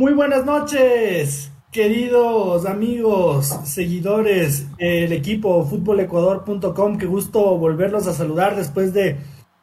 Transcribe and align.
Muy 0.00 0.14
buenas 0.14 0.46
noches, 0.46 1.52
queridos 1.70 2.64
amigos, 2.64 3.54
seguidores 3.64 4.74
del 4.78 5.12
equipo 5.12 5.62
futbolecuador.com. 5.66 6.96
Qué 6.96 7.04
gusto 7.04 7.58
volverlos 7.58 8.06
a 8.06 8.14
saludar 8.14 8.56
después 8.56 8.94
de 8.94 9.18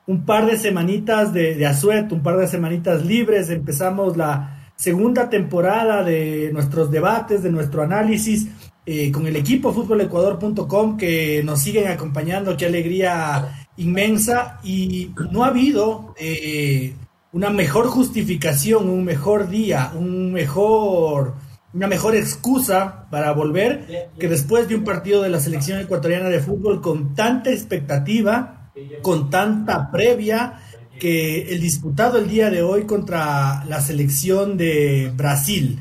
un 0.06 0.28
par 0.28 0.46
de 0.46 0.60
semanitas 0.60 1.34
de, 1.34 1.56
de 1.56 1.66
asueto, 1.66 2.14
un 2.14 2.22
par 2.22 2.38
de 2.38 2.48
semanitas 2.48 3.04
libres. 3.04 3.50
Empezamos 3.50 4.16
la 4.16 4.70
segunda 4.76 5.28
temporada 5.28 6.04
de 6.04 6.52
nuestros 6.54 6.92
debates, 6.92 7.42
de 7.42 7.50
nuestro 7.50 7.82
análisis. 7.82 8.48
Eh, 8.86 9.12
con 9.12 9.26
el 9.26 9.36
equipo 9.36 9.74
futbolecuador.com 9.74 10.98
que 10.98 11.42
nos 11.44 11.62
siguen 11.62 11.88
acompañando, 11.88 12.56
qué 12.56 12.68
alegría 12.68 13.68
inmensa 13.76 14.60
y 14.64 15.12
no 15.32 15.44
ha 15.44 15.48
habido 15.48 16.14
eh, 16.18 16.94
una 17.38 17.52
mejor 17.52 17.86
justificación, 17.86 18.90
un 18.90 19.04
mejor 19.04 19.48
día, 19.48 19.92
un 19.94 20.34
mejor, 20.34 21.36
una 21.72 21.86
mejor 21.86 22.16
excusa 22.16 23.06
para 23.12 23.32
volver 23.32 24.10
que 24.18 24.28
después 24.28 24.68
de 24.68 24.74
un 24.74 24.84
partido 24.84 25.22
de 25.22 25.30
la 25.30 25.40
selección 25.40 25.80
ecuatoriana 25.80 26.30
de 26.30 26.40
fútbol 26.40 26.82
con 26.82 27.14
tanta 27.14 27.52
expectativa, 27.52 28.72
con 29.04 29.30
tanta 29.30 29.92
previa, 29.92 30.62
que 31.00 31.44
el 31.54 31.62
disputado 31.62 32.18
el 32.18 32.28
día 32.28 32.50
de 32.50 32.64
hoy 32.64 32.86
contra 32.86 33.64
la 33.66 33.82
selección 33.82 34.58
de 34.58 35.12
Brasil. 35.16 35.80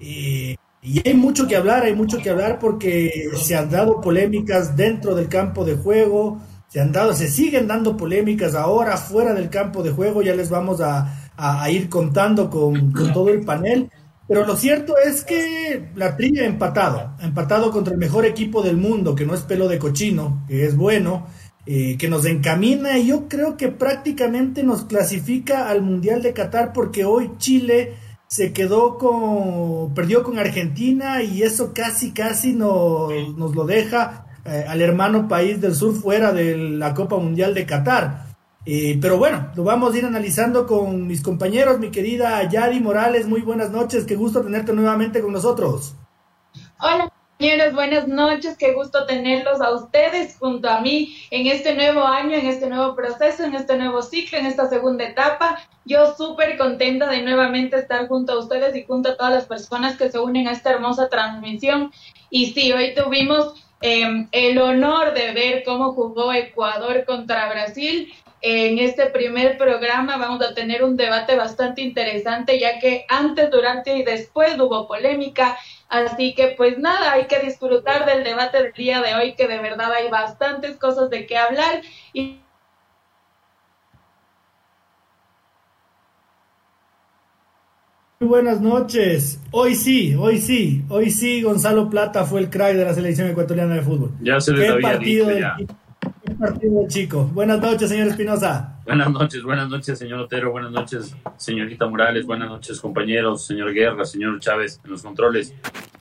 Eh, 0.00 0.54
y 0.82 1.08
hay 1.08 1.14
mucho 1.14 1.48
que 1.48 1.56
hablar, 1.56 1.84
hay 1.84 1.94
mucho 1.94 2.18
que 2.18 2.28
hablar 2.28 2.58
porque 2.58 3.30
se 3.36 3.56
han 3.56 3.70
dado 3.70 4.02
polémicas 4.02 4.76
dentro 4.76 5.14
del 5.14 5.28
campo 5.28 5.64
de 5.64 5.76
juego, 5.76 6.42
se 6.70 6.80
han 6.80 6.92
dado, 6.92 7.12
se 7.14 7.28
siguen 7.28 7.66
dando 7.66 7.96
polémicas 7.96 8.54
ahora 8.54 8.96
fuera 8.96 9.34
del 9.34 9.50
campo 9.50 9.82
de 9.82 9.90
juego, 9.90 10.22
ya 10.22 10.36
les 10.36 10.50
vamos 10.50 10.80
a, 10.80 11.32
a, 11.36 11.68
ir 11.68 11.88
contando 11.88 12.48
con, 12.48 12.92
con, 12.92 13.12
todo 13.12 13.28
el 13.28 13.40
panel. 13.40 13.90
Pero 14.28 14.46
lo 14.46 14.56
cierto 14.56 14.94
es 14.96 15.24
que 15.24 15.90
la 15.96 16.16
trilla 16.16 16.44
ha 16.44 16.46
empatado, 16.46 17.16
ha 17.18 17.24
empatado 17.24 17.72
contra 17.72 17.92
el 17.92 17.98
mejor 17.98 18.24
equipo 18.24 18.62
del 18.62 18.76
mundo, 18.76 19.16
que 19.16 19.26
no 19.26 19.34
es 19.34 19.40
pelo 19.40 19.66
de 19.66 19.80
cochino, 19.80 20.44
que 20.46 20.64
es 20.64 20.76
bueno, 20.76 21.26
eh, 21.66 21.98
que 21.98 22.08
nos 22.08 22.24
encamina 22.24 22.98
y 22.98 23.08
yo 23.08 23.26
creo 23.28 23.56
que 23.56 23.68
prácticamente 23.68 24.62
nos 24.62 24.84
clasifica 24.84 25.68
al 25.68 25.82
Mundial 25.82 26.22
de 26.22 26.32
Qatar 26.32 26.72
porque 26.72 27.04
hoy 27.04 27.32
Chile 27.38 27.94
se 28.28 28.52
quedó 28.52 28.96
con, 28.96 29.92
perdió 29.92 30.22
con 30.22 30.38
Argentina 30.38 31.20
y 31.24 31.42
eso 31.42 31.74
casi, 31.74 32.12
casi 32.12 32.52
nos, 32.52 33.12
nos 33.36 33.56
lo 33.56 33.64
deja 33.64 34.29
eh, 34.50 34.64
al 34.68 34.80
hermano 34.80 35.28
país 35.28 35.60
del 35.60 35.76
sur 35.76 35.94
fuera 35.94 36.32
de 36.32 36.56
la 36.56 36.92
Copa 36.92 37.16
Mundial 37.16 37.54
de 37.54 37.64
Qatar. 37.64 38.24
Eh, 38.66 38.98
pero 39.00 39.16
bueno, 39.16 39.52
lo 39.54 39.62
vamos 39.62 39.94
a 39.94 39.98
ir 39.98 40.04
analizando 40.04 40.66
con 40.66 41.06
mis 41.06 41.22
compañeros, 41.22 41.78
mi 41.78 41.90
querida 41.92 42.42
Yadi 42.48 42.80
Morales, 42.80 43.28
muy 43.28 43.42
buenas 43.42 43.70
noches, 43.70 44.04
qué 44.04 44.16
gusto 44.16 44.42
tenerte 44.42 44.72
nuevamente 44.72 45.22
con 45.22 45.32
nosotros. 45.32 45.94
Hola 46.80 47.12
compañeros, 47.40 47.74
buenas 47.74 48.06
noches, 48.06 48.56
qué 48.58 48.74
gusto 48.74 49.06
tenerlos 49.06 49.62
a 49.62 49.72
ustedes 49.72 50.36
junto 50.38 50.68
a 50.68 50.82
mí 50.82 51.16
en 51.30 51.46
este 51.46 51.74
nuevo 51.74 52.04
año, 52.04 52.36
en 52.36 52.46
este 52.46 52.66
nuevo 52.66 52.94
proceso, 52.94 53.44
en 53.44 53.54
este 53.54 53.78
nuevo 53.78 54.02
ciclo, 54.02 54.36
en 54.36 54.44
esta 54.44 54.68
segunda 54.68 55.04
etapa. 55.04 55.58
Yo 55.86 56.14
súper 56.16 56.58
contenta 56.58 57.08
de 57.08 57.22
nuevamente 57.22 57.78
estar 57.78 58.08
junto 58.08 58.32
a 58.32 58.38
ustedes 58.40 58.76
y 58.76 58.84
junto 58.84 59.10
a 59.10 59.16
todas 59.16 59.32
las 59.32 59.46
personas 59.46 59.96
que 59.96 60.10
se 60.10 60.18
unen 60.18 60.48
a 60.48 60.52
esta 60.52 60.72
hermosa 60.72 61.08
transmisión. 61.08 61.90
Y 62.28 62.52
sí, 62.52 62.72
hoy 62.72 62.94
tuvimos 62.94 63.54
eh, 63.80 64.26
el 64.32 64.58
honor 64.58 65.14
de 65.14 65.32
ver 65.32 65.62
cómo 65.64 65.92
jugó 65.92 66.32
Ecuador 66.32 67.04
contra 67.04 67.48
Brasil. 67.48 68.12
En 68.42 68.78
este 68.78 69.06
primer 69.06 69.58
programa 69.58 70.16
vamos 70.16 70.40
a 70.42 70.54
tener 70.54 70.82
un 70.82 70.96
debate 70.96 71.36
bastante 71.36 71.82
interesante, 71.82 72.58
ya 72.58 72.78
que 72.78 73.04
antes, 73.08 73.50
durante 73.50 73.96
y 73.96 74.02
después 74.02 74.58
hubo 74.58 74.88
polémica. 74.88 75.58
Así 75.88 76.34
que 76.34 76.48
pues 76.56 76.78
nada, 76.78 77.12
hay 77.12 77.26
que 77.26 77.40
disfrutar 77.40 78.06
del 78.06 78.24
debate 78.24 78.62
del 78.62 78.72
día 78.72 79.02
de 79.02 79.14
hoy, 79.14 79.34
que 79.34 79.46
de 79.46 79.58
verdad 79.58 79.92
hay 79.92 80.08
bastantes 80.08 80.76
cosas 80.76 81.10
de 81.10 81.26
qué 81.26 81.36
hablar. 81.36 81.82
Y 82.12 82.40
Muy 88.22 88.28
buenas 88.28 88.60
noches. 88.60 89.40
Hoy 89.50 89.74
sí, 89.74 90.14
hoy 90.14 90.42
sí, 90.42 90.84
hoy 90.90 91.08
sí, 91.08 91.40
Gonzalo 91.40 91.88
Plata 91.88 92.26
fue 92.26 92.40
el 92.40 92.50
crack 92.50 92.76
de 92.76 92.84
la 92.84 92.92
selección 92.92 93.28
ecuatoriana 93.28 93.76
de 93.76 93.80
fútbol. 93.80 94.10
Ya 94.20 94.38
se 94.42 94.52
les 94.52 94.60
¿Qué 94.60 94.68
había 94.68 94.90
partido, 94.90 95.26
dicho, 95.30 95.40
ya. 95.40 95.56
partido 96.38 96.80
del 96.80 96.88
chico. 96.88 97.24
Buenas 97.32 97.60
noches, 97.62 97.88
señor 97.88 98.08
Espinosa. 98.08 98.78
Buenas 98.84 99.10
noches, 99.10 99.42
buenas 99.42 99.70
noches, 99.70 99.98
señor 99.98 100.18
Otero, 100.20 100.50
buenas 100.50 100.70
noches, 100.70 101.16
señorita 101.38 101.86
Morales, 101.88 102.26
buenas 102.26 102.50
noches, 102.50 102.78
compañeros, 102.78 103.46
señor 103.46 103.72
Guerra, 103.72 104.04
señor 104.04 104.38
Chávez, 104.38 104.78
en 104.84 104.90
los 104.90 105.02
controles. 105.02 105.54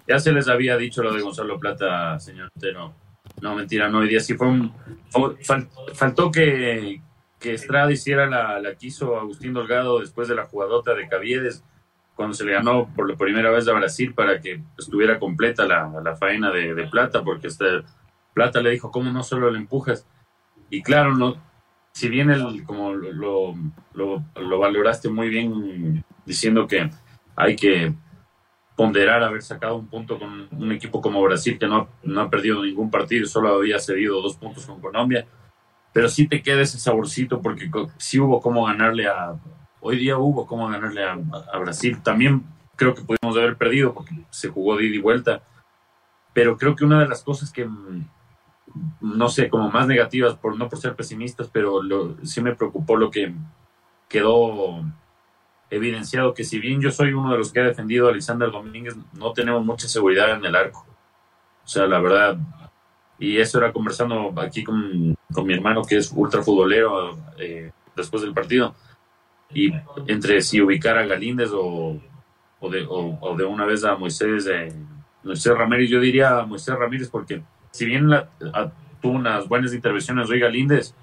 Ya 0.05 0.19
se 0.19 0.33
les 0.33 0.49
había 0.49 0.75
dicho 0.75 1.01
lo 1.01 1.13
de 1.13 1.21
Gonzalo 1.21 1.57
Plata, 1.57 2.19
señor 2.19 2.51
Otero. 2.53 2.95
No, 3.41 3.55
mentira, 3.55 3.87
no, 3.87 3.99
hoy 3.99 4.09
día 4.09 4.19
sí 4.19 4.33
fue 4.33 4.47
un... 4.47 4.73
fal- 5.09 5.69
faltó 5.93 6.29
que, 6.31 6.99
que 7.39 7.53
Estrada 7.53 7.89
hiciera 7.93 8.25
la, 8.29 8.59
la 8.59 8.75
que 8.75 8.87
hizo 8.87 9.17
Agustín 9.17 9.53
Dolgado 9.53 10.01
después 10.01 10.27
de 10.27 10.35
la 10.35 10.43
jugadota 10.47 10.93
de 10.95 11.07
Caviedes, 11.07 11.63
cuando 12.19 12.33
se 12.35 12.43
le 12.43 12.51
ganó 12.51 12.85
por 12.93 13.09
la 13.09 13.15
primera 13.15 13.49
vez 13.49 13.65
a 13.69 13.71
Brasil 13.71 14.13
para 14.13 14.41
que 14.41 14.61
estuviera 14.77 15.17
completa 15.19 15.63
la, 15.65 15.89
la 16.03 16.17
faena 16.17 16.51
de, 16.51 16.85
Plata, 16.91 17.23
porque 17.23 17.47
este, 17.47 17.65
Plata 18.33 18.59
le 18.61 18.71
dijo, 18.71 18.91
¿cómo 18.91 19.09
no 19.09 19.23
solo 19.23 19.49
le 19.49 19.57
empujas? 19.57 20.05
Y 20.69 20.81
claro, 20.81 21.15
no, 21.15 21.37
si 21.93 22.09
bien 22.09 22.29
el, 22.29 22.65
como 22.65 22.91
lo, 22.91 23.13
lo, 23.13 23.55
lo- 23.93 24.23
lo 24.35 24.59
valoraste 24.59 25.07
muy 25.07 25.29
bien 25.29 26.03
diciendo 26.25 26.67
que 26.67 26.89
hay 27.37 27.55
que 27.55 27.93
ponderar 28.75 29.23
haber 29.23 29.41
sacado 29.41 29.77
un 29.77 29.87
punto 29.87 30.19
con 30.19 30.49
un 30.51 30.71
equipo 30.73 30.99
como 30.99 31.23
Brasil 31.23 31.57
que 31.57 31.67
no, 31.67 31.87
no 32.03 32.19
ha 32.19 32.29
perdido 32.29 32.61
ningún 32.61 32.91
partido, 32.91 33.27
solo 33.27 33.47
había 33.55 33.79
cedido 33.79 34.21
dos 34.21 34.35
puntos 34.35 34.65
con 34.65 34.81
Colombia, 34.81 35.25
pero 35.93 36.09
sí 36.09 36.27
te 36.27 36.41
queda 36.41 36.63
ese 36.63 36.79
saborcito 36.79 37.41
porque 37.41 37.71
sí 37.95 38.19
hubo 38.19 38.41
como 38.41 38.65
ganarle 38.65 39.07
a, 39.07 39.39
hoy 39.81 39.97
día 39.97 40.17
hubo 40.17 40.45
como 40.45 40.67
ganarle 40.67 41.03
a, 41.03 41.57
Brasil, 41.59 42.01
también 42.01 42.43
creo 42.75 42.93
que 42.93 43.01
pudimos 43.01 43.37
haber 43.37 43.57
perdido 43.57 43.93
porque 43.93 44.15
se 44.29 44.49
jugó 44.49 44.77
de 44.77 44.85
ida 44.85 44.95
y 44.95 45.01
vuelta, 45.01 45.41
pero 46.33 46.57
creo 46.57 46.75
que 46.75 46.85
una 46.85 46.99
de 46.99 47.07
las 47.07 47.23
cosas 47.23 47.51
que 47.51 47.65
mm, 47.65 48.05
no 49.01 49.29
sé, 49.29 49.49
como 49.49 49.69
más 49.69 49.87
negativas, 49.87 50.35
por 50.35 50.57
no 50.57 50.69
por 50.69 50.79
ser 50.79 50.95
pesimistas, 50.95 51.49
pero 51.51 51.81
sí 52.23 52.41
me 52.41 52.55
preocupó 52.55 52.97
lo 52.97 53.09
que 53.09 53.33
quedó 54.07 54.83
evidenciado 55.69 56.33
que 56.33 56.43
si 56.43 56.59
bien 56.59 56.81
yo 56.81 56.91
soy 56.91 57.13
uno 57.13 57.31
de 57.31 57.37
los 57.37 57.51
que 57.51 57.59
ha 57.59 57.63
defendido 57.63 58.07
a 58.07 58.11
Alexander 58.11 58.51
Domínguez, 58.51 58.95
no 59.13 59.33
tenemos 59.33 59.63
mucha 59.63 59.87
seguridad 59.87 60.31
en 60.31 60.45
el 60.45 60.55
arco. 60.55 60.85
O 61.63 61.67
sea, 61.67 61.85
la 61.85 61.99
verdad, 61.99 62.37
y 63.19 63.37
eso 63.37 63.59
era 63.59 63.71
conversando 63.71 64.33
aquí 64.37 64.63
con, 64.63 65.15
con 65.31 65.45
mi 65.45 65.53
hermano 65.53 65.83
que 65.83 65.97
es 65.97 66.11
ultra 66.15 66.41
futbolero 66.41 67.17
eh, 67.37 67.71
después 67.95 68.23
del 68.23 68.33
partido, 68.33 68.73
y 69.53 69.71
entre 70.07 70.41
si 70.41 70.61
ubicar 70.61 70.97
a 70.97 71.05
Galíndez 71.05 71.49
o, 71.53 71.99
o, 72.59 72.69
de, 72.69 72.85
o, 72.87 73.17
o 73.21 73.35
de 73.37 73.43
una 73.45 73.65
vez 73.65 73.83
a 73.83 73.95
Moisés, 73.95 74.47
eh, 74.47 74.71
Moisés 75.23 75.57
Ramírez, 75.57 75.89
yo 75.89 75.99
diría 75.99 76.39
a 76.39 76.45
Moisés 76.45 76.75
Ramírez 76.75 77.09
porque 77.09 77.41
si 77.71 77.85
bien 77.85 78.09
la, 78.09 78.29
a- 78.53 78.71
tuvo 79.01 79.13
unas 79.13 79.47
buenas 79.47 79.73
intervenciones 79.73 80.29
hoy 80.29 80.39
Galíndez, 80.39 80.93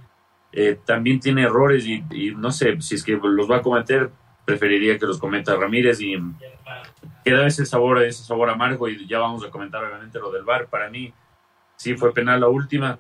eh, 0.52 0.78
también 0.84 1.18
tiene 1.20 1.42
errores 1.42 1.86
y, 1.86 2.04
y 2.10 2.34
no 2.34 2.50
sé 2.52 2.80
si 2.80 2.94
es 2.94 3.02
que 3.04 3.18
los 3.22 3.50
va 3.50 3.56
a 3.56 3.62
cometer, 3.62 4.10
preferiría 4.44 4.98
que 4.98 5.06
los 5.06 5.18
cometa 5.18 5.56
Ramírez 5.56 6.00
y 6.00 6.14
queda 7.24 7.46
ese 7.46 7.66
sabor, 7.66 8.02
ese 8.02 8.22
sabor 8.22 8.48
amargo 8.50 8.88
y 8.88 9.06
ya 9.08 9.18
vamos 9.18 9.44
a 9.44 9.50
comentar 9.50 9.84
obviamente 9.84 10.18
lo 10.20 10.30
del 10.30 10.44
VAR. 10.44 10.68
Para 10.68 10.88
mí 10.88 11.12
sí 11.76 11.94
fue 11.96 12.12
penal 12.14 12.40
la 12.40 12.48
última, 12.48 12.98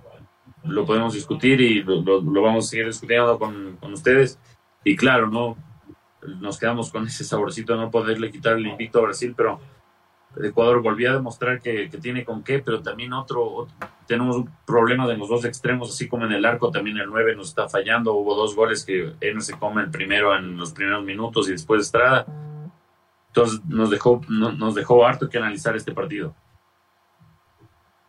lo 0.64 0.84
podemos 0.84 1.14
discutir 1.14 1.60
y 1.60 1.82
lo, 1.82 2.02
lo- 2.02 2.20
lo 2.20 2.42
vamos 2.42 2.66
a 2.66 2.68
seguir 2.70 2.86
discutiendo 2.86 3.38
con, 3.38 3.76
con 3.76 3.92
ustedes. 3.92 4.38
Y 4.86 4.94
claro, 4.94 5.26
no 5.26 5.56
nos 6.38 6.60
quedamos 6.60 6.92
con 6.92 7.04
ese 7.08 7.24
saborcito 7.24 7.72
de 7.72 7.80
no 7.80 7.90
poderle 7.90 8.30
quitar 8.30 8.52
el 8.52 8.68
invicto 8.68 9.00
a 9.00 9.02
Brasil, 9.02 9.34
pero 9.36 9.58
Ecuador 10.40 10.80
volvió 10.80 11.10
a 11.10 11.14
demostrar 11.14 11.60
que, 11.60 11.88
tiene 12.00 12.24
con 12.24 12.44
qué, 12.44 12.60
pero 12.60 12.82
también 12.82 13.12
otro, 13.12 13.66
tenemos 14.06 14.36
un 14.36 14.48
problema 14.64 15.08
de 15.08 15.16
los 15.16 15.28
dos 15.28 15.44
extremos, 15.44 15.90
así 15.90 16.06
como 16.06 16.24
en 16.24 16.30
el 16.30 16.44
arco 16.44 16.70
también 16.70 16.98
el 16.98 17.08
9 17.08 17.34
nos 17.34 17.48
está 17.48 17.68
fallando, 17.68 18.12
hubo 18.14 18.36
dos 18.36 18.54
goles 18.54 18.84
que 18.84 19.14
él 19.20 19.42
se 19.42 19.58
come 19.58 19.82
el 19.82 19.90
primero 19.90 20.36
en 20.36 20.56
los 20.56 20.70
primeros 20.70 21.04
minutos 21.04 21.48
y 21.48 21.52
después 21.52 21.82
Estrada. 21.82 22.24
Entonces 23.26 23.60
nos 23.66 23.90
dejó, 23.90 24.20
no- 24.28 24.52
nos 24.52 24.76
dejó 24.76 25.04
harto 25.04 25.28
que 25.28 25.38
analizar 25.38 25.74
este 25.74 25.90
partido. 25.90 26.32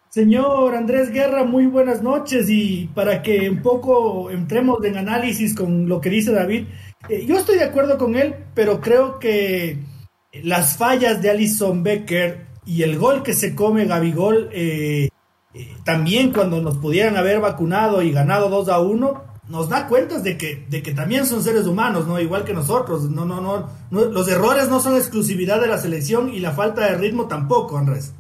Señor 0.10 0.74
Andrés 0.76 1.12
Guerra, 1.12 1.44
muy 1.44 1.66
buenas 1.66 2.02
noches 2.02 2.50
y 2.50 2.90
para 2.96 3.22
que 3.22 3.50
un 3.50 3.62
poco 3.62 4.32
entremos 4.32 4.84
en 4.86 4.98
análisis 4.98 5.54
con 5.54 5.90
lo 5.90 6.00
que 6.00 6.10
dice 6.10 6.32
David, 6.32 6.66
eh, 7.10 7.26
yo 7.26 7.38
estoy 7.38 7.58
de 7.58 7.66
acuerdo 7.66 7.98
con 7.98 8.16
él, 8.16 8.34
pero 8.54 8.80
creo 8.80 9.20
que 9.20 9.80
las 10.44 10.78
fallas 10.78 11.22
de 11.22 11.30
Alison 11.30 11.84
Becker 11.84 12.48
y 12.66 12.84
el 12.84 12.98
gol 12.98 13.22
que 13.22 13.34
se 13.34 13.54
come 13.54 13.86
Gabigol, 13.86 14.50
eh, 14.54 15.10
eh, 15.54 15.68
también 15.84 16.32
cuando 16.32 16.62
nos 16.62 16.78
pudieran 16.78 17.18
haber 17.18 17.42
vacunado 17.42 18.02
y 18.02 18.12
ganado 18.12 18.50
2 18.50 18.70
a 18.70 18.80
1, 18.80 19.24
nos 19.50 19.70
da 19.70 19.88
cuentas 19.88 20.24
de 20.24 20.38
que, 20.38 20.66
de 20.70 20.82
que 20.82 20.94
también 20.94 21.26
son 21.26 21.44
seres 21.44 21.66
humanos, 21.66 22.08
¿no? 22.08 22.20
Igual 22.20 22.44
que 22.44 22.54
nosotros. 22.54 23.04
No, 23.10 23.26
no, 23.26 23.40
no, 23.42 23.70
los 23.90 24.28
errores 24.28 24.70
no 24.70 24.82
son 24.82 24.96
exclusividad 24.96 25.62
de 25.62 25.68
la 25.68 25.78
selección 25.78 26.34
y 26.34 26.40
la 26.40 26.52
falta 26.52 26.82
de 26.82 26.98
ritmo 26.98 27.28
tampoco, 27.28 27.78
Andrés. 27.78 28.14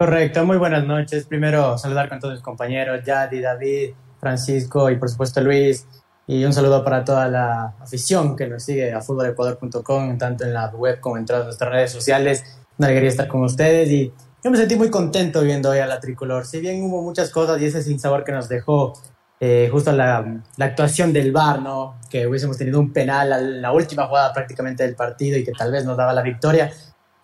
Correcto, 0.00 0.46
muy 0.46 0.56
buenas 0.56 0.86
noches. 0.86 1.26
Primero 1.26 1.76
saludar 1.76 2.08
con 2.08 2.18
todos 2.20 2.32
mis 2.32 2.42
compañeros, 2.42 3.04
Yadi, 3.04 3.42
David, 3.42 3.90
Francisco 4.18 4.88
y 4.88 4.96
por 4.96 5.10
supuesto 5.10 5.42
Luis. 5.42 5.86
Y 6.26 6.42
un 6.42 6.54
saludo 6.54 6.82
para 6.82 7.04
toda 7.04 7.28
la 7.28 7.74
afición 7.78 8.34
que 8.34 8.46
nos 8.46 8.62
sigue 8.62 8.94
a 8.94 9.02
futbolecuador.com, 9.02 10.16
tanto 10.16 10.44
en 10.44 10.54
la 10.54 10.68
web 10.68 11.00
como 11.00 11.18
en 11.18 11.26
todas 11.26 11.44
nuestras 11.44 11.70
redes 11.70 11.92
sociales. 11.92 12.42
Una 12.78 12.88
alegría 12.88 13.10
estar 13.10 13.28
con 13.28 13.42
ustedes 13.42 13.90
y 13.90 14.10
yo 14.42 14.50
me 14.50 14.56
sentí 14.56 14.74
muy 14.74 14.88
contento 14.88 15.42
viendo 15.42 15.68
hoy 15.68 15.80
a 15.80 15.86
la 15.86 16.00
tricolor. 16.00 16.46
Si 16.46 16.60
bien 16.60 16.82
hubo 16.82 17.02
muchas 17.02 17.28
cosas 17.28 17.60
y 17.60 17.66
ese 17.66 17.82
sinsabor 17.82 18.24
que 18.24 18.32
nos 18.32 18.48
dejó 18.48 18.94
eh, 19.38 19.68
justo 19.70 19.92
la, 19.92 20.24
la, 20.56 20.64
actuación 20.64 21.12
del 21.12 21.30
VAR, 21.30 21.60
¿no? 21.60 21.96
Que 22.08 22.26
hubiésemos 22.26 22.56
tenido 22.56 22.80
un 22.80 22.90
penal 22.90 23.34
a 23.34 23.38
la 23.38 23.72
última 23.72 24.06
jugada 24.06 24.32
prácticamente 24.32 24.82
del 24.82 24.94
partido 24.94 25.36
y 25.36 25.44
que 25.44 25.52
tal 25.52 25.70
vez 25.70 25.84
nos 25.84 25.98
daba 25.98 26.14
la 26.14 26.22
victoria. 26.22 26.72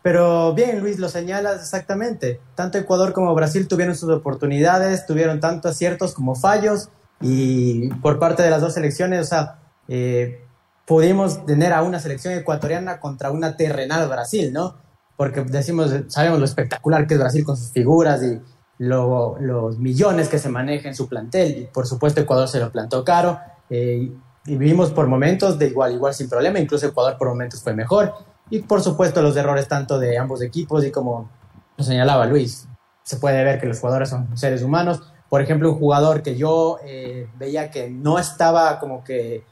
Pero 0.07 0.55
bien, 0.55 0.79
Luis, 0.79 1.01
lo 1.01 1.09
señalas 1.09 1.61
exactamente. 1.61 2.41
Tanto 2.55 2.79
Ecuador 2.79 3.13
como 3.13 3.35
Brasil 3.35 3.67
tuvieron 3.67 3.97
sus 3.97 4.09
oportunidades, 4.09 5.05
tuvieron 5.05 5.41
tanto 5.41 5.69
aciertos 5.69 6.15
como 6.15 6.37
fallos 6.37 6.91
y 7.21 7.89
por 7.89 8.21
parte 8.21 8.45
de 8.45 8.51
las 8.51 8.61
dos 8.61 8.75
selecciones, 8.75 9.23
o 9.23 9.25
sea, 9.25 9.59
eh, 9.89 10.45
pudimos 10.87 11.45
tener 11.45 11.73
a 11.73 11.83
una 11.83 11.99
selección 11.99 12.35
ecuatoriana 12.35 13.01
contra 13.01 13.33
una 13.33 13.57
terrenal 13.57 14.09
Brasil, 14.09 14.53
¿no? 14.53 14.77
Porque 15.17 15.43
decimos, 15.43 15.93
sabemos 16.07 16.39
lo 16.39 16.45
espectacular 16.45 17.09
que 17.09 17.15
es 17.15 17.19
Brasil 17.19 17.45
con 17.45 17.57
sus 17.57 17.73
figuras 17.73 18.23
y 18.23 18.41
los 18.79 19.77
millones 19.81 20.29
que 20.29 20.39
se 20.39 20.49
maneja 20.49 20.87
en 20.87 20.95
su 20.95 21.09
plantel. 21.09 21.59
Y 21.63 21.67
por 21.67 21.85
supuesto 21.89 22.21
Ecuador 22.21 22.47
se 22.47 22.61
lo 22.61 22.71
plantó 22.71 23.05
caro 23.05 23.41
eh, 23.69 24.13
y 24.47 24.57
vivimos 24.57 24.93
por 24.93 25.09
momentos 25.09 25.59
de 25.59 25.67
igual, 25.67 25.95
igual 25.95 26.15
sin 26.15 26.29
problema. 26.29 26.61
Incluso 26.61 26.87
Ecuador 26.87 27.19
por 27.19 27.27
momentos 27.27 27.61
fue 27.61 27.75
mejor. 27.75 28.36
Y 28.51 28.61
por 28.61 28.83
supuesto 28.83 29.23
los 29.23 29.37
errores 29.37 29.69
tanto 29.69 29.99
de 29.99 30.19
ambos 30.19 30.43
equipos 30.43 30.85
y 30.85 30.91
como 30.91 31.29
lo 31.77 31.85
señalaba 31.85 32.27
Luis, 32.27 32.69
se 33.03 33.17
puede 33.17 33.43
ver 33.45 33.61
que 33.61 33.67
los 33.67 33.81
jugadores 33.81 34.09
son 34.09 34.37
seres 34.37 34.63
humanos. 34.63 35.03
Por 35.29 35.43
ejemplo, 35.43 35.73
un 35.73 35.79
jugador 35.79 36.23
que 36.23 36.37
yo 36.37 36.79
eh, 36.85 37.29
veía 37.37 37.71
que 37.71 37.91
no 37.91 38.19
estaba 38.19 38.79
como 38.79 39.03
que 39.03 39.45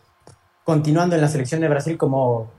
continuando 0.65 1.15
en 1.15 1.21
la 1.21 1.29
selección 1.29 1.61
de 1.61 1.69
Brasil 1.69 1.99
como 1.99 2.51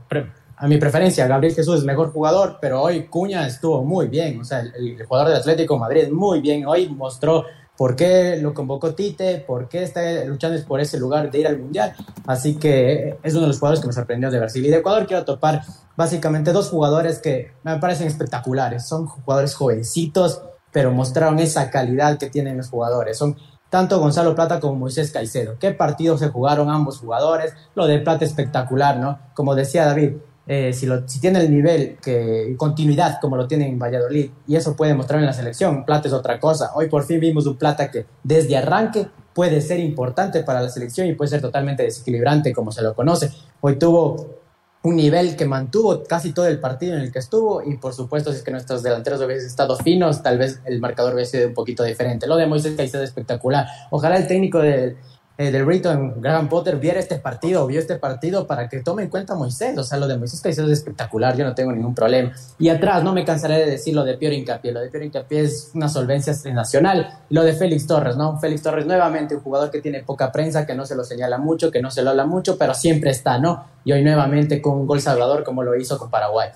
a 0.58 0.68
mi 0.68 0.78
preferencia, 0.78 1.28
Gabriel 1.28 1.54
Jesús 1.54 1.80
es 1.80 1.84
mejor 1.84 2.14
jugador, 2.14 2.60
pero 2.62 2.82
hoy 2.82 3.08
Cuña 3.08 3.46
estuvo 3.46 3.84
muy 3.84 4.08
bien, 4.08 4.40
o 4.40 4.46
sea, 4.46 4.60
el, 4.60 5.04
jugador 5.06 5.30
del 5.30 5.38
Atlético 5.38 5.78
Madrid 5.78 6.10
muy 6.10 6.40
bien, 6.40 6.66
hoy 6.66 6.88
mostró 6.88 7.46
por 7.78 7.96
qué 7.96 8.38
lo 8.42 8.54
convocó 8.54 8.94
Tite, 8.94 9.40
por 9.40 9.68
qué 9.68 9.84
está 9.84 10.02
luchando 10.26 10.62
por 10.66 10.80
ese 10.80 11.00
lugar 11.00 11.30
de 11.32 11.40
ir 11.40 11.48
al 11.48 11.60
Mundial, 11.60 11.94
así 12.26 12.56
que 12.56 13.18
es 13.22 13.34
uno 13.34 13.42
de 13.44 13.48
los 13.48 13.60
jugadores 13.60 13.82
que 13.82 13.88
me 13.88 13.94
sorprendió 13.94 14.32
de 14.32 14.40
Brasil 14.40 14.66
y 14.66 14.70
de 14.70 14.78
Ecuador 14.78 15.06
quiero 15.08 15.26
topar 15.26 15.62
básicamente 15.96 16.52
dos 16.52 16.70
jugadores 16.70 17.20
que 17.20 17.52
me 17.64 17.78
parecen 17.80 18.08
espectaculares, 18.08 18.86
son 18.88 19.08
jugadores 19.08 19.56
jovencitos, 19.56 20.42
pero 20.72 20.92
mostraron 20.92 21.40
esa 21.40 21.70
calidad 21.70 22.18
que 22.18 22.30
tienen 22.30 22.58
los 22.58 22.70
jugadores. 22.70 23.18
Son 23.18 23.38
tanto 23.70 24.00
Gonzalo 24.00 24.36
Plata 24.36 24.60
como 24.60 24.76
Moisés 24.76 25.12
Caicedo. 25.12 25.58
¿Qué 25.58 25.72
partidos 25.72 26.20
se 26.20 26.30
jugaron 26.30 26.70
ambos 26.70 27.00
jugadores? 27.00 27.54
Lo 27.76 27.88
de 27.88 28.00
Plata 28.00 28.26
espectacular, 28.26 28.98
¿no? 28.98 29.20
Como 29.34 29.56
decía 29.56 29.86
David, 29.86 30.16
eh, 30.48 30.74
si, 30.74 30.86
lo, 30.86 31.08
si 31.08 31.20
tiene 31.20 31.40
el 31.40 31.52
nivel 31.52 31.98
que 32.02 32.54
continuidad 32.58 33.20
como 33.20 33.36
lo 33.36 33.48
tiene 33.48 33.68
en 33.68 33.80
Valladolid 33.80 34.30
y 34.48 34.56
eso 34.56 34.76
puede 34.76 34.94
mostrar 34.94 35.20
en 35.20 35.26
la 35.26 35.34
selección, 35.34 35.86
Plata 35.86 36.08
es 36.08 36.14
otra 36.14 36.40
cosa. 36.40 36.72
Hoy 36.76 36.88
por 36.88 37.04
fin 37.04 37.20
vimos 37.20 37.48
un 37.48 37.58
Plata 37.58 37.90
que 37.90 38.06
desde 38.24 38.56
arranque 38.56 39.08
puede 39.34 39.60
ser 39.62 39.80
importante 39.80 40.44
para 40.44 40.62
la 40.62 40.70
selección 40.70 41.08
y 41.08 41.14
puede 41.14 41.30
ser 41.30 41.42
totalmente 41.42 41.84
desequilibrante 41.84 42.54
como 42.54 42.72
se 42.72 42.82
lo 42.82 42.94
conoce. 42.94 43.32
Hoy 43.62 43.78
tuvo 43.78 44.44
un 44.84 44.96
nivel 44.96 45.36
que 45.36 45.46
mantuvo 45.46 46.04
casi 46.04 46.32
todo 46.32 46.48
el 46.48 46.60
partido 46.60 46.96
en 46.96 47.02
el 47.02 47.12
que 47.12 47.18
estuvo 47.18 47.64
y 47.64 47.78
por 47.78 47.94
supuesto 47.94 48.32
si 48.32 48.38
es 48.38 48.44
que 48.44 48.52
nuestros 48.52 48.84
delanteros 48.84 49.20
hubiesen 49.22 49.48
estado 49.48 49.76
finos 49.78 50.22
tal 50.22 50.38
vez 50.38 50.62
el 50.64 50.80
marcador 50.80 51.16
hubiese 51.16 51.38
sido 51.38 51.48
un 51.48 51.56
poquito 51.56 51.84
diferente 51.84 52.28
lo 52.28 52.38
de 52.38 52.46
Moisés 52.46 52.76
Caicedo 52.78 53.02
espectacular 53.02 53.66
ojalá 53.90 54.18
el 54.18 54.28
técnico 54.28 54.60
de, 54.60 54.96
eh, 55.38 55.52
del 55.52 55.66
Brighton, 55.66 56.22
Graham 56.22 56.48
Potter, 56.48 56.78
viera 56.78 57.00
este 57.00 57.18
partido, 57.18 57.68
vio 57.68 57.80
este 57.80 57.98
partido 57.98 58.48
para 58.48 58.70
que 58.70 58.82
tome 58.82 59.04
en 59.04 59.10
cuenta 59.10 59.34
a 59.34 59.36
Moisés. 59.36 59.78
O 59.78 59.84
sea, 59.84 59.98
lo 59.98 60.08
de 60.08 60.18
Moisés 60.18 60.40
Caicedo 60.40 60.68
es 60.68 60.80
espectacular, 60.80 61.36
yo 61.36 61.44
no 61.44 61.54
tengo 61.54 61.72
ningún 61.72 61.94
problema. 61.94 62.32
Y 62.58 62.70
atrás, 62.70 63.04
no 63.04 63.12
me 63.12 63.26
cansaré 63.26 63.58
de 63.60 63.66
decir 63.66 63.94
lo 63.94 64.04
de 64.04 64.18
Piero 64.18 64.34
Incapié. 64.34 64.72
Lo 64.72 64.80
de 64.80 64.90
Piero 64.90 65.06
Incapié 65.06 65.42
es 65.42 65.72
una 65.74 65.90
solvencia 65.90 66.34
nacional. 66.54 67.20
Lo 67.30 67.44
de 67.44 67.54
Félix 67.54 67.86
Torres, 67.86 68.16
¿no? 68.16 68.40
Félix 68.40 68.62
Torres, 68.62 68.86
nuevamente, 68.86 69.36
un 69.36 69.42
jugador 69.42 69.72
que 69.72 69.82
tiene 69.82 70.04
poca 70.04 70.32
prensa, 70.32 70.66
que 70.66 70.74
no 70.74 70.86
se 70.86 70.96
lo 70.96 71.04
señala 71.04 71.38
mucho, 71.38 71.70
que 71.70 71.82
no 71.82 71.92
se 71.92 72.02
lo 72.02 72.12
habla 72.12 72.26
mucho, 72.26 72.58
pero 72.58 72.74
siempre 72.74 73.12
está, 73.12 73.38
¿no? 73.38 73.66
Y 73.84 73.92
hoy 73.92 74.04
nuevamente 74.04 74.62
con 74.62 74.74
un 74.78 74.88
gol 74.88 75.02
salvador, 75.02 75.44
como 75.44 75.64
lo 75.64 75.76
hizo 75.76 75.98
con 75.98 76.10
Paraguay. 76.10 76.50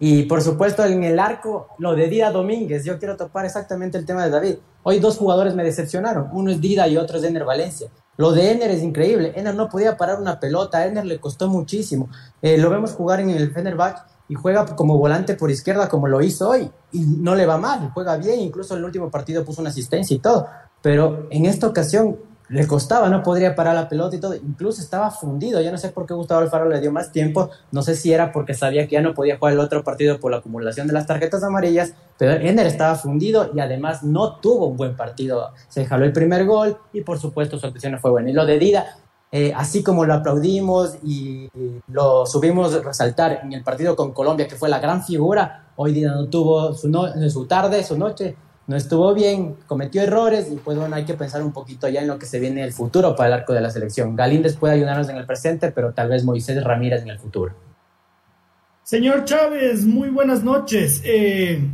Y 0.00 0.24
por 0.24 0.42
supuesto, 0.42 0.84
en 0.84 1.02
el 1.02 1.18
arco, 1.18 1.68
lo 1.78 1.94
de 1.94 2.08
Dida 2.08 2.30
Domínguez. 2.30 2.84
Yo 2.84 2.98
quiero 2.98 3.16
topar 3.16 3.46
exactamente 3.46 3.98
el 3.98 4.06
tema 4.06 4.24
de 4.24 4.30
David. 4.30 4.56
Hoy 4.84 5.00
dos 5.00 5.16
jugadores 5.16 5.54
me 5.54 5.64
decepcionaron. 5.64 6.28
Uno 6.32 6.50
es 6.50 6.60
Dida 6.60 6.86
y 6.86 6.96
otro 6.96 7.18
es 7.18 7.24
Ener 7.24 7.44
Valencia. 7.44 7.88
Lo 8.18 8.32
de 8.32 8.50
Ener 8.50 8.72
es 8.72 8.82
increíble. 8.82 9.32
Ener 9.36 9.54
no 9.54 9.68
podía 9.68 9.96
parar 9.96 10.20
una 10.20 10.40
pelota. 10.40 10.78
A 10.78 10.86
Ener 10.86 11.06
le 11.06 11.20
costó 11.20 11.48
muchísimo. 11.48 12.10
Eh, 12.42 12.58
lo 12.58 12.68
vemos 12.68 12.92
jugar 12.92 13.20
en 13.20 13.30
el 13.30 13.52
Fenerbahce 13.52 14.02
y 14.28 14.34
juega 14.34 14.66
como 14.76 14.98
volante 14.98 15.34
por 15.34 15.52
izquierda 15.52 15.88
como 15.88 16.08
lo 16.08 16.20
hizo 16.20 16.48
hoy. 16.48 16.68
Y 16.90 17.00
no 17.00 17.36
le 17.36 17.46
va 17.46 17.58
mal, 17.58 17.92
juega 17.94 18.16
bien. 18.16 18.40
Incluso 18.40 18.74
en 18.74 18.80
el 18.80 18.86
último 18.86 19.08
partido 19.08 19.44
puso 19.44 19.60
una 19.60 19.70
asistencia 19.70 20.16
y 20.16 20.18
todo. 20.18 20.48
Pero 20.82 21.28
en 21.30 21.46
esta 21.46 21.68
ocasión 21.68 22.16
le 22.48 22.66
costaba, 22.66 23.08
no 23.08 23.22
podría 23.22 23.54
parar 23.54 23.74
la 23.74 23.88
pelota 23.88 24.16
y 24.16 24.20
todo, 24.20 24.34
incluso 24.34 24.80
estaba 24.80 25.10
fundido, 25.10 25.60
yo 25.60 25.70
no 25.70 25.78
sé 25.78 25.90
por 25.90 26.06
qué 26.06 26.14
Gustavo 26.14 26.40
Alfaro 26.40 26.68
le 26.68 26.80
dio 26.80 26.90
más 26.90 27.12
tiempo, 27.12 27.50
no 27.72 27.82
sé 27.82 27.94
si 27.94 28.12
era 28.12 28.32
porque 28.32 28.54
sabía 28.54 28.86
que 28.86 28.94
ya 28.94 29.02
no 29.02 29.14
podía 29.14 29.36
jugar 29.38 29.52
el 29.52 29.60
otro 29.60 29.84
partido 29.84 30.18
por 30.18 30.30
la 30.30 30.38
acumulación 30.38 30.86
de 30.86 30.94
las 30.94 31.06
tarjetas 31.06 31.42
amarillas, 31.42 31.92
pero 32.16 32.32
Ender 32.32 32.66
estaba 32.66 32.94
fundido 32.94 33.50
y 33.54 33.60
además 33.60 34.02
no 34.02 34.36
tuvo 34.36 34.66
un 34.66 34.76
buen 34.76 34.96
partido, 34.96 35.52
se 35.68 35.84
jaló 35.84 36.04
el 36.04 36.12
primer 36.12 36.46
gol 36.46 36.78
y 36.92 37.02
por 37.02 37.18
supuesto 37.18 37.58
su 37.58 37.66
actuación 37.66 37.92
no 37.92 37.98
fue 37.98 38.10
buena. 38.10 38.30
Y 38.30 38.32
lo 38.32 38.46
de 38.46 38.58
Dida, 38.58 38.98
eh, 39.30 39.52
así 39.54 39.82
como 39.82 40.06
lo 40.06 40.14
aplaudimos 40.14 40.96
y 41.02 41.50
lo 41.88 42.24
subimos 42.24 42.74
a 42.74 42.80
resaltar 42.80 43.40
en 43.42 43.52
el 43.52 43.62
partido 43.62 43.94
con 43.94 44.12
Colombia, 44.12 44.48
que 44.48 44.56
fue 44.56 44.70
la 44.70 44.80
gran 44.80 45.04
figura, 45.04 45.66
hoy 45.76 45.92
Dida 45.92 46.12
no 46.12 46.26
tuvo 46.28 46.72
su, 46.72 46.88
no, 46.88 47.08
su 47.28 47.46
tarde, 47.46 47.84
su 47.84 47.98
noche, 47.98 48.36
no 48.68 48.76
estuvo 48.76 49.14
bien, 49.14 49.56
cometió 49.66 50.02
errores 50.02 50.48
y 50.52 50.56
pues 50.56 50.76
bueno, 50.76 50.94
hay 50.94 51.06
que 51.06 51.14
pensar 51.14 51.42
un 51.42 51.52
poquito 51.52 51.88
ya 51.88 52.02
en 52.02 52.06
lo 52.06 52.18
que 52.18 52.26
se 52.26 52.38
viene 52.38 52.60
en 52.60 52.66
el 52.66 52.72
futuro 52.74 53.16
para 53.16 53.28
el 53.28 53.40
arco 53.40 53.54
de 53.54 53.62
la 53.62 53.70
selección. 53.70 54.14
Galíndez 54.14 54.56
puede 54.56 54.74
ayudarnos 54.74 55.08
en 55.08 55.16
el 55.16 55.24
presente, 55.24 55.72
pero 55.72 55.94
tal 55.94 56.10
vez 56.10 56.22
Moisés 56.22 56.62
Ramírez 56.62 57.00
en 57.02 57.08
el 57.08 57.18
futuro. 57.18 57.54
Señor 58.82 59.24
Chávez, 59.24 59.86
muy 59.86 60.10
buenas 60.10 60.44
noches. 60.44 61.00
Eh, 61.02 61.66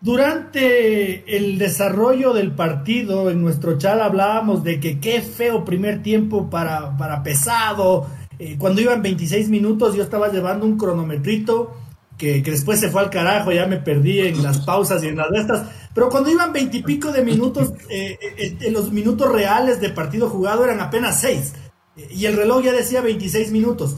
durante 0.00 1.36
el 1.36 1.56
desarrollo 1.56 2.32
del 2.32 2.50
partido, 2.50 3.30
en 3.30 3.40
nuestro 3.40 3.78
chat 3.78 4.00
hablábamos 4.00 4.64
de 4.64 4.80
que 4.80 4.98
qué 4.98 5.22
feo 5.22 5.64
primer 5.64 6.02
tiempo 6.02 6.50
para, 6.50 6.96
para 6.96 7.22
pesado. 7.22 8.08
Eh, 8.40 8.56
cuando 8.58 8.80
iban 8.80 9.02
26 9.02 9.48
minutos 9.50 9.94
yo 9.94 10.02
estaba 10.02 10.32
llevando 10.32 10.66
un 10.66 10.76
cronometrito 10.76 11.76
que, 12.22 12.42
después 12.42 12.78
se 12.78 12.88
fue 12.88 13.00
al 13.00 13.10
carajo, 13.10 13.52
ya 13.52 13.66
me 13.66 13.78
perdí 13.78 14.20
en 14.20 14.42
las 14.42 14.60
pausas 14.60 15.02
y 15.02 15.08
en 15.08 15.16
las 15.16 15.30
de 15.30 15.38
estas. 15.38 15.68
Pero 15.94 16.08
cuando 16.08 16.30
iban 16.30 16.52
veintipico 16.52 17.12
de 17.12 17.22
minutos, 17.22 17.72
eh, 17.90 18.18
eh, 18.20 18.56
en 18.60 18.72
los 18.72 18.92
minutos 18.92 19.30
reales 19.30 19.80
de 19.80 19.90
partido 19.90 20.28
jugado 20.28 20.64
eran 20.64 20.80
apenas 20.80 21.20
seis. 21.20 21.52
Eh, 21.96 22.08
y 22.10 22.26
el 22.26 22.36
reloj 22.36 22.62
ya 22.64 22.72
decía 22.72 23.00
26 23.00 23.52
minutos. 23.52 23.96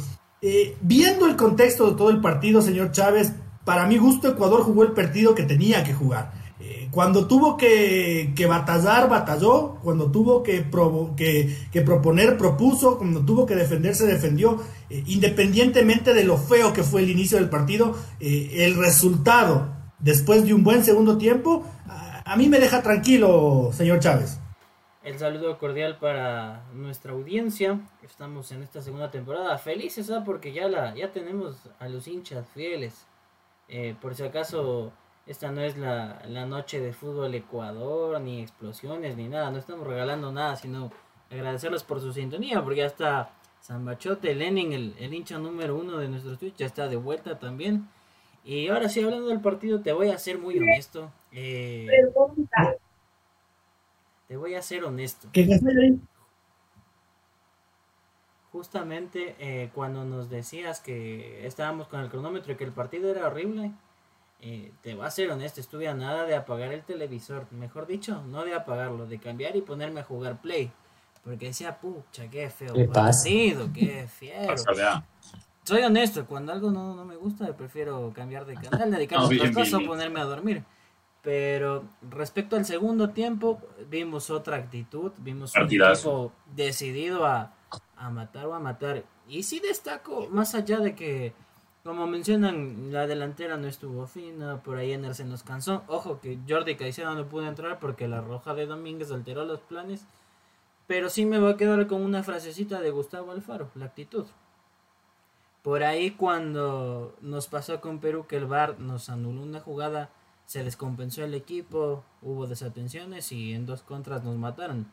viendo 0.81 1.27
el 1.27 1.37
contexto 1.37 1.91
de 1.91 1.97
todo 1.97 2.11
el 2.11 2.21
partido, 2.21 2.61
señor 2.61 2.93
Chávez, 2.93 3.33
para 3.65 3.87
mi 3.87 3.97
gusto 3.97 4.29
Ecuador 4.29 4.63
jugó 4.63 4.83
el 4.83 4.93
partido 4.93 5.35
que 5.35 5.45
tenía 5.45 5.83
que 5.83 5.95
jugar. 5.95 6.45
cuando 6.91 7.27
tuvo 7.27 7.57
que, 7.57 8.33
que, 8.37 8.47
batallar, 8.47 9.09
batalló. 9.09 9.79
Cuando 9.83 10.11
tuvo 10.11 10.43
que, 10.43 10.67
que, 11.73 11.81
proponer, 11.81 12.37
propuso. 12.37 12.99
Cuando 12.99 13.21
tuvo 13.25 13.47
que 13.47 13.55
defenderse, 13.55 14.07
defendió. 14.07 14.61
independientemente 14.91 16.13
de 16.13 16.25
lo 16.25 16.37
feo 16.37 16.73
que 16.75 16.83
fue 16.83 17.03
el 17.03 17.11
inicio 17.11 17.39
del 17.39 17.49
partido, 17.49 17.97
el 18.21 18.75
resultado 18.77 19.74
después 20.05 20.45
de 20.45 20.53
un 20.53 20.63
buen 20.63 20.85
segundo 20.85 21.17
tiempo, 21.17 21.65
a, 22.25 22.37
mí 22.37 22.49
me 22.49 22.61
deja 22.61 22.83
tranquilo, 22.83 23.71
señor 23.73 24.01
Chávez. 24.01 24.39
El 25.03 25.19
saludo 25.19 25.59
cordial 25.59 25.99
para 25.99 26.65
nuestra 26.75 27.13
audiencia. 27.13 27.81
Estamos 28.03 28.53
en 28.53 28.63
esta 28.63 28.81
segunda 28.81 29.11
temporada. 29.11 29.57
Felices, 29.59 30.11
¿ah? 30.11 30.23
Porque 30.25 30.53
ya, 30.53 30.69
la, 30.69 30.95
ya 30.95 31.11
tenemos 31.11 31.57
a 31.79 31.89
los 31.89 32.07
hinchas 32.07 32.47
fieles. 32.55 33.07
Eh, 33.69 33.95
por 34.01 34.15
si 34.15 34.23
acaso, 34.23 34.93
esta 35.27 35.51
no 35.51 35.63
es 35.63 35.77
la, 35.77 36.21
noche 36.47 36.81
de 36.81 36.93
fútbol 36.93 37.35
Ecuador, 37.35 38.21
ni 38.21 38.43
explosiones, 38.43 39.17
ni 39.17 39.29
nada. 39.29 39.51
No 39.51 39.59
estamos 39.59 39.87
regalando 39.87 40.33
nada, 40.33 40.57
sino 40.57 40.91
agradecerles 41.31 41.83
por 41.83 42.01
su 42.01 42.13
sintonía, 42.13 42.63
porque 42.63 42.81
ya 42.81 42.87
está 42.87 43.31
Zambachote, 43.63 44.35
Lenin, 44.35 44.73
el, 44.73 44.95
el 44.99 45.15
hincha 45.15 45.39
número 45.39 45.77
uno 45.77 45.99
de 45.99 46.09
nuestro 46.09 46.37
Twitch, 46.37 46.57
ya 46.57 46.67
está 46.67 46.89
de 46.89 46.97
vuelta 46.97 47.39
también. 47.39 47.89
Y 48.45 48.69
ahora 48.69 48.89
sí, 48.89 49.03
hablando 49.03 49.29
del 49.29 49.41
partido, 49.41 49.81
te 49.81 49.93
voy 49.93 50.11
a 50.11 50.19
ser 50.19 50.39
muy 50.39 50.59
honesto. 50.59 51.11
Eh, 51.33 51.89
te 54.29 54.37
voy 54.37 54.55
a 54.55 54.63
ser 54.63 54.85
honesto. 54.85 55.29
justamente 58.55 59.35
eh, 59.41 59.71
cuando 59.75 60.05
nos 60.05 60.31
decías 60.31 60.79
que 60.79 61.45
estábamos 61.45 61.89
con 61.89 61.99
el 61.99 62.09
cronómetro 62.09 62.53
y 62.53 62.57
que 62.57 62.63
el 62.63 62.71
partido 62.71 63.11
era 63.11 63.27
horrible, 63.27 63.73
eh, 64.41 64.71
te 64.81 64.95
voy 64.95 65.05
a 65.05 65.11
ser 65.11 65.29
honesto, 65.33 65.61
estuve 65.61 65.89
a 65.89 65.95
nada 65.95 66.25
de 66.25 66.37
apagar 66.37 66.73
el 66.73 66.85
televisor, 66.85 67.51
mejor 67.51 67.89
dicho, 67.89 68.23
no 68.29 68.45
de 68.45 68.55
apagarlo, 68.55 69.07
de 69.07 69.19
cambiar 69.19 69.57
y 69.57 69.63
ponerme 69.63 70.01
a 70.01 70.05
jugar 70.05 70.41
play. 70.41 70.71
Porque 71.25 71.47
decía, 71.47 71.81
pucha, 71.81 72.31
qué 72.31 72.49
feo 72.49 72.75
¿Qué 72.75 72.85
partido, 72.85 73.71
qué 73.75 74.07
fiero. 74.07 74.55
Soy 75.65 75.83
honesto, 75.83 76.27
cuando 76.27 76.53
algo 76.53 76.71
no, 76.71 76.95
no 76.95 77.05
me 77.07 77.17
gusta, 77.17 77.57
prefiero 77.57 78.13
cambiar 78.15 78.45
de 78.45 78.55
canal, 78.55 78.91
dedicarme 78.91 79.25
a 79.25 79.29
otras 79.29 79.55
cosas 79.55 79.75
o 79.75 79.87
ponerme 79.87 80.21
a 80.21 80.25
dormir. 80.25 80.63
Pero 81.23 81.85
respecto 82.03 82.57
al 82.57 82.67
segundo 82.67 83.11
tiempo, 83.11 83.63
vimos 83.89 84.29
otra 84.29 84.57
actitud, 84.57 85.13
vimos 85.17 85.55
un 85.57 85.63
equipo 85.63 86.33
decidido 86.55 87.25
a, 87.25 87.55
a 87.97 88.11
matar 88.11 88.45
o 88.45 88.55
a 88.55 88.61
matar. 88.61 89.05
Y 89.27 89.43
sí 89.43 89.59
destaco, 89.59 90.29
más 90.31 90.55
allá 90.55 90.81
de 90.81 90.95
que, 90.95 91.33
como 91.83 92.07
mencionan, 92.07 92.93
la 92.93 93.07
delantera 93.07 93.57
no 93.57 93.67
estuvo 93.67 94.07
fina, 94.07 94.63
por 94.63 94.77
ahí 94.77 94.93
Ener 94.93 95.19
nos 95.25 95.43
cansó. 95.43 95.83
Ojo 95.87 96.21
que 96.21 96.39
Jordi 96.47 96.77
Caicedo 96.77 97.15
no 97.15 97.27
pudo 97.27 97.49
entrar 97.49 97.79
porque 97.79 98.07
la 98.07 98.21
roja 98.21 98.53
de 98.53 98.67
Domínguez 98.67 99.11
alteró 99.11 99.47
los 99.47 99.61
planes. 99.61 100.07
Pero 100.87 101.09
sí 101.09 101.25
me 101.25 101.39
voy 101.39 101.55
a 101.55 101.57
quedar 101.57 101.87
con 101.87 102.03
una 102.03 102.23
frasecita 102.23 102.83
de 102.83 102.91
Gustavo 102.91 103.33
Alfaro, 103.33 103.71
la 103.75 103.87
actitud. 103.87 104.27
Por 105.65 105.83
ahí 105.83 106.11
cuando 106.11 107.17
nos 107.23 107.49
pasó 107.49 107.81
con 107.81 107.99
Perú 107.99 108.27
que 108.27 108.37
el 108.37 108.45
VAR 108.45 108.79
nos 108.81 109.09
anuló 109.09 109.43
una 109.43 109.61
jugada, 109.61 110.11
se 110.45 110.63
descompensó 110.63 111.25
el 111.25 111.33
equipo, 111.33 112.05
hubo 112.21 112.47
desatenciones 112.47 113.33
y 113.33 113.55
en 113.55 113.65
dos 113.65 113.81
contras 113.81 114.23
nos 114.25 114.37
mataron. 114.37 114.93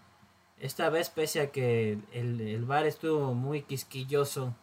Esta 0.57 0.89
vez, 0.89 1.09
pese 1.09 1.41
a 1.41 1.51
que 1.51 1.99
el, 2.13 2.39
el 2.39 2.63
VAR 2.63 2.85
estuvo 2.85 3.33
muy 3.33 3.63
quisquilloso, 3.63 4.55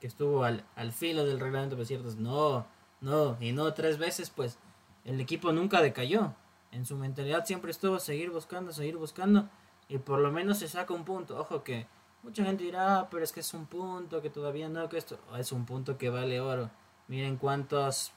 que 0.00 0.06
estuvo 0.06 0.44
al, 0.44 0.64
al 0.76 0.92
filo 0.92 1.26
del 1.26 1.40
reglamento, 1.40 1.76
pues 1.76 1.88
ciertos, 1.88 2.16
no, 2.16 2.66
no, 3.02 3.36
y 3.38 3.52
no 3.52 3.74
tres 3.74 3.98
veces, 3.98 4.30
pues 4.30 4.58
el 5.04 5.20
equipo 5.20 5.52
nunca 5.52 5.82
decayó. 5.82 6.32
En 6.72 6.86
su 6.86 6.96
mentalidad 6.96 7.44
siempre 7.44 7.70
estuvo 7.70 7.98
seguir 7.98 8.30
buscando, 8.30 8.72
seguir 8.72 8.96
buscando, 8.96 9.50
y 9.90 9.98
por 9.98 10.20
lo 10.20 10.32
menos 10.32 10.60
se 10.60 10.68
saca 10.68 10.94
un 10.94 11.04
punto. 11.04 11.38
Ojo 11.38 11.62
que 11.62 11.86
Mucha 12.22 12.44
gente 12.44 12.64
dirá, 12.64 12.98
ah, 12.98 13.08
pero 13.10 13.22
es 13.22 13.32
que 13.32 13.40
es 13.40 13.54
un 13.54 13.66
punto, 13.66 14.20
que 14.20 14.30
todavía 14.30 14.68
no, 14.68 14.88
que 14.88 14.98
esto 14.98 15.18
es 15.38 15.52
un 15.52 15.64
punto 15.64 15.96
que 15.98 16.10
vale 16.10 16.40
oro. 16.40 16.70
Miren 17.06 17.36
cuántos 17.36 18.12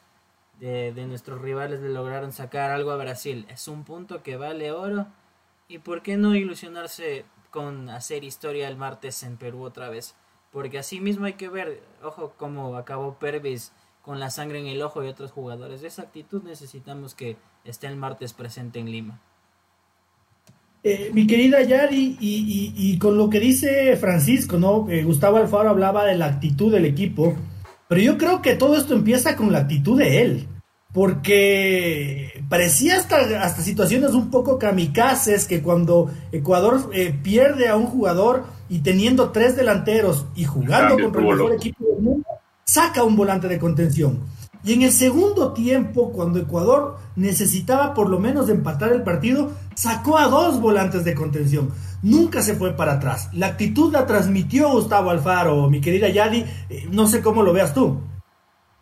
de, 0.60 1.06
nuestros 1.08 1.42
rivales 1.42 1.82
le 1.82 1.90
lograron 1.90 2.32
sacar 2.32 2.72
algo 2.72 2.92
a 2.92 2.98
Brasil. 2.98 3.46
Es 3.50 3.68
un 3.68 3.84
punto 3.84 4.24
que 4.24 4.38
vale 4.38 4.72
oro. 4.72 5.08
¿Y 5.68 5.80
por 5.80 6.02
qué 6.02 6.18
no 6.18 6.36
ilusionarse 6.36 7.26
con 7.50 7.90
hacer 7.90 8.24
historia 8.24 8.68
el 8.68 8.78
martes 8.78 9.24
en 9.24 9.38
Perú 9.38 9.64
otra 9.64 9.90
vez? 9.90 10.16
Porque 10.52 10.80
así 10.80 11.00
mismo 11.00 11.26
hay 11.26 11.34
que 11.34 11.50
ver, 11.50 11.82
ojo, 12.04 12.34
cómo 12.38 12.76
acabó 12.76 13.16
Pervis 13.16 13.72
con 14.02 14.20
la 14.20 14.30
sangre 14.30 14.60
en 14.60 14.68
el 14.68 14.82
ojo 14.82 15.04
y 15.04 15.08
otros 15.08 15.32
jugadores. 15.32 15.82
De 15.82 15.88
esa 15.88 16.02
actitud 16.02 16.44
necesitamos 16.44 17.16
que 17.16 17.38
esté 17.64 17.88
el 17.88 17.96
martes 17.96 18.34
presente 18.34 18.80
en 18.80 18.92
Lima. 18.92 19.22
Eh, 20.84 21.12
mi 21.14 21.28
querida 21.28 21.62
Yari, 21.62 22.18
y, 22.20 22.98
con 22.98 23.16
lo 23.16 23.30
que 23.30 23.40
dice 23.40 23.96
Francisco, 23.98 24.58
¿no? 24.58 24.90
Eh, 24.90 25.04
Gustavo 25.04 25.38
Alfaro 25.38 25.70
hablaba 25.70 26.06
de 26.06 26.18
la 26.18 26.26
actitud 26.26 26.72
del 26.72 26.86
equipo, 26.86 27.36
pero 27.88 28.02
yo 28.02 28.18
creo 28.18 28.42
que 28.42 28.56
todo 28.56 28.76
esto 28.76 28.96
empieza 28.96 29.36
con 29.36 29.52
la 29.52 29.60
actitud 29.60 30.00
de 30.00 30.22
él, 30.24 30.48
porque 30.92 32.44
parecía 32.50 32.98
hasta, 32.98 33.44
hasta 33.44 33.62
situaciones 33.62 34.12
un 34.12 34.32
poco 34.32 34.58
kamikazes 34.58 35.46
que 35.46 35.62
cuando 35.62 36.10
Ecuador 36.32 36.90
eh, 36.94 37.14
pierde 37.22 37.68
a 37.68 37.76
un 37.76 37.86
jugador 37.86 38.46
y 38.68 38.80
teniendo 38.80 39.30
tres 39.30 39.56
delanteros 39.56 40.26
y 40.36 40.46
jugando 40.46 40.98
contra 40.98 41.22
el 41.22 41.28
mejor 41.28 41.54
equipo 41.54 41.86
del 41.86 42.02
mundo, 42.02 42.28
saca 42.66 43.04
un 43.04 43.16
volante 43.16 43.48
de 43.48 43.60
contención. 43.60 44.20
Y 44.64 44.74
en 44.74 44.84
el 44.84 44.92
segundo 44.92 45.54
tiempo, 45.54 46.12
cuando 46.12 46.40
Ecuador 46.40 46.98
necesitaba 47.16 47.94
por 47.94 48.10
lo 48.10 48.20
menos 48.20 48.48
empatar 48.50 48.92
el 48.92 49.04
partido, 49.04 49.52
sacó 49.76 50.18
a 50.18 50.28
dos 50.28 50.60
volantes 50.62 51.04
de 51.04 51.16
contención. 51.16 51.72
Nunca 52.04 52.42
se 52.42 52.56
fue 52.56 52.76
para 52.76 52.94
atrás. 52.94 53.30
La 53.34 53.48
actitud 53.48 53.92
la 53.92 54.06
transmitió 54.06 54.70
Gustavo 54.70 55.10
Alfaro, 55.10 55.70
mi 55.70 55.82
querida 55.82 56.10
Yadi. 56.10 56.46
Eh, 56.70 56.88
no 56.92 57.08
sé 57.08 57.22
cómo 57.22 57.42
lo 57.42 57.54
veas 57.54 57.74
tú. 57.74 58.02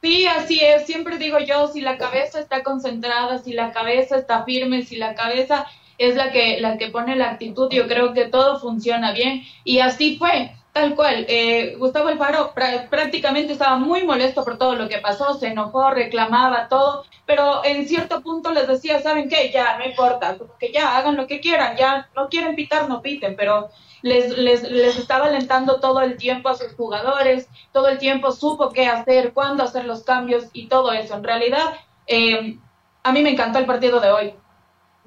Sí, 0.02 0.26
así 0.26 0.60
es. 0.62 0.86
Siempre 0.86 1.18
digo 1.18 1.40
yo, 1.40 1.68
si 1.68 1.82
la 1.82 1.98
cabeza 1.98 2.40
está 2.40 2.64
concentrada, 2.64 3.40
si 3.40 3.54
la 3.54 3.72
cabeza 3.72 4.18
está 4.18 4.44
firme, 4.44 4.84
si 4.84 4.96
la 4.96 5.16
cabeza 5.16 5.66
es 5.98 6.16
la 6.16 6.32
que, 6.32 6.60
la 6.62 6.78
que 6.78 6.90
pone 6.90 7.16
la 7.16 7.32
actitud, 7.32 7.70
yo 7.72 7.88
creo 7.88 8.14
que 8.14 8.26
todo 8.26 8.60
funciona 8.60 9.14
bien. 9.14 9.44
Y 9.64 9.80
así 9.80 10.18
fue. 10.18 10.52
Tal 10.72 10.96
cual, 10.96 11.26
eh, 11.28 11.76
Gustavo 11.78 12.10
Alfaro 12.10 12.54
prácticamente 12.54 13.54
estaba 13.54 13.78
muy 13.78 14.04
molesto 14.04 14.46
por 14.46 14.58
todo 14.60 14.76
lo 14.76 14.88
que 14.88 15.00
pasó, 15.00 15.34
se 15.34 15.48
enojó, 15.48 15.90
reclamaba 15.90 16.68
todo, 16.68 17.06
pero 17.26 17.66
en 17.66 17.88
cierto 17.88 18.22
punto 18.22 18.52
les 18.52 18.68
decía, 18.68 19.02
¿saben 19.02 19.30
qué? 19.30 19.52
Ya, 19.52 19.78
no 19.78 19.86
importa, 19.86 20.38
que 20.60 20.72
ya 20.72 20.96
hagan 20.96 21.18
lo 21.18 21.26
que 21.26 21.40
quieran, 21.40 21.76
ya 21.76 22.08
no 22.16 22.30
quieren 22.30 22.56
pitar, 22.56 22.88
no 22.88 23.02
piten, 23.02 23.36
pero 23.36 23.70
les, 24.04 24.38
les, 24.38 24.62
les 24.64 24.98
estaba 24.98 25.26
alentando 25.26 25.80
todo 25.80 26.02
el 26.02 26.18
tiempo 26.18 26.50
a 26.50 26.56
sus 26.56 26.74
jugadores, 26.76 27.50
todo 27.72 27.88
el 27.88 27.98
tiempo 27.98 28.32
supo 28.32 28.70
qué 28.70 28.88
hacer, 28.88 29.34
cuándo 29.34 29.64
hacer 29.64 29.86
los 29.86 30.04
cambios 30.04 30.46
y 30.54 30.68
todo 30.68 30.92
eso. 30.92 31.16
En 31.16 31.24
realidad, 31.24 31.74
eh, 32.06 32.58
a 33.04 33.12
mí 33.12 33.24
me 33.24 33.32
encantó 33.32 33.58
el 33.58 33.66
partido 33.66 34.00
de 34.00 34.12
hoy 34.12 34.34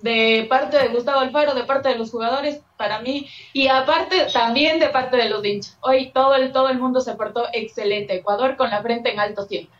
de 0.02 0.46
parte 0.50 0.78
de 0.78 0.88
Gustavo 0.88 1.20
Alfaro, 1.20 1.54
de 1.54 1.64
parte 1.64 1.88
de 1.88 1.96
los 1.96 2.10
jugadores, 2.10 2.60
para 2.76 3.00
mí, 3.00 3.28
y 3.52 3.68
aparte 3.68 4.26
también 4.32 4.80
de 4.80 4.88
parte 4.88 5.16
de 5.16 5.30
los 5.30 5.44
hinchas. 5.44 5.78
Hoy 5.80 6.10
todo 6.12 6.34
el, 6.34 6.52
todo 6.52 6.68
el 6.68 6.78
mundo 6.78 7.00
se 7.00 7.14
portó 7.14 7.44
excelente. 7.52 8.16
Ecuador 8.16 8.56
con 8.56 8.68
la 8.68 8.82
frente 8.82 9.12
en 9.12 9.20
alto 9.20 9.44
siempre. 9.44 9.78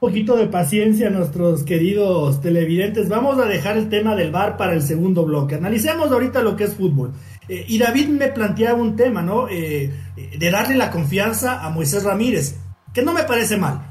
Un 0.00 0.08
poquito 0.08 0.34
de 0.36 0.46
paciencia, 0.46 1.10
nuestros 1.10 1.62
queridos 1.62 2.40
televidentes. 2.40 3.10
Vamos 3.10 3.38
a 3.38 3.44
dejar 3.44 3.76
el 3.76 3.90
tema 3.90 4.16
del 4.16 4.30
bar 4.30 4.56
para 4.56 4.72
el 4.72 4.80
segundo 4.80 5.24
bloque. 5.24 5.56
Analicemos 5.56 6.10
ahorita 6.10 6.40
lo 6.40 6.56
que 6.56 6.64
es 6.64 6.74
fútbol. 6.74 7.12
Eh, 7.46 7.66
y 7.68 7.78
David 7.78 8.08
me 8.08 8.28
planteaba 8.28 8.80
un 8.80 8.96
tema, 8.96 9.20
¿no? 9.20 9.46
Eh, 9.50 9.90
de 10.16 10.50
darle 10.50 10.76
la 10.76 10.90
confianza 10.90 11.62
a 11.62 11.68
Moisés 11.68 12.04
Ramírez, 12.04 12.56
que 12.94 13.02
no 13.02 13.12
me 13.12 13.24
parece 13.24 13.58
mal. 13.58 13.89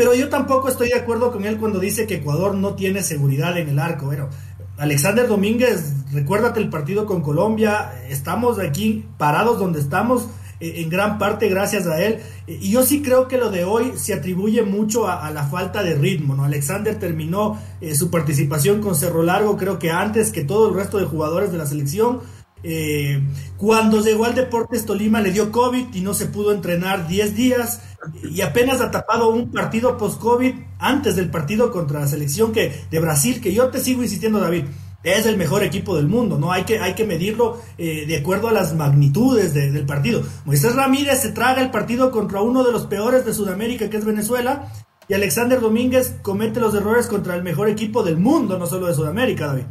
Pero 0.00 0.14
yo 0.14 0.30
tampoco 0.30 0.70
estoy 0.70 0.88
de 0.88 0.94
acuerdo 0.94 1.30
con 1.30 1.44
él 1.44 1.58
cuando 1.58 1.78
dice 1.78 2.06
que 2.06 2.14
Ecuador 2.14 2.54
no 2.54 2.72
tiene 2.72 3.02
seguridad 3.02 3.58
en 3.58 3.68
el 3.68 3.78
arco. 3.78 4.06
Bueno, 4.06 4.30
Alexander 4.78 5.28
Domínguez, 5.28 5.92
recuérdate 6.10 6.58
el 6.58 6.70
partido 6.70 7.04
con 7.04 7.20
Colombia, 7.20 7.92
estamos 8.08 8.58
aquí 8.58 9.04
parados 9.18 9.58
donde 9.58 9.78
estamos 9.78 10.28
eh, 10.58 10.76
en 10.76 10.88
gran 10.88 11.18
parte 11.18 11.50
gracias 11.50 11.86
a 11.86 12.00
él. 12.00 12.20
Y 12.46 12.70
yo 12.70 12.82
sí 12.82 13.02
creo 13.02 13.28
que 13.28 13.36
lo 13.36 13.50
de 13.50 13.64
hoy 13.64 13.92
se 13.96 14.14
atribuye 14.14 14.62
mucho 14.62 15.06
a, 15.06 15.30
la 15.32 15.44
falta 15.44 15.82
de 15.82 15.94
ritmo. 15.94 16.34
¿no? 16.34 16.44
Alexander 16.44 16.98
terminó 16.98 17.60
eh, 17.82 17.94
su 17.94 18.10
participación 18.10 18.80
con 18.80 18.94
Cerro 18.94 19.22
Largo, 19.22 19.58
creo 19.58 19.78
que 19.78 19.90
antes 19.90 20.32
que 20.32 20.44
todo 20.44 20.70
el 20.70 20.76
resto 20.76 20.96
de 20.96 21.04
jugadores 21.04 21.52
de 21.52 21.58
la 21.58 21.66
selección. 21.66 22.20
Eh, 22.62 23.22
cuando 23.56 24.02
llegó 24.02 24.26
al 24.26 24.34
Deportes 24.34 24.84
Tolima 24.84 25.20
le 25.20 25.32
dio 25.32 25.50
COVID 25.50 25.94
y 25.94 26.00
no 26.02 26.12
se 26.14 26.26
pudo 26.26 26.52
entrenar 26.52 27.08
10 27.08 27.34
días 27.34 27.80
y 28.22 28.40
apenas 28.40 28.80
ha 28.80 28.90
tapado 28.90 29.30
un 29.30 29.50
partido 29.50 29.96
post-COVID 29.96 30.54
antes 30.78 31.16
del 31.16 31.30
partido 31.30 31.70
contra 31.70 32.00
la 32.00 32.08
selección 32.08 32.52
que, 32.52 32.84
de 32.90 33.00
Brasil, 33.00 33.40
que 33.40 33.52
yo 33.52 33.68
te 33.68 33.80
sigo 33.80 34.02
insistiendo, 34.02 34.40
David, 34.40 34.64
es 35.02 35.26
el 35.26 35.36
mejor 35.36 35.62
equipo 35.62 35.96
del 35.96 36.08
mundo, 36.08 36.38
¿no? 36.38 36.52
Hay 36.52 36.64
que, 36.64 36.78
hay 36.78 36.94
que 36.94 37.06
medirlo 37.06 37.60
eh, 37.78 38.04
de 38.06 38.16
acuerdo 38.18 38.48
a 38.48 38.52
las 38.52 38.74
magnitudes 38.74 39.54
del 39.54 39.86
partido. 39.86 40.22
Moisés 40.44 40.74
Ramírez 40.74 41.20
se 41.20 41.30
traga 41.30 41.62
el 41.62 41.70
partido 41.70 42.10
contra 42.10 42.42
uno 42.42 42.64
de 42.64 42.72
los 42.72 42.86
peores 42.86 43.24
de 43.24 43.32
Sudamérica, 43.32 43.88
que 43.88 43.96
es 43.96 44.04
Venezuela, 44.04 44.70
y 45.08 45.14
Alexander 45.14 45.60
Domínguez 45.60 46.16
comete 46.22 46.60
los 46.60 46.74
errores 46.74 47.06
contra 47.06 47.34
el 47.34 47.42
mejor 47.42 47.68
equipo 47.68 48.02
del 48.02 48.18
mundo, 48.18 48.58
no 48.58 48.66
solo 48.66 48.86
de 48.86 48.94
Sudamérica, 48.94 49.46
David. 49.48 49.64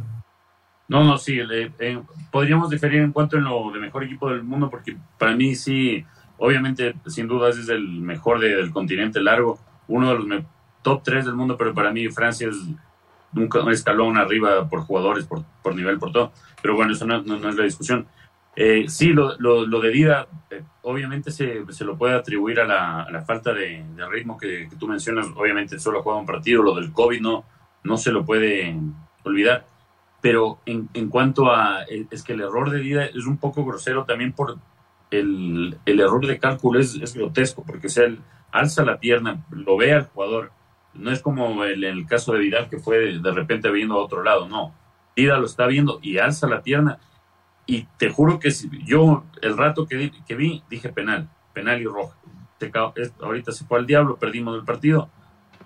No, 0.90 1.04
no, 1.04 1.16
sí, 1.16 1.38
eh, 1.40 2.02
podríamos 2.30 2.68
diferir 2.68 3.00
en 3.00 3.12
cuanto 3.12 3.38
en 3.38 3.44
lo 3.44 3.70
de 3.72 3.78
mejor 3.78 4.04
equipo 4.04 4.28
del 4.28 4.42
mundo, 4.42 4.68
porque 4.68 4.96
para 5.18 5.34
mí 5.34 5.54
sí 5.54 6.04
Obviamente, 6.42 6.94
sin 7.06 7.28
dudas, 7.28 7.58
es 7.58 7.68
el 7.68 7.86
mejor 8.00 8.40
del 8.40 8.70
continente 8.70 9.20
largo, 9.20 9.58
uno 9.88 10.08
de 10.08 10.18
los 10.18 10.42
top 10.80 11.02
3 11.04 11.26
del 11.26 11.34
mundo, 11.34 11.54
pero 11.58 11.74
para 11.74 11.92
mí 11.92 12.08
Francia 12.08 12.48
es 12.48 12.56
un, 13.34 13.70
escalón 13.70 14.16
arriba 14.16 14.66
por 14.66 14.80
jugadores, 14.80 15.26
por, 15.26 15.44
por, 15.62 15.74
nivel, 15.74 15.98
por 15.98 16.12
todo. 16.12 16.32
Pero 16.62 16.74
bueno, 16.76 16.94
eso 16.94 17.04
no, 17.04 17.18
es 17.18 17.54
la 17.54 17.64
discusión. 17.64 18.06
Eh, 18.56 18.86
sí, 18.88 19.12
lo, 19.12 19.36
lo, 19.38 19.80
de 19.80 19.90
Dida, 19.90 20.28
eh, 20.50 20.62
obviamente 20.80 21.30
se, 21.30 21.62
se, 21.68 21.84
lo 21.84 21.98
puede 21.98 22.14
atribuir 22.14 22.60
a 22.60 22.64
la, 22.64 23.22
falta 23.26 23.52
de, 23.52 23.84
ritmo 24.10 24.38
que, 24.38 24.66
tú 24.78 24.88
mencionas. 24.88 25.26
Obviamente 25.36 25.78
solo 25.78 25.98
ha 25.98 26.02
jugado 26.02 26.20
un 26.20 26.26
partido, 26.26 26.62
lo 26.62 26.74
del 26.74 26.90
COVID 26.90 27.20
no, 27.20 27.44
no 27.84 27.98
se 27.98 28.12
lo 28.12 28.24
puede 28.24 28.74
olvidar. 29.24 29.66
Pero 30.20 30.58
en, 30.66 30.88
en 30.94 31.08
cuanto 31.08 31.50
a, 31.50 31.84
es 31.84 32.22
que 32.22 32.34
el 32.34 32.42
error 32.42 32.70
de 32.70 32.80
Dida 32.80 33.06
es 33.06 33.26
un 33.26 33.38
poco 33.38 33.64
grosero 33.64 34.04
también 34.04 34.32
por, 34.32 34.58
el, 35.10 35.78
error 35.86 36.26
de 36.26 36.38
cálculo 36.38 36.80
es, 36.80 37.14
grotesco, 37.14 37.64
porque 37.64 37.88
él 37.96 38.20
alza 38.52 38.84
la 38.84 38.98
pierna, 38.98 39.44
lo 39.50 39.76
ve 39.76 39.92
al 39.92 40.06
jugador, 40.06 40.52
no 40.94 41.10
es 41.10 41.20
como 41.20 41.64
el, 41.64 41.84
el 41.84 42.06
caso 42.06 42.32
de 42.32 42.40
Vidal 42.40 42.68
que 42.68 42.78
fue 42.78 43.18
de, 43.18 43.32
repente 43.32 43.70
viendo 43.70 43.94
a 43.94 44.04
otro 44.04 44.22
lado, 44.22 44.48
no, 44.48 44.74
Vidal 45.16 45.40
lo 45.40 45.46
está 45.46 45.66
viendo 45.66 45.98
y 46.02 46.18
alza 46.18 46.48
la 46.48 46.62
pierna 46.62 46.98
y 47.66 47.86
te 47.98 48.10
juro 48.10 48.38
que 48.38 48.50
yo 48.84 49.24
el 49.42 49.56
rato 49.56 49.86
que, 49.86 50.12
que 50.26 50.34
vi 50.34 50.62
dije 50.68 50.88
penal, 50.88 51.28
penal 51.52 51.80
y 51.80 51.84
roja. 51.84 52.16
Ahorita 53.22 53.52
se 53.52 53.64
fue 53.64 53.78
al 53.78 53.86
diablo, 53.86 54.16
perdimos 54.16 54.54
el 54.58 54.64
partido. 54.64 55.08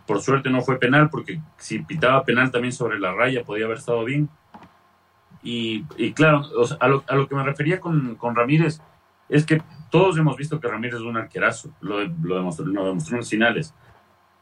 Por 0.06 0.20
suerte 0.20 0.50
no 0.50 0.60
fue 0.60 0.78
penal 0.78 1.08
porque 1.10 1.40
si 1.56 1.80
pitaba 1.80 2.24
penal 2.24 2.50
también 2.50 2.72
sobre 2.72 3.00
la 3.00 3.12
raya 3.12 3.42
podía 3.42 3.64
haber 3.64 3.78
estado 3.78 4.04
bien. 4.04 4.28
Y, 5.44 5.84
y 5.96 6.12
claro, 6.12 6.42
a, 6.80 6.88
lo, 6.88 7.04
a, 7.06 7.14
lo, 7.14 7.28
que 7.28 7.34
me 7.34 7.44
refería 7.44 7.78
con, 7.78 8.16
con, 8.16 8.34
Ramírez 8.34 8.80
es 9.28 9.44
que 9.44 9.62
todos 9.90 10.16
hemos 10.16 10.36
visto 10.36 10.58
que 10.58 10.68
Ramírez 10.68 10.96
es 10.96 11.02
un 11.02 11.18
arquerazo, 11.18 11.70
lo, 11.80 12.02
lo, 12.02 12.36
demostró, 12.36 12.64
lo 12.64 12.86
demostró 12.86 13.18
en 13.18 13.24
finales. 13.24 13.74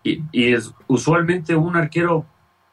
Y, 0.05 0.23
y, 0.31 0.53
es 0.53 0.73
usualmente 0.87 1.57
un 1.57 1.77
arquero 1.77 2.25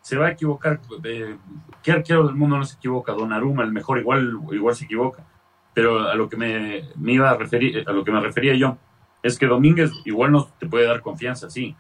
se 0.02 0.18
va 0.18 0.28
a 0.28 0.32
equivocar. 0.32 0.80
Eh, 1.04 1.38
¿Qué 1.84 1.92
arquero 1.92 2.26
del 2.28 2.36
mundo 2.36 2.58
no 2.58 2.66
se 2.66 2.78
equivoca? 2.78 3.14
Donnarumma, 3.14 3.64
el 3.64 3.72
mejor, 3.72 4.00
igual, 4.00 4.40
igual 4.52 4.76
se 4.76 4.86
equivoca. 4.86 5.26
Pero 5.74 6.08
a 6.08 6.16
lo 6.16 6.30
que 6.30 6.38
me, 6.38 6.90
me, 6.96 7.14
iba 7.14 7.30
a 7.30 7.38
referir, 7.38 7.84
a 7.88 7.92
lo 7.92 8.04
que 8.04 8.12
me 8.12 8.20
refería 8.20 8.56
yo, 8.56 8.78
es 9.22 9.38
que 9.38 9.48
Domínguez 9.48 9.92
igual 10.06 10.32
no 10.32 10.48
te 10.60 10.68
puede 10.68 10.88
dar 10.88 11.02
confianza, 11.02 11.50
sí, 11.50 11.76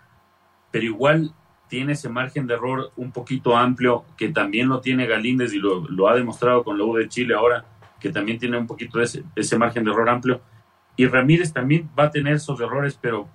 pero 0.71 0.85
igual 0.85 1.33
tiene 1.69 1.93
ese 1.93 2.09
margen 2.09 2.47
de 2.47 2.55
error 2.55 2.91
un 2.97 3.11
poquito 3.11 3.55
amplio 3.55 4.03
que 4.17 4.29
también 4.29 4.67
lo 4.67 4.81
tiene 4.81 5.07
Galíndez 5.07 5.53
y 5.53 5.59
lo, 5.59 6.07
ha 6.09 6.15
demostrado 6.15 6.63
con 6.63 6.77
la 6.77 6.83
U 6.83 6.95
de 6.95 7.07
Chile 7.07 7.35
ahora, 7.35 7.63
que 7.99 8.11
también 8.11 8.39
tiene 8.39 8.57
un 8.57 8.67
poquito 8.67 8.99
ese, 8.99 9.23
ese 9.35 9.57
margen 9.57 9.83
de 9.83 9.91
error 9.91 10.09
amplio. 10.09 10.41
Y 10.97 11.05
Ramírez 11.05 11.53
también 11.53 11.89
va 11.97 12.05
a 12.05 12.11
tener 12.11 12.33
esos 12.33 12.59
errores, 12.59 12.97
pero 12.99 13.29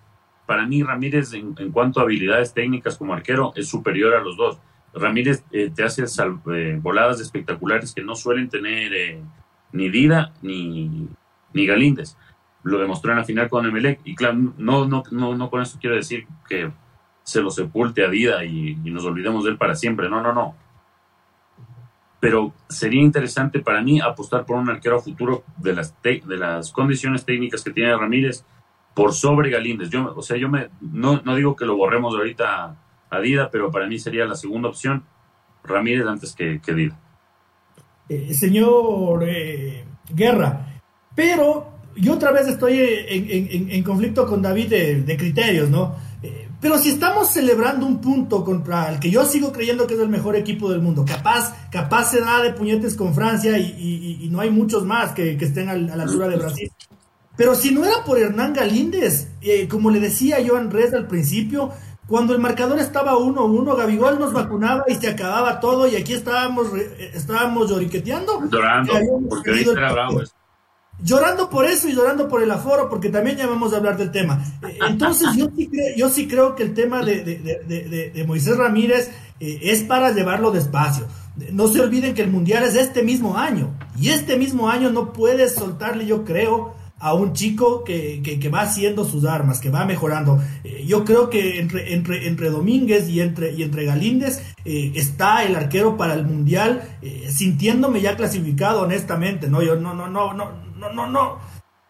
para 0.47 0.67
mí 0.67 0.83
Ramírez 0.83 1.33
en, 1.33 1.55
en 1.59 1.71
cuanto 1.71 2.01
a 2.01 2.03
habilidades 2.03 2.53
técnicas 2.53 2.99
como 2.99 3.15
arquero 3.15 3.53
es 3.57 3.69
superior 3.69 4.15
a 4.15 4.21
los 4.21 4.37
dos. 4.37 4.59
Ramírez 4.95 5.45
eh, 5.51 5.71
te 5.75 5.83
hace 5.83 6.05
eh, 6.05 6.79
voladas 6.81 7.21
espectaculares 7.21 7.93
que 7.93 8.03
no 8.03 8.15
suelen 8.15 8.49
tener 8.49 8.95
eh, 8.95 9.23
ni 9.73 9.89
Dida 9.89 10.33
ni, 10.43 11.09
ni 11.53 11.67
Galíndez. 11.67 12.17
Lo 12.63 12.79
demostró 12.79 13.13
en 13.13 13.19
la 13.19 13.25
final 13.25 13.49
con 13.49 13.67
Emelec. 13.67 14.01
Y 14.05 14.15
claro, 14.15 14.55
no, 14.57 14.87
no, 14.87 15.03
no, 15.11 15.35
no 15.35 15.51
con 15.51 15.63
eso 15.63 15.79
quiero 15.81 15.97
decir 15.97 16.27
que 16.49 16.71
se 17.25 17.41
lo 17.41 17.51
sepulte 17.51 18.05
a 18.05 18.09
Dida 18.09 18.45
y, 18.45 18.77
nos 18.77 19.05
olvidemos 19.05 19.45
de 19.45 19.51
él 19.51 19.57
para 19.57 19.75
siempre. 19.75 20.09
No, 20.09 20.23
no, 20.23 20.33
no. 20.33 20.55
Pero 22.21 22.53
sería 22.69 23.03
interesante 23.03 23.61
para 23.61 23.83
mí 23.83 24.01
apostar 24.01 24.47
por 24.47 24.57
un 24.57 24.71
arquero 24.71 25.01
futuro 25.01 25.45
de 25.57 25.75
las, 25.75 25.95
de 26.03 26.37
las 26.37 26.71
condiciones 26.71 27.25
técnicas 27.25 27.63
que 27.63 27.73
tiene 27.73 27.97
Ramírez 27.97 28.45
por 28.95 29.13
sobre 29.13 29.51
Galíndez. 29.51 29.91
Yo, 29.91 30.15
o 30.15 30.23
sea, 30.23 30.37
yo 30.37 30.49
me, 30.49 30.69
no, 30.81 31.21
no 31.25 31.35
digo 31.35 31.57
que 31.57 31.67
lo 31.67 31.77
borremos 31.77 32.15
ahorita 32.15 32.77
a 33.11 33.21
Dida, 33.21 33.51
pero 33.51 33.71
para 33.71 33.87
mí 33.87 33.99
sería 33.99 34.25
la 34.25 34.37
segunda 34.37 34.69
opción, 34.69 35.05
Ramírez 35.65 36.07
antes 36.07 36.35
que, 36.35 36.61
que 36.61 36.75
Dida. 36.75 36.99
Eh, 38.09 38.35
señor 38.35 39.25
eh, 39.27 39.85
Guerra, 40.15 40.83
pero 41.15 41.75
yo 41.97 42.15
otra 42.15 42.33
vez 42.33 42.47
estoy 42.49 42.79
en, 42.79 43.83
conflicto 43.83 44.27
con 44.27 44.43
David 44.43 44.69
de, 45.05 45.17
criterios, 45.17 45.71
¿no? 45.71 45.97
Eh, 46.65 46.69
pero 46.69 46.79
si 46.79 46.89
estamos 46.89 47.29
celebrando 47.29 47.87
un 47.87 48.01
punto 48.01 48.43
contra 48.43 48.91
el 48.91 48.99
que 48.99 49.11
yo 49.11 49.25
sigo 49.27 49.53
creyendo 49.53 49.87
que 49.87 49.95
es 49.95 50.01
el 50.01 50.09
mejor 50.09 50.35
equipo 50.35 50.71
del 50.71 50.81
mundo, 50.81 51.05
capaz, 51.07 51.55
capaz 51.71 52.11
se 52.11 52.21
da 52.21 52.43
de 52.43 52.53
puñetes 52.53 52.95
con 52.95 53.15
Francia 53.15 53.59
y, 53.59 54.29
no 54.31 54.41
hay 54.41 54.51
muchos 54.51 54.85
más 54.85 55.13
que, 55.13 55.33
estén 55.33 55.69
a, 55.69 55.75
la 55.75 56.03
altura 56.03 56.29
de 56.29 56.37
Brasil. 56.37 56.73
Pero 57.37 57.55
si 57.55 57.73
no 57.73 57.85
era 57.85 58.05
por 58.05 58.19
Hernán 58.19 58.55
Galíndez, 58.55 59.29
como 59.69 59.91
le 59.91 60.01
decía 60.01 60.41
yo 60.41 60.57
a 60.57 60.61
Andrés 60.61 60.95
al 60.95 61.07
principio, 61.07 61.71
cuando 62.07 62.33
el 62.33 62.41
marcador 62.41 62.79
estaba 62.79 63.15
1-1, 63.15 63.77
Gabigol 63.77 64.19
nos 64.19 64.33
vacunaba 64.33 64.85
y 64.89 64.95
se 64.95 65.09
acababa 65.09 65.61
todo 65.61 65.87
y 65.87 65.97
aquí 65.97 66.15
estábamos, 66.15 66.69
estábamos 67.13 67.71
lloriqueteando. 67.71 68.49
Llorando, 68.49 68.93
porque 69.29 69.51
ahorita 69.51 69.73
era 69.73 69.93
bravo 69.93 70.21
Llorando 71.03 71.51
por 71.51 71.67
eso 71.67 71.89
y 71.89 71.93
llorando 71.93 72.29
por 72.29 72.43
el 72.43 72.51
aforo, 72.51 72.89
porque 72.89 73.09
también 73.09 73.37
ya 73.37 73.47
vamos 73.47 73.73
a 73.73 73.77
hablar 73.77 73.97
del 73.97 74.11
tema. 74.11 74.43
Entonces 74.89 75.29
yo 75.37 75.49
sí, 75.57 75.67
creo, 75.67 75.97
yo 75.97 76.09
sí 76.09 76.29
creo 76.29 76.55
que 76.55 76.63
el 76.63 76.73
tema 76.73 77.03
de, 77.03 77.23
de, 77.25 78.11
de, 78.15 78.25
Moisés 78.25 78.57
Ramírez 78.57 79.11
eh, 79.41 79.59
es 79.63 79.83
para 79.83 80.13
llevarlo 80.13 80.51
despacio. 80.51 81.07
No 81.53 81.67
se 81.69 81.81
olviden 81.81 82.15
que 82.15 82.23
el 82.23 82.31
Mundial 82.31 82.63
es 82.63 82.77
este 82.77 83.03
mismo 83.03 83.37
año. 83.37 83.77
Y 83.99 84.11
este 84.11 84.37
mismo 84.37 84.71
año 84.71 84.91
no 84.91 85.13
puedes 85.13 85.55
soltarle, 85.55 86.07
yo 86.07 86.25
creo, 86.25 86.75
a 87.05 87.13
un 87.13 87.35
chico 87.35 87.85
que, 87.85 88.23
que, 88.23 88.49
va 88.49 88.63
haciendo 88.63 89.05
sus 89.05 89.27
armas, 89.27 89.61
que 89.61 89.69
va 89.69 89.85
mejorando. 89.85 90.41
Eh, 90.65 90.87
yo 90.87 91.05
creo 91.05 91.29
que 91.29 91.61
entre, 91.61 91.93
entre, 91.93 92.27
entre 92.27 92.49
Domínguez 92.49 93.11
y 93.11 93.21
entre, 93.21 93.53
y 93.53 93.63
entre 93.63 93.85
Galíndez 93.85 94.43
eh, 94.65 94.91
está 94.95 95.45
el 95.45 95.55
arquero 95.55 95.99
para 95.99 96.15
el 96.15 96.25
Mundial, 96.25 96.97
eh, 97.03 97.29
sintiéndome 97.31 98.01
ya 98.01 98.17
clasificado 98.17 98.81
honestamente, 98.81 99.49
¿no? 99.51 99.61
Yo 99.61 99.77
no, 99.77 99.93
no, 99.93 100.09
no, 100.09 100.33
no, 100.33 100.51
no, 100.79 100.93
no, 100.95 101.07
no. 101.07 101.39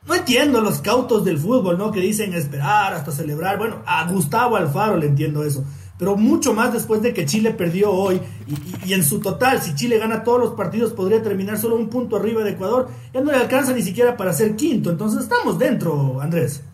No 0.05 0.14
entiendo 0.14 0.61
los 0.61 0.81
cautos 0.81 1.24
del 1.24 1.38
fútbol, 1.38 1.79
¿no? 1.79 1.92
Que 1.92 2.00
dicen 2.00 2.35
esperar 2.35 2.92
hasta 2.92 3.12
celebrar. 3.12 3.57
Bueno, 3.57 3.83
a 3.87 4.11
Gustavo 4.11 4.57
Alfaro 4.57 4.96
le 4.96 5.07
entiendo 5.07 5.44
eso 5.44 5.64
pero 5.98 6.16
mucho 6.16 6.54
más 6.54 6.72
después 6.72 7.02
de 7.02 7.14
que 7.14 7.26
Chile 7.26 7.52
perdió 7.52 7.90
hoy 7.90 8.20
y, 8.87 8.92
en 8.92 9.04
su 9.04 9.20
total, 9.20 9.61
si 9.61 9.74
Chile 9.74 9.98
gana 9.98 10.24
todos 10.24 10.40
los 10.40 10.50
partidos 10.52 10.92
podría 10.92 11.22
terminar 11.22 11.59
solo 11.59 11.76
un 11.76 11.88
punto 11.88 12.16
arriba 12.16 12.42
de 12.42 12.50
Ecuador, 12.50 12.88
ya 13.12 13.20
no 13.20 13.30
le 13.30 13.38
alcanza 13.38 13.72
ni 13.72 13.83
siquiera 13.83 14.16
para 14.16 14.33
ser 14.33 14.57
quinto, 14.57 14.90
entonces 14.90 15.22
estamos 15.22 15.59
dentro, 15.59 16.20
Andrés. 16.20 16.64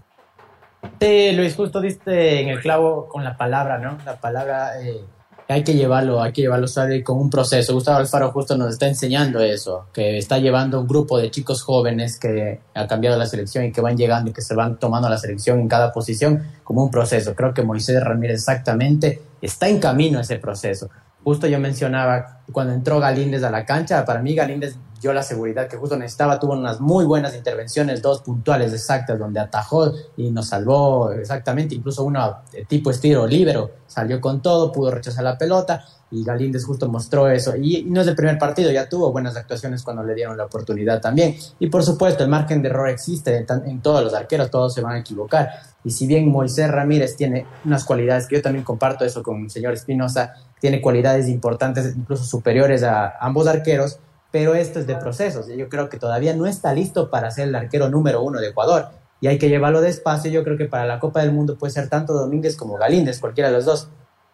Sí, 0.98 1.33
Luis, 1.33 1.54
justo 1.54 1.80
diste 1.80 2.40
en 2.40 2.48
el 2.48 2.61
clavo 2.61 3.09
con 3.09 3.22
la 3.22 3.37
palabra, 3.37 3.78
¿no? 3.78 3.98
La 4.04 4.18
palabra 4.18 4.80
eh, 4.83 5.04
hay 5.50 5.64
que 5.64 5.74
llevarlo, 5.74 6.22
hay 6.22 6.32
que 6.32 6.42
llevarlo 6.42 6.68
sabe, 6.68 7.02
con 7.02 7.18
un 7.18 7.28
proceso. 7.28 7.74
Gustavo 7.74 7.98
Alfaro 7.98 8.30
justo 8.30 8.56
nos 8.56 8.70
está 8.70 8.86
enseñando 8.86 9.40
eso, 9.40 9.86
que 9.92 10.16
está 10.16 10.38
llevando 10.38 10.80
un 10.80 10.86
grupo 10.86 11.18
de 11.18 11.30
chicos 11.30 11.62
jóvenes 11.62 12.18
que 12.18 12.60
ha 12.74 12.86
cambiado 12.86 13.18
la 13.18 13.26
selección 13.26 13.64
y 13.64 13.72
que 13.72 13.80
van 13.80 13.96
llegando 13.96 14.30
y 14.30 14.32
que 14.32 14.42
se 14.42 14.54
van 14.54 14.78
tomando 14.78 15.08
la 15.08 15.18
selección 15.18 15.58
en 15.58 15.68
cada 15.68 15.92
posición 15.92 16.42
como 16.62 16.84
un 16.84 16.90
proceso. 16.90 17.34
Creo 17.34 17.52
que 17.52 17.62
Moisés 17.62 18.02
Ramírez 18.02 18.36
exactamente 18.36 19.20
está 19.42 19.68
en 19.68 19.80
camino 19.80 20.18
a 20.18 20.22
ese 20.22 20.36
proceso. 20.36 20.88
Justo 21.22 21.46
yo 21.46 21.59
mencionaba 21.59 22.40
cuando 22.52 22.72
entró 22.72 22.98
Galíndez 22.98 23.42
a 23.42 23.50
la 23.50 23.64
cancha, 23.64 24.04
para 24.04 24.22
mí 24.22 24.35
Galíndez 24.35 24.76
dio 25.00 25.12
la 25.12 25.22
seguridad 25.22 25.68
que 25.68 25.76
justo 25.76 25.96
necesitaba, 25.96 26.38
tuvo 26.38 26.52
unas 26.52 26.80
muy 26.80 27.04
buenas 27.04 27.35
intervenciones, 27.35 28.02
dos 28.02 28.20
puntuales 28.20 28.72
exactas, 28.72 29.18
donde 29.18 29.40
atajó 29.40 29.92
y 30.16 30.30
nos 30.30 30.48
salvó 30.48 31.11
exactamente, 31.12 31.74
incluso 31.74 32.04
uno 32.04 32.42
tipo 32.68 32.90
estilo 32.90 33.26
libero, 33.26 33.70
salió 33.87 34.20
con 34.20 34.42
todo, 34.42 34.72
pudo 34.72 34.90
rechazar 34.90 35.24
la 35.24 35.38
pelota 35.38 35.85
y 36.11 36.25
Galíndez 36.25 36.64
justo 36.64 36.88
mostró 36.88 37.29
eso. 37.29 37.55
Y, 37.57 37.85
no 37.85 38.01
es 38.01 38.07
el 38.07 38.16
primer 38.16 38.38
partido, 38.38 38.70
ya 38.70 38.88
tuvo 38.88 39.12
buenas 39.12 39.37
actuaciones 39.37 39.83
cuando 39.83 40.03
le 40.03 40.14
dieron 40.14 40.37
la 40.37 40.44
oportunidad 40.44 41.01
también. 41.01 41.37
Y 41.59 41.68
por 41.68 41.83
supuesto, 41.83 42.25
el 42.25 42.31
margen 42.31 42.62
de 42.62 42.68
error 42.68 42.88
existe 42.88 43.46
en, 43.64 43.81
todos 43.81 44.03
los 44.03 44.14
arqueros, 44.14 44.51
todos 44.51 44.75
se 44.75 44.81
van 44.81 44.96
a 44.96 44.99
equivocar. 45.01 45.51
Y 45.85 45.90
si 45.90 46.07
bien 46.07 46.29
Moisés 46.29 46.70
Ramírez 46.70 47.16
tiene 47.16 47.46
unas 47.64 47.85
cualidades 47.85 48.27
que 48.27 48.37
yo 48.37 48.42
también 48.42 48.64
comparto 48.64 49.05
eso 49.05 49.23
con 49.23 49.44
el 49.44 49.51
señor 49.51 49.75
Espinosa, 49.75 50.35
tiene 50.61 50.81
cualidades 50.81 51.29
importantes, 51.29 51.94
incluso 51.96 52.25
superiores 52.25 52.83
a 52.83 53.16
ambos 53.20 53.46
arqueros, 53.46 53.99
pero 54.31 54.55
esto 54.55 54.81
es 54.81 54.87
de 54.87 54.96
procesos. 54.96 55.46
Yo 55.49 55.68
creo 55.68 55.88
que 55.88 55.99
todavía 55.99 56.35
no 56.35 56.46
está 56.46 56.73
listo 56.73 57.11
para 57.11 57.31
ser 57.31 57.49
el 57.49 57.55
arquero 57.55 57.88
número 57.88 58.23
uno 58.23 58.40
de 58.40 58.49
Ecuador 58.49 58.88
y 59.20 59.27
hay 59.27 59.38
que 59.38 59.49
llevarlo 59.49 59.81
despacio. 59.81 60.31
Yo 60.31 60.44
creo 60.44 60.57
que 60.57 60.66
para 60.66 60.87
la 60.87 60.99
Copa 60.99 61.20
del 61.20 61.33
Mundo 61.33 61.57
puede 61.57 61.73
ser 61.73 61.88
tanto 61.88 62.14
Domínguez 62.14 62.57
como 62.57 62.77
Galíndez, 62.77 63.20
cualquiera 63.20 63.51
de 63.51 63.57
los 63.57 63.64
dos. 63.64 63.88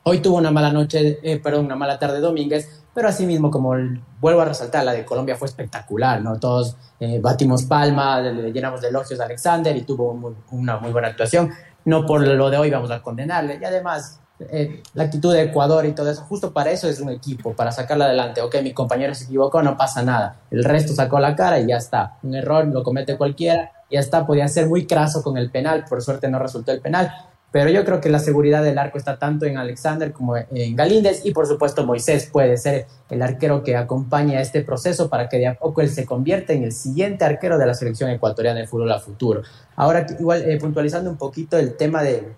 Hoy 0.09 0.21
tuvo 0.21 0.37
una 0.37 0.53
mala 0.53 0.73
noche, 0.73 1.19
eh, 1.21 1.40
perdón, 1.40 1.64
una 1.64 1.75
mala 1.75 1.99
tarde 1.99 2.21
Domínguez, 2.21 2.85
pero 2.95 3.09
así 3.09 3.27
mismo, 3.27 3.51
como 3.51 3.75
vuelvo 4.21 4.40
a 4.40 4.45
resaltar, 4.45 4.85
la 4.85 4.92
de 4.92 5.05
Colombia 5.05 5.35
fue 5.35 5.49
espectacular, 5.49 6.23
¿no? 6.23 6.38
Todos 6.38 6.77
eh, 7.01 7.19
batimos 7.21 7.64
palma, 7.64 8.21
le, 8.21 8.53
llenamos 8.53 8.81
de 8.81 8.87
elogios 8.87 9.19
a 9.19 9.25
Alexander 9.25 9.77
y 9.77 9.83
tuvo 9.83 10.37
una 10.53 10.77
muy 10.77 10.92
buena 10.92 11.09
actuación. 11.09 11.51
No 11.85 12.07
por 12.07 12.25
lo 12.25 12.51
de 12.51 12.57
hoy 12.57 12.71
vamos 12.71 12.92
a 12.92 13.03
condenarle. 13.03 13.59
Y 13.61 13.64
además, 13.64 14.21
eh, 14.38 14.81
la 14.95 15.03
actitud 15.03 15.33
de 15.35 15.42
Ecuador 15.42 15.85
y 15.85 15.90
todo 15.90 16.09
eso, 16.09 16.23
justo 16.23 16.53
para 16.53 16.71
eso 16.71 16.88
es 16.88 17.01
un 17.01 17.11
equipo, 17.11 17.55
para 17.55 17.73
sacarla 17.73 18.05
adelante. 18.05 18.40
Ok, 18.42 18.59
mi 18.62 18.73
compañero 18.73 19.12
se 19.12 19.25
equivocó, 19.25 19.61
no 19.61 19.77
pasa 19.77 20.05
nada. 20.05 20.37
El 20.53 20.62
resto 20.62 20.95
sacó 20.95 21.19
la 21.19 21.35
cara 21.35 21.59
y 21.59 21.66
ya 21.66 21.79
está. 21.79 22.19
Un 22.23 22.37
error 22.37 22.64
lo 22.69 22.85
comete 22.85 23.16
cualquiera, 23.16 23.73
ya 23.90 23.99
está. 23.99 24.25
Podían 24.25 24.51
ser 24.51 24.69
muy 24.69 24.87
craso 24.87 25.25
con 25.25 25.37
el 25.37 25.51
penal, 25.51 25.85
por 25.88 26.01
suerte 26.01 26.29
no 26.29 26.38
resultó 26.38 26.71
el 26.71 26.81
penal. 26.81 27.12
Pero 27.53 27.71
yo 27.71 27.85
creo 27.85 28.01
que 28.01 28.09
la 28.09 28.19
seguridad 28.19 28.63
del 28.63 28.79
arco 28.79 28.99
está 28.99 29.19
tanto 29.19 29.47
en 29.47 29.57
Alexander 29.57 30.13
como 30.13 30.37
en 30.37 30.77
Galíndez 30.77 31.25
y 31.25 31.33
por 31.33 31.47
supuesto 31.47 31.87
Moisés 31.87 32.29
puede 32.31 32.57
ser 32.57 32.87
el 33.09 33.23
arquero 33.23 33.63
que 33.63 33.77
acompaña 33.77 34.41
este 34.41 34.63
proceso 34.63 35.09
para 35.09 35.29
que 35.29 35.39
de 35.39 35.47
a 35.47 35.55
poco 35.55 35.81
él 35.81 35.89
se 35.89 36.05
convierta 36.05 36.53
en 36.53 36.65
el 36.65 36.73
siguiente 36.73 37.25
arquero 37.25 37.57
de 37.57 37.67
la 37.67 37.75
selección 37.75 38.11
ecuatoriana 38.11 38.61
de 38.61 38.67
fútbol 38.67 38.93
a 38.93 38.99
futuro. 38.99 39.43
Ahora, 39.77 40.07
igual 40.19 40.49
eh, 40.51 40.59
puntualizando 40.59 41.09
un 41.09 41.17
poquito 41.17 41.57
el 41.57 41.77
tema 41.77 42.03
de, 42.03 42.33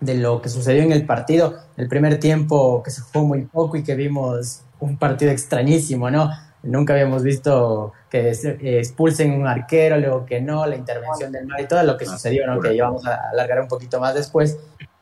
de 0.00 0.14
lo 0.14 0.40
que 0.42 0.48
sucedió 0.48 0.82
en 0.82 0.92
el 0.92 1.06
partido. 1.06 1.54
El 1.76 1.88
primer 1.88 2.18
tiempo 2.20 2.82
que 2.82 2.90
se 2.90 3.00
jugó 3.00 3.26
muy 3.26 3.42
poco 3.42 3.76
y 3.76 3.82
que 3.82 3.94
vimos 3.94 4.62
un 4.78 4.96
partido 4.98 5.30
extrañísimo, 5.30 6.10
¿no? 6.10 6.30
Nunca 6.62 6.92
habíamos 6.92 7.22
visto 7.22 7.92
que 8.10 8.30
expulsen 8.78 9.32
un 9.32 9.46
arquero, 9.46 9.96
luego 9.98 10.26
que 10.26 10.40
no, 10.40 10.66
la 10.66 10.76
intervención 10.76 11.32
del 11.32 11.46
mar 11.46 11.60
y 11.60 11.66
todo 11.66 11.82
lo 11.82 11.96
que 11.96 12.04
sucedió, 12.04 12.46
¿no? 12.46 12.60
Que 12.60 12.74
íbamos 12.74 13.06
a 13.06 13.30
alargar 13.30 13.60
un 13.60 13.68
poquito 13.68 14.00
más 14.00 14.14
después. 14.14 14.58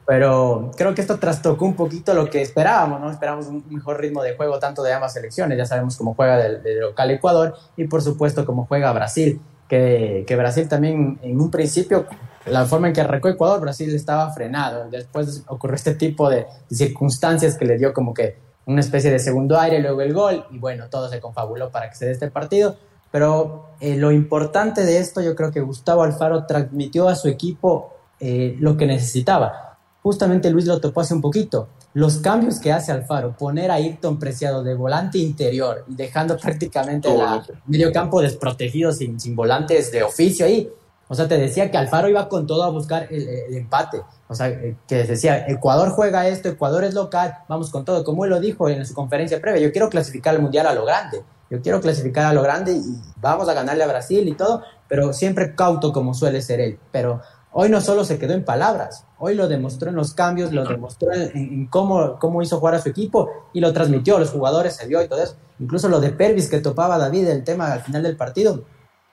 pero 0.07 0.71
creo 0.77 0.95
que 0.95 1.03
esto 1.03 1.19
trastocó 1.19 1.65
un 1.67 1.75
poquito 1.75 2.15
lo 2.15 2.31
que 2.31 2.41
esperábamos, 2.41 3.01
¿no? 3.01 3.11
Esperábamos 3.11 3.47
un 3.49 3.65
mejor 3.69 4.01
ritmo 4.01 4.23
de 4.23 4.37
juego 4.37 4.59
tanto 4.59 4.83
de 4.83 4.93
ambas 4.93 5.13
selecciones, 5.13 5.59
ya 5.59 5.67
sabemos 5.67 5.97
cómo 5.97 6.15
juega 6.15 6.39
del, 6.39 6.81
local 6.81 7.11
Ecuador 7.11 7.55
y 7.77 7.87
por 7.89 8.01
supuesto 8.01 8.47
cómo 8.47 8.65
juega 8.67 8.93
Brasil, 8.93 9.41
que, 9.69 10.25
que, 10.27 10.37
Brasil 10.37 10.67
también 10.67 11.19
en 11.23 11.39
un 11.39 11.51
principio, 11.51 12.07
la 12.47 12.65
forma 12.65 12.89
en 12.89 12.95
que 12.95 13.03
arrancó 13.03 13.29
Ecuador, 13.29 13.61
Brasil 13.61 13.95
estaba 13.95 14.33
frenado, 14.33 14.89
después 14.91 15.45
ocurrió 15.49 15.77
este 15.77 15.95
tipo 15.95 16.31
de, 16.31 16.47
circunstancias 16.71 17.57
que 17.57 17.65
le 17.65 17.77
dio 17.77 17.93
como 17.93 18.15
que 18.15 18.37
una 18.69 18.81
especie 18.81 19.11
de 19.11 19.19
segundo 19.19 19.59
aire, 19.59 19.81
luego 19.81 20.01
el 20.03 20.15
gol 20.15 20.47
y 20.51 20.59
bueno, 20.59 20.89
todo 20.89 21.09
se 21.09 21.19
confabuló 21.19 21.71
para 21.71 21.91
que 21.91 21.97
se 21.97 22.07
dé 22.07 22.13
este 22.13 22.31
partido. 22.31 22.77
Pero 23.11 23.71
eh, 23.81 23.97
lo 23.97 24.13
importante 24.13 24.85
de 24.85 24.99
esto, 24.99 25.21
yo 25.21 25.35
creo 25.35 25.51
que 25.51 25.61
Gustavo 25.61 26.03
Alfaro 26.03 26.47
transmitió 26.47 27.09
a 27.09 27.17
su 27.17 27.29
equipo 27.29 27.95
eh, 28.21 28.55
lo 28.61 28.77
que 28.77 28.87
necesitaba 28.87 29.69
justamente 30.09 30.51
Luis 30.51 30.65
lo 30.65 30.81
topó 30.81 31.03
hace 31.03 31.13
un 31.13 31.21
poquito. 31.21 31.69
Los 31.93 32.17
cambios 32.19 32.61
que 32.61 32.73
hace 32.73 32.93
Alfaro, 32.93 33.37
poner 33.37 33.71
a 33.71 33.75
Ayrton 33.75 34.19
Preciado 34.19 34.63
de 34.63 34.75
volante 34.75 35.19
interior 35.19 35.85
y 35.87 35.95
dejando 35.97 36.37
prácticamente 36.39 37.09
el 37.09 37.21
medio 37.67 37.93
campo 37.93 38.23
desprotegido 38.23 38.91
sin, 38.93 39.21
sin 39.21 39.37
volantes 39.37 39.93
de 39.93 40.03
oficio 40.03 40.47
ahí. 40.47 40.67
O 41.09 41.15
sea, 41.15 41.27
te 41.27 41.39
decía 41.39 41.71
que 41.71 41.79
Alfaro 41.79 42.09
iba 42.09 42.29
con 42.29 42.47
todo 42.47 42.65
a 42.65 42.71
buscar 42.71 43.09
el, 43.11 43.55
empate. 43.55 44.03
O 44.29 44.35
sea, 44.35 44.49
eh, 44.49 44.77
que 44.87 45.05
decía, 45.05 45.49
Ecuador 45.49 45.91
juega 45.91 46.29
esto, 46.29 46.49
Ecuador 46.49 46.85
es 46.85 46.95
local, 46.95 47.39
vamos 47.49 47.71
con 47.71 47.85
todo. 47.85 48.05
Como 48.05 48.25
él 48.25 48.31
lo 48.31 48.41
dijo 48.41 48.69
en 48.69 48.85
su 48.85 48.95
conferencia 48.95 49.41
previa, 49.41 49.63
yo 49.63 49.73
quiero 49.73 49.89
clasificar 49.89 50.35
al 50.35 50.43
Mundial 50.43 50.67
a 50.67 50.75
lo 50.75 50.85
grande. 50.85 51.23
Yo 51.51 51.63
quiero 51.63 51.81
clasificar 51.81 52.27
a 52.27 52.35
lo 52.35 52.43
grande 52.43 52.73
y 52.73 53.01
vamos 53.17 53.49
a 53.49 53.55
ganarle 53.55 53.83
a 53.83 53.87
Brasil 53.87 54.29
y 54.29 54.35
todo, 54.35 54.63
pero 54.87 55.15
siempre 55.15 55.55
cauto 55.55 55.95
como 55.95 56.13
suele 56.13 56.43
ser 56.43 56.61
él. 56.61 56.79
Pero 56.93 57.23
Hoy 57.51 57.71
no 57.71 57.81
solo 57.81 58.05
se 58.05 58.19
quedó 58.19 58.35
en 58.35 58.45
palabras, 58.45 59.05
hoy 59.19 59.35
lo 59.35 59.49
demostró 59.49 59.89
en 59.89 59.97
los 59.97 60.13
cambios, 60.13 60.53
lo 60.53 60.65
demostró 60.65 61.13
en, 61.13 61.67
cómo, 61.67 62.19
cómo 62.19 62.43
hizo 62.43 62.59
jugar 62.59 62.75
a 62.75 62.79
su 62.79 62.91
equipo 62.91 63.31
y 63.55 63.61
lo 63.61 63.73
transmitió 63.73 64.17
a 64.17 64.21
los 64.21 64.31
jugadores, 64.31 64.77
se 64.77 64.87
vio 64.87 65.03
y 65.03 65.09
todo 65.09 65.23
eso. 65.23 65.37
Incluso 65.59 65.89
lo 65.89 65.99
de 65.99 66.11
Pervis 66.11 66.49
que 66.49 66.61
topaba 66.61 66.99
David, 66.99 67.27
el 67.29 67.45
tema 67.45 67.73
al 67.73 67.81
final 67.81 68.03
del 68.03 68.17
partido. 68.17 68.65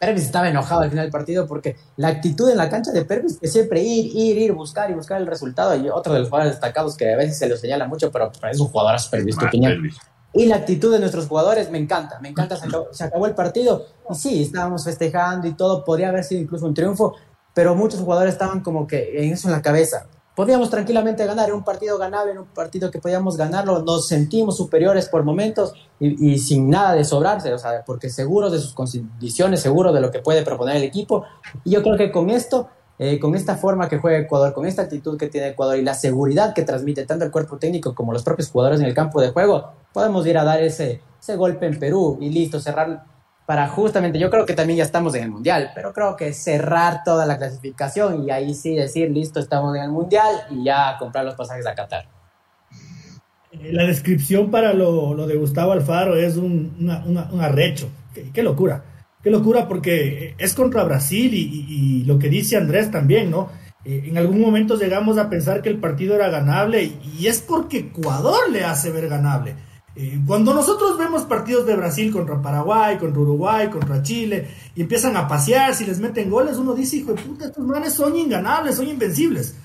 Pervis 0.06 0.26
estaba 0.26 0.50
enojado 0.50 0.82
al 0.82 0.90
final 0.90 1.06
del 1.06 1.12
partido 1.12 1.48
porque 1.48 1.76
la 1.98 2.10
actitud 2.10 2.50
en 2.50 2.58
la 2.58 2.70
cancha 2.70 2.92
de 2.92 3.06
Pervis 3.06 3.40
es 3.42 3.52
siempre 3.52 3.82
ir, 3.82 4.16
ir, 4.16 4.38
ir, 4.38 4.54
buscar 4.54 4.92
y 4.92 4.94
buscar 4.94 5.20
el 5.20 5.26
resultado. 5.26 5.76
Y 5.76 5.90
otro 5.90 6.14
de 6.14 6.20
los 6.20 6.30
jugadores 6.30 6.54
destacados 6.54 6.96
que 6.96 7.12
a 7.12 7.18
veces 7.18 7.40
se 7.40 7.50
lo 7.50 7.58
señala 7.58 7.88
mucho, 7.88 8.12
pero 8.12 8.32
es 8.52 8.60
un 8.60 8.68
jugador 8.68 9.00
Pervis, 9.10 9.38
tu 9.38 9.46
opinión. 9.46 9.90
Y 10.34 10.46
la 10.46 10.58
actitud 10.58 10.92
de 10.92 11.00
nuestros 11.00 11.28
jugadores 11.28 11.72
me 11.72 11.78
encanta, 11.78 12.20
me 12.20 12.30
encanta. 12.30 12.56
Se 12.58 12.68
acabó, 12.68 12.88
se 12.92 13.04
acabó, 13.04 13.26
el 13.26 13.34
partido 13.34 13.88
y 14.10 14.16
sí, 14.16 14.44
estábamos 14.44 14.84
festejando 14.84 15.48
y 15.48 15.54
todo. 15.54 15.84
Podría 15.84 16.10
haber 16.10 16.24
sido 16.24 16.42
incluso 16.42 16.66
un 16.66 16.74
triunfo, 16.74 17.16
pero 17.54 17.74
muchos 17.74 18.00
jugadores 18.02 18.34
estaban 18.34 18.60
como 18.60 18.86
que 18.86 19.24
en 19.24 19.34
eso 19.34 19.48
en 19.48 19.54
la 19.54 19.62
cabeza. 19.62 20.06
Podíamos 20.36 20.70
tranquilamente 20.70 21.26
ganar, 21.26 21.48
en 21.48 21.56
un 21.56 21.64
partido 21.64 21.98
ganable, 21.98 22.34
en 22.34 22.40
un 22.40 22.46
partido 22.46 22.92
que 22.92 23.00
podíamos 23.00 23.38
ganarlo, 23.38 23.82
nos 23.84 24.08
sentimos 24.08 24.58
superiores 24.58 25.08
por 25.08 25.24
momentos 25.24 25.74
y, 25.98 26.38
sin 26.40 26.70
nada 26.70 26.94
de 26.94 27.06
sobrarse, 27.06 27.54
o 27.54 27.58
sea, 27.58 27.84
porque 27.86 28.10
seguros 28.10 28.52
de 28.52 28.60
sus 28.60 28.74
condiciones, 28.74 29.62
seguros 29.62 29.94
de 29.94 30.02
lo 30.02 30.12
que 30.12 30.20
puede 30.20 30.44
proponer 30.44 30.76
el 30.76 30.84
equipo. 30.84 31.24
Y 31.64 31.72
yo 31.72 31.82
creo 31.82 31.96
que 31.96 32.12
con 32.12 32.30
esto, 32.30 32.68
eh, 33.00 33.18
con 33.18 33.34
esta 33.34 33.56
forma 33.56 33.88
que 33.88 33.98
juega 33.98 34.20
Ecuador, 34.20 34.54
con 34.54 34.66
esta 34.66 34.82
actitud 34.82 35.18
que 35.18 35.28
tiene 35.28 35.50
Ecuador 35.50 35.78
y 35.78 35.84
la 35.84 35.94
seguridad 35.94 36.54
que 36.54 36.64
transmite 36.64 37.06
tanto 37.06 37.24
el 37.24 37.32
cuerpo 37.32 37.58
técnico 37.58 37.96
como 37.96 38.12
los 38.12 38.24
propios 38.24 38.52
jugadores 38.52 38.82
en 38.82 38.88
el 38.88 38.94
campo 38.94 39.22
de 39.22 39.30
juego, 39.30 39.72
podemos 39.94 40.28
ir 40.28 40.38
a 40.38 40.44
dar 40.44 40.62
ese, 40.62 41.02
ese 41.22 41.38
golpe 41.38 41.66
en 41.66 41.80
Perú 41.80 42.18
y 42.20 42.30
listo, 42.30 42.60
cerrar 42.60 43.06
para 43.46 43.68
justamente, 43.68 44.18
yo 44.18 44.30
creo 44.30 44.46
que 44.46 44.54
también 44.54 44.78
ya 44.78 44.84
estamos 44.84 45.14
en 45.16 45.24
el 45.24 45.32
Mundial, 45.32 45.72
pero 45.76 45.94
creo 45.94 46.16
que 46.16 46.34
cerrar 46.34 47.04
toda 47.04 47.26
la 47.26 47.38
clasificación 47.38 48.24
y 48.24 48.32
ahí 48.32 48.56
sí 48.56 48.76
decir, 48.76 49.12
listo, 49.12 49.40
estamos 49.40 49.76
en 49.76 49.84
el 49.84 49.92
Mundial 49.92 50.34
y 50.50 50.64
ya 50.64 50.96
comprar 50.98 51.26
los 51.26 51.36
pasajes 51.36 51.66
a 51.68 51.76
Qatar. 51.76 52.08
Eh, 53.52 53.72
la 53.72 53.86
descripción 53.86 54.50
para 54.50 54.74
lo, 54.74 55.28
de 55.28 55.36
Gustavo 55.36 55.74
Alfaro 55.74 56.16
es 56.16 56.38
un, 56.38 56.90
arrecho. 57.40 57.90
Qué, 58.34 58.44
locura. 58.44 58.84
Qué 59.22 59.30
locura 59.30 59.68
porque 59.68 60.34
es 60.38 60.56
contra 60.56 60.84
Brasil 60.84 61.34
y, 61.34 61.66
y, 61.70 62.04
lo 62.06 62.18
que 62.18 62.30
dice 62.30 62.58
Andrés 62.58 62.90
también, 62.90 63.30
¿no? 63.30 63.50
Eh, 63.86 64.06
en 64.08 64.18
algún 64.18 64.42
momento 64.42 64.76
llegamos 64.78 65.20
a 65.20 65.30
pensar 65.30 65.62
que 65.62 65.70
el 65.70 65.78
partido 65.78 66.16
era 66.16 66.30
ganable 66.30 66.92
y 67.20 67.28
es 67.28 67.42
porque 67.42 67.78
Ecuador 67.78 68.50
le 68.52 68.64
hace 68.64 68.92
ver 68.92 69.08
ganable. 69.08 69.56
Eh, 69.98 70.20
cuando 70.28 70.54
nosotros 70.54 70.98
vemos 70.98 71.24
partidos 71.24 71.66
de 71.66 71.76
Brasil 71.76 72.12
contra 72.12 72.42
Paraguay, 72.42 72.98
contra 72.98 73.22
Uruguay, 73.22 73.70
contra 73.70 74.04
Chile, 74.04 74.48
y 74.76 74.82
empiezan 74.82 75.16
a 75.16 75.28
pasear, 75.28 75.74
si 75.74 75.86
les 75.86 76.00
meten 76.00 76.30
goles, 76.30 76.58
uno 76.58 76.74
dice, 76.74 76.98
hijo 76.98 77.14
de 77.14 77.22
puta, 77.22 77.46
estos 77.46 77.66
manes 77.66 77.94
son 77.94 78.16
inganables, 78.16 78.76
son 78.76 78.88
invencibles. 78.88 79.56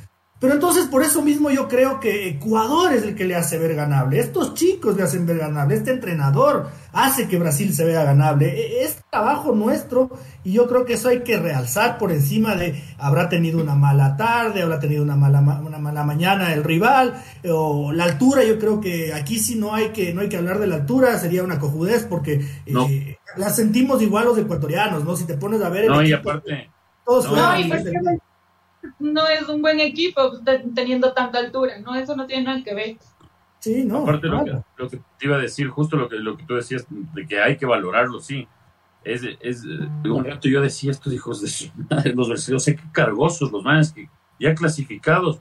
Pero 0.41 0.55
entonces 0.55 0.87
por 0.87 1.03
eso 1.03 1.21
mismo 1.21 1.51
yo 1.51 1.69
creo 1.69 2.01
que 2.01 2.27
Ecuador 2.29 2.95
es 2.95 3.03
el 3.03 3.15
que 3.15 3.27
le 3.27 3.37
hace 3.37 3.59
ver 3.59 3.75
ganable. 3.75 4.19
Estos 4.19 4.55
chicos 4.55 4.97
le 4.97 5.03
hacen 5.03 5.27
ver 5.27 5.37
ganable. 5.37 5.75
Este 5.75 5.91
entrenador 5.91 6.71
hace 6.93 7.29
que 7.29 7.39
Brasil 7.39 7.75
se 7.75 7.85
vea 7.85 8.05
ganable. 8.05 8.49
E, 8.49 8.85
es 8.85 8.97
trabajo 9.11 9.55
nuestro 9.55 10.09
y 10.43 10.53
yo 10.53 10.67
creo 10.67 10.87
que 10.87 10.95
eso 10.95 11.11
hay 11.11 11.21
que 11.21 11.37
realzar 11.37 11.99
por 11.99 12.11
encima 12.11 12.57
de 12.57 12.83
habrá 12.97 13.29
tenido 13.29 13.61
una 13.61 13.75
mala 13.75 14.17
tarde, 14.17 14.63
habrá 14.63 14.81
tenido 14.81 15.03
una 15.03 15.15
mala, 15.15 15.41
una 15.41 15.79
mala 15.79 16.05
mañana 16.05 16.55
el 16.55 16.65
rival 16.65 17.23
o 17.47 17.93
la 17.93 18.05
altura. 18.05 18.43
Yo 18.43 18.59
creo 18.59 18.81
que 18.81 19.13
aquí 19.13 19.39
sí 19.39 19.57
no 19.57 19.75
hay 19.75 19.91
que, 19.91 20.15
no 20.15 20.23
hay 20.23 20.31
que 20.31 20.39
hablar 20.39 20.59
de 20.59 20.69
la 20.69 20.77
altura, 20.77 21.19
sería 21.19 21.43
una 21.43 21.59
cojudez 21.59 22.07
porque 22.09 22.41
eh, 22.65 23.19
la 23.37 23.51
sentimos 23.51 24.01
igual 24.01 24.25
los 24.25 24.39
ecuatorianos, 24.39 25.05
¿no? 25.05 25.17
Si 25.17 25.27
te 25.27 25.35
pones 25.35 25.61
a 25.61 25.69
ver... 25.69 25.91
no, 25.91 26.03
y 26.03 26.15
aparte... 26.15 26.71
Todos 27.05 27.31
no 27.31 28.30
es 28.83 29.49
un 29.49 29.63
buen 29.63 29.81
equipo 29.81 30.41
teniendo 30.75 31.13
tanta 31.13 31.39
altura, 31.39 31.79
¿no? 31.81 31.95
Eso 31.95 32.17
no 32.17 32.27
tiene 32.27 32.45
nada 32.45 32.63
que 32.63 32.75
ver. 32.75 32.97
Sí, 33.59 33.85
no. 33.85 33.99
Aparte 33.99 34.27
lo, 34.27 34.45
que, 34.45 34.53
lo, 34.77 34.89
que, 34.89 34.97
te 35.19 35.27
iba 35.27 35.37
a 35.37 35.41
decir, 35.41 35.69
justo 35.69 35.97
lo 35.97 36.09
que, 36.09 36.17
lo 36.17 36.37
que 36.37 36.45
tú 36.45 36.55
decías, 36.55 36.87
de 36.89 37.27
que 37.27 37.41
hay 37.41 37.57
que 37.57 37.67
valorarlo, 37.67 38.21
sí. 38.21 38.49
Es, 39.05 39.23
es 39.41 39.65
un 39.65 40.25
rato 40.25 40.49
yo 40.49 40.61
decía, 40.61 40.91
estos 40.91 41.13
hijos 41.13 41.41
de 41.41 41.49
su 41.49 41.71
madre, 41.91 42.15
los 42.15 42.29
brasileños, 42.29 42.65
sé 42.65 42.77
que 42.77 42.83
cargosos, 42.93 43.51
los 43.53 43.63
manes 43.63 43.93
que 43.93 44.09
ya 44.39 44.55
clasificados. 44.55 45.41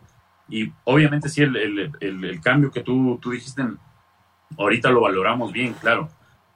Y 0.50 0.72
obviamente 0.84 1.30
sí, 1.30 1.44
el, 1.44 1.56
el, 1.56 1.92
el, 2.00 2.42
cambio 2.42 2.72
que 2.72 2.82
tú, 2.82 3.20
tú 3.22 3.32
dijiste, 3.32 3.64
ahorita 4.58 4.90
lo 4.90 5.02
valoramos 5.02 5.52
bien, 5.52 5.74
claro. 5.74 6.10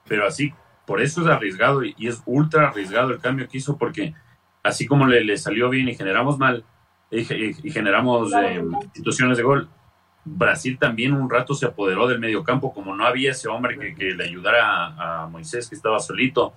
Pero 0.06 0.26
así, 0.26 0.52
por 0.86 1.00
eso 1.00 1.22
es 1.22 1.28
arriesgado 1.28 1.84
y, 1.84 1.94
y 1.96 2.08
es 2.08 2.22
ultra 2.26 2.68
arriesgado 2.68 3.10
el 3.10 3.20
cambio 3.20 3.48
que 3.48 3.58
hizo, 3.58 3.78
porque 3.78 4.14
así 4.62 4.86
como 4.86 5.06
le, 5.06 5.24
le 5.24 5.36
salió 5.38 5.70
bien 5.70 5.88
y 5.88 5.94
generamos 5.94 6.38
mal, 6.38 6.64
y, 7.10 7.70
generamos 7.70 8.32
eh, 8.32 8.62
situaciones 8.92 9.36
de 9.36 9.42
gol. 9.42 9.68
Brasil 10.24 10.78
también 10.78 11.12
un 11.12 11.28
rato 11.28 11.54
se 11.54 11.66
apoderó 11.66 12.08
del 12.08 12.18
medio 12.18 12.42
campo, 12.42 12.72
como 12.72 12.96
no 12.96 13.04
había 13.04 13.32
ese 13.32 13.48
hombre 13.48 13.94
que, 13.94 14.12
le 14.12 14.24
ayudara 14.24 15.22
a, 15.22 15.26
Moisés, 15.26 15.68
que 15.68 15.74
estaba 15.74 15.98
solito. 15.98 16.54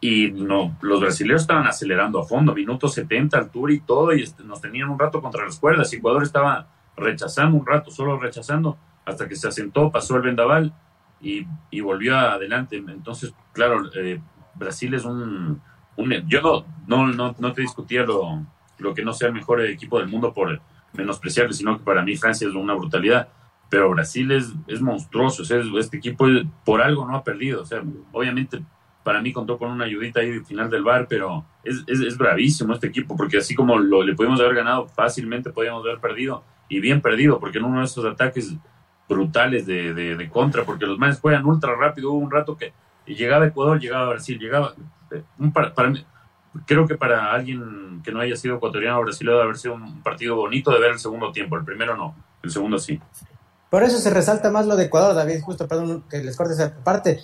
Y 0.00 0.30
no, 0.30 0.76
los 0.80 1.00
brasileños 1.00 1.42
estaban 1.42 1.66
acelerando 1.66 2.20
a 2.20 2.24
fondo, 2.24 2.54
minutos 2.54 2.94
70, 2.94 3.36
altura 3.36 3.72
y 3.72 3.80
todo, 3.80 4.14
y 4.14 4.22
este, 4.22 4.42
nos 4.44 4.60
tenían 4.60 4.88
un 4.88 4.98
rato 4.98 5.20
contra 5.20 5.44
las 5.44 5.58
cuerdas. 5.58 5.92
Ecuador 5.92 6.22
estaba 6.22 6.68
rechazando 6.96 7.56
un 7.56 7.66
rato, 7.66 7.90
solo 7.90 8.18
rechazando, 8.18 8.78
hasta 9.04 9.28
que 9.28 9.36
se 9.36 9.48
asentó, 9.48 9.90
pasó 9.90 10.16
el 10.16 10.22
vendaval 10.22 10.72
y, 11.20 11.46
y 11.70 11.80
volvió 11.80 12.16
adelante. 12.16 12.76
Entonces, 12.76 13.34
claro, 13.52 13.82
eh, 13.94 14.20
Brasil 14.54 14.94
es 14.94 15.04
un, 15.04 15.60
yo 16.26 16.64
no, 16.86 17.06
no, 17.08 17.34
no 17.38 17.52
te 17.52 17.62
discutía 17.62 18.02
lo, 18.02 18.44
lo 18.80 18.94
que 18.94 19.04
no 19.04 19.12
sea 19.12 19.28
el 19.28 19.34
mejor 19.34 19.60
equipo 19.62 19.98
del 19.98 20.08
mundo 20.08 20.32
por 20.32 20.60
menospreciarle, 20.92 21.52
sino 21.52 21.78
que 21.78 21.84
para 21.84 22.02
mí 22.02 22.16
Francia 22.16 22.48
es 22.48 22.54
una 22.54 22.74
brutalidad. 22.74 23.28
Pero 23.68 23.90
Brasil 23.90 24.32
es, 24.32 24.52
es 24.66 24.80
monstruoso, 24.80 25.42
este 25.42 25.96
equipo 25.96 26.26
por 26.64 26.82
algo 26.82 27.06
no 27.06 27.16
ha 27.16 27.22
perdido. 27.22 27.62
O 27.62 28.18
obviamente 28.18 28.62
para 29.02 29.22
mí 29.22 29.32
contó 29.32 29.58
con 29.58 29.70
una 29.70 29.84
ayudita 29.84 30.20
ahí 30.20 30.32
al 30.32 30.44
final 30.44 30.68
del 30.68 30.82
bar, 30.82 31.06
pero 31.08 31.44
es, 31.64 31.84
es, 31.86 32.18
bravísimo 32.18 32.74
este 32.74 32.88
equipo, 32.88 33.16
porque 33.16 33.38
así 33.38 33.54
como 33.54 33.78
lo, 33.78 34.02
le 34.02 34.14
pudimos 34.14 34.40
haber 34.40 34.54
ganado 34.54 34.88
fácilmente, 34.88 35.50
podíamos 35.50 35.84
haber 35.84 36.00
perdido, 36.00 36.44
y 36.68 36.80
bien 36.80 37.00
perdido, 37.00 37.40
porque 37.40 37.58
en 37.58 37.64
uno 37.64 37.80
de 37.80 37.86
esos 37.86 38.04
ataques 38.04 38.54
brutales 39.08 39.66
de, 39.66 39.94
de, 39.94 40.28
contra, 40.28 40.64
porque 40.64 40.86
los 40.86 40.98
manes 40.98 41.18
juegan 41.18 41.46
ultra 41.46 41.74
rápido, 41.74 42.12
hubo 42.12 42.18
un 42.18 42.30
rato 42.30 42.56
que 42.56 42.72
llegaba 43.06 43.46
Ecuador, 43.46 43.80
llegaba 43.80 44.10
Brasil, 44.10 44.38
llegaba... 44.38 44.74
Eh, 45.10 45.22
un, 45.38 45.52
para, 45.52 45.74
para 45.74 45.90
mí, 45.90 46.04
creo 46.66 46.86
que 46.86 46.96
para 46.96 47.32
alguien 47.32 48.02
que 48.04 48.12
no 48.12 48.20
haya 48.20 48.36
sido 48.36 48.56
ecuatoriano 48.56 48.98
o 48.98 49.02
brasileño 49.02 49.32
debe 49.32 49.44
haber 49.44 49.58
sido 49.58 49.74
un 49.74 50.02
partido 50.02 50.36
bonito 50.36 50.70
de 50.70 50.80
ver 50.80 50.92
el 50.92 50.98
segundo 50.98 51.32
tiempo. 51.32 51.56
El 51.56 51.64
primero 51.64 51.96
no, 51.96 52.14
el 52.42 52.50
segundo 52.50 52.78
sí. 52.78 53.00
Por 53.68 53.82
eso 53.84 53.98
se 53.98 54.10
resalta 54.10 54.50
más 54.50 54.66
lo 54.66 54.76
de 54.76 54.84
Ecuador, 54.84 55.14
David, 55.14 55.42
justo, 55.42 55.68
perdón 55.68 56.04
que 56.10 56.18
les 56.18 56.36
corte 56.36 56.54
esa 56.54 56.74
parte. 56.74 57.20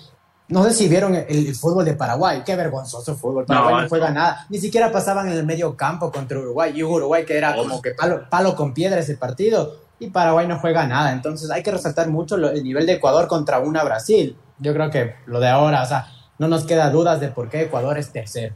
No 0.47 0.63
sé 0.63 0.73
si 0.73 0.87
vieron 0.87 1.13
el, 1.13 1.53
fútbol 1.55 1.83
de 1.83 1.93
Paraguay, 1.93 2.41
qué 2.45 2.55
vergonzoso 2.55 3.17
fútbol. 3.17 3.45
Paraguay 3.45 3.83
no, 3.83 3.89
juega 3.89 4.11
nada, 4.11 4.45
ni 4.49 4.59
siquiera 4.59 4.93
pasaban 4.93 5.27
en 5.27 5.33
el 5.33 5.45
medio 5.45 5.75
campo 5.75 6.09
contra 6.09 6.39
Uruguay. 6.39 6.71
Y 6.73 6.83
Uruguay 6.83 7.25
que 7.25 7.37
era 7.37 7.53
como 7.53 7.81
que 7.81 7.91
palo, 7.91 8.29
palo 8.29 8.55
con 8.55 8.73
piedra 8.73 9.01
ese 9.01 9.17
partido, 9.17 9.81
y 9.99 10.09
Paraguay 10.09 10.47
no 10.47 10.57
juega 10.59 10.87
nada. 10.87 11.11
Entonces 11.11 11.51
hay 11.51 11.63
que 11.63 11.71
resaltar 11.71 12.07
mucho 12.07 12.35
el 12.35 12.63
nivel 12.63 12.85
de 12.85 12.93
Ecuador 12.93 13.27
contra 13.27 13.59
una 13.59 13.83
Brasil. 13.83 14.37
Yo 14.59 14.73
creo 14.73 14.89
que 14.89 15.15
lo 15.25 15.41
de 15.41 15.49
ahora, 15.49 15.83
o 15.83 15.85
sea, 15.85 16.07
no 16.39 16.47
nos 16.47 16.63
queda 16.63 16.89
dudas 16.91 17.19
de 17.19 17.27
por 17.27 17.49
qué 17.49 17.63
Ecuador 17.63 17.97
es 17.97 18.13
tercero 18.13 18.55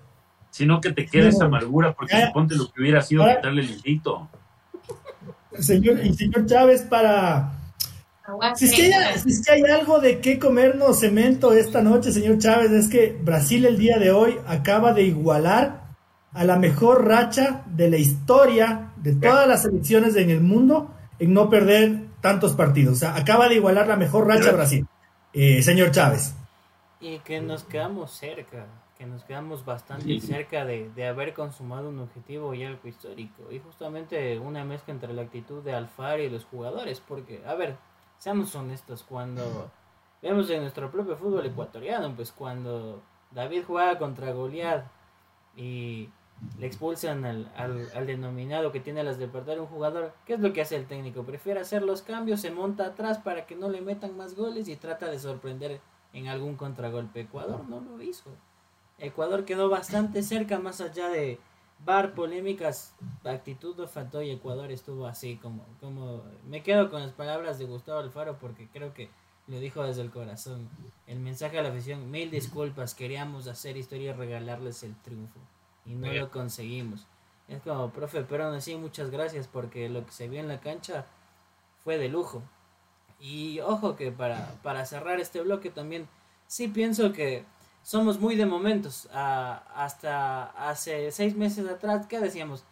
sino 0.52 0.80
que 0.80 0.92
te 0.92 1.08
queda 1.08 1.30
esa 1.30 1.46
amargura 1.46 1.94
porque 1.94 2.28
suponte 2.28 2.56
lo 2.56 2.72
que 2.72 2.82
hubiera 2.82 3.02
sido 3.02 3.26
quitarle 3.26 3.62
el 3.62 3.72
invito. 3.72 4.30
Señor, 5.58 6.06
y 6.06 6.14
señor 6.14 6.46
Chávez, 6.46 6.84
para... 6.84 7.58
Si 8.56 8.66
es, 8.66 8.74
que 8.74 8.94
hay, 8.94 9.20
si 9.20 9.30
es 9.30 9.46
que 9.46 9.52
hay 9.52 9.64
algo 9.64 10.00
de 10.00 10.20
qué 10.20 10.40
comernos 10.40 11.00
cemento 11.00 11.52
esta 11.52 11.82
noche, 11.82 12.12
señor 12.12 12.38
Chávez, 12.38 12.72
es 12.72 12.88
que 12.88 13.18
Brasil 13.22 13.66
el 13.66 13.78
día 13.78 13.98
de 13.98 14.12
hoy 14.12 14.38
acaba 14.48 14.94
de 14.94 15.04
igualar 15.04 15.82
a 16.34 16.46
la 16.46 16.58
mejor 16.58 17.06
racha 17.06 17.64
de 17.66 17.90
la 17.90 17.98
historia 17.98 18.92
de 18.98 19.16
todas 19.16 19.48
las 19.48 19.64
selecciones 19.64 20.16
en 20.16 20.30
el 20.30 20.40
mundo 20.40 20.94
en 21.20 21.34
no 21.34 21.50
perder 21.50 22.04
tantos 22.22 22.54
partidos. 22.54 22.94
O 22.94 23.00
sea, 23.00 23.16
acaba 23.16 23.50
de 23.50 23.56
igualar 23.56 23.88
la 23.88 23.98
mejor 23.98 24.28
racha 24.28 24.52
Brasil. 24.52 24.86
Eh, 25.34 25.62
señor 25.62 25.92
Chávez. 25.92 26.34
Y 27.00 27.20
que 27.20 27.42
nos 27.42 27.64
quedamos 27.64 28.12
cerca, 28.12 28.66
que 29.02 29.08
nos 29.08 29.24
quedamos 29.24 29.66
bastante 29.66 30.20
cerca 30.20 30.64
de, 30.64 30.92
de, 30.92 31.08
haber 31.08 31.34
consumado 31.34 31.90
un 31.90 31.98
objetivo 31.98 32.54
y 32.54 32.64
algo 32.64 32.88
histórico. 32.88 33.52
Y 33.52 33.58
justamente 33.58 34.38
una 34.38 34.64
mezcla 34.64 34.94
entre 34.94 35.12
la 35.12 35.24
actitud 35.24 35.64
de 35.64 35.74
Alfaro 35.74 36.22
y 36.22 36.30
los 36.30 36.46
jugadores, 36.46 37.00
porque, 37.00 37.42
a 37.48 37.56
ver, 37.56 37.78
seamos 38.20 38.54
honestos, 38.54 39.02
cuando 39.02 39.72
vemos 40.22 40.48
en 40.52 40.62
nuestro 40.62 40.92
propio 40.92 41.18
fútbol 41.18 41.48
ecuatoriano, 41.48 42.16
pues 42.16 42.32
cuando 42.32 43.02
David 43.32 43.64
jugaba 43.66 43.98
contra 43.98 44.34
Goliat 44.34 44.86
y 45.58 46.08
le 46.60 46.68
expulsan 46.68 47.26
al, 47.26 47.52
al, 47.56 48.06
denominado 48.06 48.72
que 48.72 48.82
tiene 48.82 49.04
las 49.04 49.18
de 49.18 49.28
perder 49.28 49.60
un 49.62 49.66
jugador, 49.66 50.14
¿qué 50.28 50.36
es 50.36 50.40
lo 50.42 50.54
que 50.54 50.62
hace 50.62 50.76
el 50.76 50.86
técnico? 50.86 51.24
Prefiere 51.24 51.60
hacer 51.60 51.82
los 51.82 52.04
cambios, 52.04 52.40
se 52.40 52.52
monta 52.52 52.86
atrás 52.86 53.18
para 53.18 53.48
que 53.48 53.56
no 53.56 53.68
le 53.68 53.82
metan 53.82 54.16
más 54.16 54.36
goles 54.36 54.68
y 54.68 54.76
trata 54.76 55.10
de 55.10 55.18
sorprender 55.18 55.82
en 56.14 56.28
algún 56.28 56.56
contragolpe. 56.56 57.22
Ecuador 57.22 57.68
no 57.68 57.80
lo 57.80 58.00
hizo. 58.00 58.30
Ecuador 59.02 59.46
quedó 59.46 59.68
bastante 59.68 60.22
cerca, 60.22 60.60
más 60.60 60.80
allá 60.80 61.10
de 61.10 61.40
bar, 61.84 62.14
polémicas, 62.14 62.94
actitud 63.24 63.76
no 63.76 63.88
faltó 63.88 64.22
y 64.22 64.30
Ecuador 64.30 64.72
estuvo 64.72 65.08
así 65.08 65.38
como, 65.38 65.66
como... 65.80 66.24
Me 66.48 66.62
quedo 66.62 66.92
con 66.92 67.02
las 67.02 67.12
palabras 67.12 67.58
de 67.58 67.66
Gustavo 67.66 68.00
Alfaro 68.00 68.38
porque 68.38 68.68
creo 68.72 68.94
que 68.94 69.10
lo 69.48 69.60
dijo 69.60 69.84
desde 69.84 70.04
el 70.04 70.12
corazón. 70.12 70.70
El 71.08 71.20
mensaje 71.20 71.58
a 71.58 71.64
la 71.64 71.70
afición, 71.70 72.12
mil 72.12 72.30
disculpas, 72.30 72.94
queríamos 72.94 73.48
hacer 73.48 73.76
historia 73.76 74.12
y 74.12 74.14
regalarles 74.14 74.84
el 74.84 74.96
triunfo 75.02 75.40
y 75.86 75.96
no 75.96 76.14
lo 76.14 76.30
conseguimos. 76.30 77.08
Es 77.48 77.62
como, 77.64 77.90
profe, 77.90 78.24
pero 78.24 78.46
aún 78.46 78.56
así 78.56 78.76
muchas 78.76 79.10
gracias 79.10 79.48
porque 79.48 79.90
lo 79.90 80.06
que 80.06 80.12
se 80.12 80.30
vio 80.30 80.40
en 80.40 80.48
la 80.48 80.62
cancha 80.62 81.06
fue 81.84 81.98
de 81.98 82.08
lujo. 82.08 82.44
Y 83.20 83.60
ojo 83.62 83.96
que 83.96 84.12
para, 84.12 84.56
para 84.62 84.86
cerrar 84.86 85.20
este 85.20 85.42
bloque 85.42 85.72
también, 85.72 86.08
sí 86.48 86.68
pienso 86.68 87.12
que 87.14 87.46
somos 87.84 88.20
muy 88.20 88.36
de 88.36 88.46
momentos. 88.46 89.08
hasta 89.12 90.46
hace 90.70 91.12
seis 91.12 91.36
meses 91.36 91.68
atrás, 91.68 92.08
¿qué 92.08 92.20
decíamos? 92.20 92.64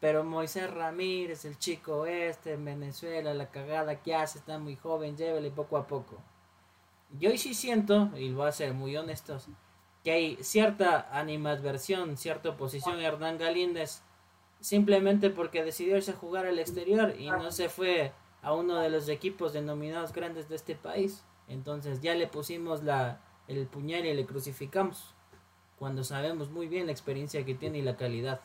Pero 0.00 0.24
Moisés 0.24 0.70
Ramírez, 0.72 1.44
el 1.44 1.58
chico 1.58 2.06
este 2.06 2.52
en 2.52 2.64
Venezuela, 2.64 3.32
la 3.34 3.50
cagada 3.50 4.02
que 4.02 4.14
hace, 4.14 4.38
está 4.38 4.58
muy 4.58 4.76
joven, 4.76 5.16
llévele 5.16 5.50
poco 5.50 5.76
a 5.78 5.86
poco. 5.86 6.18
Yo 7.18 7.30
hoy 7.30 7.38
sí 7.38 7.54
siento, 7.54 8.10
y 8.16 8.32
voy 8.32 8.48
a 8.48 8.52
ser 8.52 8.74
muy 8.74 8.96
honestos, 8.96 9.48
que 10.04 10.10
hay 10.12 10.38
cierta 10.42 11.08
animadversión, 11.12 12.16
cierta 12.16 12.50
oposición 12.50 12.98
a 12.98 13.06
Hernán 13.06 13.38
Galíndez, 13.38 14.02
simplemente 14.60 15.30
porque 15.30 15.64
decidió 15.64 15.96
irse 15.96 16.12
a 16.12 16.16
jugar 16.16 16.46
al 16.46 16.58
exterior 16.58 17.14
y 17.18 17.30
no 17.30 17.50
se 17.50 17.68
fue 17.68 18.12
a 18.42 18.52
uno 18.52 18.76
de 18.76 18.90
los 18.90 19.08
equipos 19.08 19.52
denominados 19.52 20.12
grandes 20.12 20.48
de 20.48 20.56
este 20.56 20.74
país. 20.74 21.24
Entonces 21.48 22.00
ya 22.00 22.14
le 22.14 22.26
pusimos 22.26 22.82
la, 22.82 23.20
el 23.48 23.66
puñal 23.66 24.06
y 24.06 24.14
le 24.14 24.26
crucificamos, 24.26 25.14
cuando 25.78 26.04
sabemos 26.04 26.50
muy 26.50 26.68
bien 26.68 26.86
la 26.86 26.92
experiencia 26.92 27.44
que 27.44 27.54
tiene 27.54 27.78
y 27.78 27.82
la 27.82 27.96
calidad. 27.96 28.40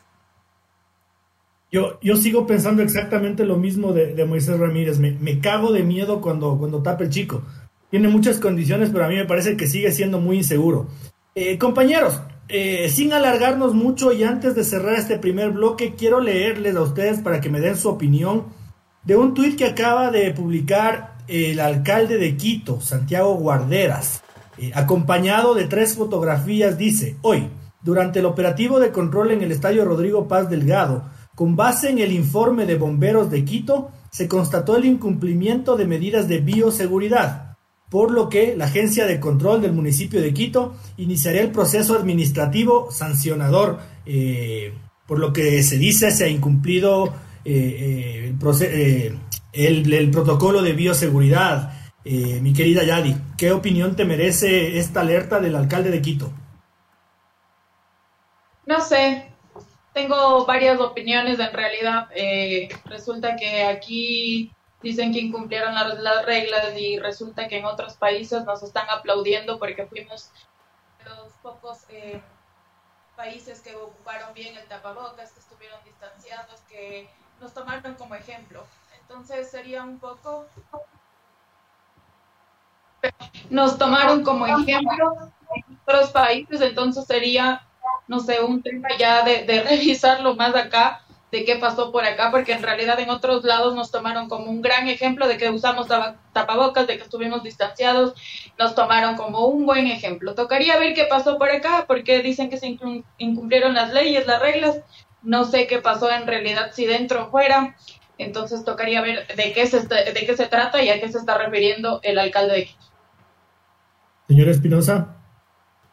Yo, 1.72 2.00
yo 2.02 2.18
sigo 2.18 2.46
pensando 2.46 2.84
exactamente 2.84 3.46
lo 3.46 3.56
mismo 3.56 3.94
de, 3.94 4.26
Moisés 4.26 4.60
Ramírez. 4.60 5.00
Me, 5.00 5.12
me, 5.12 5.40
cago 5.40 5.72
de 5.72 5.84
miedo 5.84 6.20
cuando, 6.20 6.58
cuando 6.58 6.84
tapa 6.84 7.06
el 7.06 7.10
chico. 7.10 7.44
Tiene 7.90 8.10
muchas 8.10 8.40
condiciones, 8.40 8.90
pero 8.92 9.06
a 9.06 9.08
mí 9.08 9.16
me 9.16 9.26
parece 9.26 9.56
que 9.56 9.68
sigue 9.68 9.92
siendo 9.92 10.20
muy 10.20 10.38
inseguro. 10.38 10.88
Eh, 11.34 11.58
compañeros, 11.58 12.22
eh, 12.50 12.90
sin 12.90 13.14
alargarnos 13.14 13.74
mucho 13.74 14.12
y 14.12 14.24
antes 14.24 14.56
de 14.56 14.66
cerrar 14.66 14.96
este 14.96 15.18
primer 15.18 15.52
bloque, 15.52 15.96
quiero 15.96 16.20
leerles 16.20 16.76
a 16.76 16.82
ustedes 16.82 17.22
para 17.22 17.40
que 17.40 17.50
me 17.50 17.62
den 17.62 17.78
su 17.78 17.88
opinión 17.88 18.48
de 19.04 19.16
un 19.16 19.34
tuit 19.34 19.58
que 19.58 19.66
acaba 19.66 20.12
de 20.12 20.32
publicar 20.32 21.18
el 21.30 21.62
alcalde 21.62 22.18
de 22.18 22.36
Quito, 22.36 22.82
Santiago 22.82 23.36
Guarderas, 23.36 24.22
eh, 24.58 24.72
acompañado 24.74 25.54
de 25.54 25.66
tres 25.66 25.96
fotografías, 25.96 26.78
dice, 26.78 27.18
hoy, 27.22 27.50
durante 27.82 28.20
el 28.20 28.26
operativo 28.26 28.80
de 28.80 28.92
control 28.92 29.32
en 29.32 29.42
el 29.42 29.52
Estadio 29.52 29.86
Rodrigo 29.86 30.28
Paz 30.28 30.50
Delgado, 30.50 31.06
con 31.36 31.56
base 31.56 31.90
en 31.90 32.00
el 32.00 32.12
informe 32.12 32.66
de 32.66 32.76
bomberos 32.76 33.30
de 33.30 33.44
Quito, 33.46 33.92
se 34.12 34.28
constató 34.28 34.78
el 34.78 34.86
incumplimiento 34.86 35.78
de 35.78 35.86
medidas 35.86 36.28
de 36.28 36.40
bioseguridad 36.40 37.52
por 37.92 38.12
lo 38.12 38.30
que 38.30 38.56
la 38.56 38.66
Agencia 38.66 39.06
de 39.06 39.20
Control 39.20 39.62
del 39.62 39.74
municipio 39.74 40.22
de 40.22 40.34
Quito 40.34 40.76
iniciaría 40.96 41.42
el 41.42 41.52
proceso 41.52 41.94
administrativo 41.94 42.90
sancionador, 42.90 43.80
eh, 44.06 44.74
por 45.06 45.20
lo 45.20 45.34
que 45.34 45.62
se 45.62 45.78
dice 45.78 46.10
se 46.12 46.24
ha 46.24 46.30
incumplido 46.30 47.14
eh, 47.44 48.34
el, 49.52 50.10
protocolo 50.10 50.62
de 50.62 50.72
bioseguridad. 50.72 51.81
Mi 52.04 52.54
querida 52.54 52.84
Yadi, 52.84 53.16
¿qué 53.38 53.52
opinión 53.52 53.96
te 53.96 54.06
merece 54.06 54.78
esta 54.80 55.02
alerta 55.02 55.40
del 55.40 55.56
alcalde 55.56 55.92
de 55.92 56.02
Quito? 56.02 56.32
No 58.66 58.82
sé, 58.82 59.32
tengo 59.94 60.46
varias 60.46 60.80
opiniones 60.80 61.40
en 61.40 61.54
realidad. 61.54 62.10
resulta 62.86 63.36
que 63.36 63.64
aquí 63.64 64.52
dicen 64.82 65.14
que 65.14 65.20
incumplieron 65.20 65.74
las, 65.76 66.26
reglas 66.26 66.78
y 66.78 66.98
resulta 67.00 67.48
que 67.48 67.58
en 67.58 67.66
otros 67.66 67.94
países 67.94 68.44
nos 68.46 68.64
están 68.64 68.90
aplaudiendo 68.90 69.60
porque 69.60 69.86
fuimos 69.86 70.32
los 71.06 71.32
pocos 71.44 71.86
eh, 71.90 72.22
países 73.16 73.62
que 73.62 73.76
ocuparon 73.76 74.34
bien 74.34 74.58
el 74.58 74.68
tapabocas, 74.68 75.32
que 75.32 75.40
estuvieron 75.40 75.80
distanciados, 75.84 76.62
que 76.62 77.10
nos 77.40 77.54
tomaron 77.54 77.96
como 77.96 78.16
ejemplo. 78.16 78.66
Entonces 79.02 79.50
sería 79.50 79.84
un 79.84 80.00
poco... 80.00 80.48
Nos 83.50 83.78
tomaron 83.78 84.24
como 84.24 84.46
ejemplo 84.46 85.32
en 85.56 85.78
otros 85.86 86.10
países, 86.12 86.62
entonces 86.62 87.06
sería, 87.06 87.68
no 88.08 88.20
sé, 88.20 88.42
un 88.42 88.62
tema 88.62 88.90
ya 88.98 89.24
de, 89.24 89.44
de 89.46 89.62
revisarlo 89.70 90.36
más 90.36 90.56
acá 90.56 91.02
de 91.32 91.46
qué 91.46 91.56
pasó 91.56 91.92
por 91.92 92.04
acá, 92.04 92.30
porque 92.30 92.52
en 92.52 92.62
realidad 92.62 93.00
en 93.00 93.10
otros 93.10 93.46
lados 93.46 93.74
nos 93.74 93.90
tomaron 93.90 94.28
como 94.28 94.52
un 94.52 94.62
gran 94.62 94.88
ejemplo 94.90 95.28
de 95.28 95.38
que 95.38 95.50
usamos 95.50 95.88
tapabocas, 96.34 96.88
de 96.88 96.98
que 96.98 97.04
estuvimos 97.04 97.42
distanciados, 97.42 98.14
nos 98.60 98.76
tomaron 98.76 99.16
como 99.16 99.48
un 99.48 99.66
buen 99.66 99.88
ejemplo. 99.88 100.36
Tocaría 100.36 100.78
ver 100.78 100.94
qué 100.94 101.06
pasó 101.06 101.38
por 101.38 101.50
acá, 101.50 101.86
porque 101.88 102.22
dicen 102.22 102.50
que 102.50 102.58
se 102.58 102.78
incumplieron 103.18 103.74
las 103.74 103.94
leyes, 103.94 104.28
las 104.28 104.42
reglas, 104.42 104.82
no 105.22 105.46
sé 105.46 105.68
qué 105.68 105.80
pasó 105.80 106.12
en 106.12 106.28
realidad, 106.28 106.72
si 106.74 106.86
dentro 106.86 107.28
o 107.28 107.32
fuera, 107.32 107.78
entonces 108.18 108.66
tocaría 108.66 109.02
ver 109.02 109.26
de 109.36 109.54
qué 109.54 109.66
se, 109.68 109.88
de 109.88 110.26
qué 110.26 110.36
se 110.36 110.48
trata 110.48 110.84
y 110.84 110.90
a 110.90 111.00
qué 111.00 111.10
se 111.10 111.18
está 111.18 111.38
refiriendo 111.38 112.02
el 112.04 112.20
alcalde 112.20 112.56
de 112.56 112.66
Quito. 112.66 112.91
Señor 114.32 114.48
Espinosa. 114.48 115.18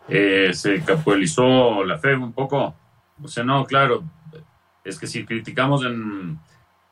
Eh, 0.08 0.50
se 0.52 0.80
capitalizó 0.84 1.82
la 1.82 1.98
fe 1.98 2.14
un 2.14 2.32
poco. 2.32 2.72
O 3.20 3.26
sea, 3.26 3.42
no, 3.42 3.64
claro, 3.64 4.04
es 4.84 4.96
que 4.96 5.08
si 5.08 5.24
criticamos 5.24 5.84
en, 5.84 6.38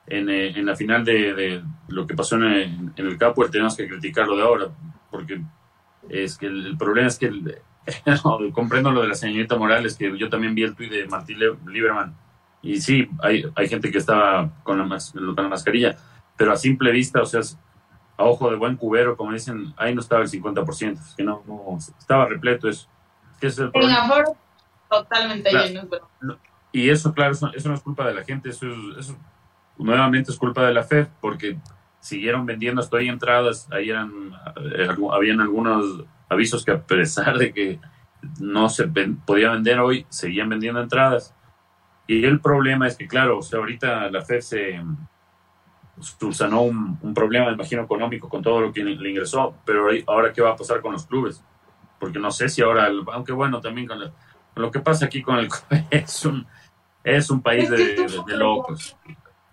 en, 0.09 0.28
eh, 0.28 0.61
la 0.64 0.74
final 0.74 1.04
de, 1.04 1.62
lo 1.87 2.04
que 2.04 2.16
pasó 2.16 2.35
en, 2.35 2.92
en 2.96 3.06
el 3.06 3.16
Capo, 3.16 3.48
tenemos 3.48 3.76
que 3.76 3.87
criticarlo 3.87 4.37
de 4.37 4.42
ahora, 4.42 4.66
porque 5.09 5.40
es 6.09 6.37
que 6.37 6.46
el, 6.46 6.76
problema 6.76 7.06
es 7.06 7.16
que 7.16 7.30
comprendo 8.52 8.90
lo 8.90 9.02
de 9.02 9.09
la 9.09 9.14
señorita 9.14 9.54
Morales, 9.54 9.94
que 9.96 10.18
yo 10.18 10.28
también 10.28 10.52
vi 10.52 10.64
el 10.64 10.74
tuit 10.74 10.90
de 10.90 11.06
Martín 11.06 11.38
Lieberman, 11.38 12.12
y 12.61 12.80
sí, 12.80 13.09
hay, 13.22 13.44
hay 13.54 13.68
gente 13.68 13.92
que 13.92 13.98
estaba 13.98 14.52
con 14.64 14.78
la, 14.78 14.98
con 15.14 15.44
la 15.44 15.48
mascarilla, 15.48 15.96
pero 16.37 16.50
a 16.50 16.56
simple 16.56 16.90
vista, 16.90 17.22
o 17.22 17.26
sea, 17.26 17.42
a 18.16 18.24
ojo 18.24 18.50
de 18.50 18.57
buen 18.57 18.76
cubero, 18.76 19.16
como 19.16 19.33
dicen, 19.33 19.74
ahí 19.76 19.94
no 19.94 20.00
estaba 20.00 20.22
el 20.22 20.29
50%, 20.29 21.16
que 21.16 21.22
no, 21.22 21.42
no 21.46 21.79
estaba 21.79 22.26
repleto 22.26 22.68
eso. 22.68 22.88
Que 23.40 23.48
es 23.48 23.59
el 23.59 23.70
problema. 23.70 24.24
totalmente 24.88 25.50
lleno. 25.50 25.88
Y 26.72 26.90
eso, 26.90 27.12
claro, 27.12 27.33
eso, 27.33 27.68
no 27.68 27.74
es 27.74 27.81
culpa 27.81 28.07
de 28.07 28.14
la 28.14 28.24
gente, 28.24 28.50
eso, 28.50 28.66
eso 28.98 29.16
nuevamente 29.79 30.31
es 30.31 30.38
culpa 30.38 30.64
de 30.66 30.74
la 30.74 30.83
FED, 30.83 31.09
porque 31.20 31.59
siguieron 32.00 32.46
vendiendo 32.46 32.81
hasta 32.81 32.98
ahí 32.98 33.09
entradas, 33.09 33.68
ahí 33.70 33.90
eran, 33.90 34.33
eh, 34.76 34.88
habían 35.12 35.40
algunos 35.40 36.05
avisos 36.29 36.64
que 36.64 36.72
a 36.72 36.83
pesar 36.83 37.37
de 37.37 37.52
que 37.52 37.81
no 38.40 38.68
se 38.68 38.88
podía 38.88 39.50
vender 39.50 39.81
hoy, 39.81 40.07
seguían 40.09 40.48
vendiendo 40.48 40.81
entradas. 40.81 41.35
Y 42.07 42.24
el 42.24 42.40
problema 42.40 42.87
es 42.87 42.96
que, 42.96 43.09
claro, 43.09 43.38
o 43.38 43.42
sea, 43.42 43.59
ahorita 43.59 44.11
la 44.11 44.22
FED 44.22 44.40
se 44.40 44.85
subsanó 46.00 46.62
un, 46.62 46.98
un, 47.02 47.14
problema, 47.14 47.50
imagino, 47.50 47.82
económico 47.82 48.28
con 48.28 48.42
todo 48.42 48.61
lo 48.61 48.72
que 48.72 48.85
le 48.85 49.11
ingresó, 49.11 49.54
pero 49.64 49.88
ahora 50.06 50.32
qué 50.32 50.42
va 50.42 50.50
a 50.50 50.56
pasar 50.56 50.80
con 50.80 50.92
los 50.92 51.06
clubes, 51.06 51.42
porque 51.98 52.18
no 52.18 52.30
sé 52.30 52.48
si 52.48 52.62
ahora, 52.62 52.90
aunque 53.12 53.32
bueno, 53.32 53.61
también 53.61 53.87
con, 53.87 53.98
lo 54.56 54.70
que 54.70 54.80
pasa 54.80 55.06
aquí 55.06 55.22
con 55.22 55.38
el 55.38 55.48
es 55.90 56.24
un, 56.24 56.46
es 57.04 57.30
un 57.30 57.40
país 57.40 57.70
de, 57.70 58.06
locos. 58.37 58.96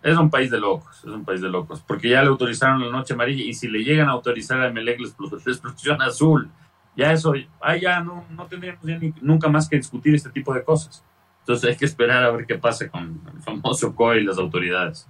Es 0.02 0.18
un 0.18 0.30
país 0.30 0.52
de 0.52 0.60
locos, 0.60 0.98
es 0.98 1.12
un 1.12 1.24
país 1.24 1.42
de 1.42 1.50
locos, 1.50 1.82
porque 1.88 2.10
ya 2.10 2.22
le 2.22 2.28
autorizaron 2.28 2.82
la 2.82 2.92
noche 2.92 3.14
amarilla 3.14 3.44
y 3.44 3.54
si 3.54 3.70
le 3.70 3.84
llegan 3.84 4.10
a 4.10 4.12
autorizar 4.12 4.62
a 4.62 4.70
Melec 4.70 5.00
la 5.00 5.08
explosión 5.08 6.02
azul, 6.02 6.50
ya 6.96 7.12
eso, 7.12 7.34
ah, 7.62 7.78
ya 7.78 8.02
no, 8.02 8.26
no 8.30 8.46
tendríamos 8.48 8.84
nunca 9.22 9.48
más 9.48 9.68
que 9.70 9.78
discutir 9.78 10.14
este 10.14 10.30
tipo 10.30 10.54
de 10.54 10.64
cosas. 10.64 11.04
Entonces 11.40 11.70
hay 11.70 11.76
que 11.76 11.86
esperar 11.86 12.24
a 12.24 12.32
ver 12.32 12.46
qué 12.46 12.56
pasa 12.56 12.90
con 12.90 13.22
el 13.34 13.42
famoso 13.42 13.96
COE 13.96 14.22
y 14.22 14.24
las 14.24 14.38
autoridades. 14.38 15.08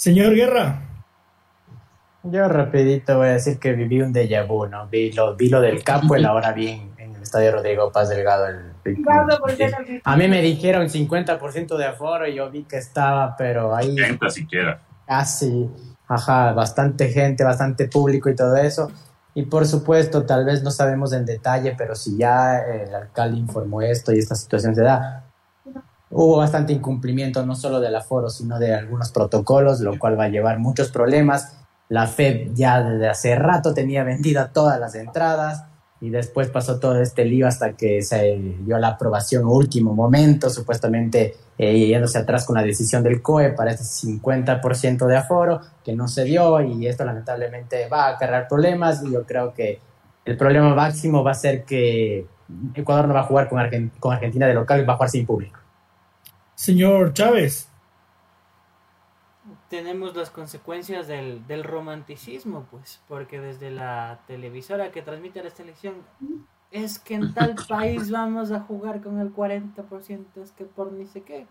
Señor 0.00 0.34
Guerra. 0.34 0.80
Yo 2.22 2.48
rapidito 2.48 3.18
voy 3.18 3.28
a 3.28 3.32
decir 3.32 3.58
que 3.58 3.74
viví 3.74 4.00
un 4.00 4.14
déjà 4.14 4.46
vu, 4.46 4.64
¿no? 4.64 4.88
Vi 4.88 5.12
lo, 5.12 5.36
vi 5.36 5.50
lo 5.50 5.60
del 5.60 5.84
campo 5.84 6.16
y 6.16 6.24
ahora 6.24 6.52
vi 6.52 6.68
en, 6.96 7.14
el 7.14 7.22
estadio 7.22 7.52
Rodrigo 7.52 7.92
Paz 7.92 8.08
Delgado. 8.08 8.46
El, 8.46 8.72
a 10.02 10.16
mí 10.16 10.26
me 10.26 10.40
dijeron 10.40 10.88
50% 10.88 11.76
de 11.76 11.84
aforo 11.84 12.26
y 12.26 12.34
yo 12.34 12.50
vi 12.50 12.62
que 12.62 12.78
estaba, 12.78 13.36
pero 13.36 13.76
ahí... 13.76 13.94
Gente 13.94 14.30
siquiera. 14.30 14.80
Casi, 15.06 15.68
ajá, 16.08 16.54
bastante 16.54 17.10
gente, 17.10 17.44
bastante 17.44 17.86
público 17.86 18.30
y 18.30 18.34
todo 18.34 18.56
eso. 18.56 18.90
Y 19.34 19.42
por 19.42 19.66
supuesto, 19.66 20.24
tal 20.24 20.46
vez 20.46 20.62
no 20.62 20.70
sabemos 20.70 21.12
en 21.12 21.26
detalle, 21.26 21.74
pero 21.76 21.94
si 21.94 22.16
ya 22.16 22.58
el 22.60 22.94
alcalde 22.94 23.36
informó 23.36 23.82
esto 23.82 24.14
y 24.14 24.18
esta 24.18 24.34
situación 24.34 24.74
se 24.74 24.80
da, 24.80 25.29
hubo 26.10 26.36
bastante 26.36 26.72
incumplimiento 26.72 27.44
no 27.46 27.54
solo 27.54 27.80
del 27.80 27.94
aforo, 27.94 28.28
sino 28.28 28.58
de 28.58 28.74
algunos 28.74 29.10
protocolos, 29.12 29.80
lo 29.80 29.98
cual 29.98 30.18
va 30.18 30.24
a 30.24 30.28
llevar 30.28 30.58
muchos 30.58 30.90
problemas 30.90 31.56
la 31.90 32.06
FED 32.06 32.52
ya 32.54 32.82
desde 32.82 33.08
hace 33.08 33.34
rato 33.34 33.74
tenía 33.74 34.04
vendida 34.04 34.52
todas 34.52 34.78
las 34.78 34.94
entradas 34.94 35.64
y 36.00 36.08
después 36.08 36.48
pasó 36.48 36.78
todo 36.78 37.00
este 37.02 37.24
lío 37.24 37.48
hasta 37.48 37.72
que 37.72 38.00
se 38.02 38.38
dio 38.60 38.78
la 38.78 38.90
aprobación 38.90 39.44
último 39.44 39.92
momento, 39.92 40.48
supuestamente 40.50 41.34
eh, 41.58 41.88
yéndose 41.88 42.18
atrás 42.18 42.46
con 42.46 42.54
la 42.54 42.62
decisión 42.62 43.02
del 43.02 43.20
COE 43.20 43.50
para 43.54 43.72
este 43.72 43.82
50% 43.82 45.04
de 45.06 45.16
aforo, 45.16 45.60
que 45.84 45.92
no 45.92 46.06
se 46.06 46.22
dio 46.22 46.60
y 46.60 46.86
esto 46.86 47.04
lamentablemente 47.04 47.88
va 47.88 48.06
a 48.06 48.08
acarrear 48.10 48.46
problemas 48.46 49.02
y 49.02 49.10
yo 49.10 49.26
creo 49.26 49.52
que 49.52 49.80
el 50.24 50.36
problema 50.36 50.72
máximo 50.74 51.24
va 51.24 51.32
a 51.32 51.34
ser 51.34 51.64
que 51.64 52.24
Ecuador 52.74 53.08
no 53.08 53.14
va 53.14 53.20
a 53.20 53.24
jugar 53.24 53.48
con, 53.48 53.90
con 53.98 54.14
Argentina 54.14 54.46
de 54.46 54.54
local, 54.54 54.88
va 54.88 54.92
a 54.92 54.96
jugar 54.96 55.10
sin 55.10 55.26
público. 55.26 55.59
Señor 56.60 57.14
Chávez 57.14 57.70
tenemos 59.70 60.14
las 60.14 60.28
consecuencias 60.28 61.08
del, 61.08 61.46
del, 61.46 61.64
romanticismo, 61.64 62.66
pues, 62.70 63.00
porque 63.08 63.40
desde 63.40 63.70
la 63.70 64.20
televisora 64.26 64.90
que 64.90 65.00
transmite 65.00 65.42
la 65.42 65.48
selección, 65.48 65.94
es 66.70 66.98
que 66.98 67.14
en 67.14 67.32
tal 67.32 67.54
país 67.68 68.10
vamos 68.10 68.52
a 68.52 68.60
jugar 68.60 69.00
con 69.00 69.20
el 69.20 69.34
40%, 69.34 70.26
es 70.42 70.52
que 70.52 70.66
por 70.66 70.92
ni 70.92 71.06
sé 71.06 71.22
qué. 71.22 71.46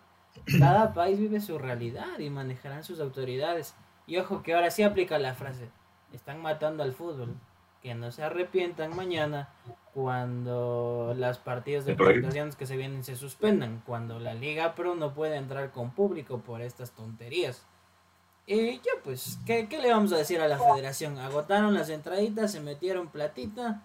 Cada 0.60 0.94
país 0.94 1.20
vive 1.20 1.42
su 1.42 1.58
realidad 1.58 2.20
y 2.20 2.30
manejarán 2.30 2.84
sus 2.84 3.00
autoridades. 3.00 3.74
Y 4.06 4.18
ojo 4.18 4.44
que 4.44 4.54
ahora 4.54 4.70
sí 4.70 4.84
aplica 4.84 5.18
la 5.18 5.34
frase, 5.34 5.72
están 6.14 6.40
matando 6.40 6.84
al 6.84 6.94
fútbol, 6.94 7.36
que 7.82 7.96
no 7.96 8.12
se 8.12 8.22
arrepientan 8.22 8.96
mañana 8.96 9.50
cuando 9.94 11.14
las 11.18 11.40
partidas 11.40 11.86
de 11.86 11.96
presentaciones 11.96 12.56
que 12.56 12.66
se 12.66 12.78
vienen 12.78 13.04
se 13.04 13.16
suspendan, 13.16 13.82
cuando 13.86 14.20
la 14.20 14.34
Liga 14.34 14.76
Pro 14.76 14.96
no 14.96 15.14
puede 15.14 15.36
entrar 15.36 15.72
con 15.72 15.92
público 15.92 16.40
por 16.40 16.62
estas 16.62 16.92
tonterías. 16.92 17.66
Y 18.46 18.78
ya 18.78 18.94
pues, 19.04 19.40
¿qué, 19.46 19.68
le 19.70 19.92
vamos 19.92 20.12
a 20.12 20.18
decir 20.18 20.42
a 20.42 20.48
la 20.48 20.58
federación? 20.58 21.18
Agotaron 21.18 21.74
las 21.74 21.90
entraditas, 21.90 22.52
se 22.52 22.60
metieron 22.60 23.10
platita. 23.10 23.84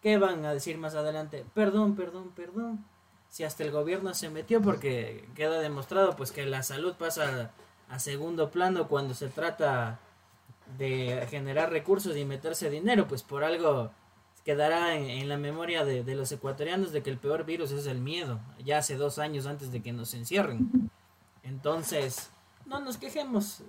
¿Qué 0.00 0.18
van 0.18 0.44
a 0.44 0.52
decir 0.52 0.78
más 0.78 0.94
adelante? 0.94 1.44
Perdón, 1.54 1.94
perdón, 1.94 2.30
perdón. 2.34 2.84
Si 3.28 3.44
hasta 3.44 3.62
el 3.62 3.70
gobierno 3.70 4.14
se 4.14 4.30
metió 4.30 4.60
porque 4.60 5.28
queda 5.34 5.60
demostrado 5.60 6.16
pues 6.16 6.32
que 6.32 6.44
la 6.44 6.62
salud 6.62 6.94
pasa 6.94 7.52
a 7.88 7.98
segundo 7.98 8.50
plano 8.50 8.88
cuando 8.88 9.14
se 9.14 9.28
trata 9.28 10.00
de 10.78 11.26
generar 11.28 11.70
recursos 11.70 12.16
y 12.16 12.24
meterse 12.24 12.70
dinero, 12.70 13.06
pues 13.06 13.22
por 13.22 13.44
algo 13.44 13.90
quedará 14.44 14.96
en, 14.96 15.28
la 15.28 15.36
memoria 15.36 15.84
de, 15.84 16.14
los 16.14 16.32
ecuatorianos 16.32 16.92
de 16.92 17.02
que 17.02 17.10
el 17.10 17.18
peor 17.18 17.44
virus 17.44 17.70
es 17.72 17.86
el 17.86 18.00
miedo, 18.00 18.40
ya 18.64 18.78
hace 18.78 18.96
dos 18.96 19.18
años 19.18 19.46
antes 19.46 19.72
de 19.72 19.82
que 19.82 19.92
nos 19.92 20.14
encierren. 20.14 20.90
Entonces, 21.42 22.30
no 22.66 22.80
nos 22.80 22.96
quejemos, 22.96 23.62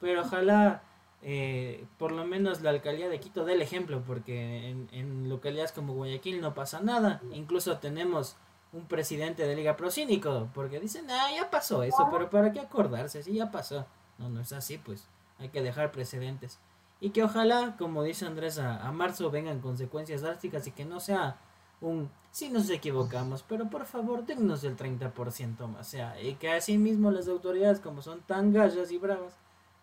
pero 0.00 0.22
ojalá 0.22 0.82
eh, 1.22 1.86
por 1.98 2.12
lo 2.12 2.24
menos 2.26 2.62
la 2.62 2.70
alcaldía 2.70 3.08
de 3.08 3.20
Quito 3.20 3.44
dé 3.44 3.54
el 3.54 3.62
ejemplo, 3.62 4.02
porque 4.06 4.68
en, 4.70 4.88
en, 4.92 5.28
localidades 5.28 5.72
como 5.72 5.94
Guayaquil 5.94 6.40
no 6.40 6.54
pasa 6.54 6.80
nada, 6.80 7.22
incluso 7.32 7.78
tenemos 7.78 8.36
un 8.74 8.86
presidente 8.86 9.46
de 9.46 9.54
Liga 9.54 9.76
Procínico, 9.76 10.48
porque 10.52 10.80
dicen, 10.80 11.06
ah, 11.10 11.28
ya 11.34 11.48
pasó 11.50 11.82
eso, 11.82 12.08
pero 12.10 12.28
¿para 12.28 12.52
qué 12.52 12.60
acordarse? 12.60 13.22
Sí, 13.22 13.34
ya 13.34 13.50
pasó. 13.50 13.86
No, 14.18 14.28
no 14.28 14.40
es 14.40 14.52
así, 14.52 14.78
pues 14.78 15.06
hay 15.38 15.48
que 15.48 15.62
dejar 15.62 15.92
precedentes. 15.92 16.58
Y 17.00 17.10
que 17.10 17.22
ojalá, 17.22 17.76
como 17.78 18.02
dice 18.02 18.26
Andrés, 18.26 18.58
a, 18.58 18.90
marzo 18.92 19.30
vengan 19.30 19.60
consecuencias 19.60 20.22
drásticas 20.22 20.66
y 20.66 20.70
que 20.70 20.84
no 20.84 21.00
sea 21.00 21.36
un 21.80 22.08
si 22.30 22.48
nos 22.48 22.68
equivocamos, 22.68 23.44
pero 23.48 23.70
por 23.70 23.86
favor 23.86 24.26
dennos 24.26 24.64
el 24.64 24.76
30% 24.76 25.68
más, 25.68 25.86
o 25.86 25.90
sea, 25.90 26.20
y 26.20 26.34
que 26.34 26.50
así 26.50 26.78
mismo 26.78 27.12
las 27.12 27.28
autoridades 27.28 27.78
como 27.78 28.02
son 28.02 28.22
tan 28.22 28.52
gallas 28.52 28.90
y 28.90 28.98
bravas, 28.98 29.34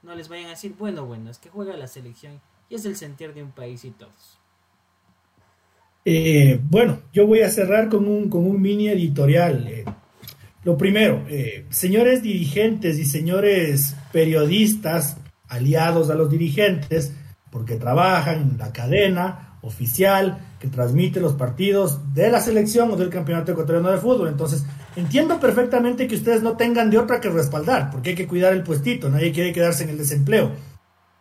no 0.03 0.13
les 0.15 0.27
vayan 0.27 0.47
a 0.47 0.49
decir, 0.49 0.75
bueno, 0.77 1.05
bueno, 1.05 1.29
es 1.29 1.37
que 1.37 1.49
juega 1.49 1.77
la 1.77 1.87
selección 1.87 2.41
y 2.69 2.75
es 2.75 2.83
el 2.83 2.97
sentir 2.97 3.33
de 3.33 3.43
un 3.43 3.51
país 3.51 3.85
y 3.85 3.91
todos. 3.91 4.37
Eh, 6.03 6.59
bueno, 6.61 7.03
yo 7.13 7.25
voy 7.25 7.39
a 7.39 7.49
cerrar 7.49 7.87
con 7.87 8.05
un, 8.05 8.29
con 8.29 8.45
un 8.45 8.61
mini 8.61 8.89
editorial. 8.89 9.67
Eh. 9.69 9.85
lo 10.65 10.77
primero, 10.77 11.25
eh, 11.29 11.65
señores 11.69 12.21
dirigentes 12.21 12.99
y 12.99 13.05
señores 13.05 13.95
periodistas, 14.11 15.17
aliados 15.51 16.09
a 16.09 16.15
los 16.15 16.29
dirigentes, 16.29 17.13
porque 17.51 17.75
trabajan 17.75 18.41
en 18.41 18.57
la 18.57 18.71
cadena 18.71 19.57
oficial, 19.61 20.39
que 20.59 20.69
transmite 20.69 21.19
los 21.19 21.33
partidos 21.33 22.13
de 22.13 22.31
la 22.31 22.39
selección 22.39 22.89
o 22.89 22.95
del 22.95 23.09
campeonato 23.09 23.51
ecuatoriano 23.51 23.91
de 23.91 23.97
fútbol. 23.97 24.29
Entonces, 24.29 24.65
entiendo 24.95 25.39
perfectamente 25.39 26.07
que 26.07 26.15
ustedes 26.15 26.41
no 26.41 26.55
tengan 26.57 26.89
de 26.89 26.97
otra 26.97 27.19
que 27.19 27.29
respaldar, 27.29 27.91
porque 27.91 28.11
hay 28.11 28.15
que 28.15 28.27
cuidar 28.27 28.53
el 28.53 28.63
puestito, 28.63 29.09
nadie 29.09 29.31
quiere 29.31 29.53
quedarse 29.53 29.83
en 29.83 29.89
el 29.89 29.97
desempleo. 29.97 30.51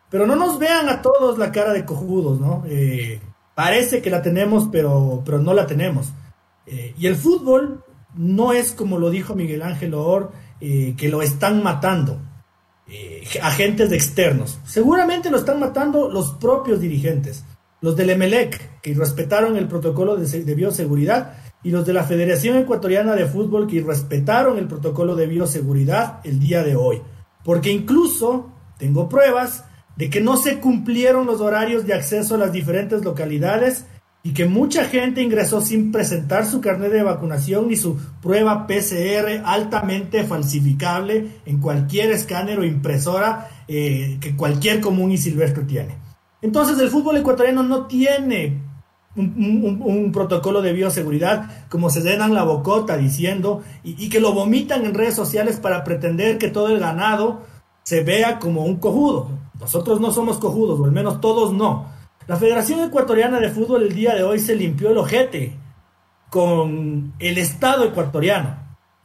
Pero 0.08 0.26
no 0.26 0.36
nos 0.36 0.58
vean 0.58 0.88
a 0.88 1.02
todos 1.02 1.36
la 1.38 1.52
cara 1.52 1.72
de 1.72 1.84
cojudos, 1.84 2.40
¿no? 2.40 2.62
Eh, 2.66 3.20
parece 3.54 4.00
que 4.00 4.10
la 4.10 4.22
tenemos, 4.22 4.68
pero, 4.70 5.22
pero 5.24 5.38
no 5.38 5.52
la 5.52 5.66
tenemos. 5.66 6.12
Eh, 6.66 6.94
y 6.96 7.06
el 7.08 7.16
fútbol 7.16 7.84
no 8.14 8.52
es 8.52 8.72
como 8.72 8.98
lo 8.98 9.10
dijo 9.10 9.34
Miguel 9.34 9.62
Ángel 9.62 9.94
Or, 9.94 10.32
eh, 10.60 10.94
que 10.96 11.08
lo 11.08 11.20
están 11.20 11.62
matando. 11.62 12.18
Agentes 13.42 13.92
externos. 13.92 14.58
Seguramente 14.64 15.30
lo 15.30 15.38
están 15.38 15.60
matando 15.60 16.08
los 16.08 16.32
propios 16.32 16.80
dirigentes 16.80 17.44
los 17.80 17.96
del 17.96 18.10
Emelec, 18.10 18.80
que 18.80 18.94
respetaron 18.94 19.56
el 19.56 19.66
protocolo 19.66 20.16
de, 20.16 20.54
bioseguridad, 20.54 21.34
y 21.62 21.70
los 21.70 21.86
de 21.86 21.92
la 21.92 22.04
Federación 22.04 22.56
Ecuatoriana 22.56 23.14
de 23.14 23.26
Fútbol, 23.26 23.66
que 23.66 23.80
respetaron 23.82 24.58
el 24.58 24.66
protocolo 24.66 25.14
de 25.14 25.26
bioseguridad 25.26 26.20
el 26.24 26.40
día 26.40 26.62
de 26.62 26.76
hoy. 26.76 27.02
Porque 27.44 27.70
incluso 27.70 28.50
tengo 28.78 29.08
pruebas 29.08 29.64
de 29.96 30.08
que 30.08 30.20
no 30.20 30.36
se 30.36 30.58
cumplieron 30.58 31.26
los 31.26 31.40
horarios 31.40 31.86
de 31.86 31.94
acceso 31.94 32.34
a 32.34 32.38
las 32.38 32.52
diferentes 32.52 33.04
localidades 33.04 33.84
y 34.22 34.32
que 34.32 34.44
mucha 34.44 34.84
gente 34.84 35.22
ingresó 35.22 35.60
sin 35.60 35.90
presentar 35.92 36.44
su 36.44 36.60
carnet 36.60 36.92
de 36.92 37.02
vacunación 37.02 37.68
ni 37.68 37.76
su 37.76 37.96
prueba 38.20 38.66
PCR 38.66 39.42
altamente 39.44 40.24
falsificable 40.24 41.40
en 41.46 41.58
cualquier 41.58 42.10
escáner 42.12 42.58
o 42.58 42.64
impresora 42.64 43.48
eh, 43.66 44.18
que 44.20 44.36
cualquier 44.36 44.80
común 44.80 45.12
y 45.12 45.18
silvestre 45.18 45.64
tiene. 45.64 45.96
Entonces 46.42 46.78
el 46.78 46.90
fútbol 46.90 47.16
ecuatoriano 47.16 47.62
no 47.62 47.86
tiene 47.86 48.70
un, 49.16 50.10
protocolo 50.12 50.62
de 50.62 50.72
bioseguridad 50.72 51.66
como 51.68 51.90
se 51.90 52.00
llenan 52.00 52.34
la 52.34 52.44
bocota 52.44 52.96
diciendo 52.96 53.62
y, 53.82 54.08
que 54.08 54.20
lo 54.20 54.32
vomitan 54.32 54.84
en 54.84 54.94
redes 54.94 55.14
sociales 55.14 55.58
para 55.58 55.82
pretender 55.82 56.38
que 56.38 56.48
todo 56.48 56.68
el 56.68 56.78
ganado 56.78 57.40
se 57.82 58.02
vea 58.04 58.38
como 58.38 58.64
un 58.64 58.76
cojudo. 58.76 59.30
Nosotros 59.58 60.00
no 60.00 60.12
somos 60.12 60.38
cojudos, 60.38 60.78
o 60.80 60.84
al 60.84 60.92
menos 60.92 61.20
todos 61.20 61.52
no. 61.52 61.86
La 62.30 62.36
Federación 62.36 62.78
Ecuatoriana 62.78 63.40
de 63.40 63.50
Fútbol 63.50 63.82
el 63.82 63.92
día 63.92 64.14
de 64.14 64.22
hoy 64.22 64.38
se 64.38 64.54
limpió 64.54 64.90
el 64.90 64.98
ojete 64.98 65.52
con 66.28 67.12
el 67.18 67.38
Estado 67.38 67.82
ecuatoriano. 67.82 68.56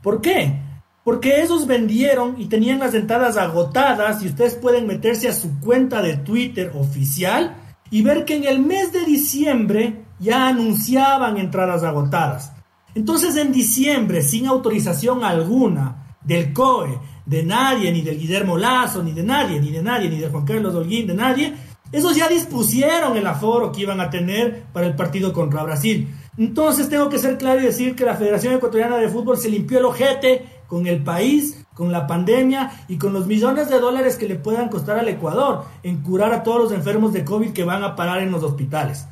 ¿Por 0.03 0.21
qué? 0.21 0.61
porque 1.03 1.41
esos 1.41 1.65
vendieron 1.65 2.39
y 2.39 2.45
tenían 2.45 2.77
las 2.77 2.93
entradas 2.93 3.37
agotadas 3.37 4.21
y 4.21 4.27
ustedes 4.27 4.53
pueden 4.53 4.85
meterse 4.85 5.27
a 5.27 5.33
su 5.33 5.59
cuenta 5.59 6.03
de 6.03 6.17
Twitter 6.17 6.71
oficial 6.75 7.55
y 7.89 8.03
ver 8.03 8.25
que 8.25 8.35
en 8.35 8.43
el 8.43 8.59
mes 8.59 8.93
de 8.93 9.03
diciembre 9.05 10.05
ya 10.19 10.47
anunciaban 10.47 11.37
entradas 11.37 11.83
agotadas. 11.83 12.53
Entonces 12.93 13.35
en 13.37 13.51
diciembre, 13.51 14.21
sin 14.21 14.45
autorización 14.45 15.23
alguna 15.23 16.15
del 16.21 16.53
COE, 16.53 16.99
de 17.25 17.43
nadie, 17.43 17.91
ni 17.91 18.01
del 18.01 18.19
Guillermo 18.19 18.55
Lazo, 18.55 19.01
ni 19.01 19.13
de 19.13 19.23
nadie, 19.23 19.59
ni 19.59 19.71
de 19.71 19.81
nadie, 19.81 20.09
ni 20.09 20.19
de 20.19 20.29
Juan 20.29 20.45
Carlos 20.45 20.75
Holguín, 20.75 21.07
de 21.07 21.15
nadie, 21.15 21.55
esos 21.95 22.15
ya 22.15 22.27
dispusieron 22.27 23.15
el 23.17 23.25
aforo 23.27 23.71
que 23.71 23.81
iban 23.81 24.01
a 24.01 24.09
tener 24.09 24.63
para 24.73 24.87
el 24.87 24.95
partido 24.95 25.33
contra 25.33 25.63
Brasil. 25.63 26.13
Entonces 26.37 26.89
tengo 26.89 27.09
que 27.09 27.19
ser 27.19 27.37
claro 27.37 27.61
y 27.61 27.65
decir 27.65 27.95
que 27.95 28.05
la 28.05 28.15
Federación 28.15 28.53
Ecuatoriana 28.53 28.97
de 28.97 29.09
Fútbol 29.09 29.37
se 29.37 29.49
limpió 29.49 29.79
el 29.79 29.85
ojete 29.85 30.45
con 30.67 30.87
el 30.87 31.03
país 31.03 31.65
con 31.75 31.91
la 31.91 32.07
pandemia 32.07 32.71
y 32.87 32.97
con 32.97 33.13
los 33.13 33.27
millones 33.27 33.69
de 33.69 33.79
dólares 33.79 34.15
que 34.15 34.27
le 34.27 34.35
puedan 34.35 34.69
costar 34.69 34.97
al 34.97 35.09
Ecuador 35.09 35.65
en 35.83 36.01
curar 36.01 36.33
a 36.33 36.41
todos 36.41 36.63
los 36.63 36.71
enfermos 36.71 37.13
de 37.13 37.25
COVID 37.25 37.51
que 37.51 37.65
van 37.65 37.83
a 37.83 37.95
parar 37.95 38.19
en 38.19 38.31
los 38.31 38.41
hospitales. 38.41 39.05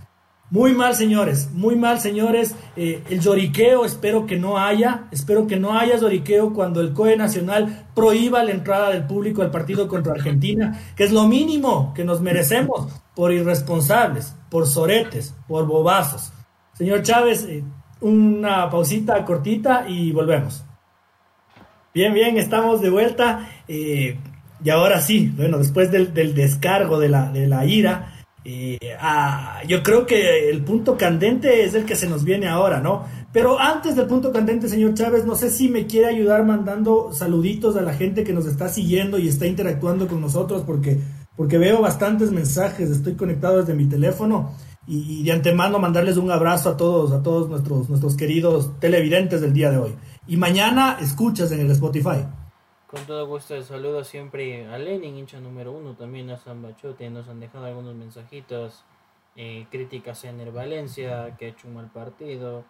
Muy 0.54 0.74
mal, 0.76 0.94
señores, 0.94 1.50
muy 1.52 1.76
mal, 1.76 2.00
señores. 2.00 2.56
Eh, 2.76 3.02
el 3.10 3.22
lloriqueo 3.22 3.86
espero 3.86 4.28
que 4.28 4.38
no 4.38 4.60
haya, 4.60 5.06
espero 5.10 5.48
que 5.48 5.58
no 5.58 5.76
haya 5.76 5.98
lloriqueo 5.98 6.54
cuando 6.54 6.80
el 6.80 6.94
COE 6.94 7.18
Nacional 7.18 7.88
prohíba 7.96 8.44
la 8.44 8.52
entrada 8.52 8.92
del 8.92 9.08
público 9.08 9.42
al 9.42 9.50
partido 9.50 9.88
contra 9.88 10.14
Argentina, 10.14 10.80
que 10.96 11.06
es 11.06 11.12
lo 11.12 11.28
mínimo 11.28 11.92
que 11.96 12.06
nos 12.06 12.22
merecemos 12.22 12.88
por 13.16 13.34
irresponsables, 13.34 14.36
por 14.52 14.68
soretes, 14.68 15.34
por 15.48 15.66
bobazos. 15.66 16.32
Señor 16.74 17.02
Chávez, 17.02 17.46
eh, 17.50 17.64
una 18.02 18.70
pausita 18.70 19.26
cortita 19.26 19.86
y 19.90 20.12
volvemos. 20.12 20.64
Bien, 21.96 22.14
bien, 22.14 22.38
estamos 22.38 22.80
de 22.80 22.92
vuelta. 22.92 23.50
Eh, 23.68 24.20
y 24.64 24.70
ahora 24.70 25.02
sí, 25.02 25.34
bueno, 25.36 25.58
después 25.58 25.90
del, 25.90 26.14
descargo 26.14 27.00
de 27.00 27.10
la 27.10 27.66
ira, 27.66 28.13
eh, 28.46 28.78
ah, 29.00 29.62
yo 29.68 29.82
creo 29.84 30.06
que 30.06 30.50
el 30.50 30.64
punto 30.64 30.98
candente 30.98 31.64
es 31.64 31.74
el 31.76 31.86
que 31.86 31.96
se 31.96 32.10
nos 32.10 32.24
viene 32.24 32.48
ahora, 32.48 32.82
¿no? 32.82 33.06
Pero 33.32 33.60
antes 33.60 33.96
del 33.96 34.06
punto 34.08 34.32
candente, 34.32 34.68
señor 34.68 34.94
Chávez, 34.94 35.26
no 35.26 35.36
sé 35.36 35.50
si 35.50 35.70
me 35.70 35.88
quiere 35.88 36.08
ayudar 36.08 36.46
mandando 36.46 37.12
saluditos 37.14 37.78
a 37.78 37.82
la 37.82 37.94
gente 37.94 38.24
que 38.24 38.34
nos 38.34 38.46
está 38.46 38.70
siguiendo 38.70 39.18
y 39.18 39.28
está 39.28 39.48
interactuando 39.48 40.08
con 40.08 40.20
nosotros, 40.20 40.64
porque, 40.66 41.00
porque 41.36 41.58
veo 41.58 41.82
bastantes 41.82 42.32
mensajes, 42.32 42.90
estoy 42.90 43.16
conectado 43.16 43.60
desde 43.60 43.74
mi 43.74 43.86
teléfono 43.86 44.52
y, 44.88 45.22
y 45.22 45.24
de 45.24 45.32
antemano 45.32 45.80
mandarles 45.80 46.18
un 46.18 46.30
abrazo 46.30 46.70
a 46.70 46.78
todos, 46.78 47.14
a 47.14 47.24
todos 47.24 47.50
nuestros, 47.50 47.90
nuestros 47.90 48.18
queridos 48.18 48.78
televidentes 48.80 49.40
del 49.42 49.54
día 49.54 49.72
de 49.72 49.78
hoy. 49.78 49.96
Y 50.28 50.38
mañana 50.38 50.98
escuchas 51.02 51.52
en 51.52 51.62
el 51.62 51.72
Spotify. 51.72 52.26
Con 52.94 53.08
todo 53.08 53.26
gusto 53.26 53.56
el 53.56 53.64
saludo 53.64 54.04
siempre 54.04 54.68
a 54.68 54.78
Lenin, 54.78 55.18
hincha 55.18 55.40
número 55.40 55.72
uno, 55.72 55.96
también 55.96 56.30
a 56.30 56.38
San 56.38 56.62
Bachote, 56.62 57.10
nos 57.10 57.28
han 57.28 57.40
dejado 57.40 57.66
algunos 57.66 57.96
mensajitos, 57.96 58.84
eh, 59.36 59.66
críticas 59.72 60.24
en 60.26 60.40
el 60.40 60.52
Valencia, 60.52 61.36
que 61.36 61.46
ha 61.46 61.48
hecho 61.48 61.68
un 61.68 61.74
mal 61.74 61.90
partido. 61.90 62.64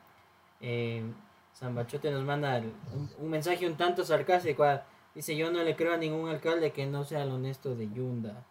Eh, 0.62 1.04
San 1.52 1.76
Bachote 1.76 2.10
nos 2.10 2.24
manda 2.24 2.64
un, 3.20 3.30
mensaje 3.30 3.68
un 3.68 3.76
tanto 3.76 4.06
sarcástico, 4.06 4.64
ah, 4.64 4.86
dice 5.14 5.36
yo 5.36 5.52
no 5.52 5.62
le 5.62 5.76
creo 5.76 5.94
a 5.94 5.98
ningún 5.98 6.30
alcalde 6.30 6.72
que 6.72 6.86
no 6.86 7.04
sea 7.04 7.24
el 7.24 7.32
honesto 7.32 7.76
de 7.76 7.92
Yunda. 7.92 8.46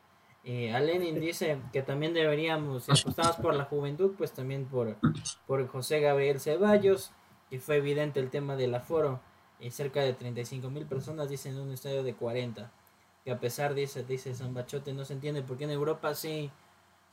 Eh, 0.44 0.74
a 0.74 0.80
Lenin 0.80 1.20
dice 1.20 1.58
que 1.72 1.80
también 1.80 2.12
deberíamos, 2.12 2.84
si 2.84 2.90
apostamos 2.92 3.36
por 3.36 3.54
la 3.54 3.64
juventud, 3.64 4.12
pues 4.18 4.34
también 4.34 4.66
por, 4.66 4.98
por 5.46 5.66
José 5.68 6.00
Gabriel 6.00 6.38
Ceballos, 6.38 7.12
y 7.50 7.56
fue 7.60 7.76
evidente 7.76 8.20
el 8.20 8.28
tema 8.28 8.56
del 8.56 8.74
aforo 8.74 9.20
y 9.62 9.70
cerca 9.70 10.00
de 10.00 10.12
35 10.12 10.68
mil 10.70 10.86
personas 10.86 11.28
dicen 11.28 11.56
un 11.58 11.72
estadio 11.72 12.02
de 12.02 12.14
40. 12.14 12.70
Que 13.24 13.30
a 13.30 13.38
pesar, 13.38 13.74
dice, 13.74 14.02
dice 14.02 14.34
San 14.34 14.52
Bachote, 14.52 14.92
no 14.92 15.04
se 15.04 15.12
entiende 15.12 15.42
porque 15.42 15.64
en 15.64 15.70
Europa 15.70 16.14
sí 16.14 16.50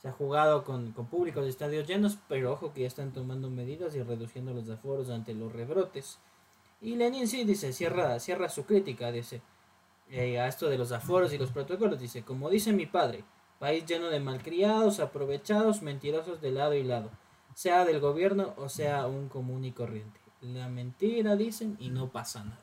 se 0.02 0.08
ha 0.08 0.12
jugado 0.12 0.64
con, 0.64 0.92
con 0.92 1.06
públicos 1.06 1.44
de 1.44 1.50
estadios 1.50 1.86
llenos, 1.86 2.18
pero 2.28 2.52
ojo 2.52 2.72
que 2.72 2.80
ya 2.80 2.88
están 2.88 3.12
tomando 3.12 3.48
medidas 3.48 3.94
y 3.94 4.02
reduciendo 4.02 4.52
los 4.52 4.68
aforos 4.68 5.10
ante 5.10 5.32
los 5.34 5.52
rebrotes. 5.52 6.18
Y 6.80 6.96
Lenin 6.96 7.28
sí 7.28 7.44
dice, 7.44 7.72
cierra, 7.72 8.18
cierra 8.18 8.48
su 8.48 8.64
crítica, 8.64 9.12
dice, 9.12 9.42
eh, 10.08 10.40
a 10.40 10.48
esto 10.48 10.68
de 10.68 10.78
los 10.78 10.90
aforos 10.90 11.32
y 11.32 11.38
los 11.38 11.52
protocolos, 11.52 12.00
dice, 12.00 12.24
como 12.24 12.50
dice 12.50 12.72
mi 12.72 12.86
padre, 12.86 13.22
país 13.60 13.84
lleno 13.86 14.08
de 14.08 14.18
malcriados, 14.18 14.98
aprovechados, 14.98 15.82
mentirosos 15.82 16.40
de 16.40 16.50
lado 16.50 16.74
y 16.74 16.82
lado, 16.82 17.10
sea 17.54 17.84
del 17.84 18.00
gobierno 18.00 18.54
o 18.56 18.68
sea 18.68 19.06
un 19.06 19.28
común 19.28 19.64
y 19.64 19.72
corriente 19.72 20.19
la 20.42 20.68
mentira, 20.68 21.36
dicen, 21.36 21.76
y 21.78 21.90
no 21.90 22.08
pasa 22.08 22.44
nada. 22.44 22.56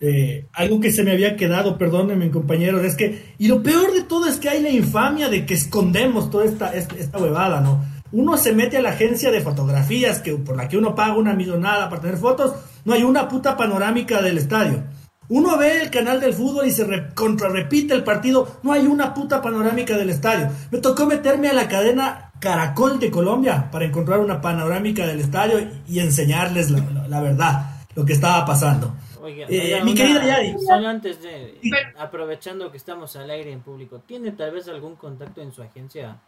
Eh, 0.00 0.46
algo 0.52 0.80
que 0.80 0.92
se 0.92 1.02
me 1.02 1.12
había 1.12 1.36
quedado, 1.36 1.78
perdónenme 1.78 2.30
compañeros, 2.30 2.84
es 2.84 2.96
que, 2.96 3.34
y 3.38 3.48
lo 3.48 3.62
peor 3.62 3.92
de 3.92 4.02
todo 4.02 4.26
es 4.26 4.38
que 4.38 4.48
hay 4.48 4.62
la 4.62 4.70
infamia 4.70 5.28
de 5.28 5.46
que 5.46 5.54
escondemos 5.54 6.30
toda 6.30 6.44
esta, 6.44 6.72
esta, 6.74 7.18
huevada, 7.18 7.60
¿no? 7.60 7.84
Uno 8.10 8.36
se 8.36 8.52
mete 8.52 8.78
a 8.78 8.82
la 8.82 8.90
agencia 8.90 9.30
de 9.30 9.40
fotografías 9.40 10.20
que, 10.20 10.34
por 10.34 10.56
la 10.56 10.68
que 10.68 10.78
uno 10.78 10.94
paga 10.94 11.16
una 11.16 11.34
millonada 11.34 11.88
para 11.88 12.00
tener 12.00 12.16
fotos, 12.16 12.54
no 12.84 12.94
hay 12.94 13.02
una 13.02 13.28
puta 13.28 13.56
panorámica 13.56 14.22
del 14.22 14.38
estadio. 14.38 14.84
Uno 15.28 15.58
ve 15.58 15.82
el 15.82 15.90
canal 15.90 16.20
del 16.20 16.32
fútbol 16.32 16.66
y 16.66 16.70
se 16.70 16.86
contrarrepite 17.14 17.92
el 17.92 18.02
partido, 18.02 18.60
no 18.62 18.72
hay 18.72 18.86
una 18.86 19.12
puta 19.12 19.42
panorámica 19.42 19.96
del 19.96 20.10
estadio. 20.10 20.48
Me 20.70 20.78
tocó 20.78 21.06
meterme 21.06 21.48
a 21.48 21.52
la 21.52 21.68
cadena 21.68 22.27
Caracol 22.40 23.00
de 23.00 23.10
Colombia 23.10 23.68
para 23.70 23.84
encontrar 23.84 24.20
una 24.20 24.40
panorámica 24.40 25.06
del 25.06 25.20
estadio 25.20 25.58
y 25.86 26.00
enseñarles 26.00 26.70
la, 26.70 27.20
verdad, 27.20 27.80
lo 27.94 28.04
que 28.04 28.12
estaba 28.12 28.44
pasando. 28.44 28.94
Eh, 29.26 29.80
mi 29.84 29.94
querida 29.94 30.24
Yari. 30.24 30.56
Solo 30.58 30.88
antes 30.88 31.20
de, 31.22 31.58
aprovechando 31.98 32.70
que 32.70 32.76
estamos 32.76 33.14
al 33.16 33.30
aire 33.30 33.52
en 33.52 33.60
público, 33.60 34.00
¿tiene 34.06 34.32
tal 34.32 34.52
vez 34.52 34.68
algún 34.68 34.96
contacto 34.96 35.42
en 35.42 35.52
su 35.52 35.62
agencia? 35.62 36.18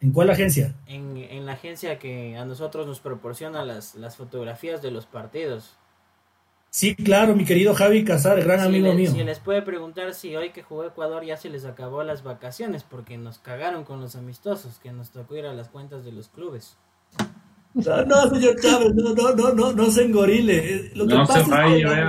¿En 0.00 0.10
cuál 0.10 0.30
agencia? 0.30 0.74
En, 0.86 1.16
en 1.16 1.46
la 1.46 1.52
agencia 1.52 1.98
que 1.98 2.36
a 2.36 2.44
nosotros 2.44 2.86
nos 2.86 2.98
proporciona 2.98 3.64
las, 3.64 3.94
las 3.94 4.16
fotografías 4.16 4.82
de 4.82 4.90
los 4.90 5.06
partidos. 5.06 5.76
Sí, 6.74 6.94
claro, 6.94 7.36
mi 7.36 7.44
querido 7.44 7.74
Javi 7.74 8.02
Casar, 8.02 8.42
gran 8.42 8.60
amigo 8.60 8.94
mío. 8.94 9.10
Si 9.12 9.22
les 9.22 9.38
puede 9.40 9.60
preguntar 9.60 10.14
si 10.14 10.34
hoy 10.36 10.52
que 10.52 10.62
jugó 10.62 10.86
Ecuador 10.86 11.22
ya 11.22 11.36
se 11.36 11.50
les 11.50 11.66
acabó 11.66 12.02
las 12.02 12.22
vacaciones, 12.22 12.82
porque 12.82 13.18
nos 13.18 13.38
cagaron 13.38 13.84
con 13.84 14.00
los 14.00 14.16
amistosos, 14.16 14.78
que 14.82 14.90
nos 14.90 15.10
tocó 15.10 15.36
ir 15.36 15.44
a 15.44 15.52
las 15.52 15.68
cuentas 15.68 16.02
de 16.02 16.12
los 16.12 16.28
clubes. 16.28 16.78
No, 17.74 18.06
no 18.06 18.22
señor 18.30 18.58
Chávez, 18.58 18.94
no, 18.94 19.12
no, 19.12 19.34
no, 19.34 19.52
no, 19.52 19.72
no 19.74 19.90
se 19.90 20.04
engorile. 20.04 20.74
Eh, 20.74 20.92
lo 20.94 21.06
que 21.06 21.14
pasa 21.14 21.40
es 21.40 21.84
que 21.84 22.06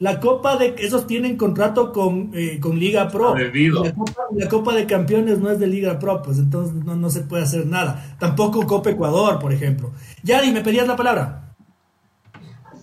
la, 0.00 0.20
Copa 0.20 0.58
de 0.58 0.74
esos 0.76 1.06
tienen 1.06 1.38
contrato 1.38 1.90
con, 1.90 2.30
eh, 2.34 2.60
con 2.60 2.78
Liga 2.78 3.08
Pro. 3.08 3.34
La 3.34 3.94
Copa, 3.94 4.22
la 4.34 4.48
Copa, 4.50 4.74
de 4.74 4.84
Campeones 4.84 5.38
no 5.38 5.50
es 5.50 5.58
de 5.58 5.66
Liga 5.66 5.98
Pro, 5.98 6.20
pues 6.20 6.36
entonces 6.36 6.74
no, 6.74 6.94
no 6.94 7.08
se 7.08 7.22
puede 7.22 7.44
hacer 7.44 7.64
nada. 7.64 8.16
Tampoco 8.20 8.66
Copa 8.66 8.90
Ecuador, 8.90 9.38
por 9.38 9.50
ejemplo. 9.50 9.92
Yadi, 10.24 10.52
¿me 10.52 10.60
pedías 10.60 10.86
la 10.86 10.94
palabra? 10.94 11.47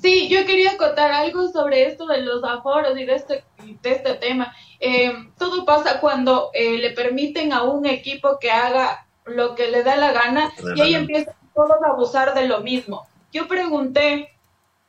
Sí, 0.06 0.30
yo 0.30 0.46
quería 0.46 0.78
contar 0.78 1.12
algo 1.12 1.48
sobre 1.48 1.88
esto 1.88 2.06
de 2.06 2.22
los 2.22 2.44
aforos 2.44 2.96
y 2.96 3.06
de 3.06 3.16
este, 3.16 3.44
de 3.82 3.92
este 3.92 4.14
tema. 4.14 4.56
Eh, 4.80 5.12
todo 5.40 5.66
pasa 5.66 6.00
cuando 6.00 6.52
eh, 6.54 6.78
le 6.78 6.92
permiten 6.92 7.52
a 7.52 7.64
un 7.64 7.88
equipo 7.88 8.38
que 8.40 8.52
haga 8.52 9.08
lo 9.26 9.56
que 9.56 9.72
le 9.72 9.82
da 9.82 9.96
la 9.96 10.12
gana 10.12 10.54
y 10.76 10.82
ahí 10.82 10.94
empiezan 10.94 11.34
todos 11.56 11.82
a 11.84 11.90
abusar 11.90 12.36
de 12.36 12.48
lo 12.48 12.60
mismo. 12.60 13.08
Yo 13.34 13.48
pregunté, 13.48 14.30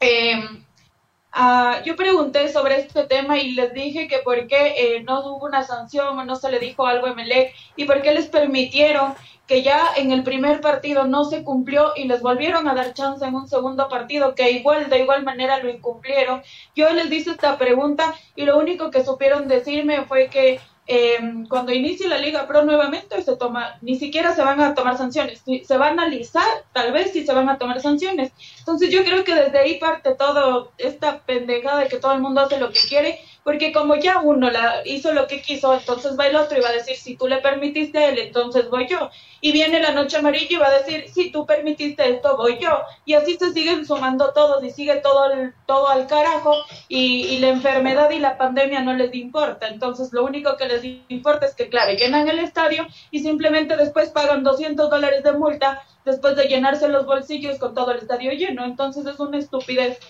eh, 0.01 0.39
yo 1.87 1.97
pregunté 1.97 2.53
sobre 2.53 2.81
este 2.81 3.05
tema 3.05 3.39
y 3.39 3.53
les 3.53 3.73
dije 3.73 4.09
que 4.09 4.19
por 4.19 4.47
qué 4.47 5.03
no 5.07 5.21
hubo 5.21 5.47
una 5.47 5.63
sanción 5.63 6.19
o 6.19 6.25
no 6.27 6.37
se 6.37 6.51
le 6.51 6.59
dijo 6.59 6.87
algo 6.87 7.07
a 7.07 7.15
Melec 7.15 7.55
y 7.75 7.87
por 7.87 8.03
qué 8.03 8.13
les 8.13 8.27
permitieron 8.27 9.15
que 9.47 9.63
ya 9.63 9.91
en 9.97 10.13
el 10.13 10.23
primer 10.23 10.61
partido 10.61 11.07
no 11.07 11.25
se 11.25 11.45
cumplió 11.45 11.93
y 11.97 12.05
les 12.05 12.21
volvieron 12.21 12.69
a 12.69 12.75
dar 12.75 12.95
chance 12.95 13.25
en 13.25 13.35
un 13.35 13.49
segundo 13.49 13.89
partido 13.89 14.35
que 14.35 14.51
igual 14.51 14.91
de 14.91 15.01
igual 15.01 15.23
manera 15.23 15.59
lo 15.59 15.71
incumplieron. 15.71 16.43
Yo 16.75 16.93
les 16.93 17.11
hice 17.11 17.31
esta 17.31 17.57
pregunta 17.59 18.15
y 18.35 18.45
lo 18.45 18.59
único 18.59 18.91
que 18.91 19.05
supieron 19.05 19.49
decirme 19.49 20.05
fue 20.05 20.29
que 20.29 20.61
eh, 20.89 21.19
cuando 21.49 21.73
inicie 21.73 22.09
la 22.09 22.19
Liga 22.19 22.47
Pro 22.47 22.65
nuevamente 22.65 23.21
se 23.21 23.37
toma, 23.37 23.77
ni 23.83 23.99
siquiera 23.99 24.35
se 24.35 24.43
van 24.43 24.61
a 24.61 24.75
tomar 24.75 24.97
sanciones, 24.97 25.43
se 25.45 25.79
va 25.79 25.87
a 25.87 25.91
analizar 25.91 26.47
tal 26.73 26.93
vez 26.93 27.13
si 27.13 27.27
se 27.27 27.33
van 27.33 27.49
a 27.49 27.59
tomar 27.59 27.81
sanciones. 27.81 28.33
Entonces 28.61 28.91
yo 28.91 29.03
creo 29.03 29.25
que 29.25 29.35
desde 29.35 29.59
ahí 29.59 29.79
parte 29.79 30.15
todo 30.15 30.71
esta 30.79 31.19
pendejada 31.21 31.81
de 31.81 31.89
que 31.89 31.99
todo 31.99 32.13
el 32.13 32.21
mundo 32.21 32.41
hace 32.41 32.59
lo 32.59 32.71
que 32.71 32.81
quiere 32.89 33.19
porque 33.47 33.71
como 33.73 33.95
ya 33.95 34.19
uno 34.19 34.51
la 34.51 34.83
hizo 34.85 35.13
lo 35.13 35.29
que 35.29 35.41
quiso, 35.41 35.73
entonces 35.73 36.19
va 36.19 36.27
el 36.27 36.35
otro 36.35 36.59
y 36.59 36.63
va 36.63 36.71
a 36.71 36.73
decir, 36.73 36.97
si 36.97 37.15
tú 37.15 37.29
le 37.29 37.39
permitiste 37.39 37.97
a 37.97 38.09
él, 38.09 38.19
entonces 38.19 38.69
voy 38.69 38.89
yo. 38.89 39.09
Y 39.41 39.53
viene 39.53 39.79
la 39.79 39.93
noche 39.93 40.17
amarilla 40.17 40.49
y 40.51 40.57
va 40.57 40.67
a 40.67 40.79
decir, 40.79 41.05
si 41.15 41.31
tú 41.31 41.47
permitiste 41.47 42.11
esto, 42.11 42.37
voy 42.37 42.59
yo. 42.59 42.81
Y 43.05 43.15
así 43.15 43.37
se 43.37 43.53
siguen 43.53 43.87
sumando 43.87 44.33
todos 44.33 44.65
y 44.65 44.71
sigue 44.73 44.97
todo, 44.97 45.31
todo 45.65 45.87
al 45.87 46.09
carajo 46.09 46.57
y, 46.89 47.23
y, 47.29 47.39
la 47.39 47.51
enfermedad 47.51 48.11
y 48.11 48.19
la 48.19 48.37
pandemia 48.37 48.81
no 48.81 48.95
les 48.95 49.15
importa. 49.15 49.69
Entonces 49.69 50.13
lo 50.13 50.25
único 50.25 50.57
que 50.57 50.67
les 50.67 50.83
importa 51.07 51.47
es 51.47 51.55
que, 51.55 51.69
claro, 51.69 51.93
llenan 51.93 52.29
el 52.29 52.41
estadio 52.41 52.85
y 53.13 53.21
simplemente 53.21 53.77
después 53.77 54.11
pagan 54.11 54.43
200 54.43 54.91
dólares 54.91 55.23
de 55.23 55.35
multa 55.35 55.85
después 56.05 56.35
de 56.35 56.49
llenarse 56.49 56.89
los 56.89 57.07
bolsillos 57.07 57.61
con 57.61 57.77
todo 57.77 57.93
el 57.93 57.99
estadio 57.99 58.33
lleno. 58.33 58.65
Entonces 58.65 59.07
es 59.07 59.21
una 59.21 59.39
estupidez. 59.39 60.01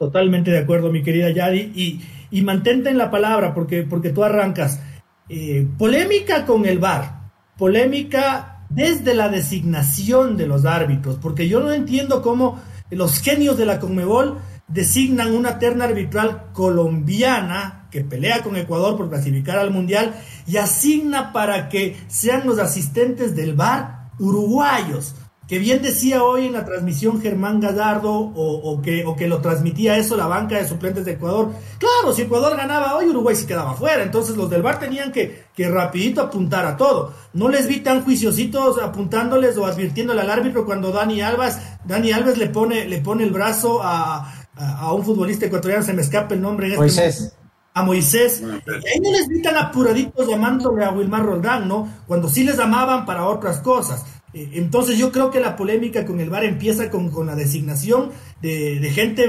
Totalmente 0.00 0.50
de 0.50 0.60
acuerdo, 0.60 0.90
mi 0.90 1.02
querida 1.02 1.28
Yadi. 1.28 2.00
Y, 2.30 2.40
mantente 2.40 2.88
en 2.88 2.96
la 2.96 3.10
palabra, 3.10 3.52
porque, 3.52 3.82
porque 3.82 4.08
tú 4.08 4.24
arrancas. 4.24 4.80
Eh, 5.28 5.68
polémica 5.76 6.46
con 6.46 6.64
el 6.64 6.78
VAR. 6.78 7.32
Polémica 7.58 8.64
desde 8.70 9.12
la 9.12 9.28
designación 9.28 10.38
de 10.38 10.46
los 10.46 10.64
árbitros, 10.64 11.18
porque 11.20 11.50
yo 11.50 11.60
no 11.60 11.70
entiendo 11.70 12.22
cómo 12.22 12.58
los 12.88 13.20
genios 13.20 13.58
de 13.58 13.66
la 13.66 13.78
Conmebol 13.78 14.38
designan 14.68 15.34
una 15.34 15.58
terna 15.58 15.84
arbitral 15.84 16.46
colombiana 16.54 17.86
que 17.90 18.00
pelea 18.00 18.42
con 18.42 18.56
Ecuador 18.56 18.96
por 18.96 19.10
clasificar 19.10 19.58
al 19.58 19.70
Mundial 19.70 20.14
y 20.46 20.56
asigna 20.56 21.30
para 21.30 21.68
que 21.68 21.94
sean 22.06 22.46
los 22.46 22.58
asistentes 22.58 23.36
del 23.36 23.54
VAR 23.54 24.12
uruguayos 24.18 25.14
que 25.50 25.58
bien 25.58 25.82
decía 25.82 26.22
hoy 26.22 26.46
en 26.46 26.52
la 26.52 26.64
transmisión 26.64 27.20
Germán 27.20 27.58
Gallardo 27.58 28.12
o, 28.12 28.80
que, 28.80 29.04
o 29.04 29.16
que 29.16 29.26
lo 29.26 29.40
transmitía 29.40 29.96
eso 29.96 30.16
la 30.16 30.28
banca 30.28 30.56
de 30.56 30.68
suplentes 30.68 31.04
de 31.04 31.14
Ecuador. 31.14 31.50
Claro, 31.76 32.14
si 32.14 32.22
Ecuador 32.22 32.56
ganaba 32.56 32.94
hoy, 32.94 33.06
Uruguay 33.08 33.34
se 33.34 33.48
quedaba 33.48 33.74
fuera. 33.74 34.04
Entonces 34.04 34.36
los 34.36 34.48
del 34.48 34.62
VAR 34.62 34.78
tenían 34.78 35.10
que, 35.10 35.46
que 35.52 35.68
rapidito 35.68 36.20
apuntar 36.20 36.66
a 36.66 36.76
todo. 36.76 37.12
No 37.32 37.48
les 37.48 37.66
vi 37.66 37.80
tan 37.80 38.04
juiciositos 38.04 38.80
apuntándoles 38.80 39.56
o 39.56 39.66
advirtiéndole 39.66 40.20
al 40.20 40.30
árbitro 40.30 40.64
cuando 40.64 40.92
Dani 40.92 41.20
Alves, 41.20 41.58
Dani 41.84 42.12
Alves 42.12 42.38
le 42.38 42.46
pone, 42.46 42.86
le 42.86 43.00
pone 43.00 43.24
el 43.24 43.32
brazo 43.32 43.80
a, 43.82 44.32
a, 44.54 44.92
un 44.94 45.04
futbolista 45.04 45.46
ecuatoriano, 45.46 45.82
se 45.82 45.94
me 45.94 46.02
escapa 46.02 46.32
el 46.32 46.42
nombre 46.42 46.68
en 46.68 46.72
este 46.74 46.80
Moisés. 46.80 47.34
a 47.74 47.82
Moisés. 47.82 48.40
ahí 48.40 49.00
no 49.02 49.10
les 49.10 49.26
vi 49.26 49.42
tan 49.42 49.56
apuraditos 49.56 50.28
llamándole 50.28 50.84
a 50.84 50.92
Wilmar 50.92 51.24
Roldán, 51.24 51.66
¿no? 51.66 51.88
Cuando 52.06 52.28
sí 52.28 52.44
les 52.44 52.60
amaban 52.60 53.04
para 53.04 53.26
otras 53.26 53.58
cosas. 53.58 54.04
Eh, 54.32 54.50
entonces 54.54 54.98
yo 54.98 55.10
creo 55.12 55.30
que 55.30 55.40
la 55.40 55.56
polémica 55.56 56.06
con 56.06 56.20
el 56.20 56.30
VAR 56.30 56.44
empieza 56.44 56.90
con, 56.90 57.10
con 57.10 57.26
la 57.26 57.34
designación 57.34 58.12
de, 58.40 58.90
gente 58.94 59.28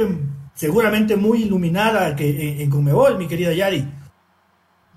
seguramente 0.54 1.16
muy 1.16 1.43
iluminada 1.43 2.16
que, 2.16 2.62
en, 2.62 2.70
Comebol, 2.70 3.18
mi 3.18 3.28
querida 3.28 3.54
Yari. 3.54 3.86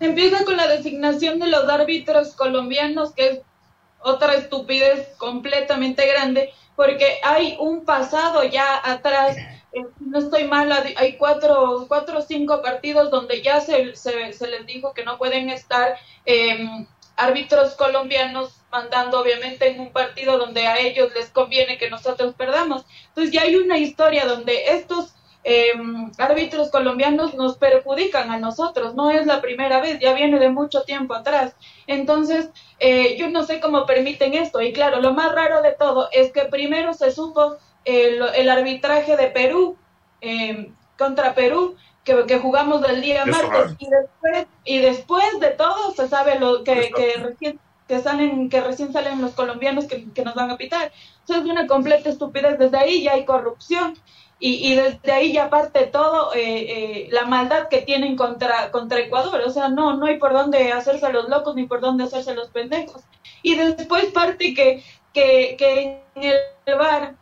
Empieza 0.01 0.45
con 0.45 0.57
la 0.57 0.67
designación 0.67 1.39
de 1.39 1.49
los 1.49 1.69
árbitros 1.69 2.35
colombianos, 2.35 3.13
que 3.15 3.29
es 3.29 3.41
otra 4.01 4.35
estupidez 4.35 5.09
completamente 5.17 6.07
grande, 6.07 6.51
porque 6.77 7.19
hay 7.23 7.57
un 7.59 7.85
pasado 7.85 8.45
ya 8.45 8.81
atrás, 8.85 9.37
eh, 9.73 9.87
no 10.01 10.19
estoy 10.19 10.45
mal, 10.45 10.71
hay 10.97 11.17
cuatro, 11.17 11.87
cuatro 11.89 12.19
o 12.19 12.23
cinco 12.23 12.61
partidos 12.61 13.11
donde 13.11 13.41
ya 13.41 13.61
se, 13.61 13.97
se, 13.97 14.33
se 14.33 14.47
les 14.49 14.67
dijo 14.67 14.93
que 14.93 15.05
no 15.05 15.17
pueden 15.17 15.49
estar 15.49 15.97
eh, 16.27 16.87
árbitros 17.17 17.75
colombianos 17.75 18.61
mandando 18.71 19.21
obviamente 19.21 19.69
en 19.69 19.81
un 19.81 19.93
partido 19.93 20.37
donde 20.39 20.67
a 20.67 20.79
ellos 20.79 21.13
les 21.15 21.31
conviene 21.31 21.79
que 21.79 21.91
nosotros 21.91 22.35
perdamos. 22.35 22.85
Entonces 23.09 23.33
ya 23.33 23.43
hay 23.43 23.57
una 23.57 23.79
historia 23.79 24.27
donde 24.27 24.67
estos 24.69 25.15
em, 25.45 26.11
árbitros 26.19 26.71
colombianos 26.71 27.35
nos 27.35 27.57
perjudican 27.57 28.31
a 28.31 28.39
nosotros, 28.39 28.95
no 28.95 29.11
es 29.11 29.27
la 29.27 29.41
primera 29.41 29.81
vez, 29.81 30.01
ya 30.01 30.15
viene 30.15 30.39
de 30.39 30.49
mucho 30.49 30.83
tiempo 30.83 31.15
atrás. 31.15 31.55
Entonces, 31.87 32.51
eh, 32.81 33.17
yo 33.17 33.29
no 33.31 33.45
sé 33.45 33.61
cómo 33.61 33.87
permiten 33.87 34.35
esto. 34.35 34.61
Y 34.61 34.73
claro, 34.73 35.01
lo 35.01 35.13
más 35.13 35.33
raro 35.33 35.63
de 35.63 35.73
todo 35.73 36.09
es 36.13 36.33
que 36.33 36.47
primero 36.47 36.95
se 36.95 37.13
supo 37.13 37.59
el, 37.85 38.23
el 38.35 38.49
arbitraje 38.49 39.17
de 39.17 39.29
Perú 39.29 39.77
em, 40.21 40.75
contra 40.99 41.35
Perú, 41.35 41.77
que, 42.05 42.39
jugamos 42.39 42.83
del 42.83 43.01
día 43.01 43.25
martes 43.25 43.77
y 43.79 43.89
después 43.89 44.47
y 44.65 44.79
después 44.79 45.41
de 45.41 45.51
todo 45.51 45.93
se 45.93 46.09
sabe 46.09 46.39
lo 46.39 46.63
que, 46.63 46.91
que 46.95 47.15
recién 47.19 47.59
que 47.89 48.01
salen 48.01 48.49
que 48.49 48.61
recién 48.61 48.93
salen 48.93 49.21
los 49.21 49.33
colombianos 49.33 49.87
que, 49.87 50.07
nos 50.25 50.35
van 50.35 50.51
a 50.51 50.57
pitar. 50.57 50.93
Eso 51.25 51.39
es 51.39 51.45
una 51.45 51.67
completa 51.67 52.09
estupidez. 52.09 52.59
Desde 52.59 52.77
ahí 52.79 53.03
ya 53.03 53.13
hay 53.13 53.25
corrupción 53.25 53.99
y, 54.39 54.73
y 54.73 54.75
desde 54.75 55.13
ahí 55.13 55.33
ya 55.33 55.51
parte 55.51 55.87
todo 55.87 56.35
eh, 56.35 56.41
eh, 56.43 57.09
la 57.11 57.25
maldad 57.25 57.69
que 57.69 57.83
tienen 57.83 58.17
contra 58.17 58.71
contra 58.71 59.01
Ecuador. 59.01 59.41
O 59.47 59.51
sea 59.51 59.69
no 59.69 59.97
no 59.97 60.07
hay 60.07 60.19
por 60.19 60.33
dónde 60.33 60.73
hacerse 60.73 61.13
los 61.13 61.29
locos 61.29 61.55
ni 61.57 61.67
por 61.67 61.81
dónde 61.81 62.05
hacerse 62.05 62.35
los 62.35 62.49
pendejos. 62.49 63.03
Y 63.43 63.55
después 63.57 64.07
parte 64.07 64.55
que 64.55 64.83
que, 65.13 65.55
que 65.59 66.03
en 66.17 66.33
el 66.67 66.79
bar 66.79 67.15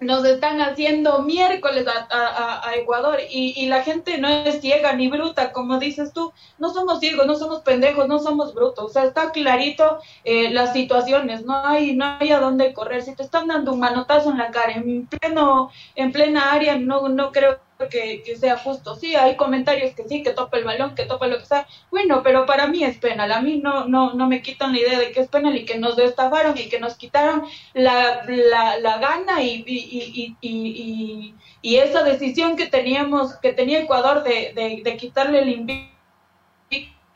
nos 0.00 0.24
están 0.24 0.60
haciendo 0.60 1.22
miércoles 1.22 1.86
a, 1.86 2.72
Ecuador 2.74 3.18
y, 3.30 3.52
y, 3.56 3.66
la 3.66 3.82
gente 3.82 4.18
no 4.18 4.28
es 4.28 4.60
ciega 4.60 4.92
ni 4.94 5.08
bruta, 5.08 5.52
como 5.52 5.78
dices 5.78 6.12
tú, 6.12 6.32
no 6.58 6.72
somos 6.72 7.00
ciegos, 7.00 7.26
no 7.26 7.36
somos 7.36 7.60
pendejos, 7.62 8.08
no 8.08 8.18
somos 8.18 8.54
brutos, 8.54 8.84
o 8.84 8.88
sea, 8.88 9.04
está 9.04 9.32
clarito 9.32 9.98
eh, 10.24 10.50
las 10.50 10.72
situaciones, 10.72 11.44
no 11.44 11.54
hay, 11.64 11.94
no 11.94 12.16
hay 12.18 12.30
a 12.30 12.40
dónde 12.40 12.72
correr, 12.72 13.02
si 13.02 13.14
te 13.14 13.22
están 13.22 13.48
dando 13.48 13.72
un 13.72 13.80
manotazo 13.80 14.30
en 14.30 14.38
la 14.38 14.50
cara, 14.50 14.72
en 14.72 15.06
pleno, 15.06 15.70
en 15.94 16.12
plena 16.12 16.52
área, 16.52 16.78
no, 16.78 17.08
no 17.08 17.32
creo 17.32 17.58
que, 17.88 18.36
sea 18.36 18.58
justo. 18.58 18.94
Sí, 18.96 19.14
hay 19.16 19.36
comentarios 19.36 19.94
que 19.94 20.04
sí, 20.08 20.22
que 20.22 20.32
topa 20.32 20.58
el 20.58 20.64
balón, 20.64 20.94
que 20.94 21.04
topa 21.04 21.26
lo 21.26 21.38
que 21.38 21.46
sea. 21.46 21.66
Bueno, 21.90 22.22
pero 22.22 22.46
para 22.46 22.66
mí 22.66 22.84
es 22.84 22.98
penal. 22.98 23.32
A 23.32 23.40
mí 23.40 23.58
no, 23.58 23.86
no, 23.86 24.14
no 24.14 24.26
me 24.26 24.42
quitan 24.42 24.72
la 24.72 24.78
idea 24.78 24.98
de 24.98 25.12
que 25.12 25.20
es 25.20 25.28
penal 25.28 25.56
y 25.56 25.64
que 25.64 25.78
nos 25.78 25.96
destafaron 25.96 26.56
y 26.58 26.68
que 26.68 26.80
nos 26.80 26.96
quitaron 26.96 27.44
la, 27.74 28.22
la, 28.26 28.78
la 28.78 28.98
gana 28.98 29.42
y, 29.42 29.64
y, 29.66 30.36
y, 30.40 31.34
y, 31.62 31.76
esa 31.76 32.02
decisión 32.02 32.56
que 32.56 32.66
teníamos, 32.66 33.36
que 33.36 33.52
tenía 33.52 33.80
Ecuador 33.80 34.22
de, 34.22 34.52
de, 34.54 34.82
de 34.84 34.96
quitarle 34.96 35.40
el 35.40 35.48
invicto 35.48 35.90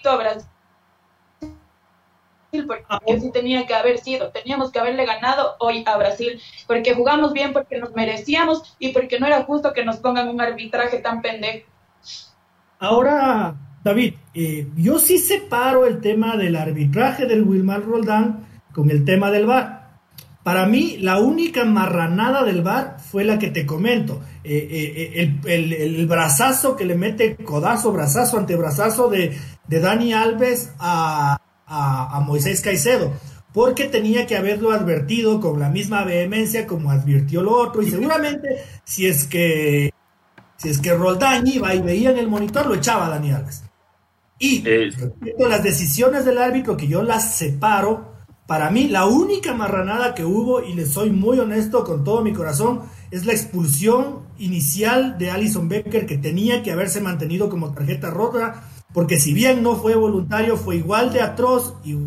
a 0.05 0.17
Brasil 0.17 0.54
porque 2.63 2.85
ah, 2.89 3.01
sí 3.07 3.31
tenía 3.33 3.67
que 3.67 3.75
haber 3.75 3.99
sido, 3.99 4.31
teníamos 4.31 4.71
que 4.71 4.79
haberle 4.79 5.05
ganado 5.05 5.57
hoy 5.59 5.83
a 5.87 5.97
Brasil, 5.97 6.41
porque 6.67 6.95
jugamos 6.95 7.33
bien, 7.33 7.53
porque 7.53 7.79
nos 7.79 7.93
merecíamos 7.95 8.77
y 8.79 8.93
porque 8.93 9.19
no 9.19 9.27
era 9.27 9.43
justo 9.43 9.73
que 9.73 9.85
nos 9.85 9.97
pongan 9.97 10.29
un 10.29 10.41
arbitraje 10.41 10.99
tan 10.99 11.21
pendejo. 11.21 11.67
Ahora, 12.79 13.55
David, 13.83 14.15
eh, 14.35 14.67
yo 14.77 14.99
sí 14.99 15.19
separo 15.19 15.87
el 15.87 16.01
tema 16.01 16.37
del 16.37 16.57
arbitraje 16.57 17.27
del 17.27 17.43
Wilmar 17.43 17.85
Roldán 17.85 18.47
con 18.73 18.91
el 18.91 19.05
tema 19.05 19.31
del 19.31 19.47
VAR. 19.47 19.85
Para 20.43 20.67
mí, 20.67 20.99
la 20.99 21.19
única 21.21 21.65
marranada 21.65 22.45
del 22.45 22.63
VAR 22.63 22.99
fue 23.01 23.25
la 23.25 23.39
que 23.39 23.49
te 23.49 23.65
comento. 23.65 24.21
Eh, 24.43 24.69
eh, 25.15 25.39
el, 25.47 25.73
el, 25.73 26.07
brazazo 26.07 26.77
que 26.77 26.85
le 26.85 26.95
mete 26.95 27.37
codazo, 27.37 27.93
brazazo, 27.93 28.39
antebrazazo 28.39 29.09
de, 29.09 29.39
de 29.67 29.81
Dani 29.81 30.13
Alves 30.13 30.75
a, 30.79 31.39
a, 31.67 32.21
Moisés 32.21 32.61
Caicedo, 32.61 33.13
porque 33.53 33.85
tenía 33.85 34.27
que 34.27 34.37
haberlo 34.37 34.73
advertido 34.73 35.41
con 35.41 35.61
la 35.61 35.69
misma 35.69 36.05
vehemencia 36.05 36.67
como 36.67 36.91
advirtió 36.91 37.43
lo 37.43 37.53
otro, 37.53 37.83
y 37.83 37.91
seguramente 37.91 38.65
si 38.85 39.07
es 39.07 39.25
que 39.25 39.93
si 40.57 40.69
es 40.69 40.79
que 40.79 40.95
Roldán 40.95 41.47
iba 41.47 41.75
y 41.75 41.83
veía 41.83 42.11
en 42.11 42.19
el 42.19 42.29
monitor, 42.29 42.67
lo 42.67 42.75
echaba 42.75 43.07
a 43.07 43.11
Dani 43.11 43.33
Alves. 43.33 43.65
Y 44.39 44.63
respecto 44.63 45.47
a 45.47 45.49
las 45.49 45.63
decisiones 45.63 46.25
del 46.25 46.39
árbitro, 46.39 46.77
que 46.77 46.87
yo 46.87 47.03
las 47.03 47.37
separo, 47.37 48.15
para 48.47 48.71
mí 48.71 48.89
la 48.89 49.07
única 49.07 49.55
marranada 49.55 50.15
que 50.15 50.25
hubo, 50.25 50.63
y 50.63 50.75
le 50.75 50.87
soy 50.87 51.11
muy 51.11 51.39
honesto 51.39 51.85
con 51.85 52.05
todo 52.05 52.23
mi 52.23 52.33
corazón, 52.33 52.83
es 53.11 53.27
la 53.27 53.33
expulsión 53.33 54.25
inicial 54.39 55.19
de 55.19 55.31
Alison 55.31 55.69
Becker, 55.69 56.07
que 56.07 56.19
tenía 56.19 56.63
que 56.63 56.73
haberse 56.73 57.01
mantenido 57.01 57.49
como 57.49 57.73
tarjeta 57.73 58.11
rota 58.11 58.63
porque 58.95 59.19
si 59.19 59.35
bien 59.35 59.63
no 59.63 59.75
fue 59.75 59.97
voluntario, 59.97 60.57
fue 60.57 60.77
igual 60.77 61.13
de 61.13 61.21
atroz 61.21 61.75
y 61.85 61.99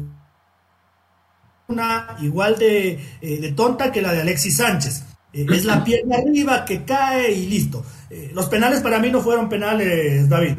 una 1.67 2.15
igual 2.21 2.57
de, 2.57 2.93
eh, 3.19 3.41
de 3.41 3.51
tonta 3.51 3.91
que 3.91 4.01
la 4.01 4.13
de 4.13 4.21
Alexis 4.21 4.55
Sánchez. 4.55 5.05
Eh, 5.33 5.45
es 5.49 5.65
la 5.65 5.83
pierna 5.83 6.15
arriba 6.15 6.63
que 6.63 6.85
cae 6.85 7.33
y 7.33 7.47
listo. 7.47 7.83
Eh, 8.09 8.31
los 8.33 8.47
penales 8.47 8.79
para 8.79 8.99
mí 8.99 9.11
no 9.11 9.19
fueron 9.19 9.49
penales, 9.49 10.29
David. 10.29 10.55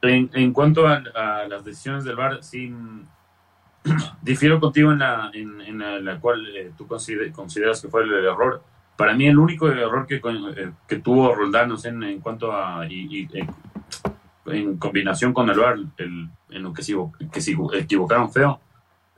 En, 0.00 0.52
cuanto 0.54 0.86
a, 0.86 1.02
las 1.46 1.62
decisiones 1.62 2.04
del 2.04 2.16
VAR, 2.16 2.42
sí, 2.42 2.72
difiero 4.22 4.58
contigo 4.58 4.92
en 4.92 5.00
la, 5.00 5.30
en, 5.34 6.04
la, 6.04 6.18
cual 6.18 6.42
tú 6.74 6.86
consideras 6.86 7.82
que 7.82 7.88
fue 7.88 8.02
el, 8.04 8.12
error. 8.24 8.62
Para 8.96 9.12
mí 9.14 9.26
el 9.26 9.38
único 9.38 9.68
error 9.68 10.06
que, 10.06 10.22
que 10.88 10.96
tuvo 11.00 11.34
Roldán 11.34 11.70
en, 11.84 12.02
en 12.02 12.20
cuanto 12.20 12.50
a 12.50 12.86
en 14.50 14.76
combinación 14.78 15.32
con 15.32 15.48
el 15.50 15.58
VAR, 15.58 15.76
el, 15.96 16.28
en 16.50 16.62
lo 16.62 16.72
que 16.72 16.82
se, 16.82 16.94
que 17.32 17.40
se 17.40 17.56
equivocaron 17.74 18.32
feo, 18.32 18.60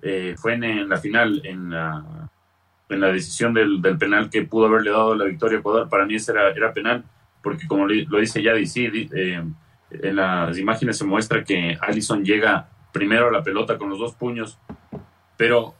eh, 0.02 0.34
fue 0.38 0.54
en, 0.54 0.88
la 0.88 0.96
final, 0.96 1.42
en 1.44 1.70
la, 1.70 2.28
en 2.88 3.00
la 3.00 3.08
decisión 3.08 3.52
del, 3.52 3.82
del, 3.82 3.98
penal 3.98 4.30
que 4.30 4.42
pudo 4.42 4.66
haberle 4.66 4.90
dado 4.90 5.14
la 5.14 5.24
victoria 5.24 5.58
a 5.58 5.60
Ecuador. 5.60 5.88
Para 5.88 6.06
mí 6.06 6.14
ese 6.14 6.32
era, 6.32 6.50
era 6.50 6.72
penal, 6.72 7.04
porque 7.42 7.66
como 7.66 7.86
lo 7.86 8.18
dice 8.18 8.42
Yadi, 8.42 8.66
sí, 8.66 9.08
eh, 9.14 9.42
en 9.90 10.16
las 10.16 10.56
imágenes 10.58 10.98
se 10.98 11.04
muestra 11.04 11.44
que 11.44 11.76
Allison 11.80 12.24
llega 12.24 12.68
primero 12.92 13.28
a 13.28 13.32
la 13.32 13.42
pelota 13.42 13.78
con 13.78 13.90
los 13.90 13.98
dos 13.98 14.14
puños, 14.14 14.58
pero 15.36 15.74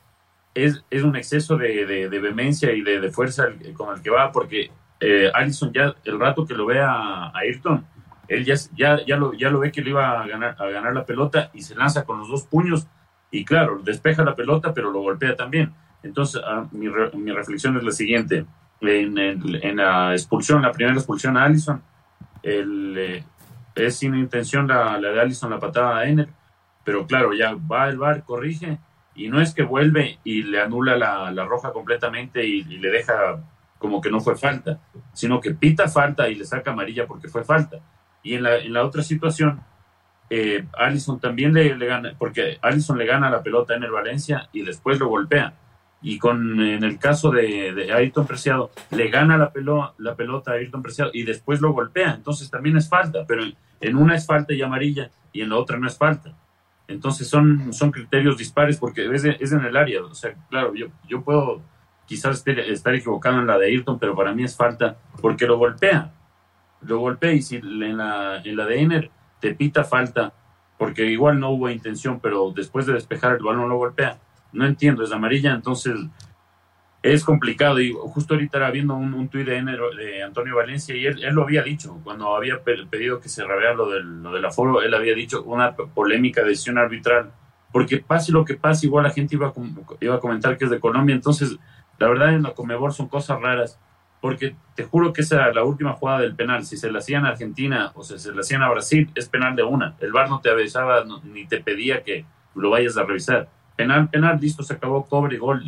es, 0.54 0.84
es 0.90 1.02
un 1.02 1.16
exceso 1.16 1.56
de, 1.56 1.86
de, 1.86 2.18
vehemencia 2.20 2.72
y 2.72 2.82
de, 2.82 3.10
fuerza 3.10 3.48
con 3.74 3.94
el 3.94 4.02
que 4.02 4.10
va, 4.10 4.32
porque 4.32 4.70
eh, 5.00 5.30
Allison 5.32 5.72
ya 5.72 5.94
el 6.04 6.18
rato 6.18 6.46
que 6.46 6.54
lo 6.54 6.66
ve 6.66 6.80
a 6.80 7.30
Ayrton, 7.34 7.86
él 8.30 8.44
ya, 8.44 8.54
ya, 8.76 9.04
ya, 9.04 9.16
lo, 9.16 9.32
ya 9.34 9.50
lo 9.50 9.58
ve 9.58 9.72
que 9.72 9.82
le 9.82 9.90
iba 9.90 10.20
a 10.20 10.26
ganar, 10.26 10.54
a 10.56 10.66
ganar 10.66 10.94
la 10.94 11.04
pelota 11.04 11.50
y 11.52 11.62
se 11.62 11.74
lanza 11.74 12.04
con 12.04 12.20
los 12.20 12.28
dos 12.28 12.44
puños 12.44 12.86
y 13.30 13.44
claro, 13.44 13.80
despeja 13.82 14.24
la 14.24 14.36
pelota 14.36 14.72
pero 14.72 14.90
lo 14.92 15.00
golpea 15.00 15.34
también. 15.34 15.74
Entonces, 16.02 16.40
ah, 16.44 16.66
mi, 16.70 16.88
mi, 16.88 17.32
reflexión 17.32 17.76
es 17.76 17.82
la 17.82 17.90
siguiente. 17.90 18.46
En, 18.80 19.18
en, 19.18 19.76
la 19.76 20.12
expulsión, 20.12 20.62
la 20.62 20.72
primera 20.72 20.96
expulsión 20.96 21.36
a 21.36 21.44
Allison, 21.44 21.82
el, 22.42 22.96
eh, 22.96 23.24
es 23.74 23.96
sin 23.96 24.14
intención 24.14 24.68
la, 24.68 24.98
la, 24.98 25.10
de 25.10 25.20
Allison 25.20 25.50
la 25.50 25.58
patada 25.58 25.98
a 25.98 26.08
Ener, 26.08 26.28
pero 26.84 27.06
claro, 27.06 27.34
ya 27.34 27.54
va 27.54 27.88
el 27.88 27.98
bar, 27.98 28.24
corrige, 28.24 28.78
y 29.14 29.28
no 29.28 29.40
es 29.40 29.52
que 29.52 29.64
vuelve 29.64 30.18
y 30.24 30.44
le 30.44 30.62
anula 30.62 30.96
la, 30.96 31.30
la 31.30 31.44
roja 31.44 31.72
completamente 31.72 32.46
y, 32.46 32.60
y, 32.60 32.78
le 32.78 32.90
deja 32.90 33.42
como 33.76 34.00
que 34.00 34.10
no 34.10 34.20
fue 34.20 34.36
falta, 34.36 34.80
sino 35.12 35.40
que 35.40 35.50
pita 35.50 35.88
falta 35.88 36.28
y 36.28 36.36
le 36.36 36.44
saca 36.44 36.70
amarilla 36.70 37.06
porque 37.06 37.28
fue 37.28 37.44
falta. 37.44 37.80
Y 38.22 38.34
en 38.34 38.42
la, 38.42 38.58
en 38.58 38.72
la 38.72 38.84
otra 38.84 39.02
situación, 39.02 39.60
eh, 40.30 40.64
Allison 40.78 41.18
también 41.18 41.52
le, 41.52 41.76
gana, 41.76 42.14
porque 42.16 42.58
Allison 42.62 42.96
le 42.96 43.04
gana 43.04 43.28
la 43.30 43.42
pelota 43.42 43.74
en 43.74 43.82
el 43.82 43.90
Valencia 43.90 44.48
y 44.52 44.62
después 44.62 44.98
lo 45.00 45.08
golpea. 45.08 45.54
y 46.02 46.18
con 46.18 46.60
en 46.60 46.82
el 46.84 46.98
caso 46.98 47.30
de, 47.30 47.74
de 47.74 47.92
Ayrton 47.92 48.26
Preciado, 48.26 48.70
le 48.90 49.08
gana 49.10 49.36
la, 49.36 49.52
pelo, 49.52 49.94
la 49.98 50.14
pelota 50.14 50.52
a 50.52 50.54
Ayrton 50.54 50.82
Preciado 50.82 51.10
y 51.12 51.24
después 51.24 51.60
lo 51.60 51.72
golpea, 51.72 52.14
entonces 52.14 52.48
también 52.48 52.76
es 52.76 52.88
falta, 52.88 53.26
pero 53.26 53.42
en, 53.80 53.96
una 53.96 54.14
es 54.14 54.24
falta 54.24 54.54
y 54.54 54.62
amarilla 54.62 55.10
y 55.32 55.42
en 55.42 55.50
la 55.50 55.56
otra 55.56 55.78
no 55.78 55.86
es 55.86 55.98
falta. 55.98 56.32
Entonces 56.88 57.28
son, 57.28 57.72
son 57.72 57.90
criterios 57.90 58.38
dispares 58.38 58.78
porque 58.78 59.12
es, 59.12 59.24
es 59.24 59.52
en 59.52 59.64
el 59.64 59.76
área, 59.76 60.02
o 60.02 60.14
sea, 60.14 60.32
claro, 60.48 60.74
yo, 60.74 60.86
yo 61.08 61.22
puedo 61.22 61.60
quizás 62.06 62.42
estar 62.46 62.94
equivocado 62.94 63.38
en 63.38 63.46
la 63.46 63.58
de 63.58 63.66
Ayrton, 63.66 63.98
pero 63.98 64.14
para 64.14 64.32
mí 64.32 64.44
es 64.44 64.56
falta 64.56 64.96
porque 65.20 65.46
lo 65.46 65.58
golpea, 65.58 66.12
lo 66.82 66.98
golpea 66.98 67.32
y 67.32 67.42
si 67.42 67.56
en 67.56 67.96
la, 67.96 68.42
en 68.42 68.56
la 68.56 68.66
de 68.66 68.80
Ener 68.80 69.10
te 69.40 69.54
pita 69.54 69.84
falta 69.84 70.32
porque 70.80 71.04
igual 71.04 71.38
no 71.38 71.50
hubo 71.50 71.68
intención, 71.68 72.20
pero 72.20 72.52
después 72.56 72.86
de 72.86 72.94
despejar 72.94 73.36
el 73.36 73.42
balón 73.42 73.68
lo 73.68 73.76
golpea. 73.76 74.18
No 74.52 74.64
entiendo, 74.64 75.04
es 75.04 75.12
amarilla, 75.12 75.52
entonces 75.52 75.94
es 77.02 77.22
complicado. 77.22 77.80
Y 77.80 77.92
justo 77.92 78.32
ahorita 78.32 78.56
era 78.56 78.70
viendo 78.70 78.94
un, 78.94 79.12
un 79.12 79.28
tuit 79.28 79.46
de, 79.46 79.62
de, 79.62 80.22
Antonio 80.22 80.56
Valencia 80.56 80.96
y 80.96 81.04
él, 81.04 81.20
lo 81.32 81.42
había 81.42 81.62
dicho, 81.62 82.00
cuando 82.02 82.34
había 82.34 82.62
pedido 82.62 83.20
que 83.20 83.28
se 83.28 83.44
reveara 83.44 83.74
lo 83.74 83.90
del, 83.90 84.22
lo 84.22 84.32
del 84.32 84.44
aforo, 84.44 84.80
él 84.80 84.94
había 84.94 85.14
dicho 85.14 85.42
una 85.42 85.74
polémica 85.74 86.42
decisión 86.42 86.78
arbitral, 86.78 87.30
porque 87.72 87.98
pase 87.98 88.32
lo 88.32 88.44
que 88.44 88.54
pase, 88.54 88.86
igual 88.86 89.04
la 89.04 89.10
gente 89.10 89.36
iba 89.36 89.48
a, 89.48 89.52
iba 90.00 90.14
a 90.14 90.20
comentar 90.20 90.56
que 90.56 90.64
es 90.64 90.70
de 90.70 90.80
Colombia, 90.80 91.14
entonces 91.14 91.58
la 91.98 92.08
verdad 92.08 92.34
en 92.34 92.42
la 92.42 92.54
Comebol 92.54 92.92
son 92.92 93.08
cosas 93.08 93.38
raras, 93.40 93.78
porque 94.20 94.54
te 94.74 94.84
juro 94.84 95.12
que 95.12 95.22
esa 95.22 95.50
la 95.52 95.64
última 95.64 95.94
jugada 95.94 96.20
del 96.20 96.34
penal, 96.34 96.64
si 96.64 96.76
se 96.76 96.90
la 96.90 96.98
hacían 96.98 97.24
a 97.24 97.30
Argentina 97.30 97.92
o 97.94 98.02
si 98.02 98.18
se 98.18 98.32
la 98.32 98.40
hacían 98.40 98.62
a 98.62 98.70
Brasil, 98.70 99.10
es 99.14 99.28
penal 99.28 99.56
de 99.56 99.62
una, 99.62 99.96
el 100.00 100.12
VAR 100.12 100.28
no 100.28 100.40
te 100.40 100.50
avisaba 100.50 101.04
ni 101.24 101.46
te 101.46 101.60
pedía 101.60 102.02
que 102.02 102.24
lo 102.54 102.70
vayas 102.70 102.96
a 102.96 103.04
revisar 103.04 103.48
penal, 103.80 104.10
penal, 104.10 104.38
listo, 104.38 104.62
se 104.62 104.74
acabó, 104.74 105.06
cobre, 105.06 105.38
gol, 105.38 105.62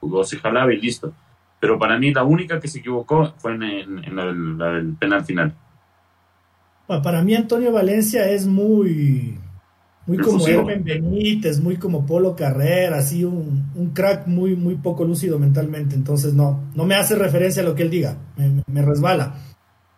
o 0.00 0.24
se 0.24 0.38
jalaba 0.38 0.72
y 0.72 0.80
listo. 0.80 1.12
Pero 1.60 1.78
para 1.78 1.98
mí 1.98 2.10
la 2.10 2.24
única 2.24 2.58
que 2.58 2.68
se 2.68 2.78
equivocó 2.78 3.34
fue 3.36 3.52
en, 3.52 3.62
el, 3.62 4.96
penal 4.98 5.24
final. 5.26 5.54
Para 6.86 7.22
mí 7.22 7.34
Antonio 7.34 7.70
Valencia 7.70 8.26
es 8.30 8.46
muy, 8.46 9.38
muy 10.06 10.18
como 10.18 10.46
Hermen 10.46 10.84
Benítez, 10.84 11.60
muy 11.60 11.76
como 11.76 12.04
Polo 12.04 12.36
Carrera, 12.36 12.98
así 12.98 13.24
un, 13.24 13.92
crack 13.94 14.26
muy, 14.26 14.54
muy 14.54 14.76
poco 14.76 15.04
lúcido 15.04 15.38
mentalmente. 15.38 15.94
Entonces 15.94 16.34
no, 16.34 16.64
no 16.74 16.84
me 16.84 16.94
hace 16.94 17.14
referencia 17.14 17.62
a 17.62 17.64
lo 17.64 17.74
que 17.74 17.84
él 17.84 17.90
diga, 17.90 18.16
me, 18.36 18.62
me 18.66 18.82
resbala. 18.82 19.34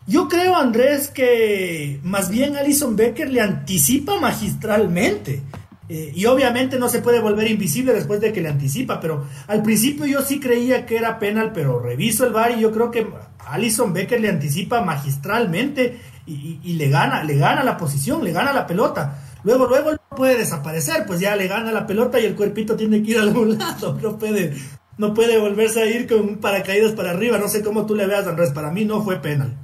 Yo 0.07 0.29
creo, 0.29 0.55
Andrés, 0.57 1.09
que 1.09 1.99
más 2.05 2.31
bien 2.31 2.57
Alison 2.57 2.95
Becker 2.95 3.29
le 3.29 3.41
anticipa 3.41 4.21
magistralmente. 4.21 5.43
Eh, 5.89 6.13
y 6.15 6.27
obviamente 6.27 6.81
no 6.81 6.89
se 6.89 7.01
puede 7.01 7.21
volver 7.21 7.49
invisible 7.49 7.93
después 7.93 8.21
de 8.21 8.33
que 8.33 8.41
le 8.41 8.49
anticipa, 8.49 8.99
pero 8.99 9.25
al 9.47 9.63
principio 9.63 10.05
yo 10.05 10.21
sí 10.21 10.41
creía 10.41 10.85
que 10.85 10.97
era 10.97 11.21
penal, 11.21 11.53
pero 11.55 11.79
reviso 11.79 12.27
el 12.27 12.33
bar 12.33 12.53
y 12.57 12.61
yo 12.61 12.73
creo 12.73 12.91
que 12.91 13.07
Alison 13.47 13.93
Becker 13.93 14.21
le 14.21 14.29
anticipa 14.29 14.83
magistralmente 14.83 16.01
y, 16.27 16.73
le 16.73 16.89
gana, 16.89 17.23
le 17.23 17.37
gana 17.37 17.63
la 17.63 17.77
posición, 17.77 18.25
le 18.25 18.33
gana 18.33 18.53
la 18.53 18.67
pelota. 18.67 19.26
Luego, 19.47 19.69
luego 19.69 19.93
no 19.93 20.17
puede 20.17 20.39
desaparecer, 20.39 21.07
pues 21.07 21.21
ya 21.21 21.37
le 21.37 21.47
gana 21.47 21.71
la 21.71 21.87
pelota 21.87 22.19
y 22.19 22.25
el 22.25 22.35
cuerpito 22.35 22.75
tiene 22.75 23.01
que 23.01 23.13
ir 23.13 23.19
a 23.19 23.23
algún 23.23 23.57
lado, 23.59 23.97
no 24.03 24.19
puede, 24.19 24.53
no 24.99 25.15
puede 25.15 25.39
volverse 25.39 25.83
a 25.83 25.87
ir 25.87 26.09
con 26.09 26.19
un 26.19 26.39
paracaídas 26.39 26.95
para 26.95 27.13
arriba, 27.13 27.39
no 27.39 27.47
sé 27.47 27.63
cómo 27.63 27.87
tú 27.87 27.95
le 27.95 28.07
veas, 28.07 28.27
Andrés, 28.27 28.51
para 28.51 28.73
mí 28.73 28.85
no 28.85 29.03
fue 29.03 29.23
penal. 29.23 29.57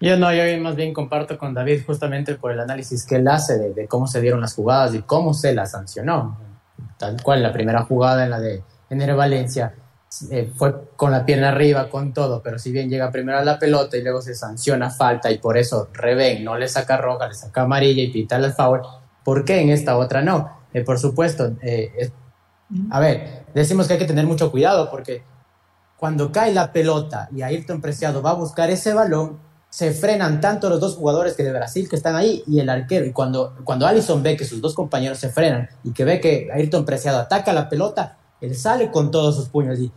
Yo 0.00 0.16
no, 0.16 0.32
yo 0.32 0.44
más 0.62 0.76
bien 0.76 0.94
comparto 0.94 1.36
con 1.36 1.52
David 1.52 1.82
justamente 1.84 2.36
por 2.36 2.52
el 2.52 2.60
análisis 2.60 3.04
que 3.04 3.16
él 3.16 3.26
hace 3.26 3.58
de, 3.58 3.88
cómo 3.88 4.06
se 4.06 4.20
dieron 4.20 4.40
las 4.40 4.54
jugadas 4.54 4.94
y 4.94 5.02
cómo 5.02 5.34
se 5.34 5.52
las 5.52 5.72
sancionó. 5.72 6.38
Tal 6.96 7.20
cual, 7.24 7.42
la 7.42 7.52
primera 7.52 7.82
jugada 7.82 8.22
en 8.22 8.30
la 8.30 8.38
de 8.38 8.62
Enero 8.88 9.16
Valencia 9.16 9.74
eh, 10.30 10.52
fue 10.56 10.88
con 10.96 11.12
la 11.12 11.24
pierna 11.24 11.50
arriba, 11.50 11.88
con 11.88 12.12
todo, 12.12 12.42
pero 12.42 12.58
si 12.58 12.72
bien 12.72 12.90
llega 12.90 13.12
primero 13.12 13.38
a 13.38 13.44
la 13.44 13.60
pelota 13.60 13.96
y 13.96 14.02
luego 14.02 14.20
se 14.20 14.34
sanciona 14.34 14.90
falta 14.90 15.30
y 15.30 15.38
por 15.38 15.56
eso 15.56 15.88
Reben 15.92 16.42
no 16.42 16.58
le 16.58 16.66
saca 16.66 16.96
roja, 16.96 17.28
le 17.28 17.34
saca 17.34 17.62
amarilla 17.62 18.02
y 18.02 18.08
pita 18.08 18.36
el 18.36 18.52
foul, 18.52 18.80
¿por 19.24 19.44
qué 19.44 19.60
en 19.60 19.70
esta 19.70 19.96
otra 19.96 20.20
no? 20.20 20.66
Eh, 20.74 20.82
por 20.82 20.98
supuesto, 20.98 21.52
eh, 21.62 22.10
a 22.90 22.98
ver, 22.98 23.44
decimos 23.54 23.86
que 23.86 23.94
hay 23.94 23.98
que 24.00 24.04
tener 24.04 24.26
mucho 24.26 24.50
cuidado 24.50 24.90
porque 24.90 25.22
cuando 25.96 26.32
cae 26.32 26.52
la 26.52 26.72
pelota 26.72 27.28
y 27.34 27.42
Ayrton 27.42 27.80
Preciado 27.80 28.20
va 28.20 28.30
a 28.30 28.34
buscar 28.34 28.68
ese 28.68 28.92
balón, 28.92 29.38
se 29.68 29.92
frenan 29.92 30.40
tanto 30.40 30.68
los 30.68 30.80
dos 30.80 30.96
jugadores 30.96 31.34
que 31.34 31.44
de 31.44 31.52
Brasil 31.52 31.88
que 31.88 31.94
están 31.94 32.16
ahí 32.16 32.42
y 32.48 32.58
el 32.58 32.68
arquero. 32.68 33.06
Y 33.06 33.12
cuando, 33.12 33.54
cuando 33.62 33.86
Allison 33.86 34.22
ve 34.22 34.36
que 34.36 34.44
sus 34.44 34.60
dos 34.60 34.74
compañeros 34.74 35.18
se 35.18 35.28
frenan 35.28 35.68
y 35.84 35.92
que 35.92 36.04
ve 36.04 36.20
que 36.20 36.48
Ayrton 36.52 36.84
Preciado 36.84 37.20
ataca 37.20 37.52
la 37.52 37.68
pelota, 37.68 38.18
él 38.40 38.56
sale 38.56 38.90
con 38.90 39.10
todos 39.10 39.36
sus 39.36 39.48
puños 39.48 39.78
y 39.78 39.92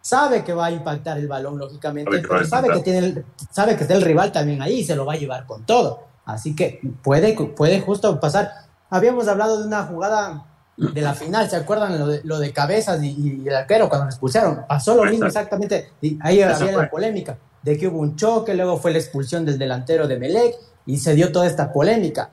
sabe 0.00 0.44
que 0.44 0.52
va 0.52 0.66
a 0.66 0.70
impactar 0.70 1.18
el 1.18 1.28
balón, 1.28 1.58
lógicamente, 1.58 2.22
pero 2.26 2.44
sabe 2.46 2.72
que, 2.72 2.80
tiene 2.80 3.24
sabe 3.50 3.76
que 3.76 3.82
está 3.82 3.94
el 3.94 4.02
rival 4.02 4.32
también 4.32 4.62
ahí 4.62 4.80
y 4.80 4.84
se 4.84 4.96
lo 4.96 5.04
va 5.04 5.14
a 5.14 5.16
llevar 5.16 5.46
con 5.46 5.64
todo. 5.64 6.04
Así 6.24 6.54
que 6.54 6.80
puede, 7.02 7.34
puede 7.34 7.80
justo 7.80 8.20
pasar. 8.20 8.50
Habíamos 8.90 9.28
hablado 9.28 9.60
de 9.60 9.66
una 9.66 9.84
jugada 9.84 10.44
de 10.76 11.00
la 11.00 11.14
final, 11.14 11.50
¿se 11.50 11.56
acuerdan 11.56 11.98
lo 11.98 12.06
de, 12.06 12.20
lo 12.22 12.38
de 12.38 12.52
cabezas 12.52 13.02
y, 13.02 13.42
el 13.44 13.54
arquero 13.54 13.88
cuando 13.88 14.04
lo 14.04 14.10
expulsaron? 14.10 14.64
Pasó 14.68 14.94
lo 14.94 15.04
mismo 15.04 15.26
exactamente, 15.26 15.92
y 16.00 16.18
ahí 16.22 16.40
había 16.40 16.76
la 16.76 16.88
polémica 16.88 17.36
de 17.62 17.76
que 17.76 17.88
hubo 17.88 17.98
un 17.98 18.16
choque, 18.16 18.54
luego 18.54 18.78
fue 18.78 18.92
la 18.92 18.98
expulsión 18.98 19.44
del 19.44 19.58
delantero 19.58 20.06
de 20.06 20.18
Melec 20.18 20.54
y 20.86 20.98
se 20.98 21.14
dio 21.14 21.32
toda 21.32 21.46
esta 21.46 21.72
polémica. 21.72 22.30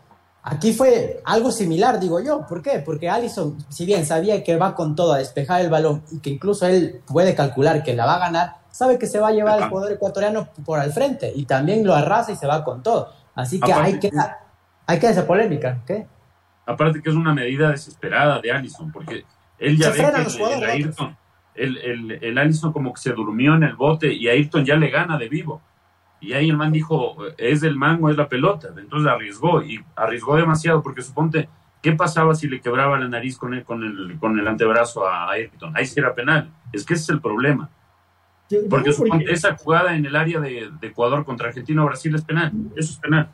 Aquí 0.48 0.74
fue 0.74 1.22
algo 1.26 1.52
similar, 1.52 2.00
digo 2.00 2.20
yo. 2.20 2.46
¿Por 2.48 2.62
qué? 2.62 2.78
Porque 2.78 3.10
Allison, 3.10 3.58
si 3.68 3.84
bien 3.84 4.06
sabía 4.06 4.44
que 4.44 4.58
va 4.58 4.76
con 4.76 4.96
todo 4.96 5.14
a 5.14 5.18
despejar 5.18 5.62
el 5.62 5.72
balón 5.72 6.04
y 6.12 6.20
que 6.20 6.30
incluso 6.30 6.68
él 6.68 7.02
puede 7.08 7.34
calcular 7.34 7.82
que 7.82 7.96
la 7.96 8.06
va 8.06 8.18
a 8.18 8.20
ganar, 8.20 8.58
sabe 8.70 9.00
que 9.00 9.08
se 9.08 9.20
va 9.20 9.30
a 9.30 9.32
llevar 9.32 9.60
el 9.60 9.70
jugador 9.70 9.94
ecuatoriano 9.94 10.48
por 10.64 10.80
al 10.80 10.94
frente 10.94 11.34
y 11.36 11.46
también 11.46 11.84
lo 11.84 11.96
arrasa 11.96 12.32
y 12.32 12.36
se 12.36 12.46
va 12.46 12.64
con 12.64 12.84
todo. 12.84 13.12
Así 13.34 13.60
que 13.60 13.74
hay 13.74 13.98
que, 13.98 14.12
hay 14.86 15.00
que 15.00 15.08
esa 15.08 15.26
polémica. 15.26 15.82
¿qué? 15.84 16.06
Aparte 16.68 17.02
que 17.02 17.10
es 17.10 17.16
una 17.16 17.34
medida 17.34 17.72
desesperada 17.72 18.40
de 18.40 18.52
Allison, 18.52 18.92
porque 18.92 19.26
él 19.58 19.80
ya 19.80 19.90
ve 19.90 19.98
que 19.98 20.92
el, 21.56 21.78
el, 21.78 22.24
el 22.24 22.38
Allison 22.38 22.72
como 22.72 22.94
que 22.94 23.02
se 23.02 23.14
durmió 23.14 23.56
en 23.56 23.64
el 23.64 23.76
bote 23.76 24.14
y 24.14 24.28
Ayrton 24.28 24.64
ya 24.64 24.76
le 24.76 24.92
gana 24.92 25.18
de 25.18 25.28
vivo. 25.28 25.60
Y 26.26 26.34
ahí 26.34 26.50
el 26.50 26.58
man 26.58 26.72
dijo, 26.72 27.18
es 27.38 27.64
el 27.64 27.76
mango, 27.76 28.10
es 28.10 28.18
la 28.18 28.28
pelota. 28.28 28.70
Entonces 28.78 29.10
arriesgó 29.10 29.62
y 29.62 29.84
arriesgó 29.96 30.36
demasiado 30.36 30.82
porque 30.82 31.02
suponte, 31.02 31.50
¿qué 31.82 31.92
pasaba 31.94 32.34
si 32.36 32.48
le 32.48 32.62
quebraba 32.62 33.00
la 33.00 33.08
nariz 33.08 33.38
con 33.38 33.54
el, 33.54 33.64
con 33.64 33.84
el, 33.84 34.18
con 34.20 34.40
el 34.40 34.48
antebrazo 34.48 35.08
a 35.08 35.32
Ayrton? 35.32 35.76
Ahí 35.76 35.86
sí 35.86 36.00
era 36.00 36.16
penal. 36.16 36.52
Es 36.74 36.86
que 36.86 36.96
ese 36.96 37.04
es 37.04 37.10
el 37.10 37.22
problema. 37.22 37.70
Porque 38.70 38.94
suponte, 38.94 39.32
esa 39.32 39.56
jugada 39.56 39.96
en 39.96 40.06
el 40.06 40.16
área 40.16 40.40
de, 40.40 40.72
de 40.80 40.88
Ecuador 40.88 41.26
contra 41.26 41.48
Argentina 41.48 41.84
o 41.84 41.86
Brasil 41.86 42.14
es 42.16 42.24
penal. 42.24 42.52
Eso 42.76 42.94
es 42.94 42.98
penal 42.98 43.30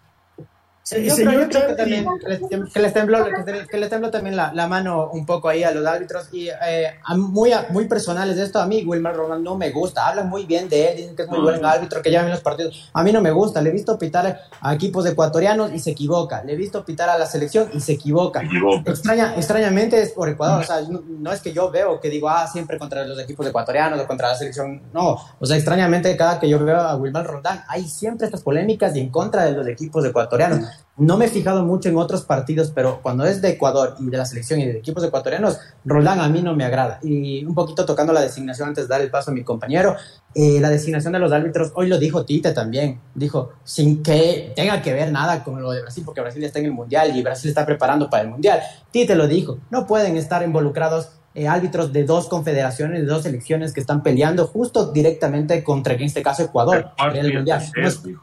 que, 0.89 1.75
también, 1.75 2.05
que, 2.19 2.79
les, 2.79 2.93
tembló, 2.93 3.25
que, 3.69 3.77
les 3.77 3.89
tembló 3.89 4.09
también 4.09 4.35
la, 4.35 4.51
la, 4.53 4.67
mano 4.67 5.09
un 5.13 5.25
poco 5.25 5.47
ahí 5.47 5.63
a 5.63 5.71
los 5.71 5.85
árbitros 5.85 6.27
y 6.33 6.49
eh, 6.49 6.95
muy, 7.15 7.51
muy 7.69 7.87
personales 7.87 8.35
de 8.35 8.43
esto. 8.43 8.59
A 8.59 8.65
mí 8.65 8.83
Wilmar 8.83 9.15
Ronald 9.15 9.43
no 9.43 9.55
me 9.55 9.69
gusta. 9.69 10.07
Hablan 10.07 10.27
muy 10.27 10.45
bien 10.45 10.69
de 10.69 10.89
él, 10.89 10.97
dicen 10.97 11.15
que 11.15 11.23
es 11.23 11.29
muy 11.29 11.39
buen 11.39 11.63
árbitro, 11.63 12.01
que 12.01 12.09
lleva 12.09 12.23
bien 12.23 12.33
los 12.33 12.41
partidos. 12.41 12.89
A 12.93 13.03
mí 13.03 13.11
no 13.11 13.21
me 13.21 13.31
gusta. 13.31 13.61
Le 13.61 13.69
he 13.69 13.73
visto 13.73 13.97
pitar 13.97 14.41
a 14.59 14.73
equipos 14.73 15.05
ecuatorianos 15.05 15.71
y 15.71 15.79
se 15.79 15.91
equivoca. 15.91 16.43
Le 16.43 16.53
he 16.53 16.55
visto 16.55 16.83
pitar 16.83 17.09
a 17.09 17.17
la 17.17 17.25
selección 17.25 17.69
y 17.73 17.79
se 17.79 17.93
equivoca. 17.93 18.41
Extraña, 18.85 19.35
extrañamente 19.35 20.01
es 20.01 20.11
por 20.11 20.29
Ecuador. 20.29 20.61
O 20.61 20.63
sea, 20.63 20.81
no, 20.81 21.31
es 21.31 21.41
que 21.41 21.53
yo 21.53 21.69
veo 21.69 21.99
que 21.99 22.09
digo, 22.09 22.27
ah, 22.27 22.47
siempre 22.47 22.77
contra 22.79 23.05
los 23.05 23.19
equipos 23.19 23.45
ecuatorianos 23.45 23.99
o 23.99 24.07
contra 24.07 24.29
la 24.29 24.35
selección. 24.35 24.81
No. 24.93 25.17
O 25.39 25.45
sea, 25.45 25.55
extrañamente 25.55 26.17
cada 26.17 26.39
que 26.39 26.49
yo 26.49 26.57
veo 26.63 26.81
a 26.81 26.95
Wilmar 26.95 27.25
Roldán, 27.25 27.63
hay 27.67 27.87
siempre 27.87 28.25
estas 28.25 28.41
polémicas 28.41 28.95
y 28.95 28.99
en 28.99 29.09
contra 29.09 29.45
de 29.45 29.51
los 29.51 29.67
equipos 29.67 30.03
ecuatorianos. 30.05 30.70
No 30.97 31.17
me 31.17 31.25
he 31.25 31.29
fijado 31.29 31.65
mucho 31.65 31.89
en 31.89 31.97
otros 31.97 32.23
partidos, 32.23 32.71
pero 32.73 33.01
cuando 33.01 33.25
es 33.25 33.41
de 33.41 33.49
Ecuador 33.49 33.95
y 33.99 34.09
de 34.09 34.17
la 34.17 34.25
selección 34.25 34.59
y 34.59 34.65
de 34.65 34.77
equipos 34.77 35.03
ecuatorianos, 35.03 35.57
Roldán 35.85 36.19
a 36.19 36.29
mí 36.29 36.41
no 36.41 36.55
me 36.55 36.63
agrada. 36.63 36.99
Y 37.01 37.43
un 37.45 37.55
poquito 37.55 37.85
tocando 37.85 38.13
la 38.13 38.21
designación 38.21 38.69
antes 38.69 38.87
de 38.87 38.89
dar 38.89 39.01
el 39.01 39.09
paso 39.09 39.31
a 39.31 39.33
mi 39.33 39.43
compañero, 39.43 39.95
eh, 40.35 40.59
la 40.59 40.69
designación 40.69 41.13
de 41.13 41.19
los 41.19 41.31
árbitros, 41.31 41.71
hoy 41.75 41.87
lo 41.87 41.97
dijo 41.97 42.25
Tite 42.25 42.51
también, 42.51 42.99
dijo, 43.15 43.53
sin 43.63 44.03
que 44.03 44.53
tenga 44.55 44.81
que 44.81 44.93
ver 44.93 45.11
nada 45.11 45.43
con 45.43 45.61
lo 45.61 45.71
de 45.71 45.81
Brasil, 45.81 46.03
porque 46.05 46.21
Brasil 46.21 46.43
está 46.43 46.59
en 46.59 46.65
el 46.65 46.71
Mundial 46.71 47.15
y 47.15 47.23
Brasil 47.23 47.49
está 47.49 47.65
preparando 47.65 48.09
para 48.09 48.23
el 48.23 48.29
Mundial. 48.29 48.61
Tite 48.91 49.15
lo 49.15 49.27
dijo, 49.27 49.59
no 49.69 49.87
pueden 49.87 50.17
estar 50.17 50.43
involucrados 50.43 51.09
eh, 51.33 51.47
árbitros 51.47 51.93
de 51.93 52.03
dos 52.03 52.27
confederaciones, 52.27 53.01
de 53.01 53.05
dos 53.05 53.23
selecciones 53.23 53.73
que 53.73 53.79
están 53.79 54.03
peleando 54.03 54.47
justo 54.47 54.91
directamente 54.91 55.63
contra, 55.63 55.93
en 55.93 56.01
este 56.01 56.21
caso, 56.21 56.43
Ecuador, 56.43 56.91
en 56.97 57.15
el 57.15 57.33
Mundial. 57.33 57.63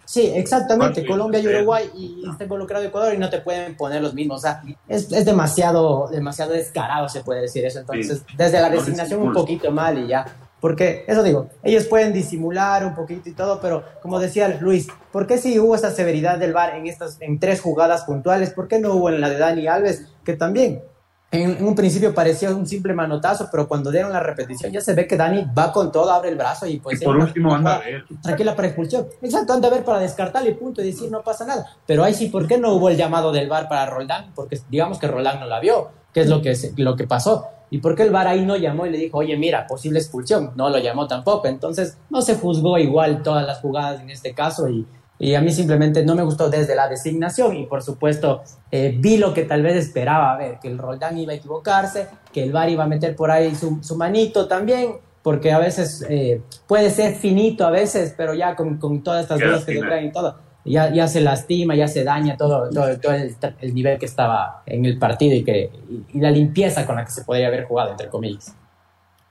sí, 0.05 0.31
exactamente, 0.35 1.07
Colombia 1.07 1.41
y 1.41 1.47
Uruguay, 1.47 1.91
y 1.97 2.23
está 2.31 2.45
involucrado 2.45 2.85
Ecuador 2.85 3.15
y 3.15 3.19
no 3.19 3.31
te 3.31 3.41
pueden 3.41 3.77
poner 3.77 4.03
los 4.03 4.15
mismos. 4.15 4.39
O 4.39 4.43
sea, 4.43 4.63
es, 4.87 5.11
es 5.11 5.25
demasiado, 5.25 6.09
demasiado 6.09 6.53
descarado, 6.53 7.09
se 7.09 7.21
puede 7.21 7.43
decir 7.43 7.65
eso. 7.65 7.81
Entonces, 7.81 8.23
desde 8.37 8.61
la 8.61 8.71
designación 8.71 9.23
un 9.23 9.33
poquito 9.33 9.71
mal 9.71 9.99
y 9.99 10.09
ya. 10.09 10.27
Porque, 10.61 11.05
eso 11.07 11.23
digo, 11.23 11.49
ellos 11.63 11.85
pueden 11.87 12.13
disimular 12.13 12.85
un 12.85 12.95
poquito 12.95 13.29
y 13.29 13.33
todo, 13.33 13.61
pero 13.61 13.85
como 14.03 14.19
decía 14.19 14.49
Luis, 14.61 14.89
¿por 15.13 15.27
qué 15.27 15.39
si 15.39 15.59
hubo 15.61 15.77
esa 15.77 15.93
severidad 15.93 16.39
del 16.39 16.53
VAR 16.53 16.75
en 16.75 16.89
estas 16.89 17.17
en 17.21 17.39
tres 17.39 17.61
jugadas 17.61 18.05
puntuales? 18.05 18.51
¿Por 18.51 18.67
qué 18.67 18.81
no 18.81 18.95
hubo 18.95 19.09
en 19.09 19.21
la 19.21 19.31
de 19.31 19.39
Dani 19.39 19.69
Alves? 19.69 20.07
Que 20.25 20.35
también 20.35 20.83
en, 21.31 21.63
un 21.63 21.75
principio 21.75 22.15
parecía 22.15 22.51
un 22.51 22.67
simple 22.67 22.95
manotazo, 22.95 23.49
pero 23.51 23.69
cuando 23.69 23.91
dieron 23.91 24.13
la 24.13 24.21
repetición 24.21 24.73
ya 24.73 24.81
se 24.81 24.95
ve 24.95 25.07
que 25.07 25.17
Dani 25.17 25.47
va 25.57 25.73
con 25.73 25.93
todo, 25.93 26.11
abre 26.11 26.31
el 26.31 26.37
brazo 26.37 26.67
y 26.67 26.79
pues... 26.79 27.03
por 27.03 27.17
último 27.17 27.55
anda 27.55 27.77
a 27.77 27.79
ver. 27.81 28.05
Tranquila 28.23 28.57
para 28.57 28.69
expulsión. 28.69 29.07
Exacto, 29.21 29.53
anda 29.53 29.69
a 29.69 29.71
ver 29.71 29.85
para 29.85 29.99
descartarle 29.99 30.55
punto 30.55 30.81
y 30.81 30.87
decir 30.87 31.11
no 31.11 31.23
pasa 31.23 31.45
nada. 31.45 31.67
Pero 31.87 32.03
ahí 32.03 32.15
sí, 32.15 32.29
¿por 32.29 32.47
qué 32.47 32.57
no 32.57 32.73
hubo 32.73 32.89
el 32.89 32.97
llamado 32.97 33.31
del 33.31 33.49
VAR 33.49 33.69
para 33.69 33.85
Roldán? 33.87 34.33
Porque 34.35 34.59
digamos 34.71 34.99
que 34.99 35.07
Roldán 35.07 35.39
no 35.41 35.47
la 35.47 35.61
vio, 35.61 35.91
que 36.15 36.21
es 36.21 36.29
lo 36.29 36.41
que, 36.41 36.57
lo 36.77 36.97
que 36.97 37.07
pasó. 37.07 37.47
¿Y 37.71 37.79
por 37.79 37.95
qué 37.95 38.05
el 38.05 38.11
VAR 38.11 38.29
ahí 38.29 38.47
no 38.47 38.57
llamó 38.57 38.87
y 38.87 38.91
le 38.91 38.97
dijo, 38.97 39.19
oye, 39.19 39.37
mira, 39.37 39.67
posible 39.67 39.99
expulsión? 39.99 40.53
No 40.57 40.71
lo 40.71 40.79
llamó 40.79 41.07
tampoco. 41.07 41.47
Entonces 41.47 41.99
no 42.09 42.23
se 42.23 42.37
juzgó 42.37 42.79
igual 42.79 43.23
todas 43.23 43.47
las 43.47 43.61
jugadas 43.61 44.01
en 44.01 44.09
este 44.09 44.33
caso 44.33 44.67
y 44.71 44.87
y 45.19 45.35
a 45.35 45.41
mí 45.41 45.51
simplemente 45.51 46.05
no 46.05 46.15
me 46.15 46.23
gustó 46.23 46.49
desde 46.49 46.77
la 46.77 46.89
designación 46.89 47.57
y 47.57 47.67
por 47.67 47.83
supuesto 47.83 48.43
eh, 48.71 48.95
vi 48.99 49.17
lo 49.17 49.35
que 49.35 49.45
tal 49.45 49.63
vez 49.63 49.77
esperaba 49.77 50.37
ver, 50.37 50.59
que 50.61 50.69
el 50.69 50.79
Roldán 50.79 51.19
iba 51.19 51.33
a 51.33 51.37
equivocarse, 51.37 52.07
que 52.33 52.43
el 52.45 52.53
VAR 52.53 52.69
iba 52.71 52.85
a 52.85 52.87
meter 52.87 53.17
por 53.17 53.31
ahí 53.31 53.55
su, 53.55 53.83
su 53.83 53.97
manito 53.97 54.47
también, 54.47 54.93
porque 55.23 55.53
a 55.53 55.59
veces 55.59 56.07
eh, 56.09 56.41
puede 56.67 56.91
ser 56.91 57.15
finito 57.15 57.67
a 57.67 57.71
veces, 57.71 58.15
pero 58.17 58.35
ya 58.35 58.55
con, 58.55 58.79
con 58.79 59.03
todas 59.03 59.23
estas 59.23 59.41
dudas 59.41 59.65
que 59.65 59.75
se 59.75 59.81
traen 59.81 60.07
y 60.07 60.13
todo, 60.13 60.37
ya, 60.65 60.93
ya 60.93 61.09
se 61.09 61.21
lastima, 61.21 61.75
ya 61.75 61.89
se 61.89 62.05
daña 62.05 62.37
todo, 62.37 62.71
todo, 62.71 62.99
todo 62.99 63.13
el, 63.13 63.35
el, 63.61 63.75
nivel 63.75 63.99
que 63.99 64.07
estaba 64.07 64.63
en 64.67 64.85
el 64.85 64.99
partido 64.99 65.35
y, 65.35 65.43
que, 65.43 65.71
y, 66.13 66.21
la 66.21 66.31
limpieza 66.31 66.87
con 66.87 66.97
la 66.97 67.05
que 67.05 67.11
se 67.11 67.25
podría 67.25 67.49
haber 67.49 67.65
jugado, 67.65 67.91
entre 67.91 68.09
comillas. 68.09 68.55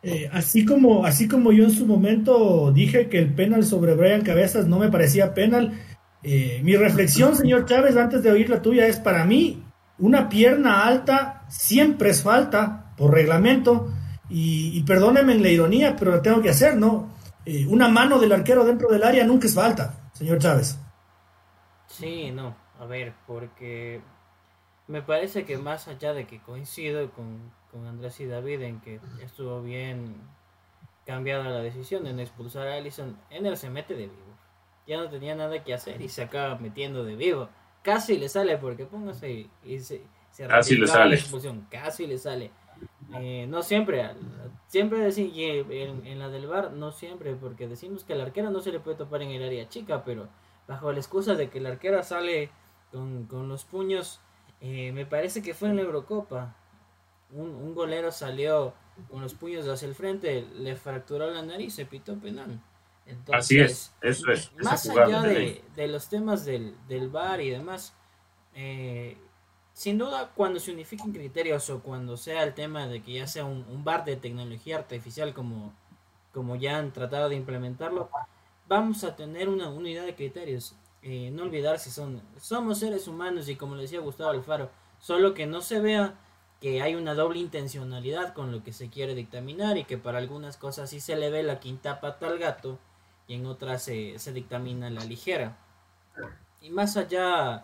Eh, 0.10 0.30
así, 0.32 0.64
como, 0.64 1.04
así 1.04 1.28
como 1.28 1.52
yo 1.52 1.66
en 1.66 1.72
su 1.72 1.86
momento 1.86 2.72
dije 2.72 3.10
que 3.10 3.20
el 3.20 3.34
penal 3.34 3.66
sobre 3.66 3.94
Brian 3.94 4.22
Cabezas 4.22 4.66
no 4.66 4.80
me 4.80 4.90
parecía 4.90 5.34
penal, 5.34 5.78
eh, 6.24 6.62
mi 6.64 6.78
reflexión, 6.78 7.36
señor 7.36 7.66
Chávez, 7.66 7.98
antes 7.98 8.24
de 8.24 8.32
oír 8.32 8.50
la 8.50 8.62
tuya, 8.62 8.88
es 8.88 9.00
para 9.00 9.26
mí 9.26 9.62
una 9.98 10.30
pierna 10.30 10.88
alta 10.88 11.44
siempre 11.50 12.12
es 12.12 12.24
falta 12.24 12.94
por 12.96 13.14
reglamento 13.14 13.92
y, 14.30 14.82
perdónenme 14.84 15.34
en 15.34 15.44
la 15.44 15.50
ironía, 15.50 15.98
pero 16.00 16.12
lo 16.12 16.22
tengo 16.22 16.42
que 16.42 16.52
hacer, 16.52 16.78
¿no? 16.78 17.10
Eh, 17.46 17.66
una 17.68 17.90
mano 17.90 18.18
del 18.18 18.32
arquero 18.32 18.64
dentro 18.64 18.88
del 18.88 19.04
área 19.04 19.26
nunca 19.26 19.48
es 19.48 19.56
falta, 19.56 20.10
señor 20.14 20.38
Chávez. 20.38 20.80
Sí, 21.88 22.32
no, 22.32 22.56
a 22.80 22.86
ver, 22.86 23.14
porque 23.28 24.00
me 24.88 25.02
parece 25.02 25.44
que 25.44 25.58
más 25.58 25.90
allá 25.90 26.14
de 26.14 26.26
que 26.26 26.40
coincido 26.40 27.12
con, 27.12 27.52
con 27.72 27.86
Andrés 27.86 28.20
y 28.20 28.26
David 28.26 28.62
en 28.62 28.82
que 28.82 29.00
estuvo 29.22 29.62
bien 29.62 30.16
cambiada 31.06 31.50
la 31.50 31.60
decisión 31.60 32.04
de 32.04 32.14
no 32.14 32.22
expulsar 32.22 32.68
a 32.68 32.76
Allison, 32.76 33.18
en 33.30 33.46
él 33.46 33.58
se 33.58 33.70
mete 33.70 33.96
de 33.96 34.08
vivo. 34.08 34.38
Ya 34.86 34.98
no 34.98 35.10
tenía 35.10 35.36
nada 35.36 35.64
que 35.64 35.74
hacer 35.74 36.02
y 36.02 36.10
se 36.10 36.24
acaba 36.24 36.58
metiendo 36.58 37.04
de 37.04 37.16
vivo. 37.16 37.50
Casi 37.82 38.18
le 38.18 38.30
sale 38.30 38.58
porque 38.58 38.86
póngase 38.86 39.50
y 39.64 39.80
se, 39.80 40.02
se 40.32 40.48
casi 40.48 40.78
le 40.78 40.88
sale. 40.88 41.10
La 41.10 41.16
expulsión, 41.16 41.66
casi 41.70 42.08
le 42.08 42.18
sale. 42.18 42.52
Eh, 43.20 43.46
no 43.48 43.64
siempre, 43.64 44.10
siempre 44.68 45.00
decimos, 45.00 45.34
en, 45.38 46.06
en, 46.06 46.20
la 46.20 46.30
del 46.30 46.48
bar, 46.48 46.74
no 46.74 46.92
siempre, 46.92 47.36
porque 47.36 47.68
decimos 47.68 48.04
que 48.04 48.14
al 48.14 48.22
arquero 48.22 48.50
no 48.50 48.60
se 48.60 48.72
le 48.72 48.80
puede 48.80 48.98
topar 48.98 49.22
en 49.22 49.32
el 49.32 49.44
área 49.44 49.70
chica, 49.70 50.04
pero 50.04 50.28
bajo 50.68 50.92
la 50.92 51.00
excusa 51.00 51.36
de 51.36 51.50
que 51.50 51.60
el 51.60 51.66
arquero 51.66 52.04
sale 52.04 52.50
con, 52.92 53.26
con 53.26 53.48
los 53.48 53.64
puños, 53.64 54.20
eh, 54.60 54.92
me 54.92 55.06
parece 55.06 55.42
que 55.42 55.54
fue 55.54 55.70
en 55.70 55.78
la 55.78 55.84
Eurocopa, 55.84 56.56
un, 57.32 57.74
golero 57.74 58.12
salió 58.12 58.74
con 59.10 59.22
los 59.22 59.34
puños 59.34 59.68
hacia 59.68 59.88
el 59.88 59.96
frente, 59.96 60.48
le 60.56 60.76
fracturó 60.76 61.30
la 61.30 61.42
nariz, 61.42 61.76
se 61.76 61.86
pitó 61.86 62.18
penal. 62.18 62.62
Entonces, 63.06 63.36
Así 63.36 63.60
es, 63.60 63.94
eso 64.02 64.32
es. 64.32 64.52
Más 64.58 64.90
allá 64.90 65.22
de, 65.22 65.88
los 65.88 66.10
temas 66.10 66.46
del, 66.46 66.76
del 66.88 67.10
bar 67.10 67.40
y 67.40 67.50
demás, 67.50 67.94
eh, 68.54 69.18
sin 69.74 69.98
duda 69.98 70.32
cuando 70.36 70.60
se 70.60 70.72
unifiquen 70.72 71.14
criterios 71.14 71.70
o 71.70 71.82
cuando 71.82 72.18
sea 72.18 72.44
el 72.44 72.54
tema 72.54 72.88
de 72.88 73.02
que 73.02 73.14
ya 73.14 73.28
sea 73.28 73.46
un, 73.46 73.66
un 73.70 73.84
bar 73.84 74.04
de 74.04 74.16
tecnología 74.16 74.78
artificial 74.78 75.34
como, 75.34 75.74
como 76.34 76.56
ya 76.56 76.78
han 76.78 76.92
tratado 76.92 77.30
de 77.30 77.36
implementarlo, 77.36 78.10
vamos 78.68 79.04
a 79.04 79.16
tener 79.16 79.50
una 79.50 79.70
unidad 79.70 80.06
de 80.06 80.16
criterios. 80.16 80.76
Eh, 81.02 81.32
no 81.32 81.44
olvidar 81.44 81.80
si 81.80 81.90
son, 81.90 82.22
somos 82.40 82.80
seres 82.80 83.08
humanos 83.08 83.48
y 83.48 83.56
como 83.56 83.76
le 83.76 83.84
decía 83.84 84.00
Gustavo 84.00 84.32
Alfaro, 84.32 84.70
solo 85.00 85.34
que 85.34 85.46
no 85.46 85.62
se 85.62 85.80
vea 85.80 86.16
que 86.60 86.82
hay 86.82 86.96
una 86.96 87.14
doble 87.14 87.40
intencionalidad 87.40 88.34
con 88.34 88.52
lo 88.52 88.64
que 88.64 88.74
se 88.74 88.90
quiere 88.90 89.14
dictaminar 89.16 89.78
y 89.78 89.86
que 89.86 89.98
para 89.98 90.18
algunas 90.18 90.58
cosas 90.58 90.90
sí 90.90 91.00
se 91.00 91.16
le 91.16 91.30
ve 91.30 91.44
la 91.44 91.60
quinta 91.60 92.00
pata 92.00 92.28
al 92.28 92.40
gato 92.40 92.80
y 93.28 93.36
en 93.36 93.46
otras 93.46 93.84
se, 93.84 94.18
se 94.18 94.34
dictamina 94.34 94.90
la 94.90 95.04
ligera. 95.04 95.58
Y 96.62 96.70
más 96.70 96.98
allá, 96.98 97.62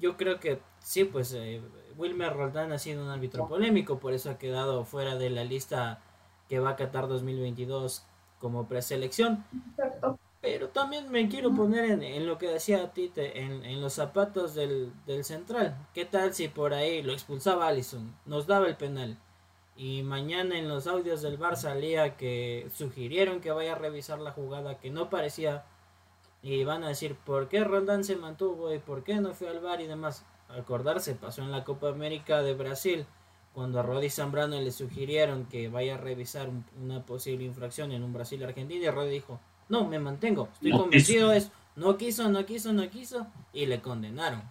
yo 0.00 0.16
creo 0.16 0.40
que 0.40 0.60
sí, 0.80 1.04
pues 1.04 1.32
eh, 1.34 1.60
Wilmer 1.96 2.32
Roldán 2.32 2.72
ha 2.72 2.78
sido 2.78 3.04
un 3.04 3.10
árbitro 3.10 3.46
polémico, 3.46 3.98
por 3.98 4.14
eso 4.14 4.30
ha 4.30 4.38
quedado 4.38 4.84
fuera 4.84 5.16
de 5.16 5.30
la 5.30 5.44
lista 5.44 6.00
que 6.48 6.58
va 6.58 6.70
a 6.70 6.76
Qatar 6.76 7.08
2022 7.08 8.06
como 8.38 8.66
preselección. 8.66 9.44
Pero 10.40 10.68
también 10.70 11.10
me 11.10 11.28
quiero 11.28 11.54
poner 11.54 12.02
en, 12.02 12.26
lo 12.26 12.38
que 12.38 12.48
decía 12.48 12.92
Tite, 12.92 13.42
en, 13.42 13.62
en 13.64 13.80
los 13.82 13.92
zapatos 13.92 14.54
del, 14.54 14.92
del, 15.06 15.22
central. 15.22 15.76
¿Qué 15.92 16.06
tal 16.06 16.32
si 16.32 16.48
por 16.48 16.72
ahí 16.72 17.02
lo 17.02 17.12
expulsaba 17.12 17.68
Allison? 17.68 18.14
Nos 18.24 18.46
daba 18.46 18.66
el 18.66 18.76
penal. 18.76 19.18
Y 19.76 20.02
mañana 20.02 20.58
en 20.58 20.68
los 20.68 20.86
audios 20.86 21.20
del 21.20 21.36
bar 21.36 21.56
salía 21.56 22.16
que 22.16 22.70
sugirieron 22.74 23.40
que 23.40 23.50
vaya 23.50 23.72
a 23.72 23.78
revisar 23.78 24.18
la 24.18 24.32
jugada 24.32 24.78
que 24.78 24.90
no 24.90 25.10
parecía. 25.10 25.64
Y 26.42 26.64
van 26.64 26.84
a 26.84 26.88
decir 26.88 27.16
por 27.16 27.48
qué 27.48 27.62
Roldán 27.62 28.02
se 28.02 28.16
mantuvo 28.16 28.72
y 28.72 28.78
por 28.78 29.04
qué 29.04 29.16
no 29.16 29.34
fue 29.34 29.48
al 29.48 29.60
bar 29.60 29.82
y 29.82 29.86
demás. 29.86 30.24
Acordarse, 30.48 31.14
pasó 31.14 31.42
en 31.42 31.52
la 31.52 31.64
Copa 31.64 31.90
América 31.90 32.42
de 32.42 32.54
Brasil 32.54 33.06
cuando 33.52 33.80
a 33.80 33.82
Rodi 33.82 34.08
Zambrano 34.08 34.58
le 34.60 34.70
sugirieron 34.70 35.44
que 35.46 35.68
vaya 35.68 35.96
a 35.96 35.98
revisar 35.98 36.48
una 36.80 37.04
posible 37.04 37.44
infracción 37.44 37.92
en 37.92 38.02
un 38.02 38.12
Brasil-Argentina 38.12 38.86
y 38.86 38.90
Rodi 38.90 39.10
dijo, 39.10 39.40
no, 39.70 39.86
me 39.86 40.00
mantengo. 40.00 40.48
Estoy 40.54 40.72
convencido 40.72 41.30
de 41.30 41.38
eso. 41.38 41.50
No 41.76 41.96
quiso, 41.96 42.28
no 42.28 42.44
quiso, 42.44 42.72
no 42.72 42.90
quiso. 42.90 43.26
Y 43.52 43.66
le 43.66 43.80
condenaron. 43.80 44.42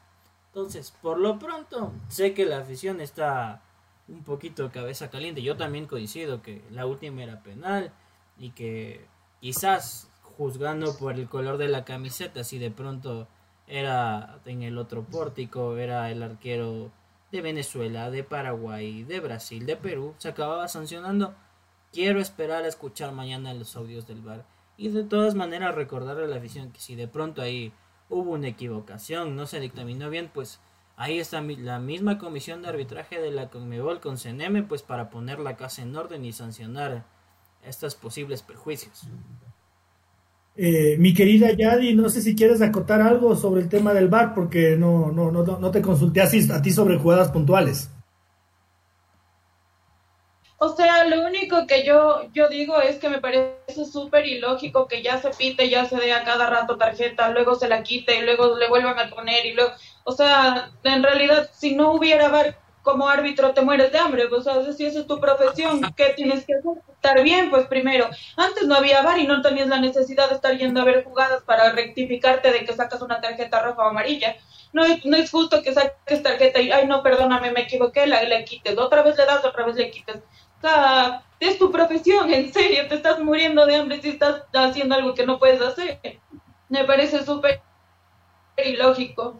Entonces, 0.47 0.91
por 1.01 1.19
lo 1.19 1.37
pronto, 1.37 1.91
sé 2.07 2.33
que 2.33 2.45
la 2.45 2.59
afición 2.59 3.01
está 3.01 3.61
un 4.07 4.23
poquito 4.23 4.71
cabeza 4.71 5.09
caliente. 5.09 5.43
Yo 5.43 5.57
también 5.57 5.87
coincido 5.87 6.41
que 6.41 6.63
la 6.71 6.85
última 6.85 7.21
era 7.21 7.43
penal 7.43 7.91
y 8.37 8.51
que 8.51 9.05
quizás 9.41 10.09
juzgando 10.21 10.97
por 10.97 11.15
el 11.15 11.27
color 11.27 11.57
de 11.57 11.67
la 11.67 11.83
camiseta, 11.83 12.45
si 12.45 12.57
de 12.57 12.71
pronto 12.71 13.27
era 13.67 14.39
en 14.45 14.63
el 14.63 14.77
otro 14.77 15.03
pórtico, 15.03 15.75
era 15.75 16.09
el 16.11 16.23
arquero 16.23 16.91
de 17.29 17.41
Venezuela, 17.41 18.09
de 18.09 18.23
Paraguay, 18.23 19.03
de 19.03 19.19
Brasil, 19.19 19.65
de 19.65 19.75
Perú, 19.75 20.15
se 20.17 20.29
acababa 20.29 20.69
sancionando. 20.69 21.35
Quiero 21.91 22.21
esperar 22.21 22.63
a 22.63 22.69
escuchar 22.69 23.11
mañana 23.11 23.53
los 23.53 23.75
audios 23.75 24.07
del 24.07 24.21
bar 24.21 24.45
y 24.79 24.87
de 24.89 25.03
todas 25.03 25.35
maneras 25.35 25.75
recordarle 25.75 26.23
a 26.23 26.27
la 26.27 26.37
afición 26.37 26.71
que 26.71 26.79
si 26.79 26.95
de 26.95 27.09
pronto 27.09 27.41
ahí 27.41 27.73
hubo 28.07 28.31
una 28.31 28.47
equivocación, 28.47 29.35
no 29.35 29.45
se 29.45 29.59
dictaminó 29.59 30.09
bien, 30.09 30.31
pues 30.33 30.61
ahí 30.95 31.19
está 31.19 31.41
la 31.41 31.79
misma 31.79 32.17
comisión 32.17 32.61
de 32.61 32.69
arbitraje 32.69 33.19
de 33.19 33.29
la 33.29 33.49
Conmebol 33.49 33.99
con 33.99 34.17
CNM, 34.17 34.67
pues 34.67 34.81
para 34.81 35.09
poner 35.09 35.39
la 35.39 35.57
casa 35.57 35.81
en 35.81 35.95
orden 35.95 36.23
y 36.23 36.31
sancionar 36.31 37.05
estos 37.61 37.95
posibles 37.95 38.41
perjuicios. 38.41 39.03
Eh, 40.55 40.95
mi 40.97 41.13
querida 41.13 41.51
Yadi, 41.51 41.93
no 41.93 42.09
sé 42.09 42.21
si 42.21 42.33
quieres 42.33 42.61
acotar 42.61 43.01
algo 43.01 43.35
sobre 43.35 43.61
el 43.61 43.67
tema 43.67 43.93
del 43.93 44.07
VAR, 44.07 44.33
porque 44.33 44.77
no, 44.77 45.11
no, 45.11 45.29
no, 45.29 45.43
no 45.43 45.71
te 45.71 45.81
consulté 45.81 46.21
así, 46.21 46.49
a 46.51 46.61
ti 46.61 46.71
sobre 46.71 46.97
jugadas 46.97 47.31
puntuales. 47.31 47.89
O 50.61 50.75
sea, 50.75 51.05
lo 51.05 51.25
único 51.25 51.65
que 51.67 51.85
yo, 51.85 52.23
yo 52.33 52.49
digo 52.49 52.81
es 52.81 52.97
que 52.97 53.07
me 53.07 53.21
parece 53.21 53.85
súper 53.89 54.27
ilógico 54.27 54.89
que 54.89 55.01
ya 55.01 55.17
se 55.21 55.29
pite, 55.29 55.69
ya 55.69 55.85
se 55.85 55.95
dé 55.95 56.11
a 56.11 56.25
cada 56.25 56.49
rato 56.49 56.77
tarjeta, 56.77 57.29
luego 57.29 57.55
se 57.55 57.69
la 57.69 57.81
quite 57.81 58.17
y 58.17 58.23
luego 58.23 58.57
le 58.57 58.67
vuelvan 58.67 58.99
a 58.99 59.09
poner 59.09 59.45
y 59.45 59.53
luego, 59.53 59.71
o 60.03 60.11
sea, 60.11 60.69
en 60.83 61.01
realidad 61.01 61.49
si 61.53 61.75
no 61.75 61.93
hubiera 61.93 62.27
VAR 62.27 62.57
como 62.81 63.07
árbitro 63.07 63.53
te 63.53 63.61
mueres 63.61 63.93
de 63.93 63.99
hambre, 63.99 64.27
pues, 64.27 64.45
o 64.47 64.63
sea, 64.63 64.73
si 64.73 64.85
esa 64.85 64.99
es 64.99 65.07
tu 65.07 65.21
profesión, 65.21 65.79
¿qué 65.95 66.13
tienes 66.17 66.45
que 66.45 66.55
hacer? 66.55 66.73
Estar 66.89 67.23
bien, 67.23 67.49
pues 67.49 67.65
primero, 67.67 68.09
antes 68.35 68.67
no 68.67 68.75
había 68.75 69.01
VAR 69.01 69.17
y 69.17 69.27
no 69.27 69.41
tenías 69.41 69.69
la 69.69 69.79
necesidad 69.79 70.27
de 70.27 70.35
estar 70.35 70.57
yendo 70.57 70.81
a 70.81 70.85
ver 70.85 71.05
jugadas 71.05 71.41
para 71.43 71.71
rectificarte 71.71 72.51
de 72.51 72.65
que 72.65 72.73
sacas 72.73 73.01
una 73.01 73.21
tarjeta 73.21 73.61
roja 73.61 73.83
o 73.83 73.89
amarilla. 73.89 74.35
No, 74.73 74.83
no 75.05 75.17
es 75.17 75.31
justo 75.31 75.63
que 75.63 75.73
saques 75.73 76.21
tarjeta 76.21 76.59
y, 76.59 76.71
ay, 76.71 76.85
no, 76.85 77.01
perdóname, 77.01 77.51
me 77.51 77.61
equivoqué, 77.61 78.05
la, 78.05 78.21
le 78.23 78.43
quites. 78.43 78.77
Otra 78.77 79.01
vez 79.01 79.17
le 79.17 79.25
das, 79.25 79.43
otra 79.43 79.65
vez 79.65 79.77
le 79.77 79.89
quites 79.89 80.21
sea, 80.61 81.23
es 81.39 81.57
tu 81.57 81.71
profesión, 81.71 82.31
en 82.33 82.51
serio, 82.51 82.87
te 82.87 82.95
estás 82.95 83.19
muriendo 83.19 83.65
de 83.65 83.75
hambre 83.75 84.01
si 84.01 84.09
estás 84.09 84.43
haciendo 84.53 84.95
algo 84.95 85.13
que 85.13 85.25
no 85.25 85.39
puedes 85.39 85.61
hacer. 85.61 85.99
Me 86.67 86.83
parece 86.83 87.23
súper 87.23 87.61
ilógico. 88.63 89.39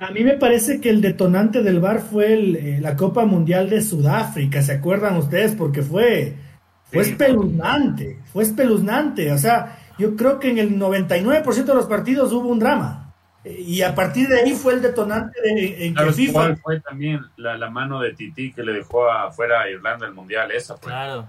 A 0.00 0.10
mí 0.10 0.24
me 0.24 0.36
parece 0.36 0.80
que 0.80 0.90
el 0.90 1.00
detonante 1.00 1.62
del 1.62 1.78
bar 1.78 2.00
fue 2.00 2.34
eh, 2.34 2.78
la 2.80 2.96
Copa 2.96 3.24
Mundial 3.24 3.70
de 3.70 3.80
Sudáfrica, 3.80 4.60
¿se 4.60 4.72
acuerdan 4.72 5.16
ustedes? 5.16 5.54
Porque 5.54 5.80
fue, 5.80 6.34
fue 6.90 7.02
espeluznante, 7.02 8.18
fue 8.32 8.42
espeluznante. 8.42 9.32
O 9.32 9.38
sea, 9.38 9.78
yo 9.96 10.16
creo 10.16 10.40
que 10.40 10.50
en 10.50 10.58
el 10.58 10.78
99% 10.78 11.64
de 11.64 11.74
los 11.74 11.86
partidos 11.86 12.32
hubo 12.32 12.48
un 12.48 12.58
drama. 12.58 13.05
Y 13.58 13.82
a 13.82 13.94
partir 13.94 14.28
de 14.28 14.40
ahí 14.40 14.52
fue 14.54 14.74
el 14.74 14.82
detonante 14.82 15.40
de, 15.40 15.86
en 15.86 15.94
que 15.94 16.12
FIFA... 16.12 16.32
¿Cuál 16.32 16.56
fue 16.56 16.80
también 16.80 17.20
la, 17.36 17.56
la, 17.56 17.70
mano 17.70 18.00
de 18.00 18.12
Titi 18.14 18.52
que 18.52 18.62
le 18.62 18.72
dejó 18.72 19.08
afuera 19.08 19.62
a 19.62 19.70
Irlanda 19.70 20.06
el 20.06 20.14
Mundial? 20.14 20.50
Esa 20.50 20.76
fue. 20.76 20.90
Claro. 20.90 21.26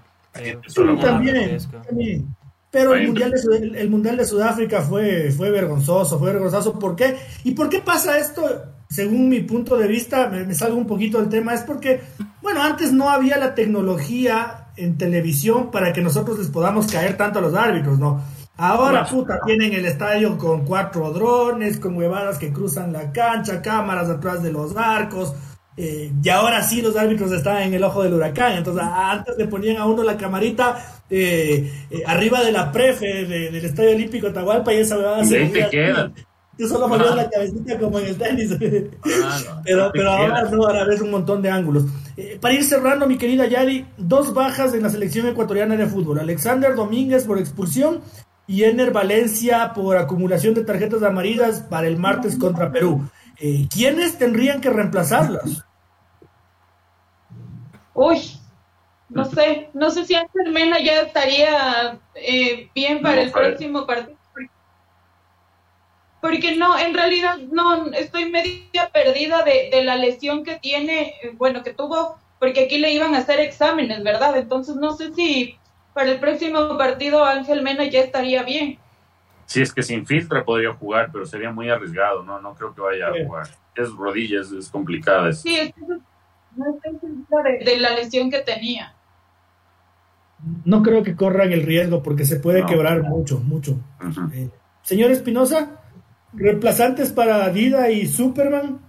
también, 1.01 1.57
también, 1.87 2.35
Pero 2.71 2.95
el 2.95 3.07
mundial, 3.07 3.31
de, 3.31 3.81
el 3.81 3.89
mundial 3.89 4.17
de 4.17 4.25
Sudáfrica 4.25 4.81
fue, 4.81 5.31
fue 5.31 5.51
vergonzoso, 5.51 6.17
fue 6.17 6.33
vergonzoso. 6.33 6.79
¿Por 6.79 6.95
qué? 6.95 7.17
¿Y 7.43 7.51
por 7.51 7.69
qué 7.69 7.79
pasa 7.79 8.17
esto? 8.17 8.43
Según 8.89 9.29
mi 9.29 9.41
punto 9.41 9.77
de 9.77 9.87
vista, 9.87 10.27
me, 10.29 10.45
me 10.45 10.53
salgo 10.53 10.77
un 10.77 10.87
poquito 10.87 11.19
del 11.19 11.29
tema, 11.29 11.53
es 11.53 11.61
porque, 11.61 12.01
bueno, 12.41 12.63
antes 12.63 12.93
no 12.93 13.09
había 13.09 13.37
la 13.37 13.53
tecnología 13.53 14.67
en 14.77 14.97
televisión 14.97 15.71
para 15.71 15.91
que 15.91 16.01
nosotros 16.01 16.39
les 16.39 16.47
podamos 16.47 16.87
caer 16.87 17.17
tanto 17.17 17.39
a 17.39 17.41
los 17.41 17.53
árbitros, 17.53 17.99
¿no? 17.99 18.21
Ahora, 18.57 19.05
puta, 19.05 19.39
tienen 19.45 19.73
el 19.73 19.85
estadio 19.85 20.35
con 20.37 20.65
cuatro 20.65 21.11
drones, 21.11 21.79
con 21.79 21.95
huevadas 21.95 22.39
que 22.39 22.51
cruzan 22.51 22.91
la 22.91 23.11
cancha, 23.11 23.61
cámaras 23.61 24.09
atrás 24.09 24.41
de 24.41 24.51
los 24.51 24.75
arcos. 24.75 25.33
Eh, 25.79 26.11
y 26.23 26.29
ahora 26.29 26.63
sí 26.63 26.81
los 26.81 26.95
árbitros 26.95 27.31
están 27.31 27.61
en 27.61 27.73
el 27.75 27.83
ojo 27.83 28.01
del 28.01 28.15
huracán. 28.15 28.53
Entonces, 28.53 28.83
antes 28.83 29.37
le 29.37 29.47
ponían 29.47 29.77
a 29.77 29.85
uno 29.85 30.01
la 30.01 30.17
camarita 30.17 31.03
eh, 31.07 31.71
eh, 31.91 32.03
arriba 32.07 32.43
de 32.43 32.51
la 32.51 32.71
prefe 32.71 33.25
del 33.25 33.55
Estadio 33.63 33.91
Olímpico 33.91 34.33
Tahualpa 34.33 34.73
y 34.73 34.77
esa 34.77 34.97
huevada 34.97 35.23
se 35.23 36.09
Tú 36.57 36.67
solo 36.67 36.87
movías 36.87 37.15
la 37.15 37.29
cabecita 37.29 37.77
como 37.77 37.99
en 37.99 38.07
el 38.07 38.17
tenis. 38.17 38.49
Pero 39.63 39.91
pero 39.93 40.09
ahora 40.09 40.41
no, 40.49 40.63
ahora 40.63 40.85
ves 40.85 41.01
un 41.01 41.11
montón 41.11 41.39
de 41.43 41.51
ángulos. 41.51 41.83
para 42.41 42.55
ir 42.55 42.63
cerrando, 42.63 43.05
mi 43.05 43.15
querida 43.15 43.45
Yadi, 43.45 43.85
dos 43.97 44.33
bajas 44.33 44.73
en 44.73 44.81
la 44.81 44.89
selección 44.89 45.27
ecuatoriana 45.27 45.77
de 45.77 45.85
fútbol. 45.85 46.17
Alexander 46.17 46.73
Domínguez 46.73 47.25
por 47.25 47.37
expulsión 47.37 48.01
y 48.47 48.63
Ener 48.63 48.91
Valencia 48.91 49.73
por 49.75 49.97
acumulación 49.97 50.53
de 50.53 50.63
tarjetas 50.63 51.03
amarillas 51.03 51.61
para 51.61 51.87
el 51.87 51.97
martes 51.97 52.37
contra 52.37 52.71
Perú. 52.71 53.07
Eh, 53.37 53.67
¿Quiénes 53.69 54.17
tendrían 54.17 54.61
que 54.61 54.69
reemplazarlas? 54.69 55.63
Uy, 57.93 58.19
no 59.09 59.25
sé, 59.25 59.69
no 59.73 59.91
sé 59.91 60.05
si 60.05 60.15
Ángel 60.15 60.51
Mena 60.51 60.79
ya 60.79 61.01
estaría 61.01 61.99
eh, 62.15 62.69
bien 62.73 63.01
para 63.01 63.21
el 63.21 63.31
próximo 63.31 63.85
partido. 63.85 64.17
Porque 66.21 66.55
no, 66.55 66.77
en 66.77 66.93
realidad 66.93 67.37
no, 67.51 67.91
estoy 67.91 68.29
media 68.29 68.89
perdida 68.91 69.43
de, 69.43 69.69
de 69.71 69.83
la 69.83 69.95
lesión 69.97 70.43
que 70.43 70.55
tiene, 70.55 71.13
bueno, 71.33 71.63
que 71.63 71.73
tuvo, 71.73 72.17
porque 72.39 72.65
aquí 72.65 72.79
le 72.79 72.91
iban 72.91 73.13
a 73.13 73.19
hacer 73.19 73.39
exámenes, 73.39 74.03
¿verdad? 74.03 74.35
Entonces 74.37 74.75
no 74.75 74.93
sé 74.93 75.13
si 75.13 75.57
para 75.97 76.11
el 76.11 76.19
próximo 76.19 76.77
partido 76.77 77.25
Ángel 77.25 77.63
Mena 77.63 77.83
ya 77.85 78.01
estaría 78.01 78.43
bien. 78.43 78.77
Si 79.47 79.63
es 79.63 79.73
que 79.73 79.81
se 79.81 79.95
infiltra 79.95 80.45
podría 80.45 80.71
jugar, 80.71 81.09
pero 81.11 81.25
sería 81.25 81.49
muy 81.51 81.71
arriesgado, 81.71 82.21
no 82.21 82.39
no 82.39 82.53
creo 82.53 82.75
que 82.75 82.81
vaya 82.81 83.07
a 83.07 83.25
jugar. 83.25 83.47
Es 83.73 83.89
rodillas, 83.89 84.51
es 84.51 84.69
complicada. 84.69 85.33
Sí, 85.33 85.57
es 85.57 85.73
de 87.65 87.79
la 87.79 87.95
lesión 87.95 88.29
que 88.29 88.41
tenía. 88.41 88.93
No 90.65 90.83
creo 90.83 91.01
que 91.01 91.15
corran 91.15 91.51
el 91.51 91.63
riesgo 91.63 92.03
porque 92.03 92.25
se 92.25 92.39
puede 92.39 92.63
quebrar 92.67 93.01
mucho, 93.01 93.39
mucho. 93.39 93.79
Eh, 94.33 94.51
señor 94.83 95.09
Espinosa, 95.09 95.81
reemplazantes 96.31 97.11
para 97.11 97.49
Dida 97.49 97.89
y 97.89 98.05
Superman. 98.05 98.81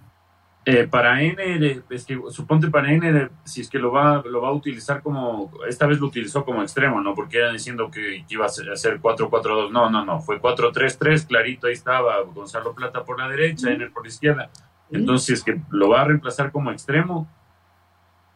Eh, 0.64 0.86
para 0.86 1.22
N, 1.22 1.82
es 1.88 2.04
que, 2.04 2.20
suponte 2.28 2.68
para 2.68 2.92
N, 2.92 3.30
si 3.44 3.62
es 3.62 3.70
que 3.70 3.78
lo 3.78 3.90
va, 3.90 4.22
lo 4.26 4.42
va 4.42 4.48
a 4.48 4.52
utilizar 4.52 5.02
como, 5.02 5.50
esta 5.66 5.86
vez 5.86 5.98
lo 5.98 6.08
utilizó 6.08 6.44
como 6.44 6.62
extremo, 6.62 7.00
¿no? 7.00 7.14
Porque 7.14 7.38
era 7.38 7.50
diciendo 7.50 7.90
que, 7.90 8.24
iba 8.28 8.44
a 8.44 8.48
ser 8.50 8.66
4-4-2. 9.00 9.70
No, 9.70 9.88
no, 9.88 10.04
no, 10.04 10.20
fue 10.20 10.42
4-3-3, 10.42 11.26
clarito 11.26 11.68
ahí 11.68 11.72
estaba 11.72 12.20
Gonzalo 12.22 12.74
Plata 12.74 13.02
por 13.02 13.18
la 13.18 13.28
derecha, 13.28 13.70
N 13.70 13.88
por 13.88 14.02
la 14.02 14.08
izquierda. 14.08 14.50
Entonces, 14.90 15.42
que 15.42 15.58
lo 15.70 15.88
va 15.88 16.02
a 16.02 16.04
reemplazar 16.04 16.52
como 16.52 16.70
extremo, 16.70 17.28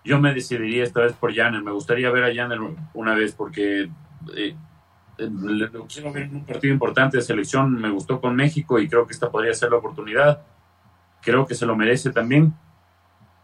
yo 0.04 0.18
me 0.18 0.32
decidiría 0.34 0.84
esta 0.84 1.00
vez 1.00 1.12
por 1.12 1.34
Janel. 1.34 1.62
Me 1.62 1.72
gustaría 1.72 2.10
ver 2.10 2.24
a 2.24 2.34
Janel 2.34 2.76
una 2.94 3.14
vez 3.14 3.34
porque 3.34 3.90
eh, 4.34 4.54
eh, 5.18 5.30
lo 5.30 5.86
quiero 5.86 6.12
ver 6.12 6.24
en 6.24 6.36
un 6.36 6.46
partido 6.46 6.72
importante 6.72 7.18
de 7.18 7.22
selección. 7.22 7.74
Me 7.74 7.90
gustó 7.90 8.20
con 8.20 8.34
México 8.34 8.78
y 8.78 8.88
creo 8.88 9.06
que 9.06 9.12
esta 9.12 9.30
podría 9.30 9.54
ser 9.54 9.70
la 9.70 9.76
oportunidad 9.76 10.42
creo 11.22 11.46
que 11.46 11.54
se 11.54 11.66
lo 11.66 11.76
merece 11.76 12.10
también. 12.10 12.54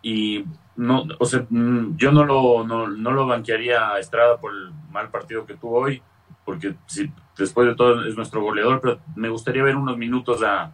Y 0.02 0.44
no, 0.76 1.04
o 1.18 1.24
sea, 1.24 1.44
mm, 1.48 1.96
yo 1.96 2.12
no 2.12 2.24
lo, 2.24 2.64
no, 2.64 2.86
no 2.88 3.10
lo 3.10 3.26
banquearía 3.26 3.90
a 3.90 3.98
Estrada 3.98 4.38
por 4.38 4.52
el 4.52 4.70
mal 4.90 5.10
partido 5.10 5.46
que 5.46 5.54
tuvo 5.54 5.80
hoy, 5.80 6.02
porque 6.44 6.74
si, 6.86 7.10
después 7.36 7.66
de 7.66 7.74
todo 7.74 8.06
es 8.06 8.16
nuestro 8.16 8.42
goleador, 8.42 8.80
pero 8.80 9.00
me 9.16 9.28
gustaría 9.28 9.62
ver 9.62 9.76
unos 9.76 9.96
minutos 9.96 10.42
a, 10.42 10.72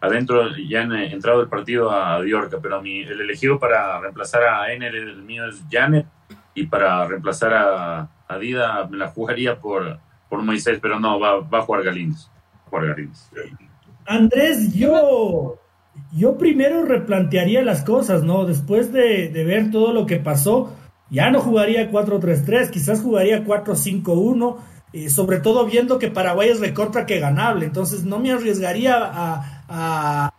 adentro, 0.00 0.56
ya 0.56 0.82
en, 0.82 0.92
entrado 0.92 1.42
el 1.42 1.48
partido 1.48 1.90
a 1.90 2.20
Diorca, 2.22 2.58
pero 2.62 2.76
a 2.76 2.82
mí, 2.82 3.00
el 3.00 3.20
elegido 3.20 3.58
para 3.58 4.00
reemplazar 4.00 4.42
a 4.44 4.72
Ener, 4.72 4.94
el 4.94 5.22
mío 5.22 5.46
es 5.46 5.62
Janet, 5.70 6.06
y 6.54 6.66
para 6.66 7.06
reemplazar 7.06 7.54
a, 7.54 8.08
a 8.26 8.38
Dida 8.38 8.86
me 8.88 8.96
la 8.96 9.08
jugaría 9.08 9.58
por, 9.60 9.98
por 10.28 10.42
Moisés, 10.42 10.78
pero 10.80 10.98
no, 10.98 11.20
va, 11.20 11.40
va 11.40 11.58
a 11.58 11.62
jugar 11.62 11.84
Galíndez. 11.84 12.28
Jugar 12.70 12.96
Andrés, 14.06 14.74
yo 14.74 15.61
yo 16.14 16.36
primero 16.36 16.84
replantearía 16.84 17.62
las 17.62 17.82
cosas, 17.82 18.22
¿no? 18.22 18.44
Después 18.44 18.92
de, 18.92 19.28
ver 19.28 19.70
todo 19.70 19.92
lo 19.92 20.06
que 20.06 20.16
pasó, 20.16 20.72
ya 21.10 21.30
no 21.30 21.40
jugaría 21.40 21.90
4-3-3, 21.90 22.70
quizás 22.70 23.00
jugaría 23.00 23.44
4-5-1, 23.44 24.56
eh, 24.92 25.08
sobre 25.08 25.40
todo 25.40 25.66
viendo 25.66 25.98
que 25.98 26.08
Paraguay 26.08 26.50
es 26.50 26.60
recontra 26.60 27.06
que 27.06 27.18
ganable, 27.18 27.64
entonces 27.64 28.04
no 28.04 28.18
me 28.18 28.32
arriesgaría 28.32 28.94
a, 29.68 30.32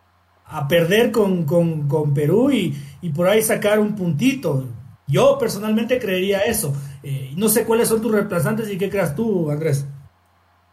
perder 0.69 1.11
con, 1.11 2.13
Perú 2.13 2.51
y, 2.51 3.09
por 3.15 3.27
ahí 3.27 3.41
sacar 3.41 3.79
un 3.79 3.95
puntito. 3.95 4.67
Yo 5.07 5.37
personalmente 5.37 5.99
creería 5.99 6.39
eso. 6.39 6.73
Eh, 7.01 7.33
no 7.35 7.49
sé 7.49 7.65
cuáles 7.65 7.89
son 7.89 8.01
tus 8.01 8.11
reemplazantes 8.11 8.71
y 8.71 8.77
qué 8.77 8.89
creas 8.89 9.15
tú, 9.15 9.49
Andrés. 9.51 9.85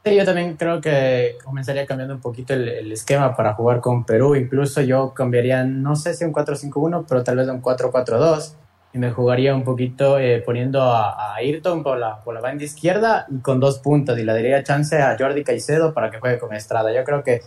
Sí, 0.03 0.16
yo 0.16 0.24
también 0.24 0.57
creo 0.57 0.80
que 0.80 1.36
comenzaría 1.44 1.84
cambiando 1.84 2.14
un 2.14 2.22
poquito 2.22 2.55
el, 2.55 2.90
esquema 2.90 3.36
para 3.36 3.53
jugar 3.53 3.80
con 3.80 4.05
Perú. 4.05 4.34
Incluso 4.34 4.80
yo 4.80 5.12
cambiaría, 5.12 5.62
no 5.64 5.94
sé 5.94 6.14
si 6.14 6.24
un 6.24 6.32
4-5-1, 6.32 7.05
pero 7.07 7.22
tal 7.22 7.36
vez 7.36 7.48
un 7.48 7.61
4-4-2. 7.61 8.55
Y 8.94 8.98
me 8.98 9.11
jugaría 9.11 9.55
un 9.55 9.62
poquito 9.62 10.18
eh, 10.18 10.42
poniendo 10.44 10.82
a, 10.82 11.34
Ayrton 11.34 11.82
por 11.82 11.98
la, 11.98 12.20
por 12.24 12.34
la 12.34 12.40
banda 12.40 12.64
izquierda 12.64 13.26
y 13.28 13.40
con 13.40 13.61
dos 13.61 13.78
puntas. 13.80 14.18
Y 14.18 14.24
le 14.24 14.32
daría 14.32 14.62
chance 14.62 14.96
a 14.96 15.16
Jordi 15.18 15.44
Caicedo 15.44 15.92
para 15.92 16.11
que 16.11 16.18
juegue 16.18 16.38
con 16.38 16.55
Estrada. 16.55 16.92
Yo 16.94 17.05
creo 17.05 17.22
que 17.22 17.42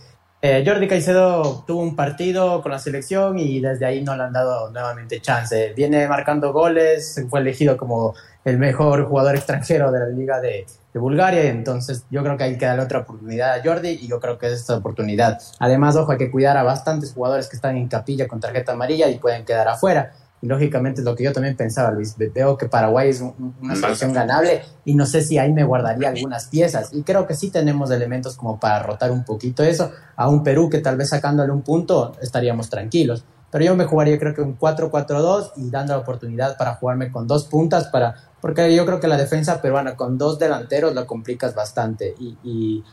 eh, 0.46 0.62
Jordi 0.62 0.86
Caicedo 0.86 1.64
tuvo 1.66 1.80
un 1.80 1.96
partido 1.96 2.60
con 2.60 2.70
la 2.70 2.78
selección 2.78 3.38
y 3.38 3.60
desde 3.60 3.86
ahí 3.86 4.02
no 4.02 4.14
le 4.14 4.24
han 4.24 4.32
dado 4.34 4.70
nuevamente 4.70 5.18
chance. 5.22 5.72
Viene 5.74 6.06
marcando 6.06 6.52
goles, 6.52 7.18
fue 7.30 7.40
elegido 7.40 7.78
como 7.78 8.14
el 8.44 8.58
mejor 8.58 9.06
jugador 9.06 9.36
extranjero 9.36 9.90
de 9.90 10.00
la 10.00 10.08
Liga 10.08 10.42
de, 10.42 10.66
de 10.92 11.00
Bulgaria, 11.00 11.44
entonces 11.44 12.04
yo 12.10 12.22
creo 12.22 12.36
que 12.36 12.44
hay 12.44 12.58
que 12.58 12.66
darle 12.66 12.82
otra 12.82 12.98
oportunidad 12.98 13.54
a 13.54 13.62
Jordi 13.64 13.98
y 14.02 14.06
yo 14.06 14.20
creo 14.20 14.36
que 14.36 14.48
es 14.48 14.52
esta 14.52 14.76
oportunidad. 14.76 15.40
Además, 15.60 15.96
ojo, 15.96 16.12
hay 16.12 16.18
que 16.18 16.30
cuidar 16.30 16.58
a 16.58 16.62
bastantes 16.62 17.14
jugadores 17.14 17.48
que 17.48 17.56
están 17.56 17.78
en 17.78 17.88
capilla 17.88 18.28
con 18.28 18.38
tarjeta 18.38 18.72
amarilla 18.72 19.08
y 19.08 19.16
pueden 19.16 19.46
quedar 19.46 19.68
afuera. 19.68 20.12
Y 20.44 20.46
lógicamente 20.46 21.00
es 21.00 21.06
lo 21.06 21.16
que 21.16 21.24
yo 21.24 21.32
también 21.32 21.56
pensaba, 21.56 21.90
Luis. 21.90 22.16
Veo 22.18 22.58
que 22.58 22.68
Paraguay 22.68 23.08
es 23.08 23.22
una 23.62 23.74
selección 23.76 24.12
ganable 24.12 24.60
y 24.84 24.94
no 24.94 25.06
sé 25.06 25.22
si 25.22 25.38
ahí 25.38 25.50
me 25.50 25.64
guardaría 25.64 26.10
algunas 26.10 26.48
piezas. 26.48 26.90
Y 26.92 27.02
creo 27.02 27.26
que 27.26 27.32
sí 27.34 27.48
tenemos 27.48 27.90
elementos 27.90 28.36
como 28.36 28.60
para 28.60 28.82
rotar 28.82 29.10
un 29.10 29.24
poquito 29.24 29.62
eso. 29.62 29.90
A 30.16 30.28
un 30.28 30.42
Perú 30.42 30.68
que 30.68 30.80
tal 30.80 30.98
vez 30.98 31.08
sacándole 31.08 31.50
un 31.50 31.62
punto 31.62 32.14
estaríamos 32.20 32.68
tranquilos. 32.68 33.24
Pero 33.50 33.64
yo 33.64 33.74
me 33.74 33.86
jugaría 33.86 34.18
creo 34.18 34.34
que 34.34 34.42
un 34.42 34.58
4-4-2 34.58 35.52
y 35.56 35.70
dando 35.70 35.94
la 35.94 36.00
oportunidad 36.00 36.58
para 36.58 36.74
jugarme 36.74 37.10
con 37.10 37.26
dos 37.26 37.46
puntas 37.46 37.86
para 37.86 38.14
porque 38.42 38.76
yo 38.76 38.84
creo 38.84 39.00
que 39.00 39.08
la 39.08 39.16
defensa 39.16 39.62
peruana 39.62 39.96
con 39.96 40.18
dos 40.18 40.38
delanteros 40.38 40.94
la 40.94 41.06
complicas 41.06 41.54
bastante 41.54 42.14
y, 42.18 42.36
y 42.44 42.84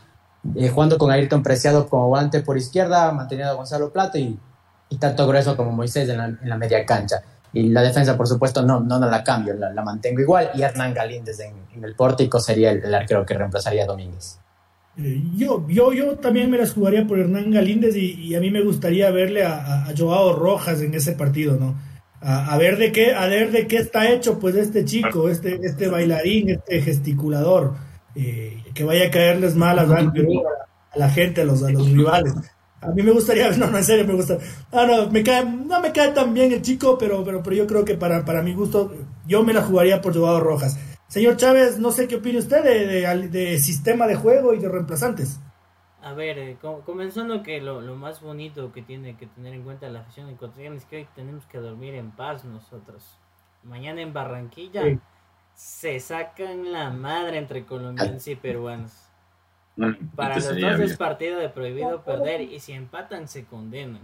eh, 0.56 0.70
jugando 0.70 0.96
con 0.96 1.10
Ayrton 1.10 1.42
Preciado 1.42 1.86
como 1.86 2.08
volante 2.08 2.40
por 2.40 2.56
izquierda, 2.56 3.12
manteniendo 3.12 3.52
a 3.52 3.56
Gonzalo 3.56 3.92
Plata 3.92 4.18
y, 4.18 4.40
y 4.92 4.98
tanto 4.98 5.26
grueso 5.26 5.56
como 5.56 5.72
Moisés 5.72 6.08
en 6.08 6.18
la, 6.18 6.26
en 6.26 6.48
la, 6.48 6.56
media 6.56 6.84
cancha. 6.84 7.22
Y 7.52 7.68
la 7.68 7.82
defensa, 7.82 8.16
por 8.16 8.26
supuesto, 8.26 8.62
no, 8.62 8.80
no, 8.80 8.98
la 8.98 9.22
cambio, 9.22 9.54
la, 9.54 9.82
mantengo 9.82 10.20
igual. 10.20 10.50
Y 10.54 10.62
Hernán 10.62 10.94
Galíndez 10.94 11.40
en, 11.40 11.54
en 11.74 11.84
el 11.84 11.94
pórtico 11.94 12.40
sería 12.40 12.70
el, 12.70 12.94
arquero 12.94 13.26
que 13.26 13.34
reemplazaría 13.34 13.84
a 13.84 13.86
Domínguez. 13.86 14.38
Eh, 14.96 15.22
yo, 15.36 15.66
yo, 15.68 15.92
yo 15.92 16.16
también 16.16 16.50
me 16.50 16.58
las 16.58 16.72
jugaría 16.72 17.06
por 17.06 17.18
Hernán 17.18 17.50
Galíndez 17.50 17.96
y, 17.96 18.12
y 18.12 18.34
a 18.34 18.40
mí 18.40 18.50
me 18.50 18.62
gustaría 18.62 19.10
verle 19.10 19.44
a, 19.44 19.84
a, 19.86 19.92
Joao 19.96 20.34
Rojas 20.34 20.80
en 20.80 20.94
ese 20.94 21.12
partido, 21.12 21.56
¿no? 21.56 21.74
a, 22.24 22.56
ver 22.56 22.78
de 22.78 22.92
qué, 22.92 23.14
a 23.14 23.26
ver 23.26 23.50
de 23.50 23.66
qué 23.66 23.78
está 23.78 24.08
hecho 24.10 24.38
pues 24.38 24.54
este 24.54 24.84
chico, 24.84 25.28
este, 25.28 25.58
este 25.62 25.88
bailarín, 25.88 26.50
este 26.50 26.80
gesticulador, 26.80 27.74
eh, 28.14 28.62
que 28.74 28.84
vaya 28.84 29.06
a 29.06 29.10
caerles 29.10 29.56
mal 29.56 29.78
a, 29.78 29.86
la 29.86 31.10
gente, 31.10 31.40
a 31.40 31.44
los, 31.44 31.62
a 31.64 31.70
los 31.70 31.90
rivales. 31.90 32.34
A 32.82 32.88
mí 32.88 33.02
me 33.02 33.12
gustaría, 33.12 33.50
no, 33.56 33.68
no, 33.68 33.78
en 33.78 33.84
serio 33.84 34.06
me 34.06 34.14
gusta. 34.14 34.38
Ah, 34.72 34.86
no, 34.86 35.10
me 35.10 35.22
cae, 35.22 35.44
no 35.44 35.80
me 35.80 35.92
cae 35.92 36.08
tan 36.08 36.34
bien 36.34 36.52
el 36.52 36.62
chico, 36.62 36.98
pero, 36.98 37.24
pero, 37.24 37.42
pero 37.42 37.56
yo 37.56 37.66
creo 37.66 37.84
que 37.84 37.94
para, 37.94 38.24
para 38.24 38.42
mi 38.42 38.54
gusto, 38.54 38.92
yo 39.26 39.42
me 39.42 39.52
la 39.52 39.62
jugaría 39.62 40.00
por 40.00 40.14
Joao 40.14 40.40
Rojas. 40.40 40.78
Señor 41.08 41.36
Chávez, 41.36 41.78
no 41.78 41.92
sé 41.92 42.08
qué 42.08 42.16
opina 42.16 42.38
usted 42.38 42.64
de, 42.64 42.86
de, 42.86 43.28
de 43.28 43.58
sistema 43.58 44.06
de 44.06 44.14
juego 44.14 44.54
y 44.54 44.58
de 44.58 44.68
reemplazantes. 44.68 45.40
A 46.02 46.14
ver, 46.14 46.38
eh, 46.38 46.56
comenzando 46.84 47.44
que 47.44 47.60
lo, 47.60 47.80
lo, 47.80 47.94
más 47.94 48.20
bonito 48.20 48.72
que 48.72 48.82
tiene 48.82 49.16
que 49.16 49.26
tener 49.26 49.54
en 49.54 49.62
cuenta 49.62 49.88
la 49.88 50.00
afición 50.00 50.28
ecuatoriana 50.30 50.76
es 50.76 50.84
que 50.84 50.96
hoy 50.96 51.08
tenemos 51.14 51.46
que 51.46 51.58
dormir 51.58 51.94
en 51.94 52.10
paz 52.10 52.44
nosotros. 52.44 53.16
Mañana 53.62 54.00
en 54.00 54.12
Barranquilla 54.12 54.82
se 55.54 56.00
sacan 56.00 56.72
la 56.72 56.90
madre 56.90 57.38
entre 57.38 57.64
colombianos 57.64 58.26
y 58.26 58.34
peruanos. 58.34 58.92
Para 60.16 60.36
los 60.36 60.60
dos 60.60 60.80
es 60.80 60.96
partido 60.96 61.38
de 61.38 61.48
prohibido 61.48 62.02
perder 62.02 62.42
y 62.42 62.60
si 62.60 62.72
empatan 62.72 63.28
se 63.28 63.44
condenan. 63.44 64.02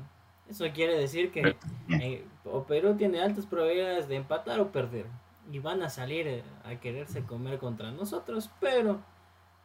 Eso 0.49 0.65
quiere 0.73 0.99
decir 0.99 1.31
que 1.31 1.57
eh, 1.89 2.25
o 2.45 2.65
Perú 2.65 2.95
tiene 2.97 3.21
altas 3.21 3.45
probabilidades 3.45 4.09
de 4.09 4.17
empatar 4.17 4.61
o 4.61 4.73
perder 4.73 5.07
y 5.53 5.59
van 5.59 5.83
a 5.83 5.91
salir 5.91 6.27
eh, 6.27 6.43
a 6.65 6.77
quererse 6.77 7.23
comer 7.23 7.59
contra 7.59 7.91
nosotros, 7.91 8.51
pero 8.61 9.01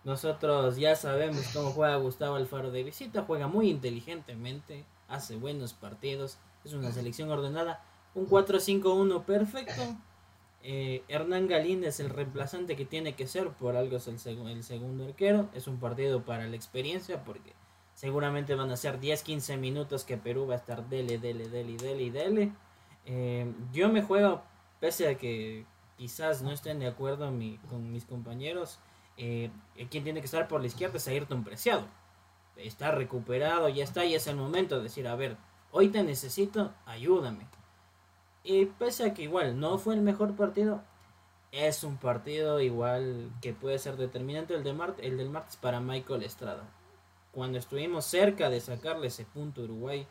nosotros 0.04 0.76
ya 0.76 0.95
sabemos 0.95 1.49
cómo 1.54 1.72
juega 1.72 1.95
Gustavo 1.95 2.36
Alfaro 2.36 2.72
de 2.72 2.84
visita, 2.84 3.24
juega 3.26 3.47
muy 3.47 3.70
inteligentemente, 3.70 4.84
hace 5.08 5.38
buenos 5.38 5.74
partidos, 5.74 6.38
es 6.66 6.74
una 6.74 6.91
selección 6.91 7.30
ordenada, 7.30 7.82
un 8.14 8.28
4-5-1 8.28 9.24
perfecto. 9.24 9.82
Eh, 10.66 11.03
Hernán 11.09 11.47
Galín 11.47 11.84
es 11.84 11.99
el 11.99 12.09
reemplazante 12.09 12.78
que 12.78 12.86
tiene 12.86 13.16
que 13.16 13.28
ser, 13.28 13.49
por 13.49 13.76
algo 13.76 13.97
es 13.97 14.07
el, 14.07 14.18
segundo 14.18 15.05
arquero, 15.05 15.49
es 15.53 15.68
un 15.68 15.78
partido 15.78 16.24
para 16.24 16.47
la 16.47 16.55
experiencia 16.55 17.26
porque 17.26 17.53
seguramente 17.93 18.55
van 18.55 18.72
a 18.72 18.78
ser 18.78 19.01
10-15 19.01 19.57
minutos 19.57 20.05
que 20.05 20.16
Perú 20.16 20.47
va 20.47 20.53
a 20.53 20.57
estar 20.57 20.88
dele, 20.88 21.18
dele, 21.18 21.49
dele, 21.49 21.76
dele, 21.76 22.11
dele. 22.11 22.51
Eh, 23.05 23.53
yo 23.74 23.89
me 23.89 24.03
juego, 24.03 24.41
pese 24.80 25.09
a 25.09 25.18
que 25.18 25.66
quizás 25.97 26.41
no 26.41 26.51
estén 26.53 26.80
de 26.80 26.88
acuerdo 26.88 27.26
con 27.70 27.91
mis 27.91 28.05
compañeros, 28.05 28.80
eh, 29.18 29.51
quien 29.89 30.05
tiene 30.05 30.22
que 30.22 30.26
estar 30.26 30.47
por 30.47 30.61
la 30.61 30.68
izquierda 30.68 30.95
es 30.95 31.07
Ayrton 31.09 31.43
Preciado. 31.43 31.84
Está 32.55 32.91
recuperado, 32.91 33.68
ya 33.68 33.84
está, 33.84 34.05
y 34.05 34.16
es 34.16 34.28
el 34.28 34.38
momento 34.38 34.78
de 34.78 34.84
decir, 34.84 35.09
a 35.09 35.16
ver, 35.16 35.36
hoy 35.72 35.89
te 35.89 36.03
necesito, 36.03 36.74
ayúdame. 36.86 37.47
Y 38.43 38.65
pese 38.65 39.05
a 39.05 39.13
que 39.13 39.23
igual 39.23 39.59
no 39.59 39.77
fue 39.77 39.95
el 39.95 40.01
mejor 40.01 40.35
partido, 40.35 40.81
es 41.51 41.83
un 41.83 41.97
partido 41.97 42.59
igual 42.59 43.31
que 43.41 43.53
puede 43.53 43.79
ser 43.79 43.95
determinante 43.95 44.53
el, 44.53 44.63
de 44.63 44.75
el 45.01 45.17
del 45.17 45.29
martes 45.29 45.55
para 45.57 45.79
Michael 45.79 46.23
Estrada. 46.23 46.69
Cuando 47.31 47.57
estuvimos 47.57 48.05
cerca 48.05 48.49
de 48.49 48.59
sacarle 48.59 49.07
ese 49.07 49.25
punto 49.25 49.61
a 49.61 49.63
Uruguay, 49.65 50.07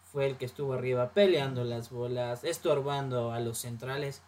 fue 0.00 0.26
el 0.26 0.36
que 0.36 0.46
estuvo 0.46 0.72
arriba 0.72 1.10
peleando 1.12 1.64
las 1.64 1.90
bolas, 1.90 2.44
estorbando 2.44 3.32
a 3.32 3.40
los 3.40 3.58
centrales 3.58 4.22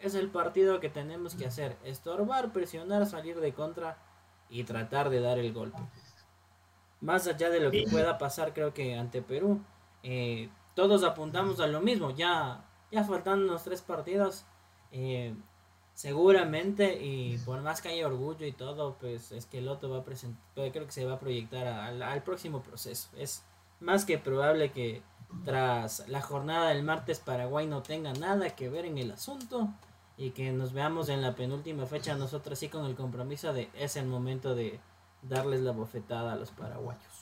es 0.00 0.14
el 0.14 0.28
partido 0.28 0.80
que 0.80 0.88
tenemos 0.88 1.34
que 1.34 1.46
hacer. 1.46 1.76
Estorbar, 1.84 2.52
presionar, 2.52 3.06
salir 3.06 3.38
de 3.40 3.52
contra 3.52 3.98
y 4.48 4.64
tratar 4.64 5.10
de 5.10 5.20
dar 5.20 5.38
el 5.38 5.52
golpe. 5.52 5.78
Más 7.00 7.26
allá 7.26 7.50
de 7.50 7.60
lo 7.60 7.70
que 7.70 7.86
pueda 7.90 8.18
pasar, 8.18 8.52
creo 8.52 8.74
que 8.74 8.96
ante 8.96 9.22
Perú, 9.22 9.60
eh, 10.02 10.48
todos 10.74 11.04
apuntamos 11.04 11.60
a 11.60 11.66
lo 11.66 11.80
mismo. 11.80 12.10
Ya, 12.10 12.64
ya 12.90 13.04
faltan 13.04 13.42
unos 13.42 13.64
tres 13.64 13.82
partidos. 13.82 14.44
Eh, 14.92 15.34
seguramente, 15.94 17.02
y 17.02 17.38
por 17.38 17.60
más 17.62 17.80
que 17.80 17.90
haya 17.90 18.06
orgullo 18.06 18.46
y 18.46 18.52
todo, 18.52 18.96
pues 19.00 19.32
es 19.32 19.46
que 19.46 19.58
el 19.58 19.68
otro 19.68 19.90
va 19.90 19.98
a 19.98 20.04
presentar, 20.04 20.72
creo 20.72 20.86
que 20.86 20.92
se 20.92 21.04
va 21.04 21.14
a 21.14 21.18
proyectar 21.18 21.66
al, 21.66 22.02
al 22.02 22.22
próximo 22.22 22.62
proceso. 22.62 23.10
Es 23.16 23.44
más 23.80 24.04
que 24.04 24.18
probable 24.18 24.72
que 24.72 25.02
tras 25.44 26.08
la 26.08 26.20
jornada 26.20 26.70
del 26.70 26.82
martes 26.82 27.20
Paraguay 27.20 27.66
no 27.66 27.82
tenga 27.82 28.12
nada 28.14 28.50
que 28.50 28.68
ver 28.68 28.84
en 28.84 28.98
el 28.98 29.10
asunto 29.12 29.68
y 30.16 30.30
que 30.30 30.52
nos 30.52 30.72
veamos 30.72 31.08
en 31.08 31.22
la 31.22 31.34
penúltima 31.34 31.86
fecha 31.86 32.14
nosotros 32.16 32.58
sí 32.58 32.68
con 32.68 32.84
el 32.84 32.94
compromiso 32.94 33.52
de 33.52 33.70
es 33.74 33.96
el 33.96 34.06
momento 34.06 34.54
de 34.54 34.80
darles 35.22 35.60
la 35.60 35.72
bofetada 35.72 36.32
a 36.32 36.36
los 36.36 36.50
paraguayos. 36.50 37.19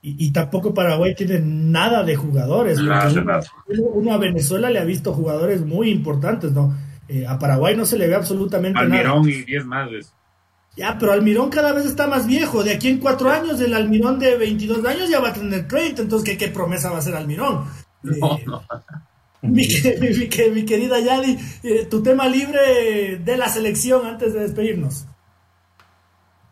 Y, 0.00 0.30
tampoco 0.30 0.72
Paraguay 0.72 1.14
tiene 1.14 1.40
nada 1.40 2.04
de 2.04 2.14
jugadores. 2.14 2.78
uno, 2.78 4.12
a 4.12 4.16
Venezuela 4.16 4.70
le 4.70 4.78
ha 4.78 4.84
visto 4.84 5.12
jugadores 5.12 5.66
muy 5.66 5.90
importantes, 5.90 6.52
¿no? 6.52 6.72
Eh, 7.08 7.26
a 7.26 7.38
Paraguay 7.38 7.76
no 7.76 7.84
se 7.84 7.98
le 7.98 8.06
ve 8.06 8.14
absolutamente 8.14 8.78
nada. 8.80 8.84
Almirón 8.84 9.28
y 9.28 9.42
10 9.42 9.64
más. 9.66 9.90
Ya, 10.76 10.96
pero 10.98 11.12
Almirón 11.12 11.50
cada 11.50 11.72
vez 11.72 11.84
está 11.84 12.06
más 12.06 12.28
viejo. 12.28 12.62
De 12.62 12.72
aquí 12.72 12.88
en 12.88 12.98
cuatro 12.98 13.28
años, 13.28 13.60
el 13.60 13.74
Almirón 13.74 14.20
de 14.20 14.36
22 14.36 14.84
años 14.86 15.10
ya 15.10 15.18
va 15.18 15.30
a 15.30 15.32
tener 15.32 15.66
30. 15.66 16.02
Entonces, 16.02 16.28
¿qué, 16.28 16.38
qué 16.38 16.48
promesa 16.52 16.90
va 16.90 16.98
a 16.98 17.02
ser 17.02 17.16
Almirón? 17.16 17.64
No, 18.02 18.38
no. 18.46 18.62
Mi, 19.42 19.66
mi, 20.52 20.64
querida 20.64 21.00
Yadi, 21.00 21.38
eh, 21.64 21.86
tu 21.90 22.02
tema 22.02 22.28
libre 22.28 23.18
de 23.24 23.36
la 23.36 23.48
selección 23.48 24.06
antes 24.06 24.32
de 24.32 24.40
despedirnos. 24.40 25.06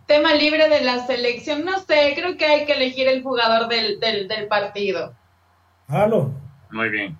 Tema 0.07 0.34
libre 0.34 0.68
de 0.68 0.82
la 0.82 1.04
selección, 1.07 1.64
no 1.64 1.80
sé, 1.80 2.12
creo 2.14 2.36
que 2.36 2.46
hay 2.46 2.64
que 2.64 2.74
elegir 2.74 3.09
el 3.09 3.22
jugador 3.22 3.68
del, 3.68 3.98
del, 3.98 4.46
partido. 4.48 5.14
Halo. 5.88 6.30
Muy 6.70 6.88
bien. 6.90 7.18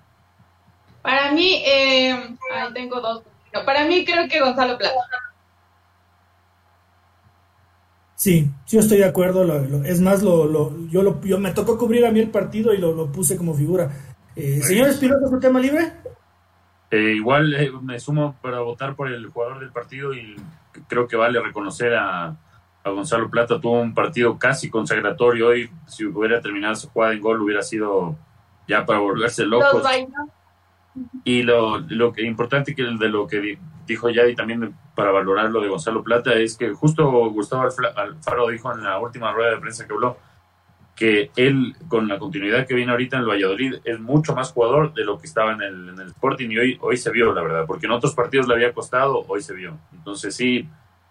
Para 1.01 1.31
mí, 1.31 1.61
eh, 1.65 2.13
ahí 2.53 2.73
tengo 2.73 3.01
dos. 3.01 3.23
Para 3.65 3.85
mí 3.85 4.05
creo 4.05 4.27
que 4.29 4.39
Gonzalo 4.39 4.77
Plata. 4.77 4.95
Sí, 8.15 8.49
sí 8.65 8.77
estoy 8.77 8.97
de 8.97 9.05
acuerdo. 9.05 9.83
es 9.83 10.01
más, 10.01 10.23
lo, 10.23 10.45
lo, 10.45 10.87
yo, 10.87 11.03
lo, 11.03 11.21
yo 11.21 11.39
me 11.39 11.51
tocó 11.51 11.77
cubrir 11.77 12.05
a 12.05 12.11
mí 12.11 12.19
el 12.19 12.31
partido 12.31 12.73
y 12.73 12.77
lo, 12.77 12.93
lo 12.93 13.11
puse 13.11 13.37
como 13.37 13.53
figura. 13.53 13.91
Eh, 14.35 14.61
señor 14.61 14.89
Espinosa, 14.89 15.27
¿su 15.29 15.39
tema 15.39 15.59
libre? 15.59 15.93
Eh, 16.89 17.13
igual 17.15 17.53
eh, 17.53 17.71
me 17.81 17.99
sumo 17.99 18.35
para 18.41 18.61
votar 18.61 18.95
por 18.95 19.07
el 19.09 19.27
jugador 19.27 19.59
del 19.59 19.71
partido 19.71 20.13
y 20.13 20.35
creo 20.87 21.07
que 21.07 21.17
vale 21.17 21.41
reconocer 21.41 21.93
a, 21.93 22.35
Gonzalo 22.83 23.29
Plata. 23.29 23.59
Tuvo 23.59 23.81
un 23.81 23.93
partido 23.93 24.37
casi 24.37 24.69
consagratorio 24.69 25.47
hoy. 25.47 25.69
Si 25.87 26.05
hubiera 26.05 26.41
terminado 26.41 26.75
su 26.75 26.89
jugada 26.89 27.13
en 27.13 27.21
gol, 27.21 27.41
hubiera 27.41 27.61
sido 27.61 28.15
ya 28.67 28.85
para 28.85 28.99
volverse 28.99 29.45
loco. 29.45 29.81
Y 31.23 31.43
lo, 31.43 31.79
lo 31.79 32.11
que 32.11 32.23
importante 32.23 32.73
que 32.73 32.83
de 32.83 33.09
lo 33.09 33.27
que 33.27 33.59
dijo 33.85 34.09
Yadi 34.09 34.35
también 34.35 34.75
para 34.95 35.11
valorar 35.11 35.49
lo 35.49 35.61
de 35.61 35.69
Gonzalo 35.69 36.03
Plata 36.03 36.33
es 36.33 36.57
que 36.57 36.71
justo 36.73 37.09
Gustavo 37.29 37.63
Alfaro 37.95 38.47
dijo 38.49 38.73
en 38.73 38.83
la 38.83 38.99
última 38.99 39.31
rueda 39.31 39.51
de 39.51 39.57
prensa 39.57 39.85
que 39.85 39.93
habló 39.93 40.17
que 40.95 41.29
él, 41.35 41.75
con 41.87 42.07
la 42.07 42.17
continuidad 42.17 42.65
que 42.65 42.73
viene 42.73 42.91
ahorita 42.91 43.17
en 43.17 43.21
el 43.21 43.29
Valladolid, 43.29 43.75
es 43.85 43.99
mucho 43.99 44.33
más 44.33 44.51
jugador 44.51 44.95
de 44.95 45.05
lo 45.05 45.19
que 45.19 45.27
estaba 45.27 45.53
en 45.53 45.61
el, 45.61 45.89
en 45.89 45.99
el 45.99 46.07
Sporting 46.07 46.49
y 46.49 46.57
hoy, 46.57 46.77
hoy 46.81 46.97
se 46.97 47.11
vio, 47.11 47.33
la 47.33 47.43
verdad, 47.43 47.65
porque 47.67 47.85
en 47.85 47.91
otros 47.91 48.15
partidos 48.15 48.47
le 48.47 48.55
había 48.55 48.73
costado, 48.73 49.23
hoy 49.27 49.43
se 49.43 49.53
vio. 49.53 49.77
Entonces 49.93 50.35
sí, 50.35 50.67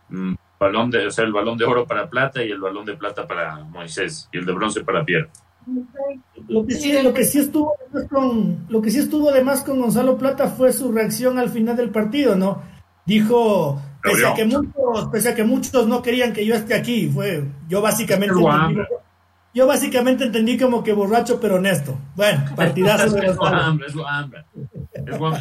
mm, 0.09 0.35
balón 0.59 0.91
de, 0.91 1.07
o 1.07 1.11
sea, 1.11 1.25
el 1.25 1.33
balón 1.33 1.59
de 1.59 1.65
oro 1.65 1.87
para 1.87 2.09
Plata 2.09 2.43
y 2.43 2.51
el 2.51 2.61
balón 2.61 2.85
de 2.85 2.97
plata 2.97 3.27
para 3.27 3.57
Moisés 3.65 4.29
y 4.33 4.39
el 4.39 4.47
de 4.47 4.53
bronce 4.53 4.83
para 4.83 5.05
Pierre. 5.05 5.29
Lo 6.49 6.65
que 6.65 6.75
sí, 6.75 7.03
lo 7.03 7.13
que 7.13 7.25
sí 7.25 7.41
estuvo 7.41 7.75
con, 8.09 8.67
lo 8.69 8.81
que 8.81 8.91
sí 8.91 9.01
estuvo 9.01 9.31
además 9.31 9.63
con 9.63 9.81
Gonzalo 9.81 10.17
Plata 10.17 10.49
fue 10.49 10.73
su 10.73 10.93
reacción 10.93 11.39
al 11.39 11.51
final 11.51 11.77
del 11.77 11.91
partido, 11.91 12.37
¿no? 12.37 12.63
Dijo, 13.05 13.81
pese 14.03 14.27
a 14.27 14.35
que 14.35 14.45
muchos, 14.45 15.09
pese 15.11 15.29
a 15.31 15.35
que 15.35 15.45
muchos 15.45 15.87
no 15.87 16.03
querían 16.03 16.33
que 16.33 16.47
yo 16.47 16.55
esté 16.55 16.75
aquí, 16.75 17.09
fue, 17.09 17.45
yo 17.69 17.81
básicamente 17.81 18.35
yo 19.55 19.67
básicamente 19.67 20.25
entendí 20.25 20.59
como 20.59 20.85
que 20.85 20.93
borracho 20.93 21.41
pero 21.41 21.57
honesto. 21.57 21.99
Bueno, 22.15 22.45
partidazo 22.55 23.17
de 23.17 23.27
es 23.27 23.39
hambre, 23.41 23.87
es 23.89 23.95
hambre. 24.07 24.45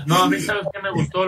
No, 0.08 0.24
a 0.24 0.30
mí 0.30 0.40
sabes 0.40 0.64
qué 0.74 0.82
me 0.82 0.92
gustó, 0.92 1.28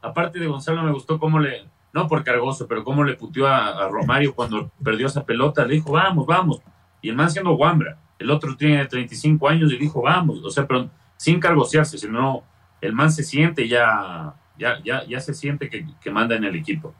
aparte 0.00 0.38
de 0.38 0.46
Gonzalo 0.46 0.84
me 0.84 0.92
gustó 0.92 1.18
cómo 1.18 1.40
le, 1.40 1.64
no 1.92 2.08
por 2.08 2.24
cargoso, 2.24 2.66
pero 2.66 2.84
cómo 2.84 3.04
le 3.04 3.14
puteó 3.14 3.46
a, 3.46 3.88
Romario 3.88 4.34
cuando 4.34 4.70
perdió 4.82 5.06
esa 5.06 5.24
pelota, 5.24 5.64
le 5.64 5.74
dijo, 5.74 5.92
vamos, 5.92 6.26
vamos. 6.26 6.62
Y 7.00 7.08
el 7.08 7.16
man 7.16 7.30
siendo 7.30 7.54
Wambra, 7.54 7.98
el 8.18 8.30
otro 8.30 8.56
tiene 8.56 8.86
35 8.86 9.48
años 9.48 9.72
y 9.72 9.76
dijo, 9.76 10.02
vamos, 10.02 10.42
o 10.44 10.50
sea, 10.50 10.66
pero 10.66 10.88
sin 11.16 11.38
cargosearse, 11.38 11.98
sino 11.98 12.42
el 12.80 12.92
man 12.92 13.12
se 13.12 13.22
siente 13.22 13.68
ya, 13.68 14.34
ya, 14.58 14.78
ya, 14.84 15.04
ya 15.06 15.20
se 15.20 15.34
siente 15.34 15.68
que, 15.68 15.86
que 16.00 16.10
manda 16.10 16.36
en 16.36 16.44
el 16.44 16.56
equipo. 16.56 16.94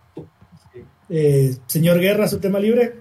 Eh, 1.08 1.56
señor 1.66 1.98
Guerra, 1.98 2.28
su 2.28 2.40
tema 2.40 2.58
libre. 2.58 3.00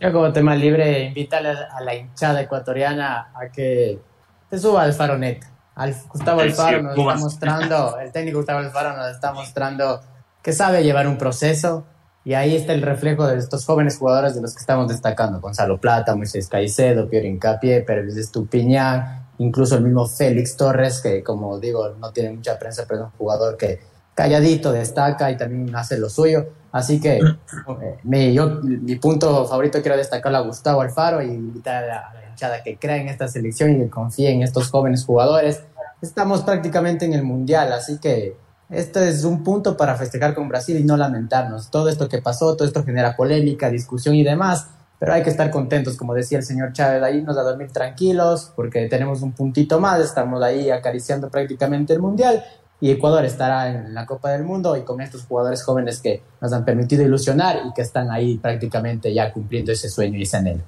Yo 0.00 0.12
como 0.12 0.32
tema 0.32 0.54
libre, 0.54 1.04
invítale 1.04 1.50
a 1.50 1.80
la 1.82 1.94
hinchada 1.94 2.40
ecuatoriana 2.40 3.32
a 3.34 3.50
que 3.52 4.00
se 4.48 4.58
suba 4.58 4.82
al 4.82 4.94
faronet. 4.94 5.44
Al 5.74 5.94
Gustavo 6.08 6.40
Alfaro 6.40 6.82
nos 6.82 6.98
está 6.98 7.16
mostrando, 7.16 7.98
el 8.00 8.12
técnico 8.12 8.38
Gustavo 8.38 8.58
Alfaro 8.58 8.96
nos 8.96 9.10
está 9.10 9.32
mostrando 9.32 10.00
que 10.42 10.52
sabe 10.52 10.82
llevar 10.82 11.06
un 11.06 11.18
proceso 11.18 11.84
y 12.24 12.34
ahí 12.34 12.54
está 12.54 12.72
el 12.74 12.82
reflejo 12.82 13.26
de 13.26 13.38
estos 13.38 13.64
jóvenes 13.64 13.96
jugadores 13.96 14.34
de 14.34 14.42
los 14.42 14.54
que 14.54 14.60
estamos 14.60 14.88
destacando. 14.88 15.40
Gonzalo 15.40 15.78
Plata, 15.78 16.14
Moisés 16.14 16.48
Caicedo, 16.48 17.08
Pierre 17.08 17.28
Incapié, 17.28 17.80
Pérez 17.80 18.16
Estupiñán, 18.16 19.28
incluso 19.38 19.76
el 19.76 19.84
mismo 19.84 20.06
Félix 20.06 20.56
Torres, 20.56 21.00
que 21.00 21.22
como 21.22 21.58
digo, 21.58 21.88
no 21.98 22.12
tiene 22.12 22.30
mucha 22.30 22.58
prensa, 22.58 22.84
pero 22.86 23.00
es 23.00 23.06
un 23.06 23.12
jugador 23.12 23.56
que 23.56 23.80
calladito 24.14 24.70
destaca 24.72 25.30
y 25.30 25.36
también 25.36 25.74
hace 25.74 25.98
lo 25.98 26.10
suyo. 26.10 26.46
Así 26.72 27.00
que 27.00 27.16
eh, 27.16 27.98
mi, 28.04 28.32
yo, 28.34 28.60
mi 28.62 28.96
punto 28.96 29.46
favorito 29.46 29.80
quiero 29.80 29.96
destacarlo 29.96 30.38
a 30.38 30.42
Gustavo 30.42 30.82
Alfaro 30.82 31.22
y 31.22 31.30
invitar 31.30 31.84
a 31.84 32.12
la, 32.14 32.30
hinchada 32.30 32.62
que 32.62 32.76
crea 32.76 32.96
en 32.96 33.08
esta 33.08 33.28
selección 33.28 33.72
y 33.72 33.78
que 33.78 33.90
confíe 33.90 34.30
en 34.30 34.42
estos 34.42 34.70
jóvenes 34.70 35.04
jugadores. 35.04 35.62
Estamos 36.02 36.42
prácticamente 36.42 37.04
en 37.06 37.14
el 37.14 37.22
Mundial, 37.22 37.72
así 37.72 37.98
que 37.98 38.36
este 38.70 39.08
es 39.08 39.24
un 39.24 39.42
punto 39.42 39.76
para 39.76 39.96
festejar 39.96 40.34
con 40.34 40.48
Brasil 40.48 40.78
y 40.78 40.84
no 40.84 40.96
lamentarnos. 40.96 41.70
Todo 41.70 41.88
esto 41.88 42.08
que 42.08 42.22
pasó, 42.22 42.56
todo 42.56 42.66
esto 42.66 42.84
genera 42.84 43.16
polémica, 43.16 43.68
discusión 43.68 44.14
y 44.14 44.22
demás, 44.22 44.68
pero 44.98 45.12
hay 45.12 45.22
que 45.22 45.30
estar 45.30 45.50
contentos, 45.50 45.96
como 45.96 46.14
decía 46.14 46.38
el 46.38 46.44
señor 46.44 46.72
Chávez, 46.72 47.02
ahí 47.02 47.22
nos 47.22 47.36
a 47.36 47.42
dormir 47.42 47.72
tranquilos 47.72 48.52
porque 48.54 48.86
tenemos 48.86 49.22
un 49.22 49.32
puntito 49.32 49.80
más, 49.80 50.00
estamos 50.00 50.42
ahí 50.42 50.70
acariciando 50.70 51.28
prácticamente 51.30 51.92
el 51.92 52.00
Mundial 52.00 52.44
y 52.80 52.90
Ecuador 52.90 53.24
estará 53.24 53.70
en 53.70 53.92
la 53.92 54.06
Copa 54.06 54.30
del 54.30 54.44
Mundo 54.44 54.76
y 54.76 54.82
con 54.82 55.00
estos 55.00 55.24
jugadores 55.24 55.62
jóvenes 55.64 56.00
que 56.00 56.22
nos 56.40 56.52
han 56.52 56.64
permitido 56.64 57.02
ilusionar 57.02 57.60
y 57.68 57.72
que 57.72 57.82
están 57.82 58.10
ahí 58.10 58.38
prácticamente 58.38 59.12
ya 59.12 59.32
cumpliendo 59.32 59.72
ese 59.72 59.88
sueño 59.88 60.18
y 60.18 60.22
ese 60.22 60.36
anhelo. 60.36 60.62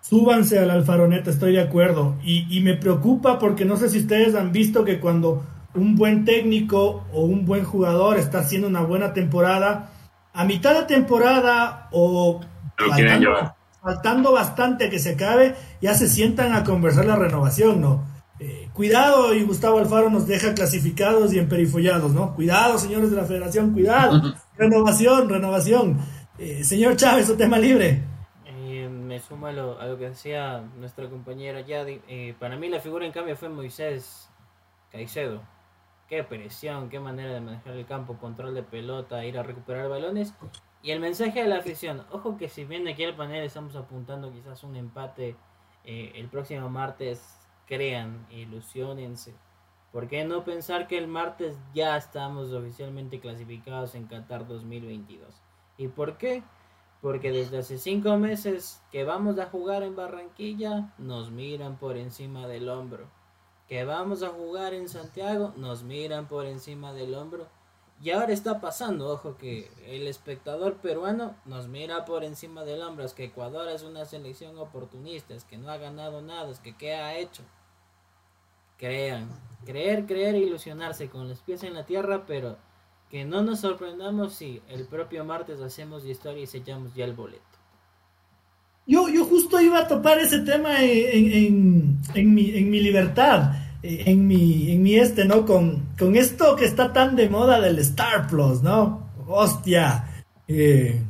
Súbanse 0.00 0.58
al 0.58 0.70
alfaroneta, 0.70 1.30
estoy 1.30 1.52
de 1.52 1.60
acuerdo. 1.60 2.16
Y, 2.22 2.46
y 2.56 2.62
me 2.62 2.74
preocupa 2.74 3.38
porque 3.38 3.64
no 3.64 3.76
sé 3.76 3.88
si 3.90 3.98
ustedes 3.98 4.34
han 4.34 4.52
visto 4.52 4.84
que 4.84 5.00
cuando 5.00 5.42
un 5.74 5.96
buen 5.96 6.24
técnico 6.24 7.04
o 7.12 7.22
un 7.22 7.44
buen 7.44 7.64
jugador 7.64 8.18
está 8.18 8.40
haciendo 8.40 8.68
una 8.68 8.82
buena 8.82 9.12
temporada, 9.12 9.90
a 10.32 10.44
mitad 10.44 10.74
de 10.74 10.86
temporada 10.86 11.88
o 11.92 12.40
faltando 13.82 14.32
bastante 14.32 14.90
que 14.90 14.98
se 14.98 15.10
acabe, 15.10 15.54
ya 15.80 15.94
se 15.94 16.08
sientan 16.08 16.54
a 16.54 16.64
conversar 16.64 17.06
la 17.06 17.16
renovación, 17.16 17.80
¿no? 17.80 18.04
Eh, 18.40 18.68
cuidado, 18.72 19.34
y 19.34 19.42
Gustavo 19.42 19.78
Alfaro 19.78 20.10
nos 20.10 20.26
deja 20.26 20.54
clasificados 20.54 21.32
y 21.32 21.38
emperifollados, 21.38 22.12
¿no? 22.12 22.34
Cuidado, 22.34 22.78
señores 22.78 23.10
de 23.10 23.16
la 23.16 23.24
federación, 23.24 23.72
cuidado. 23.72 24.34
renovación, 24.56 25.28
renovación. 25.28 25.98
Eh, 26.38 26.62
señor 26.62 26.96
Chávez, 26.96 27.28
un 27.30 27.36
tema 27.36 27.58
libre. 27.58 28.02
Eh, 28.46 28.88
me 28.88 29.18
suma 29.18 29.48
a 29.48 29.52
lo, 29.52 29.80
a 29.80 29.86
lo, 29.86 29.98
que 29.98 30.10
decía 30.10 30.62
nuestra 30.78 31.08
compañera 31.08 31.62
Yadi. 31.62 32.00
para 32.38 32.56
mí 32.56 32.68
la 32.68 32.80
figura 32.80 33.06
en 33.06 33.12
cambio 33.12 33.36
fue 33.36 33.48
Moisés 33.48 34.28
Caicedo. 34.92 35.42
Qué 36.08 36.24
presión, 36.24 36.88
qué 36.88 37.00
manera 37.00 37.34
de 37.34 37.40
manejar 37.40 37.74
el 37.74 37.84
campo, 37.84 38.16
control 38.16 38.54
de 38.54 38.62
pelota, 38.62 39.24
ir 39.26 39.38
a 39.38 39.42
recuperar 39.42 39.90
balones. 39.90 40.34
Y 40.82 40.92
el 40.92 41.00
mensaje 41.00 41.42
de 41.42 41.48
la 41.48 41.58
afición, 41.58 42.06
ojo 42.10 42.38
que 42.38 42.48
si 42.48 42.64
bien 42.64 42.88
aquí 42.88 43.04
al 43.04 43.14
panel 43.14 43.44
estamos 43.44 43.76
apuntando 43.76 44.32
quizás 44.32 44.64
un 44.64 44.76
empate 44.76 45.36
eh, 45.84 46.12
el 46.14 46.28
próximo 46.28 46.70
martes, 46.70 47.38
crean, 47.66 48.26
ilusionense. 48.30 49.34
¿Por 49.92 50.08
qué 50.08 50.24
no 50.24 50.44
pensar 50.44 50.86
que 50.86 50.96
el 50.96 51.08
martes 51.08 51.58
ya 51.74 51.96
estamos 51.96 52.52
oficialmente 52.52 53.20
clasificados 53.20 53.94
en 53.94 54.06
Qatar 54.06 54.46
2022? 54.46 55.42
¿Y 55.76 55.88
por 55.88 56.16
qué? 56.16 56.42
Porque 57.02 57.32
desde 57.32 57.58
hace 57.58 57.78
cinco 57.78 58.16
meses 58.16 58.82
que 58.90 59.04
vamos 59.04 59.38
a 59.38 59.46
jugar 59.46 59.82
en 59.82 59.96
Barranquilla, 59.96 60.92
nos 60.98 61.30
miran 61.30 61.76
por 61.76 61.96
encima 61.96 62.46
del 62.46 62.68
hombro. 62.68 63.08
Que 63.68 63.84
vamos 63.84 64.22
a 64.22 64.28
jugar 64.28 64.74
en 64.74 64.88
Santiago, 64.88 65.52
nos 65.56 65.82
miran 65.82 66.26
por 66.26 66.46
encima 66.46 66.92
del 66.92 67.14
hombro 67.14 67.46
y 68.00 68.10
ahora 68.10 68.32
está 68.32 68.60
pasando, 68.60 69.08
ojo, 69.10 69.36
que 69.36 69.68
el 69.84 70.06
espectador 70.06 70.76
peruano 70.76 71.34
nos 71.44 71.66
mira 71.66 72.04
por 72.04 72.22
encima 72.22 72.62
del 72.64 72.80
hombro, 72.82 73.04
es 73.04 73.12
que 73.12 73.24
Ecuador 73.24 73.68
es 73.68 73.82
una 73.82 74.04
selección 74.04 74.56
oportunista, 74.56 75.34
es 75.34 75.44
que 75.44 75.58
no 75.58 75.68
ha 75.68 75.78
ganado 75.78 76.22
nada, 76.22 76.48
es 76.48 76.60
que 76.60 76.76
qué 76.76 76.94
ha 76.94 77.18
hecho. 77.18 77.42
Crean, 78.76 79.28
creer, 79.66 80.06
creer 80.06 80.36
ilusionarse 80.36 81.10
con 81.10 81.28
los 81.28 81.40
pies 81.40 81.64
en 81.64 81.74
la 81.74 81.86
tierra, 81.86 82.24
pero 82.24 82.56
que 83.10 83.24
no 83.24 83.42
nos 83.42 83.60
sorprendamos 83.60 84.34
si 84.34 84.62
el 84.68 84.86
propio 84.86 85.24
martes 85.24 85.60
hacemos 85.60 86.04
historia 86.04 86.44
y 86.44 86.46
sellamos 86.46 86.94
ya 86.94 87.04
el 87.04 87.14
boleto. 87.14 87.47
Yo, 88.88 89.08
yo 89.08 89.24
justo 89.26 89.60
iba 89.60 89.80
a 89.80 89.86
topar 89.86 90.18
ese 90.18 90.40
tema 90.40 90.82
en, 90.82 92.00
en, 92.14 92.34
mi, 92.34 92.50
en 92.56 92.70
mi 92.70 92.80
libertad 92.80 93.52
en 93.82 94.26
mi, 94.26 94.72
en 94.72 94.82
mi 94.82 94.96
este, 94.96 95.24
¿no? 95.24 95.46
Con, 95.46 95.90
con 95.98 96.16
esto 96.16 96.56
que 96.56 96.64
está 96.64 96.92
tan 96.92 97.16
de 97.16 97.28
moda 97.28 97.60
del 97.60 97.78
Star 97.80 98.26
Plus, 98.26 98.62
¿no? 98.62 99.08
Hostia, 99.26 100.22
eh, 100.48 101.00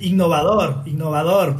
innovador, 0.00 0.82
innovador. 0.86 1.56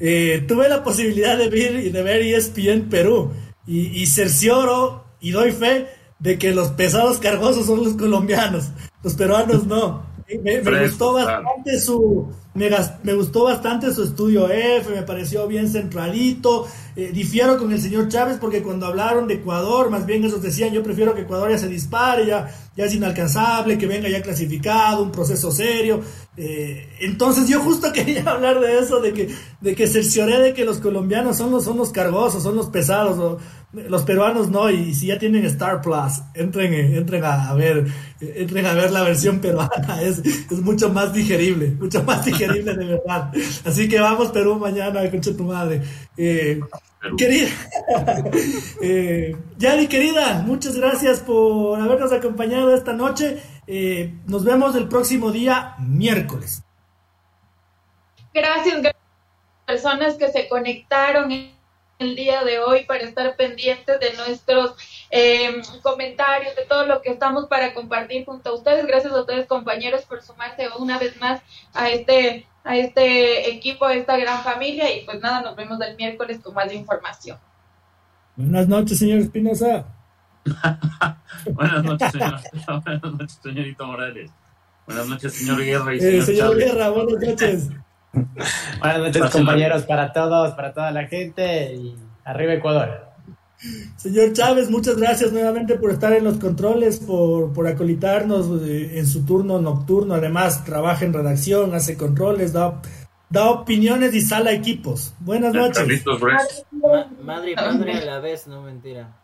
Eh, 0.00 0.44
tuve 0.48 0.68
la 0.68 0.82
posibilidad 0.82 1.38
de 1.38 1.48
ver, 1.48 1.92
de 1.92 2.02
ver 2.02 2.22
ESPN 2.22 2.88
Perú 2.88 3.30
y, 3.66 4.02
y 4.02 4.06
cercioro 4.06 5.04
y 5.20 5.30
doy 5.30 5.52
fe 5.52 5.86
de 6.18 6.38
que 6.38 6.52
los 6.52 6.70
pesados 6.70 7.18
cargosos 7.18 7.66
son 7.66 7.84
los 7.84 7.94
colombianos, 7.94 8.70
los 9.02 9.14
peruanos 9.14 9.66
no. 9.66 10.10
Me, 10.42 10.60
gustó 10.60 11.12
bastante 11.12 11.78
su 11.80 12.28
me, 12.54 12.68
me, 13.02 13.14
gustó 13.14 13.44
bastante 13.44 13.92
su 13.94 14.02
estudio 14.02 14.50
F, 14.50 14.90
me 14.94 15.02
pareció 15.02 15.46
bien 15.46 15.68
centralito. 15.68 16.66
Eh, 16.94 17.10
difiero 17.12 17.56
con 17.56 17.72
el 17.72 17.80
señor 17.80 18.08
Chávez 18.08 18.36
porque 18.38 18.62
cuando 18.62 18.84
hablaron 18.86 19.26
de 19.26 19.34
Ecuador, 19.34 19.88
más 19.88 20.04
bien 20.04 20.22
esos 20.24 20.42
decían, 20.42 20.72
yo 20.72 20.82
prefiero 20.82 21.14
que 21.14 21.22
Ecuador 21.22 21.50
ya 21.50 21.56
se 21.56 21.68
dispare, 21.68 22.26
ya, 22.26 22.54
ya 22.76 22.84
es 22.84 22.94
inalcanzable, 22.94 23.78
que 23.78 23.86
venga 23.86 24.10
ya 24.10 24.20
clasificado, 24.20 25.02
un 25.02 25.10
proceso 25.10 25.50
serio. 25.50 26.02
Eh, 26.36 26.90
entonces 27.00 27.48
yo 27.48 27.60
justo 27.60 27.90
quería 27.94 28.22
hablar 28.24 28.60
de 28.60 28.78
eso, 28.78 29.00
de 29.00 29.14
que, 29.14 29.34
de 29.62 29.74
que 29.74 29.86
cercioré 29.86 30.38
de 30.38 30.52
que 30.52 30.66
los 30.66 30.78
colombianos 30.78 31.38
son 31.38 31.50
los, 31.50 31.64
son 31.64 31.78
los 31.78 31.90
cargosos, 31.90 32.42
son 32.42 32.56
los 32.56 32.66
pesados, 32.66 33.40
los 33.72 34.02
peruanos 34.02 34.50
no, 34.50 34.70
y 34.70 34.94
si 34.94 35.06
ya 35.06 35.18
tienen 35.18 35.44
Star 35.46 35.80
Plus, 35.80 36.20
entren, 36.34 36.74
entren 36.74 37.24
a, 37.24 37.54
ver, 37.54 37.86
entren 38.20 38.66
a 38.66 38.74
ver 38.74 38.90
la 38.90 39.02
versión 39.02 39.40
peruana, 39.40 40.02
es, 40.02 40.18
es 40.18 40.60
mucho 40.60 40.90
más 40.90 41.12
digerible, 41.12 41.68
mucho 41.78 42.02
más 42.02 42.24
digerible 42.24 42.74
de 42.74 42.84
verdad. 42.84 43.32
Así 43.64 43.88
que 43.88 43.98
vamos 43.98 44.28
Perú 44.28 44.56
mañana, 44.56 45.10
concha 45.10 45.34
tu 45.34 45.44
madre. 45.44 45.82
Eh, 46.16 46.60
querida, 47.16 47.48
eh, 48.82 49.36
Yadi 49.56 49.86
querida, 49.88 50.42
muchas 50.46 50.76
gracias 50.76 51.20
por 51.20 51.80
habernos 51.80 52.12
acompañado 52.12 52.74
esta 52.74 52.92
noche. 52.92 53.42
Eh, 53.66 54.14
nos 54.26 54.44
vemos 54.44 54.76
el 54.76 54.88
próximo 54.88 55.32
día, 55.32 55.76
miércoles. 55.78 56.62
Gracias, 58.34 58.82
gracias 58.82 59.02
personas 59.66 60.16
que 60.16 60.30
se 60.30 60.48
conectaron 60.48 61.32
el 61.98 62.16
día 62.16 62.44
de 62.44 62.58
hoy 62.58 62.84
para 62.84 63.04
estar 63.04 63.36
pendientes 63.36 64.00
de 64.00 64.14
nuestros 64.14 64.74
eh, 65.10 65.62
comentarios, 65.82 66.56
de 66.56 66.64
todo 66.64 66.86
lo 66.86 67.00
que 67.02 67.10
estamos 67.10 67.46
para 67.46 67.74
compartir 67.74 68.24
junto 68.24 68.50
a 68.50 68.54
ustedes. 68.54 68.86
Gracias 68.86 69.12
a 69.12 69.20
ustedes 69.20 69.46
compañeros 69.46 70.02
por 70.02 70.22
sumarse 70.22 70.68
una 70.78 70.98
vez 70.98 71.18
más 71.20 71.40
a 71.74 71.90
este 71.90 72.46
a 72.64 72.76
este 72.76 73.50
equipo, 73.50 73.84
a 73.84 73.94
esta 73.94 74.16
gran 74.16 74.42
familia 74.42 74.94
y 74.96 75.04
pues 75.04 75.20
nada, 75.20 75.42
nos 75.42 75.56
vemos 75.56 75.80
el 75.80 75.96
miércoles 75.96 76.38
con 76.40 76.54
más 76.54 76.72
información. 76.72 77.38
Buenas 78.36 78.68
noches, 78.68 78.98
señor 78.98 79.18
Espinosa. 79.18 79.84
Buenas 81.52 81.84
noches, 81.84 82.12
señor. 82.12 82.40
Buenas 82.84 83.02
noches, 83.02 83.40
señorito 83.42 83.86
Morales. 83.86 84.30
Buenas 84.86 85.08
noches, 85.08 85.34
señor 85.34 85.62
Guerra. 85.62 85.94
Y 85.94 85.98
eh, 85.98 86.22
señor, 86.22 86.56
Guerra, 86.56 86.88
buenas 86.90 87.20
noches. 87.20 87.68
Buenas 88.12 88.98
noches, 88.98 89.30
compañeros, 89.30 89.82
para 89.84 90.12
todos, 90.12 90.52
para 90.52 90.72
toda 90.72 90.90
la 90.90 91.06
gente 91.06 91.74
y 91.74 91.96
arriba 92.24 92.54
Ecuador. 92.54 93.12
Señor 93.96 94.32
Chávez, 94.32 94.70
muchas 94.70 94.96
gracias 94.96 95.32
nuevamente 95.32 95.76
por 95.76 95.92
estar 95.92 96.12
en 96.12 96.24
los 96.24 96.38
controles, 96.38 96.98
por, 96.98 97.52
por 97.52 97.68
acolitarnos 97.68 98.60
eh, 98.62 98.98
en 98.98 99.06
su 99.06 99.24
turno 99.24 99.60
nocturno. 99.60 100.14
Además, 100.14 100.64
trabaja 100.64 101.04
en 101.04 101.12
redacción, 101.12 101.72
hace 101.74 101.96
controles, 101.96 102.52
da, 102.52 102.82
da 103.30 103.50
opiniones 103.50 104.14
y 104.14 104.20
sala 104.20 104.50
equipos. 104.52 105.14
Buenas 105.20 105.54
noches. 105.54 106.04
madre 107.22 107.52
y 107.52 107.54
padre 107.54 107.98
a 107.98 108.04
la 108.04 108.18
vez, 108.18 108.48
no 108.48 108.62
mentira. 108.62 109.16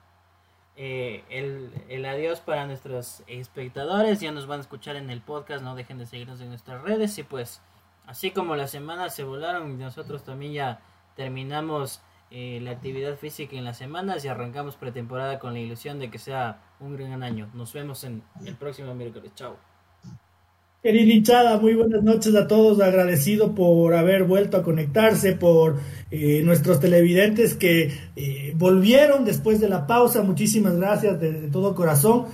Eh, 0.81 1.25
el, 1.29 1.73
el, 1.89 2.05
adiós 2.05 2.39
para 2.39 2.65
nuestros 2.65 3.25
espectadores. 3.27 4.21
Ya 4.21 4.31
nos 4.31 4.47
van 4.47 4.61
a 4.61 4.63
escuchar 4.63 4.95
en 4.95 5.11
el 5.11 5.21
podcast. 5.21 5.65
No 5.65 5.75
dejen 5.75 5.99
de 5.99 6.07
seguirnos 6.07 6.41
en 6.41 6.51
nuestras 6.51 6.81
redes. 6.83 7.19
Y 7.19 7.25
pues, 7.25 7.61
así 8.09 8.33
como 8.33 8.57
las 8.57 8.71
semanas 8.71 9.15
se 9.15 9.23
volaron, 9.23 9.79
nosotros 9.79 10.25
también 10.25 10.53
ya 10.53 10.81
terminamos 11.15 12.01
eh, 12.31 12.59
la 12.63 12.73
actividad 12.73 13.17
física 13.17 13.57
en 13.57 13.65
las 13.65 13.77
semanas 13.79 14.25
y 14.25 14.29
arrancamos 14.29 14.77
pretemporada 14.77 15.39
con 15.39 15.53
la 15.53 15.61
ilusión 15.61 15.99
de 15.99 16.11
que 16.11 16.19
sea 16.19 16.61
un 16.81 16.97
gran 16.97 17.23
año. 17.23 17.51
Nos 17.55 17.73
vemos 17.73 18.03
en 18.05 18.23
el 18.45 18.57
próximo 18.57 18.95
miércoles. 18.95 19.33
Chao. 19.35 19.68
Querida 20.81 21.13
hinchada, 21.13 21.59
muy 21.59 21.75
buenas 21.75 22.05
noches 22.05 22.37
a 22.37 22.47
todos. 22.47 22.81
Agradecido 22.81 23.53
por 23.53 23.95
haber 23.95 24.23
vuelto 24.23 24.57
a 24.57 24.63
conectarse, 24.63 25.33
por 25.33 25.81
eh, 26.13 26.41
nuestros 26.45 26.79
televidentes 26.79 27.55
que 27.55 27.93
eh, 28.15 28.53
volvieron 28.55 29.25
después 29.25 29.61
de 29.61 29.69
la 29.69 29.89
pausa. 29.89 30.23
Muchísimas 30.23 30.77
gracias 30.77 31.21
de, 31.21 31.33
todo 31.51 31.75
corazón. 31.75 32.27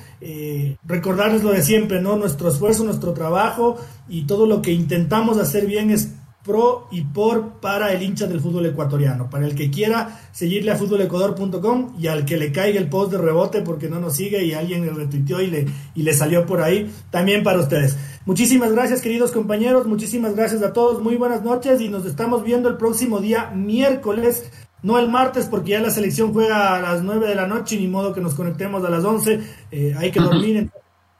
recordarles 0.84 1.42
lo 1.42 1.52
de 1.52 1.62
siempre, 1.62 2.02
¿no? 2.02 2.16
Nuestro 2.16 2.50
esfuerzo, 2.50 2.84
nuestro 2.84 3.14
trabajo 3.14 3.78
y 4.10 4.26
todo 4.26 4.44
lo 4.46 4.60
que 4.60 4.72
intentamos 4.72 5.38
hacer 5.38 5.64
bien 5.64 5.90
es 5.90 6.12
pro 6.44 6.88
y 6.90 7.00
por 7.00 7.54
para 7.54 7.92
el 7.92 8.02
hincha 8.02 8.26
del 8.26 8.40
fútbol 8.40 8.66
ecuatoriano. 8.66 9.30
Para 9.30 9.46
el 9.46 9.54
que 9.54 9.70
quiera 9.70 10.20
seguirle 10.30 10.70
a 10.70 10.76
futbolecuador.com 10.76 11.94
y 11.98 12.06
al 12.06 12.24
que 12.24 12.36
le 12.36 12.52
caiga 12.52 12.78
el 12.78 12.88
post 12.88 13.12
de 13.12 13.18
rebote 13.18 13.62
porque 13.62 13.88
no 13.88 13.98
nos 13.98 14.16
sigue 14.16 14.44
y 14.44 14.52
alguien 14.52 14.84
le 14.84 14.92
retuiteó 14.92 15.40
y 15.40 15.48
le, 15.48 15.66
y 15.94 16.02
le 16.02 16.12
salió 16.12 16.44
por 16.44 16.60
ahí, 16.60 16.92
también 17.10 17.42
para 17.42 17.60
ustedes. 17.60 17.96
Muchísimas 18.26 18.72
gracias 18.72 19.00
queridos 19.00 19.32
compañeros, 19.32 19.86
muchísimas 19.86 20.36
gracias 20.36 20.62
a 20.62 20.72
todos, 20.72 21.02
muy 21.02 21.16
buenas 21.16 21.42
noches 21.42 21.80
y 21.80 21.88
nos 21.88 22.04
estamos 22.04 22.44
viendo 22.44 22.68
el 22.68 22.76
próximo 22.76 23.20
día 23.20 23.50
miércoles. 23.54 24.50
No 24.82 24.98
el 24.98 25.08
martes 25.08 25.46
porque 25.46 25.70
ya 25.70 25.80
la 25.80 25.88
selección 25.88 26.34
juega 26.34 26.76
a 26.76 26.82
las 26.82 27.02
9 27.02 27.26
de 27.26 27.34
la 27.34 27.46
noche, 27.46 27.78
ni 27.78 27.88
modo 27.88 28.12
que 28.12 28.20
nos 28.20 28.34
conectemos 28.34 28.84
a 28.84 28.90
las 28.90 29.02
11. 29.02 29.40
Eh, 29.70 29.94
hay 29.96 30.10
que 30.10 30.20
dormir. 30.20 30.70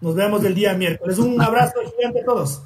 Nos 0.03 0.15
vemos 0.15 0.45
el 0.45 0.55
día 0.55 0.75
miércoles. 0.75 1.19
Un 1.19 1.41
abrazo 1.41 1.77
gigante 1.97 2.21
a 2.21 2.25
todos. 2.27 2.61